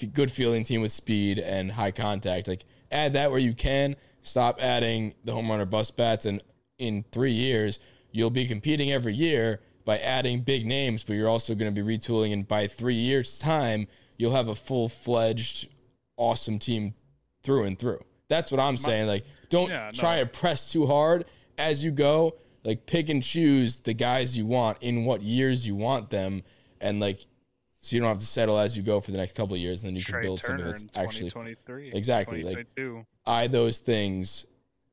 f- 0.00 0.12
good 0.12 0.30
feeling 0.30 0.64
team 0.64 0.82
with 0.82 0.92
speed 0.92 1.38
and 1.38 1.72
high 1.72 1.92
contact. 1.92 2.48
Like 2.48 2.64
add 2.90 3.14
that 3.14 3.30
where 3.30 3.40
you 3.40 3.54
can. 3.54 3.96
Stop 4.24 4.60
adding 4.62 5.14
the 5.24 5.32
home 5.32 5.50
run 5.50 5.60
or 5.60 5.64
bust 5.66 5.96
bats, 5.96 6.26
and 6.26 6.42
in 6.78 7.02
three 7.10 7.32
years 7.32 7.78
you'll 8.12 8.30
be 8.30 8.46
competing 8.46 8.92
every 8.92 9.14
year 9.14 9.60
by 9.84 9.98
adding 9.98 10.42
big 10.42 10.64
names. 10.66 11.02
But 11.02 11.14
you're 11.14 11.28
also 11.28 11.54
going 11.56 11.74
to 11.74 11.82
be 11.84 11.96
retooling, 11.98 12.32
and 12.32 12.46
by 12.46 12.66
three 12.68 12.94
years' 12.94 13.38
time, 13.38 13.88
you'll 14.18 14.34
have 14.34 14.46
a 14.48 14.54
full 14.54 14.88
fledged, 14.88 15.68
awesome 16.16 16.58
team 16.60 16.94
through 17.42 17.64
and 17.64 17.76
through. 17.78 18.04
That's 18.28 18.52
what 18.52 18.60
I'm 18.60 18.76
saying. 18.76 19.08
Like, 19.08 19.24
don't 19.48 19.68
Yeah, 19.70 19.86
no. 19.86 19.98
try 19.98 20.20
to 20.20 20.26
press 20.26 20.70
too 20.70 20.86
hard 20.86 21.24
as 21.58 21.82
you 21.82 21.90
go. 21.90 22.36
Like, 22.64 22.86
pick 22.86 23.08
and 23.08 23.20
choose 23.22 23.80
the 23.80 23.92
guys 23.94 24.36
you 24.38 24.46
want 24.46 24.78
in 24.82 25.04
what 25.04 25.20
years 25.22 25.66
you 25.66 25.74
want 25.74 26.10
them, 26.10 26.42
and 26.82 27.00
like, 27.00 27.26
so 27.80 27.96
you 27.96 28.00
don't 28.00 28.08
have 28.08 28.18
to 28.18 28.26
settle 28.26 28.58
as 28.58 28.76
you 28.76 28.82
go 28.82 29.00
for 29.00 29.10
the 29.10 29.18
next 29.18 29.34
couple 29.34 29.54
of 29.54 29.60
years, 29.60 29.82
and 29.82 29.90
then 29.90 29.96
you 29.96 30.04
can 30.04 30.20
build 30.20 30.42
Turner 30.42 30.58
something 30.58 30.66
that's 30.66 30.96
actually 30.96 31.30
2023. 31.30 31.92
exactly 31.92 32.42
like 32.44 32.66
2022. 32.76 33.06
eye 33.26 33.46
those 33.46 33.78
things. 33.78 34.46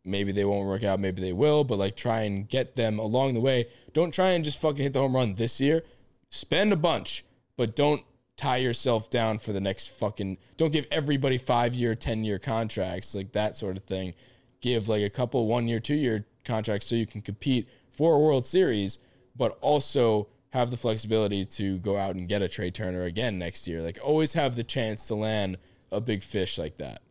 Maybe 0.05 0.31
they 0.31 0.45
won't 0.45 0.65
work 0.65 0.83
out, 0.83 0.99
maybe 0.99 1.21
they 1.21 1.33
will, 1.33 1.63
but 1.63 1.77
like 1.77 1.95
try 1.95 2.21
and 2.21 2.47
get 2.47 2.75
them 2.75 2.99
along 2.99 3.33
the 3.33 3.41
way. 3.41 3.67
Don't 3.93 4.13
try 4.13 4.29
and 4.29 4.43
just 4.43 4.59
fucking 4.59 4.81
hit 4.81 4.93
the 4.93 4.99
home 4.99 5.15
run 5.15 5.35
this 5.35 5.59
year. 5.59 5.83
Spend 6.29 6.71
a 6.71 6.77
bunch, 6.77 7.25
but 7.57 7.75
don't 7.75 8.03
tie 8.37 8.57
yourself 8.57 9.09
down 9.09 9.37
for 9.37 9.51
the 9.51 9.59
next 9.59 9.87
fucking 9.87 10.37
don't 10.55 10.71
give 10.71 10.85
everybody 10.89 11.37
5 11.37 11.75
year, 11.75 11.93
10 11.93 12.23
year 12.23 12.39
contracts, 12.39 13.13
like 13.13 13.33
that 13.33 13.57
sort 13.57 13.75
of 13.75 13.83
thing. 13.83 14.13
Give 14.61 14.87
like 14.87 15.03
a 15.03 15.09
couple 15.09 15.45
1 15.45 15.67
year, 15.67 15.79
2 15.81 15.95
year 15.95 16.25
contracts 16.45 16.87
so 16.87 16.95
you 16.95 17.05
can 17.05 17.21
compete 17.21 17.67
for 17.91 18.15
a 18.15 18.19
World 18.19 18.45
Series, 18.45 18.99
but 19.35 19.57
also 19.61 20.27
have 20.51 20.71
the 20.71 20.77
flexibility 20.77 21.45
to 21.45 21.77
go 21.79 21.95
out 21.97 22.15
and 22.15 22.27
get 22.27 22.41
a 22.41 22.47
Trea 22.49 22.71
Turner 22.71 23.03
again 23.03 23.37
next 23.37 23.67
year. 23.67 23.81
Like 23.81 23.99
always 24.03 24.33
have 24.33 24.55
the 24.55 24.63
chance 24.63 25.07
to 25.07 25.15
land 25.15 25.57
a 25.91 26.01
big 26.01 26.23
fish 26.23 26.57
like 26.57 26.77
that. 26.77 27.01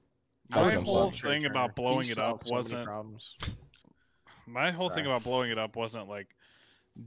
My 0.51 0.63
That's 0.63 0.73
what 0.75 0.79
I'm 0.81 0.85
whole 0.87 1.13
saying. 1.13 1.43
thing 1.43 1.51
about 1.51 1.77
blowing 1.77 2.07
He 2.07 2.13
it 2.13 2.19
up 2.19 2.47
so 2.47 2.55
wasn't 2.55 2.85
problems. 2.87 3.37
my 4.47 4.71
whole 4.71 4.89
thing 4.91 5.05
about 5.07 5.25
blowing 5.25 5.51
it 5.51 5.59
up 5.59 5.77
wasn't 5.77 6.09
like 6.09 6.29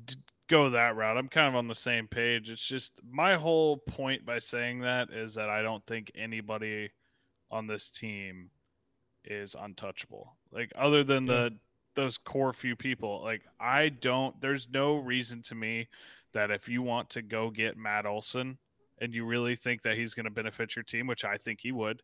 d- 0.06 0.16
go 0.48 0.70
that 0.70 0.96
route. 0.96 1.18
I'm 1.18 1.28
kind 1.28 1.48
of 1.48 1.56
on 1.56 1.68
the 1.68 1.76
same 1.76 2.08
page. 2.08 2.50
It's 2.50 2.64
just 2.66 2.94
my 3.10 3.36
whole 3.36 3.78
point 3.78 4.26
by 4.26 4.40
saying 4.40 4.82
that 4.82 5.10
is 5.12 5.36
that 5.36 5.50
I 5.50 5.62
don't 5.62 5.86
think 5.86 6.12
anybody 6.16 6.92
on 7.50 7.68
this 7.68 7.90
team 7.90 8.52
is 9.26 9.56
untouchable. 9.60 10.36
Like 10.52 10.72
other 10.78 11.04
than 11.04 11.26
the 11.26 11.54
those 11.96 12.18
core 12.18 12.54
few 12.54 12.76
people. 12.76 13.22
Like 13.24 13.42
I 13.60 13.90
don't. 13.90 14.40
There's 14.42 14.70
no 14.70 14.96
reason 14.96 15.42
to 15.44 15.56
me 15.56 15.90
that 16.34 16.52
if 16.52 16.68
you 16.68 16.82
want 16.82 17.10
to 17.12 17.22
go 17.22 17.50
get 17.50 17.78
Matt 17.78 18.06
Olson 18.06 18.58
and 19.00 19.14
you 19.14 19.26
really 19.26 19.56
think 19.56 19.82
that 19.82 19.98
he's 19.98 20.14
going 20.14 20.26
to 20.26 20.32
benefit 20.32 20.76
your 20.76 20.84
team, 20.84 21.08
which 21.08 21.26
I 21.26 21.38
think 21.38 21.60
he 21.62 21.72
would. 21.72 22.02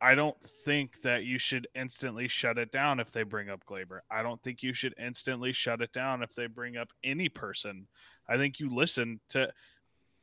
I 0.00 0.14
don't 0.14 0.40
think 0.40 1.00
that 1.02 1.24
you 1.24 1.38
should 1.38 1.66
instantly 1.74 2.28
shut 2.28 2.58
it 2.58 2.70
down 2.70 3.00
if 3.00 3.10
they 3.10 3.22
bring 3.22 3.48
up 3.48 3.64
Gleyber. 3.64 4.00
I 4.10 4.22
don't 4.22 4.42
think 4.42 4.62
you 4.62 4.74
should 4.74 4.94
instantly 4.98 5.52
shut 5.52 5.80
it 5.80 5.92
down 5.92 6.22
if 6.22 6.34
they 6.34 6.46
bring 6.46 6.76
up 6.76 6.90
any 7.02 7.28
person. 7.28 7.86
I 8.28 8.36
think 8.36 8.60
you 8.60 8.74
listen 8.74 9.20
to 9.30 9.50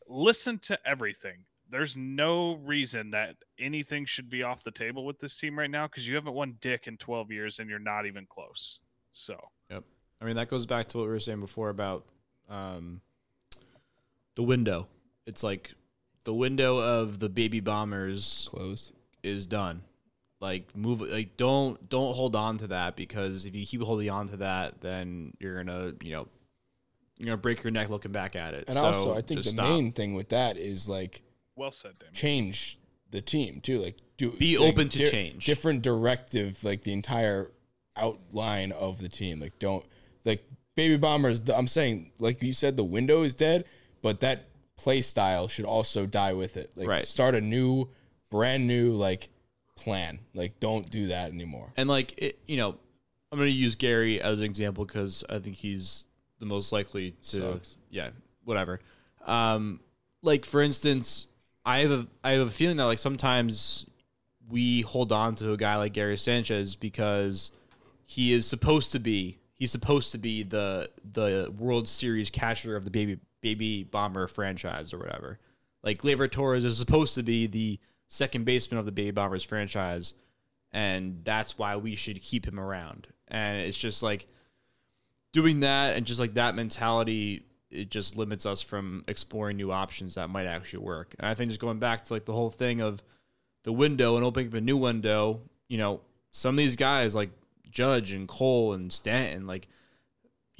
listen 0.07 0.59
to 0.59 0.77
everything. 0.85 1.45
There's 1.69 1.95
no 1.95 2.55
reason 2.57 3.11
that 3.11 3.37
anything 3.57 4.05
should 4.05 4.29
be 4.29 4.43
off 4.43 4.63
the 4.63 4.71
table 4.71 5.05
with 5.05 5.19
this 5.19 5.39
team 5.39 5.57
right 5.57 5.71
now 5.71 5.87
because 5.87 6.07
you 6.07 6.15
haven't 6.15 6.33
won 6.33 6.57
dick 6.59 6.85
in 6.87 6.97
12 6.97 7.31
years 7.31 7.59
and 7.59 7.69
you're 7.69 7.79
not 7.79 8.05
even 8.05 8.25
close. 8.25 8.79
So, 9.11 9.37
Yep. 9.69 9.83
I 10.21 10.25
mean, 10.25 10.35
that 10.35 10.49
goes 10.49 10.65
back 10.65 10.87
to 10.89 10.97
what 10.97 11.03
we 11.05 11.09
were 11.09 11.19
saying 11.19 11.39
before 11.39 11.69
about 11.69 12.05
um, 12.49 13.01
the 14.35 14.43
window. 14.43 14.87
It's 15.27 15.43
like 15.43 15.71
the 16.23 16.33
window 16.33 16.77
of 16.77 17.19
the 17.19 17.29
baby 17.29 17.59
bombers 17.59 18.47
Closed. 18.49 18.91
is 19.23 19.47
done. 19.47 19.81
Like 20.39 20.75
move 20.75 21.01
like 21.01 21.37
don't 21.37 21.87
don't 21.89 22.15
hold 22.15 22.35
on 22.35 22.57
to 22.59 22.67
that 22.67 22.95
because 22.95 23.45
if 23.45 23.55
you 23.55 23.65
keep 23.65 23.81
holding 23.83 24.09
on 24.09 24.27
to 24.29 24.37
that, 24.37 24.81
then 24.81 25.33
you're 25.39 25.63
gonna 25.63 25.93
you 26.01 26.11
know 26.13 26.27
you're 27.17 27.25
gonna 27.25 27.37
break 27.37 27.63
your 27.63 27.69
neck 27.71 27.89
looking 27.89 28.11
back 28.11 28.35
at 28.35 28.55
it. 28.55 28.63
And 28.67 28.75
So, 28.75 28.85
also, 28.85 29.15
I 29.15 29.21
think 29.21 29.43
the 29.43 29.49
stop. 29.51 29.69
main 29.69 29.91
thing 29.91 30.15
with 30.15 30.29
that 30.29 30.57
is 30.57 30.89
like 30.89 31.21
well 31.55 31.71
said, 31.71 31.99
Damon. 31.99 32.13
change 32.15 32.79
the 33.11 33.21
team 33.21 33.59
too. 33.61 33.77
Like 33.79 33.97
do 34.17 34.31
Be 34.31 34.57
like, 34.57 34.69
open 34.73 34.89
to 34.89 35.05
change. 35.05 35.45
Different 35.45 35.83
directive, 35.83 36.63
like 36.63 36.81
the 36.81 36.93
entire 36.93 37.51
outline 37.95 38.71
of 38.71 38.99
the 38.99 39.09
team. 39.09 39.39
Like 39.39 39.59
don't 39.59 39.85
like 40.25 40.43
baby 40.75 40.97
bombers. 40.97 41.41
I'm 41.53 41.67
saying, 41.67 42.13
like 42.17 42.41
you 42.41 42.53
said, 42.53 42.77
the 42.77 42.83
window 42.83 43.21
is 43.21 43.35
dead, 43.35 43.65
but 44.01 44.19
that 44.21 44.45
play 44.77 45.01
style 45.01 45.47
should 45.47 45.65
also 45.65 46.05
die 46.05 46.33
with 46.33 46.57
it. 46.57 46.71
Like 46.75 46.87
Right. 46.87 47.07
start 47.07 47.35
a 47.35 47.41
new, 47.41 47.89
brand 48.29 48.67
new 48.67 48.93
like 48.93 49.29
plan. 49.75 50.19
Like 50.33 50.59
don't 50.59 50.89
do 50.89 51.07
that 51.07 51.31
anymore. 51.31 51.71
And 51.77 51.87
like 51.89 52.13
it, 52.17 52.39
you 52.47 52.57
know, 52.57 52.75
I'm 53.31 53.37
going 53.37 53.49
to 53.49 53.55
use 53.55 53.75
Gary 53.75 54.21
as 54.21 54.39
an 54.39 54.45
example 54.45 54.85
because 54.85 55.23
I 55.29 55.39
think 55.39 55.55
he's 55.55 56.05
the 56.39 56.45
most 56.45 56.71
likely 56.71 57.11
to. 57.29 57.53
Sucks. 57.53 57.75
Yeah, 57.89 58.09
whatever. 58.43 58.79
Um, 59.25 59.79
like 60.21 60.45
for 60.45 60.61
instance, 60.61 61.27
I 61.65 61.79
have 61.79 61.91
a 61.91 62.07
I 62.23 62.31
have 62.31 62.47
a 62.47 62.51
feeling 62.51 62.77
that 62.77 62.85
like 62.85 62.99
sometimes 62.99 63.85
we 64.49 64.81
hold 64.81 65.11
on 65.11 65.35
to 65.35 65.53
a 65.53 65.57
guy 65.57 65.75
like 65.77 65.93
Gary 65.93 66.17
Sanchez 66.17 66.75
because 66.75 67.51
he 68.05 68.33
is 68.33 68.45
supposed 68.45 68.91
to 68.91 68.99
be 68.99 69.37
he's 69.53 69.71
supposed 69.71 70.11
to 70.11 70.17
be 70.17 70.43
the 70.43 70.89
the 71.13 71.53
World 71.57 71.87
Series 71.87 72.29
catcher 72.29 72.75
of 72.75 72.83
the 72.83 72.91
baby 72.91 73.17
baby 73.41 73.83
bomber 73.83 74.27
franchise 74.27 74.93
or 74.93 74.99
whatever. 74.99 75.39
Like 75.83 76.01
Gleyber 76.01 76.31
Torres 76.31 76.65
is 76.65 76.77
supposed 76.77 77.15
to 77.15 77.23
be 77.23 77.47
the 77.47 77.79
second 78.07 78.45
baseman 78.45 78.79
of 78.79 78.85
the 78.85 78.91
baby 78.91 79.11
bombers 79.11 79.43
franchise 79.43 80.13
and 80.71 81.19
that's 81.23 81.57
why 81.57 81.75
we 81.75 81.95
should 81.95 82.21
keep 82.21 82.45
him 82.45 82.59
around. 82.59 83.07
And 83.27 83.59
it's 83.59 83.77
just 83.77 84.03
like 84.03 84.27
doing 85.33 85.61
that 85.61 85.95
and 85.95 86.05
just 86.05 86.19
like 86.19 86.33
that 86.35 86.55
mentality 86.55 87.45
it 87.71 87.89
just 87.89 88.17
limits 88.17 88.45
us 88.45 88.61
from 88.61 89.03
exploring 89.07 89.55
new 89.55 89.71
options 89.71 90.15
that 90.15 90.29
might 90.29 90.45
actually 90.45 90.83
work. 90.83 91.15
And 91.17 91.27
I 91.27 91.33
think 91.33 91.49
just 91.49 91.61
going 91.61 91.79
back 91.79 92.03
to 92.03 92.13
like 92.13 92.25
the 92.25 92.33
whole 92.33 92.49
thing 92.49 92.81
of 92.81 93.01
the 93.63 93.71
window 93.71 94.17
and 94.17 94.25
opening 94.25 94.49
up 94.49 94.53
a 94.55 94.61
new 94.61 94.77
window, 94.77 95.39
you 95.69 95.77
know, 95.77 96.01
some 96.31 96.55
of 96.55 96.57
these 96.57 96.75
guys 96.75 97.15
like 97.15 97.29
Judge 97.69 98.11
and 98.11 98.27
Cole 98.27 98.73
and 98.73 98.91
Stanton, 98.91 99.47
like, 99.47 99.69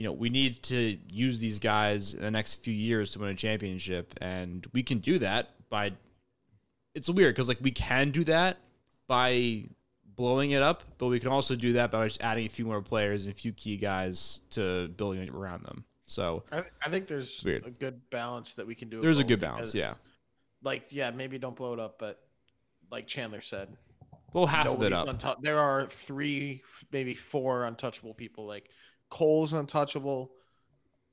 you 0.02 0.08
know, 0.08 0.14
we 0.14 0.32
need 0.32 0.64
to 0.64 0.98
use 1.12 1.38
these 1.38 1.60
guys 1.60 2.16
in 2.16 2.22
the 2.22 2.32
next 2.32 2.64
few 2.64 2.74
years 2.74 3.12
to 3.12 3.20
win 3.20 3.30
a 3.30 3.36
championship. 3.36 4.16
And 4.20 4.66
we 4.74 4.82
can 4.82 4.98
do 4.98 5.20
that 5.20 5.52
by, 5.70 5.92
it's 6.96 7.08
weird 7.08 7.36
because 7.36 7.48
like 7.48 7.60
we 7.62 7.70
can 7.70 8.10
do 8.10 8.24
that 8.24 8.58
by 9.06 9.66
blowing 10.16 10.52
it 10.52 10.64
up, 10.64 10.84
but 10.98 11.06
we 11.06 11.20
can 11.20 11.30
also 11.30 11.56
do 11.56 11.74
that 11.74 11.92
by 11.92 12.08
just 12.08 12.20
adding 12.20 12.48
a 12.48 12.50
few 12.50 12.66
more 12.66 12.82
players 12.82 13.26
and 13.28 13.32
a 13.32 13.38
few 13.38 13.54
key 13.54 13.78
guys 13.78 14.40
to 14.50 14.88
building 14.88 15.22
it 15.22 15.30
around 15.30 15.64
them. 15.66 15.86
So 16.08 16.46
I, 16.52 16.64
I 16.84 16.90
think 16.90 17.08
there's 17.08 17.44
Weird. 17.46 17.68
a 17.68 17.70
good 17.70 18.02
balance 18.10 18.56
that 18.56 18.66
we 18.66 18.74
can 18.74 18.90
do. 18.90 19.02
there's 19.02 19.20
a 19.20 19.24
good 19.24 19.40
balance, 19.40 19.76
yeah. 19.76 19.94
Like, 20.64 20.88
yeah, 20.90 21.12
maybe 21.12 21.38
don't 21.38 21.56
blow 21.56 21.74
it 21.74 21.80
up, 21.80 22.00
but 22.00 22.20
like 22.92 23.06
Chandler 23.06 23.42
said, 23.42 23.70
Well, 24.34 24.48
half 24.48 24.66
of 24.66 24.82
it 24.82 24.94
up. 24.94 25.08
untou- 25.08 25.40
there 25.44 25.60
are 25.60 25.86
three, 25.86 26.64
maybe 26.92 27.14
four 27.14 27.66
untouchable 27.66 28.16
people. 28.16 28.48
Like 28.48 28.68
Cole's 29.12 29.54
untouchable. 29.54 30.32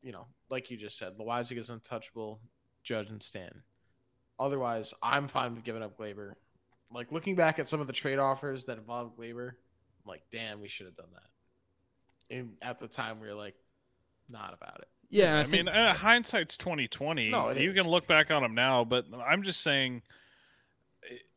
You 0.03 0.13
know, 0.13 0.27
like 0.49 0.71
you 0.71 0.79
just 0.79 0.97
said, 0.97 1.19
Loaisiga 1.19 1.59
is 1.59 1.69
untouchable. 1.69 2.41
Judge 2.83 3.11
and 3.11 3.23
Stan. 3.23 3.63
Otherwise, 4.41 4.95
I'm 5.03 5.29
fine 5.29 5.55
with 5.55 5.65
giving 5.65 5.83
up 5.83 5.99
Gleyber. 5.99 6.33
Like 6.91 7.13
looking 7.13 7.35
back 7.35 7.59
at 7.59 7.69
some 7.69 7.81
of 7.81 7.87
the 7.87 7.93
trade 7.93 8.19
offers 8.19 8.65
that 8.65 8.79
involved 8.79 9.19
Gleyber, 9.19 9.49
I'm 9.49 10.07
like, 10.07 10.23
damn, 10.33 10.63
we 10.63 10.69
should 10.69 10.87
have 10.87 10.97
done 10.97 11.11
that. 11.13 12.35
And 12.35 12.53
at 12.63 12.79
the 12.79 12.89
time, 12.89 13.21
we 13.21 13.27
were 13.27 13.35
like, 13.35 13.57
not 14.31 14.55
about 14.55 14.79
it. 14.81 14.89
Yeah, 15.11 15.31
and 15.31 15.37
I, 15.37 15.41
I, 15.41 15.45
think, 15.45 15.67
mean, 15.67 15.75
uh, 15.75 15.95
hindsight's 15.95 16.57
twenty 16.57 16.87
twenty. 16.87 17.31
No, 17.31 17.51
you 17.51 17.71
is. 17.71 17.77
can 17.77 17.89
look 17.89 18.07
back 18.07 18.31
on 18.31 18.45
him 18.45 18.55
now, 18.55 18.85
but 18.85 19.07
I'm 19.27 19.43
just 19.43 19.63
saying, 19.63 20.03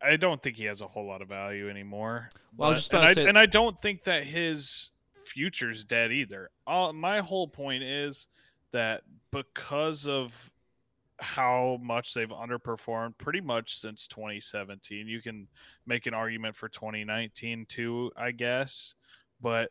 I 0.01 0.17
don't 0.17 0.43
think 0.43 0.57
he 0.57 0.65
has 0.65 0.81
a 0.81 0.87
whole 0.87 1.07
lot 1.07 1.21
of 1.21 1.29
value 1.29 1.69
anymore. 1.69 2.29
Well, 2.55 2.67
I 2.67 2.71
was 2.71 2.79
just 2.79 2.91
about 2.91 3.07
and, 3.07 3.15
to 3.15 3.21
I, 3.21 3.23
say- 3.23 3.29
and 3.29 3.39
I 3.39 3.45
don't 3.45 3.81
think 3.81 4.03
that 4.03 4.25
his 4.25 4.89
future's 5.33 5.85
dead 5.85 6.11
either. 6.11 6.49
All, 6.67 6.93
my 6.93 7.19
whole 7.19 7.47
point 7.47 7.83
is 7.83 8.27
that 8.71 9.01
because 9.31 10.07
of 10.07 10.33
how 11.19 11.77
much 11.81 12.13
they've 12.13 12.29
underperformed 12.29 13.17
pretty 13.17 13.41
much 13.41 13.77
since 13.77 14.07
2017, 14.07 15.07
you 15.07 15.21
can 15.21 15.47
make 15.85 16.05
an 16.05 16.13
argument 16.13 16.55
for 16.55 16.67
2019 16.67 17.65
too, 17.67 18.11
I 18.17 18.31
guess. 18.31 18.95
But 19.41 19.69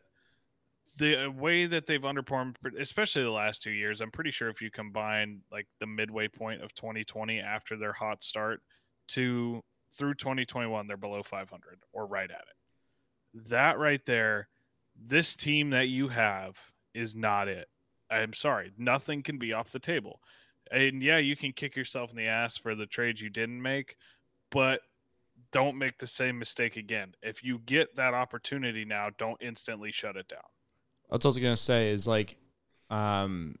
the 0.97 1.27
way 1.27 1.65
that 1.65 1.85
they've 1.85 2.01
underperformed, 2.01 2.55
especially 2.79 3.23
the 3.23 3.29
last 3.29 3.61
two 3.61 3.71
years, 3.71 4.01
I'm 4.01 4.11
pretty 4.11 4.31
sure 4.31 4.49
if 4.49 4.61
you 4.61 4.71
combine 4.71 5.41
like 5.51 5.67
the 5.79 5.87
midway 5.87 6.27
point 6.27 6.63
of 6.63 6.73
2020 6.73 7.39
after 7.39 7.77
their 7.77 7.93
hot 7.93 8.23
start 8.23 8.61
to 9.09 9.61
through 9.97 10.15
2021, 10.15 10.87
they're 10.87 10.97
below 10.97 11.21
500 11.23 11.79
or 11.91 12.05
right 12.07 12.29
at 12.31 12.39
it. 12.39 13.49
That 13.49 13.77
right 13.77 14.05
there, 14.05 14.47
this 15.05 15.35
team 15.35 15.71
that 15.71 15.87
you 15.87 16.09
have 16.09 16.57
is 16.93 17.15
not 17.15 17.47
it. 17.47 17.67
I'm 18.09 18.33
sorry, 18.33 18.71
nothing 18.77 19.23
can 19.23 19.37
be 19.37 19.53
off 19.53 19.71
the 19.71 19.79
table. 19.79 20.19
And 20.69 21.01
yeah, 21.01 21.17
you 21.17 21.35
can 21.35 21.53
kick 21.53 21.75
yourself 21.75 22.11
in 22.11 22.17
the 22.17 22.27
ass 22.27 22.57
for 22.57 22.75
the 22.75 22.85
trades 22.85 23.21
you 23.21 23.29
didn't 23.29 23.61
make, 23.61 23.95
but 24.51 24.81
don't 25.51 25.77
make 25.77 25.97
the 25.97 26.07
same 26.07 26.39
mistake 26.39 26.77
again. 26.77 27.13
If 27.21 27.43
you 27.43 27.59
get 27.59 27.95
that 27.95 28.13
opportunity 28.13 28.85
now, 28.85 29.09
don't 29.17 29.41
instantly 29.41 29.91
shut 29.91 30.15
it 30.15 30.27
down. 30.27 30.39
That's 31.09 31.25
what 31.25 31.31
I 31.31 31.33
was 31.33 31.39
gonna 31.39 31.57
say 31.57 31.89
is 31.89 32.07
like, 32.07 32.37
um, 32.89 33.55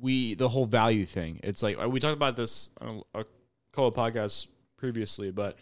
we 0.00 0.34
the 0.34 0.48
whole 0.48 0.66
value 0.66 1.06
thing. 1.06 1.40
It's 1.42 1.62
like 1.62 1.78
we 1.86 2.00
talked 2.00 2.16
about 2.16 2.36
this 2.36 2.70
on 2.80 3.02
a, 3.14 3.24
couple 3.72 3.90
podcasts 3.90 4.46
previously, 4.76 5.32
but 5.32 5.56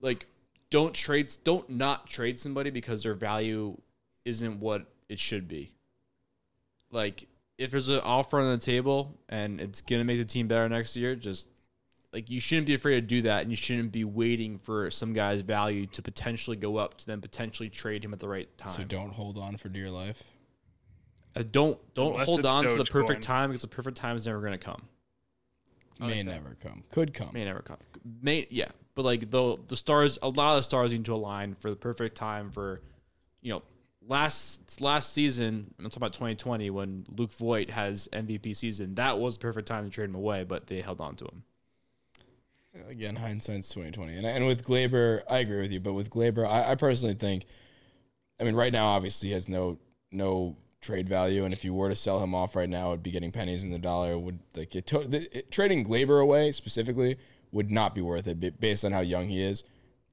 like, 0.00 0.26
don't 0.70 0.94
trade, 0.94 1.32
don't 1.44 1.68
not 1.70 2.08
trade 2.08 2.38
somebody 2.38 2.70
because 2.70 3.02
their 3.02 3.14
value 3.14 3.76
isn't 4.24 4.60
what 4.60 4.86
it 5.08 5.18
should 5.18 5.46
be. 5.48 5.72
Like, 6.90 7.26
if 7.58 7.70
there's 7.70 7.88
an 7.88 8.00
offer 8.00 8.40
on 8.40 8.50
the 8.50 8.58
table 8.58 9.18
and 9.28 9.60
it's 9.60 9.80
gonna 9.80 10.04
make 10.04 10.18
the 10.18 10.24
team 10.24 10.48
better 10.48 10.68
next 10.68 10.96
year, 10.96 11.14
just 11.14 11.46
like 12.12 12.30
you 12.30 12.40
shouldn't 12.40 12.66
be 12.66 12.74
afraid 12.74 12.94
to 12.96 13.00
do 13.00 13.22
that, 13.22 13.42
and 13.42 13.50
you 13.50 13.56
shouldn't 13.56 13.90
be 13.92 14.04
waiting 14.04 14.58
for 14.58 14.90
some 14.90 15.12
guy's 15.12 15.42
value 15.42 15.86
to 15.86 16.02
potentially 16.02 16.56
go 16.56 16.76
up 16.76 16.96
to 16.98 17.06
then 17.06 17.20
potentially 17.20 17.68
trade 17.68 18.04
him 18.04 18.12
at 18.12 18.20
the 18.20 18.28
right 18.28 18.56
time. 18.56 18.72
So 18.72 18.84
don't 18.84 19.12
hold 19.12 19.36
on 19.38 19.56
for 19.56 19.68
dear 19.68 19.90
life. 19.90 20.22
Uh, 21.36 21.42
don't 21.50 21.78
don't 21.94 22.12
Unless 22.12 22.26
hold 22.26 22.40
it's 22.40 22.48
on 22.48 22.62
to 22.64 22.68
the 22.70 22.84
Dogecoin. 22.84 22.90
perfect 22.90 23.22
time 23.22 23.50
because 23.50 23.62
the 23.62 23.68
perfect 23.68 23.96
time 23.96 24.14
is 24.14 24.26
never 24.26 24.38
going 24.40 24.52
to 24.52 24.58
come. 24.58 24.82
I 26.00 26.06
May 26.06 26.16
like 26.18 26.26
that. 26.26 26.32
never 26.32 26.56
come. 26.62 26.84
Could 26.90 27.14
come. 27.14 27.30
May 27.32 27.44
never 27.44 27.60
come. 27.60 27.78
May 28.22 28.46
yeah, 28.50 28.68
but 28.94 29.04
like 29.04 29.30
the 29.30 29.58
the 29.68 29.76
stars, 29.76 30.18
a 30.22 30.28
lot 30.28 30.56
of 30.56 30.64
stars 30.64 30.92
need 30.92 31.04
to 31.06 31.14
align 31.14 31.54
for 31.54 31.70
the 31.70 31.76
perfect 31.76 32.16
time 32.16 32.50
for, 32.50 32.80
you 33.42 33.52
know, 33.52 33.62
last 34.06 34.80
last 34.80 35.12
season. 35.12 35.74
I'm 35.78 35.84
talking 35.86 35.98
about 35.98 36.12
2020 36.12 36.70
when 36.70 37.06
Luke 37.16 37.32
Voit 37.32 37.70
has 37.70 38.08
MVP 38.12 38.56
season. 38.56 38.94
That 38.94 39.18
was 39.18 39.36
the 39.36 39.42
perfect 39.42 39.68
time 39.68 39.84
to 39.84 39.90
trade 39.90 40.10
him 40.10 40.14
away, 40.14 40.44
but 40.44 40.66
they 40.66 40.80
held 40.80 41.00
on 41.00 41.16
to 41.16 41.24
him. 41.24 41.42
again, 42.88 43.16
hindsight's 43.16 43.68
twenty 43.68 43.90
twenty. 43.90 44.16
And 44.16 44.26
and 44.26 44.46
with 44.46 44.64
Gleyber, 44.64 45.22
I 45.30 45.38
agree 45.38 45.60
with 45.60 45.72
you. 45.72 45.80
But 45.80 45.94
with 45.94 46.10
Gleyber, 46.10 46.46
I, 46.46 46.72
I 46.72 46.74
personally 46.76 47.14
think, 47.14 47.46
I 48.40 48.44
mean, 48.44 48.54
right 48.54 48.72
now, 48.72 48.86
obviously, 48.86 49.30
he 49.30 49.34
has 49.34 49.48
no 49.48 49.78
no 50.12 50.56
trade 50.80 51.08
value. 51.08 51.44
And 51.44 51.52
if 51.52 51.64
you 51.64 51.74
were 51.74 51.88
to 51.88 51.96
sell 51.96 52.22
him 52.22 52.34
off 52.34 52.54
right 52.54 52.68
now, 52.68 52.88
it'd 52.88 53.02
be 53.02 53.10
getting 53.10 53.32
pennies 53.32 53.64
in 53.64 53.70
the 53.70 53.78
dollar. 53.78 54.18
Would 54.18 54.38
like 54.54 54.76
it, 54.76 54.86
to, 54.88 54.98
the, 54.98 55.38
it, 55.38 55.50
trading 55.50 55.84
Gleyber 55.84 56.22
away 56.22 56.52
specifically 56.52 57.16
would 57.54 57.70
not 57.70 57.94
be 57.94 58.02
worth 58.02 58.26
it 58.26 58.60
based 58.60 58.84
on 58.84 58.92
how 58.92 59.00
young 59.00 59.28
he 59.28 59.40
is. 59.40 59.64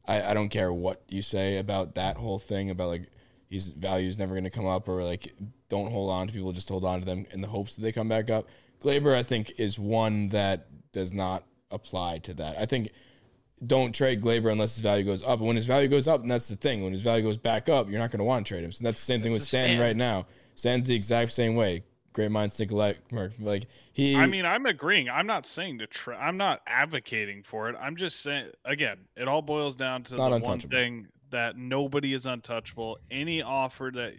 I, 0.07 0.21
I 0.21 0.33
don't 0.33 0.49
care 0.49 0.71
what 0.71 1.01
you 1.09 1.21
say 1.21 1.57
about 1.57 1.95
that 1.95 2.15
whole 2.15 2.39
thing 2.39 2.69
about 2.69 2.89
like 2.89 3.09
His 3.49 3.71
value 3.71 4.07
is 4.07 4.19
never 4.19 4.33
going 4.33 4.45
to 4.45 4.49
come 4.49 4.67
up, 4.67 4.87
or 4.87 5.03
like 5.03 5.33
don't 5.67 5.91
hold 5.91 6.11
on 6.11 6.27
to 6.27 6.33
people, 6.33 6.51
just 6.51 6.69
hold 6.69 6.85
on 6.85 6.99
to 6.99 7.05
them 7.05 7.25
in 7.31 7.41
the 7.41 7.47
hopes 7.47 7.75
that 7.75 7.81
they 7.81 7.91
come 7.91 8.07
back 8.07 8.29
up. 8.29 8.47
Gleyber, 8.79 9.15
I 9.15 9.23
think, 9.23 9.59
is 9.59 9.77
one 9.77 10.29
that 10.29 10.67
does 10.93 11.11
not 11.13 11.43
apply 11.71 12.19
to 12.19 12.33
that. 12.35 12.57
I 12.57 12.65
think 12.65 12.91
don't 13.65 13.93
trade 13.93 14.21
Gleyber 14.21 14.51
unless 14.51 14.75
his 14.75 14.83
value 14.83 15.03
goes 15.03 15.23
up. 15.23 15.39
And 15.39 15.47
when 15.47 15.55
his 15.55 15.65
value 15.65 15.87
goes 15.87 16.07
up, 16.07 16.21
and 16.21 16.31
that's 16.31 16.47
the 16.47 16.55
thing, 16.55 16.83
when 16.83 16.91
his 16.91 17.01
value 17.01 17.23
goes 17.23 17.37
back 17.37 17.69
up, 17.69 17.89
you're 17.89 17.99
not 17.99 18.11
going 18.11 18.19
to 18.19 18.23
want 18.23 18.45
to 18.45 18.53
trade 18.53 18.63
him. 18.63 18.71
So 18.71 18.83
that's 18.83 18.99
the 18.99 19.05
same 19.05 19.21
thing 19.21 19.31
with 19.31 19.41
That's 19.41 19.49
Stan 19.49 19.79
right 19.79 19.95
now. 19.95 20.27
Stan's 20.55 20.87
the 20.87 20.95
exact 20.95 21.31
same 21.31 21.55
way. 21.55 21.83
Great 22.13 22.29
minds 22.31 22.57
think 22.57 22.71
alike. 22.71 22.97
Merc. 23.11 23.31
Like 23.39 23.67
he, 23.93 24.15
I 24.15 24.25
mean, 24.25 24.45
I'm 24.45 24.65
agreeing. 24.65 25.09
I'm 25.09 25.27
not 25.27 25.45
saying 25.45 25.79
to 25.79 25.87
try. 25.87 26.15
I'm 26.17 26.35
not 26.37 26.61
advocating 26.67 27.41
for 27.43 27.69
it. 27.69 27.75
I'm 27.79 27.95
just 27.95 28.19
saying 28.21 28.51
again, 28.65 28.97
it 29.15 29.27
all 29.27 29.41
boils 29.41 29.75
down 29.75 30.03
to 30.03 30.11
the 30.13 30.17
not 30.17 30.31
one 30.31 30.41
untouchable. 30.41 30.77
thing 30.77 31.07
that 31.29 31.57
nobody 31.57 32.13
is 32.13 32.25
untouchable. 32.25 32.97
Any 33.09 33.41
offer 33.41 33.91
that 33.95 34.15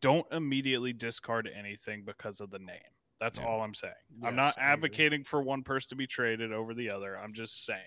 don't 0.00 0.26
immediately 0.32 0.92
discard 0.94 1.50
anything 1.54 2.02
because 2.04 2.40
of 2.40 2.50
the 2.50 2.58
name. 2.58 2.78
That's 3.20 3.38
Yeah. 3.38 3.46
all 3.46 3.60
I'm 3.62 3.74
saying. 3.74 3.92
I'm 4.22 4.36
not 4.36 4.54
advocating 4.58 5.24
for 5.24 5.42
one 5.42 5.62
person 5.62 5.90
to 5.90 5.94
be 5.96 6.06
traded 6.06 6.52
over 6.52 6.72
the 6.74 6.88
other. 6.90 7.16
I'm 7.18 7.32
just 7.34 7.64
saying 7.66 7.80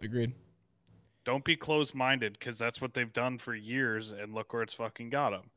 agreed. 0.00 0.32
don't 1.24 1.44
be 1.44 1.56
closed 1.56 1.94
minded 1.94 2.32
because 2.34 2.56
that's 2.58 2.80
what 2.80 2.94
they've 2.94 3.12
done 3.12 3.38
for 3.38 3.54
years 3.54 4.10
and 4.12 4.32
look 4.34 4.52
where 4.52 4.62
it's 4.62 4.74
fucking 4.74 5.10
got 5.10 5.30
them. 5.30 5.50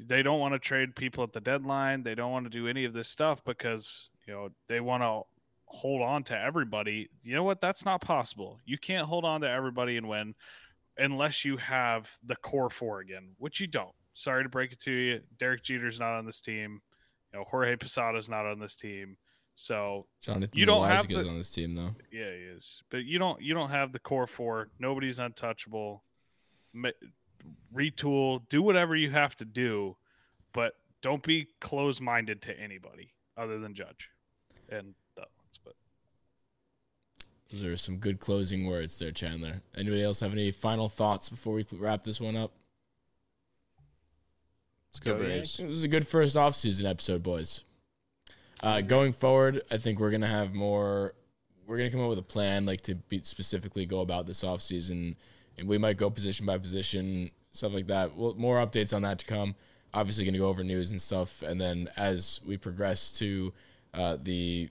They 0.00 0.22
don't 0.22 0.38
want 0.40 0.54
to 0.54 0.58
trade 0.60 0.94
people 0.94 1.24
at 1.24 1.32
the 1.32 1.40
deadline. 1.40 2.02
They 2.04 2.14
don't 2.14 2.30
want 2.30 2.46
to 2.46 2.50
do 2.50 2.68
any 2.68 2.84
of 2.84 2.92
this 2.92 3.08
stuff 3.08 3.42
because, 3.44 4.10
you 4.26 4.32
know, 4.32 4.50
they 4.68 4.80
want 4.80 5.02
to 5.02 5.22
hold 5.66 6.02
on 6.02 6.22
to 6.24 6.38
everybody. 6.38 7.08
You 7.22 7.34
know 7.34 7.42
what? 7.42 7.60
That's 7.60 7.84
not 7.84 8.00
possible. 8.00 8.58
You 8.64 8.78
can't 8.78 9.06
hold 9.06 9.24
on 9.24 9.40
to 9.40 9.48
everybody 9.50 9.96
and 9.96 10.08
win 10.08 10.34
unless 10.96 11.44
you 11.44 11.56
have 11.56 12.08
the 12.24 12.36
core 12.36 12.70
four 12.70 13.00
again, 13.00 13.30
which 13.38 13.60
you 13.60 13.66
don't. 13.66 13.94
Sorry 14.14 14.42
to 14.42 14.48
break 14.48 14.72
it 14.72 14.80
to 14.80 14.92
you. 14.92 15.20
Derek 15.38 15.62
Jeter's 15.64 15.98
not 16.00 16.16
on 16.16 16.26
this 16.26 16.40
team. 16.40 16.80
You 17.32 17.38
know, 17.40 17.44
Jorge 17.44 17.76
Posada's 17.76 18.28
not 18.30 18.46
on 18.46 18.58
this 18.58 18.76
team. 18.76 19.16
So 19.54 20.06
Jonathan 20.22 20.58
You 20.58 20.66
don't 20.66 20.86
have 20.86 21.08
the- 21.08 21.28
on 21.28 21.36
this 21.38 21.50
team 21.50 21.74
though. 21.74 21.94
yeah, 22.12 22.30
he 22.30 22.42
is. 22.56 22.82
But 22.90 22.98
you 23.04 23.18
don't 23.18 23.42
you 23.42 23.54
don't 23.54 23.70
have 23.70 23.92
the 23.92 23.98
core 23.98 24.28
four. 24.28 24.68
Nobody's 24.78 25.18
untouchable. 25.18 26.04
Ma- 27.44 27.80
Retool, 27.80 28.40
do 28.48 28.62
whatever 28.62 28.96
you 28.96 29.10
have 29.10 29.34
to 29.36 29.44
do, 29.44 29.96
but 30.52 30.74
don't 31.02 31.22
be 31.22 31.48
closed 31.60 32.00
minded 32.00 32.42
to 32.42 32.58
anybody 32.58 33.12
other 33.36 33.58
than 33.58 33.74
Judge 33.74 34.10
and 34.68 34.94
the 35.14 35.20
ones. 35.20 35.60
But 35.64 35.74
Those 37.50 37.64
are 37.64 37.76
some 37.76 37.98
good 37.98 38.20
closing 38.20 38.66
words 38.66 38.98
there, 38.98 39.12
Chandler. 39.12 39.62
Anybody 39.76 40.02
else 40.02 40.20
have 40.20 40.32
any 40.32 40.50
final 40.50 40.88
thoughts 40.88 41.28
before 41.28 41.54
we 41.54 41.64
wrap 41.72 42.04
this 42.04 42.20
one 42.20 42.36
up? 42.36 42.52
Let's 44.92 45.00
go 45.00 45.14
Go 45.14 45.24
Braves. 45.24 45.56
This 45.58 45.68
was 45.68 45.84
a 45.84 45.88
good 45.88 46.06
first 46.06 46.36
off-season 46.36 46.86
episode, 46.86 47.22
boys. 47.22 47.62
Uh, 48.62 48.80
going 48.80 49.12
forward, 49.12 49.62
I 49.70 49.76
think 49.76 50.00
we're 50.00 50.10
gonna 50.10 50.26
have 50.26 50.52
more. 50.54 51.14
We're 51.66 51.76
gonna 51.76 51.90
come 51.90 52.00
up 52.00 52.08
with 52.08 52.18
a 52.18 52.22
plan, 52.22 52.66
like 52.66 52.80
to 52.82 52.94
be 52.94 53.20
specifically 53.22 53.86
go 53.86 54.00
about 54.00 54.26
this 54.26 54.42
off-season, 54.42 55.16
and 55.58 55.68
we 55.68 55.78
might 55.78 55.96
go 55.96 56.10
position 56.10 56.46
by 56.46 56.58
position, 56.58 57.30
stuff 57.50 57.72
like 57.72 57.86
that. 57.88 58.16
Well, 58.16 58.34
more 58.36 58.56
updates 58.56 58.94
on 58.94 59.02
that 59.02 59.18
to 59.20 59.26
come. 59.26 59.54
Obviously, 59.94 60.24
gonna 60.24 60.38
go 60.38 60.48
over 60.48 60.62
news 60.62 60.90
and 60.90 61.00
stuff, 61.00 61.42
and 61.42 61.60
then 61.60 61.88
as 61.96 62.40
we 62.46 62.56
progress 62.56 63.12
to 63.18 63.52
uh, 63.94 64.16
the 64.22 64.68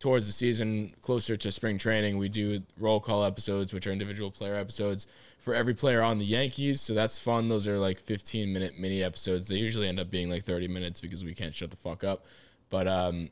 towards 0.00 0.26
the 0.26 0.32
season, 0.32 0.94
closer 1.02 1.36
to 1.36 1.50
spring 1.50 1.76
training, 1.76 2.18
we 2.18 2.28
do 2.28 2.60
roll 2.78 3.00
call 3.00 3.24
episodes, 3.24 3.72
which 3.72 3.86
are 3.86 3.92
individual 3.92 4.30
player 4.30 4.54
episodes 4.54 5.06
for 5.38 5.54
every 5.54 5.74
player 5.74 6.02
on 6.02 6.18
the 6.18 6.24
Yankees. 6.24 6.80
So 6.80 6.94
that's 6.94 7.18
fun. 7.18 7.48
Those 7.48 7.66
are 7.66 7.78
like 7.78 8.00
15 8.00 8.52
minute 8.52 8.78
mini 8.78 9.02
episodes. 9.02 9.48
They 9.48 9.56
usually 9.56 9.88
end 9.88 9.98
up 9.98 10.10
being 10.10 10.30
like 10.30 10.44
30 10.44 10.68
minutes 10.68 11.00
because 11.00 11.24
we 11.24 11.34
can't 11.34 11.54
shut 11.54 11.70
the 11.70 11.76
fuck 11.76 12.04
up. 12.04 12.26
But 12.70 12.86
um, 12.86 13.30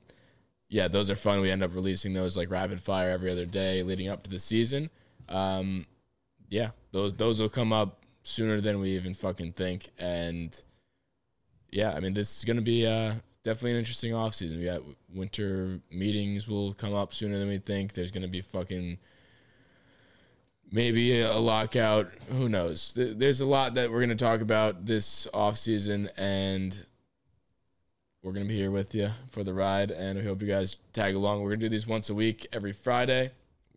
yeah, 0.69 0.89
those 0.89 1.11
are 1.11 1.17
fun. 1.17 1.41
We 1.41 1.51
end 1.51 1.63
up 1.63 1.75
releasing 1.75 2.13
those 2.13 2.37
like 2.37 2.51
rapid 2.51 2.81
fire 2.81 3.11
every 3.11 3.31
other 3.31 3.47
day 3.47 3.83
leading 3.83 4.09
up 4.09 4.23
to 4.25 4.31
the 4.31 4.39
season. 4.39 4.91
Um, 5.29 5.87
yeah, 6.49 6.71
those 6.93 7.15
those 7.15 7.41
will 7.41 7.49
come 7.49 7.73
up 7.73 8.05
sooner 8.23 8.61
than 8.61 8.81
we 8.81 8.91
even 8.91 9.15
fucking 9.15 9.53
think. 9.53 9.91
And 9.99 10.59
yeah, 11.71 11.93
I 11.93 12.01
mean, 12.01 12.15
this 12.15 12.39
is 12.39 12.45
gonna 12.45 12.63
be 12.63 12.87
uh, 12.87 13.15
definitely 13.43 13.73
an 13.73 13.79
interesting 13.79 14.13
offseason. 14.13 14.59
We 14.59 14.65
got 14.65 14.83
winter 15.15 15.81
meetings 15.91 16.49
will 16.49 16.75
come 16.75 16.95
up 16.95 17.13
sooner 17.15 17.39
than 17.39 17.49
we 17.49 17.59
think. 17.59 17.93
There's 17.93 18.11
gonna 18.11 18.29
be 18.29 18.41
fucking 18.41 18.99
maybe 20.71 21.21
a 21.21 21.37
lockout. 21.39 22.11
Who 22.29 22.49
knows? 22.49 22.93
Th- 22.93 23.17
There's 23.17 23.41
a 23.41 23.47
lot 23.47 23.75
that 23.75 23.91
we're 23.91 24.01
gonna 24.01 24.17
talk 24.17 24.41
about 24.41 24.87
this 24.87 25.27
offseason, 25.35 26.09
and 26.17 26.85
we're 28.23 28.33
gonna 28.33 28.47
be 28.47 28.57
here 28.57 28.71
with 28.71 28.95
you 28.95 29.11
for 29.31 29.45
the 29.45 29.55
ride. 29.55 29.91
And 29.91 30.19
we 30.19 30.25
hope 30.25 30.41
you 30.43 30.49
guys 30.49 30.77
tag 30.93 31.15
along. 31.15 31.43
We're 31.43 31.51
gonna 31.51 31.61
do 31.61 31.69
these 31.69 31.87
once 31.87 32.11
a 32.11 32.15
week, 32.15 32.47
every 32.53 32.73
Friday. 32.73 33.31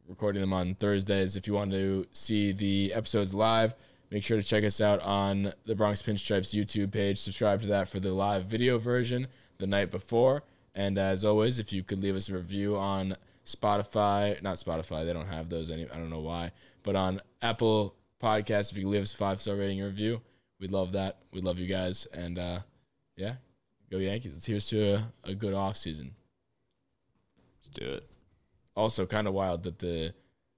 Recording 0.09 0.41
them 0.41 0.53
on 0.53 0.73
Thursdays. 0.73 1.35
If 1.35 1.45
you 1.45 1.53
want 1.53 1.69
to 1.71 2.03
see 2.11 2.51
the 2.51 2.91
episodes 2.95 3.31
live, 3.31 3.75
make 4.09 4.23
sure 4.23 4.37
to 4.37 4.43
check 4.43 4.63
us 4.63 4.81
out 4.81 4.99
on 5.01 5.53
the 5.67 5.75
Bronx 5.75 6.01
Pinstripes 6.01 6.51
YouTube 6.51 6.91
page. 6.91 7.19
Subscribe 7.19 7.61
to 7.61 7.67
that 7.67 7.87
for 7.87 7.99
the 7.99 8.11
live 8.11 8.45
video 8.45 8.79
version 8.79 9.27
the 9.59 9.67
night 9.67 9.91
before. 9.91 10.41
And 10.73 10.97
as 10.97 11.23
always, 11.23 11.59
if 11.59 11.71
you 11.71 11.83
could 11.83 11.99
leave 11.99 12.15
us 12.15 12.27
a 12.29 12.33
review 12.33 12.75
on 12.75 13.17
Spotify, 13.45 14.41
not 14.41 14.55
Spotify, 14.55 15.05
they 15.05 15.13
don't 15.13 15.27
have 15.27 15.47
those 15.47 15.69
any. 15.69 15.87
I 15.87 15.97
don't 15.97 16.09
know 16.09 16.21
why, 16.21 16.53
but 16.81 16.95
on 16.95 17.21
Apple 17.43 17.93
Podcasts, 18.19 18.71
if 18.71 18.79
you 18.79 18.89
leave 18.89 19.03
us 19.03 19.13
a 19.13 19.17
five 19.17 19.39
star 19.39 19.57
rating 19.57 19.79
review, 19.79 20.21
we'd 20.59 20.71
love 20.71 20.93
that. 20.93 21.19
We 21.31 21.41
love 21.41 21.59
you 21.59 21.67
guys, 21.67 22.07
and 22.07 22.39
uh, 22.39 22.59
yeah, 23.15 23.35
go 23.91 23.97
Yankees. 23.97 24.33
Let's 24.33 24.45
here's 24.47 24.67
to 24.69 24.95
a, 24.95 25.11
a 25.25 25.35
good 25.35 25.53
off 25.53 25.77
season. 25.77 26.15
Let's 27.61 27.79
do 27.79 27.85
it. 27.93 28.09
Also, 28.79 29.05
kind 29.05 29.27
of 29.27 29.33
wild 29.33 29.63
that 29.63 29.79
the 29.79 30.13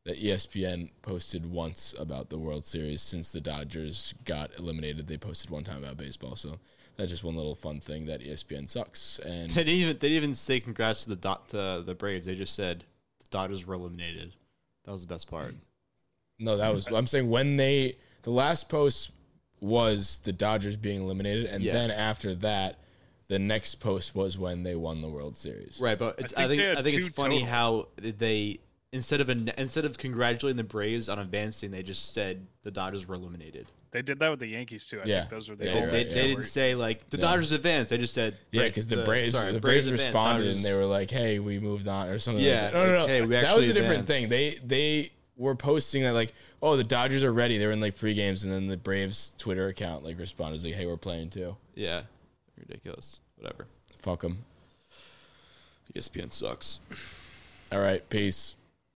that 0.06 0.20
ESPN 0.20 0.90
posted 1.04 1.46
once 1.46 1.94
about 2.00 2.30
the 2.30 2.38
World 2.38 2.66
Series 2.66 3.02
since 3.04 3.32
the 3.32 3.40
Dodgers 3.42 4.16
got 4.26 4.50
eliminated. 4.58 5.08
They 5.08 5.18
posted 5.18 5.52
one 5.52 5.64
time 5.64 5.78
about 5.84 5.98
baseball, 5.98 6.36
so 6.36 6.58
that's 6.98 7.12
just 7.12 7.24
one 7.24 7.36
little 7.36 7.54
fun 7.56 7.80
thing 7.80 8.06
that 8.08 8.22
ESPN 8.22 8.68
sucks. 8.68 9.20
And 9.20 9.50
They 9.52 9.64
didn't 9.64 9.76
even 9.82 9.98
they 10.00 10.10
didn't 10.10 10.24
even 10.24 10.36
say 10.36 10.60
congrats 10.60 11.04
to 11.04 11.10
the 11.10 11.16
dot 11.16 11.50
to 11.50 11.84
the 11.86 11.94
Braves. 11.96 12.26
They 12.28 12.36
just 12.36 12.56
said 12.56 12.84
the 13.20 13.28
Dodgers 13.30 13.66
were 13.66 13.76
eliminated. 13.76 14.34
That 14.86 14.92
was 14.92 15.02
the 15.02 15.14
best 15.14 15.28
part. 15.30 15.56
no, 16.40 16.58
that 16.58 16.74
was 16.74 16.88
I'm 16.88 17.08
saying 17.08 17.30
when 17.30 17.58
they 17.58 17.98
the 18.24 18.32
last 18.32 18.70
post 18.70 19.12
was 19.60 20.18
the 20.20 20.34
Dodgers 20.34 20.78
being 20.78 21.02
eliminated, 21.02 21.46
and 21.46 21.64
Yeah. 21.64 21.74
then 21.74 21.92
after 21.92 22.34
that, 22.36 22.80
the 23.32 23.40
next 23.40 23.76
post 23.76 24.14
was 24.14 24.38
when 24.38 24.64
they 24.64 24.76
won 24.76 25.02
the 25.02 25.08
World 25.08 25.38
Series. 25.38 25.80
Right, 25.82 25.98
but 25.98 26.16
it's, 26.20 26.34
I 26.34 26.48
think 26.50 26.62
think 26.62 26.78
I 26.78 26.84
think, 26.84 26.98
it's 26.98 27.08
funny 27.08 27.40
total. 27.40 27.48
how 27.50 27.88
they 27.98 28.60
instead 28.92 29.22
of 29.22 29.30
an, 29.30 29.50
instead 29.58 29.86
of 29.86 29.98
congratulating 29.98 30.58
the 30.58 30.66
Braves 30.66 31.08
on 31.08 31.18
advancing, 31.18 31.72
they 31.72 31.82
just 31.82 32.14
said 32.14 32.46
the 32.64 32.72
Dodgers 32.72 33.08
were 33.08 33.16
eliminated. 33.16 33.68
they 33.92 34.02
did 34.02 34.20
that 34.20 34.30
with 34.30 34.40
the 34.42 34.48
Yankees 34.48 34.86
too. 34.86 35.00
I 35.00 35.06
Yeah. 35.06 35.20
think 35.22 35.30
those 35.32 35.48
were 35.50 35.56
the 35.56 35.64
Yeah, 35.66 35.74
They, 35.74 35.80
you're 35.80 35.92
they, 35.92 35.98
right, 36.04 36.10
they 36.10 36.28
didn't 36.28 36.44
say 36.44 36.76
like 36.76 37.10
the 37.10 37.16
Yeah. 37.18 37.22
Dodgers 37.22 37.52
advanced. 37.54 37.90
They 37.90 37.98
just 37.98 38.14
said 38.14 38.38
Yeah, 38.52 38.64
because 38.64 38.88
the 38.88 39.04
Braves, 39.04 39.32
sorry, 39.32 39.54
the 39.54 39.62
Braves 39.62 39.86
advanced, 39.88 40.08
responded 40.08 40.44
Dodgers- 40.44 40.56
and 40.58 40.66
they 40.66 40.74
were 40.76 40.86
like, 40.86 41.10
"Hey, 41.10 41.40
we 41.40 41.58
moved 41.60 41.88
on" 41.88 42.10
or 42.10 42.20
something 42.20 42.44
Yeah, 42.44 42.64
like 42.64 42.74
that. 42.74 42.74
No, 42.74 42.86
no, 42.86 43.00
no. 43.04 43.08
hey, 43.08 43.22
we 43.22 43.28
that 43.30 43.56
was 43.56 43.70
a 43.70 43.74
different 43.74 44.08
thing. 44.08 44.26
advanced. 44.26 44.68
They 44.68 45.00
they 45.02 45.12
were 45.38 45.56
posting 45.56 46.04
that 46.04 46.14
like, 46.14 46.34
"Oh, 46.62 46.76
the 46.76 46.84
Dodgers 46.84 47.24
are 47.24 47.32
ready." 47.34 47.58
They 47.58 47.66
were 47.66 47.72
in 47.72 47.80
like 47.80 47.96
pre 47.98 48.14
games, 48.14 48.44
and 48.44 48.52
then 48.52 48.68
the 48.68 48.76
Braves 48.78 49.34
Twitter 49.38 49.68
account 49.70 50.04
like 50.04 50.20
responded 50.20 50.64
like, 50.66 50.74
"Hey, 50.74 50.86
we're 50.86 50.98
playing 50.98 51.30
too." 51.30 51.56
yeah, 51.76 52.02
ridiculous. 52.68 53.20
Whatever. 53.38 53.68
Fuck 54.00 54.22
them. 54.22 54.46
ESPN 55.96 56.32
sucks. 56.32 56.80
All 57.72 57.80
right, 57.80 58.08
peace. 58.10 58.56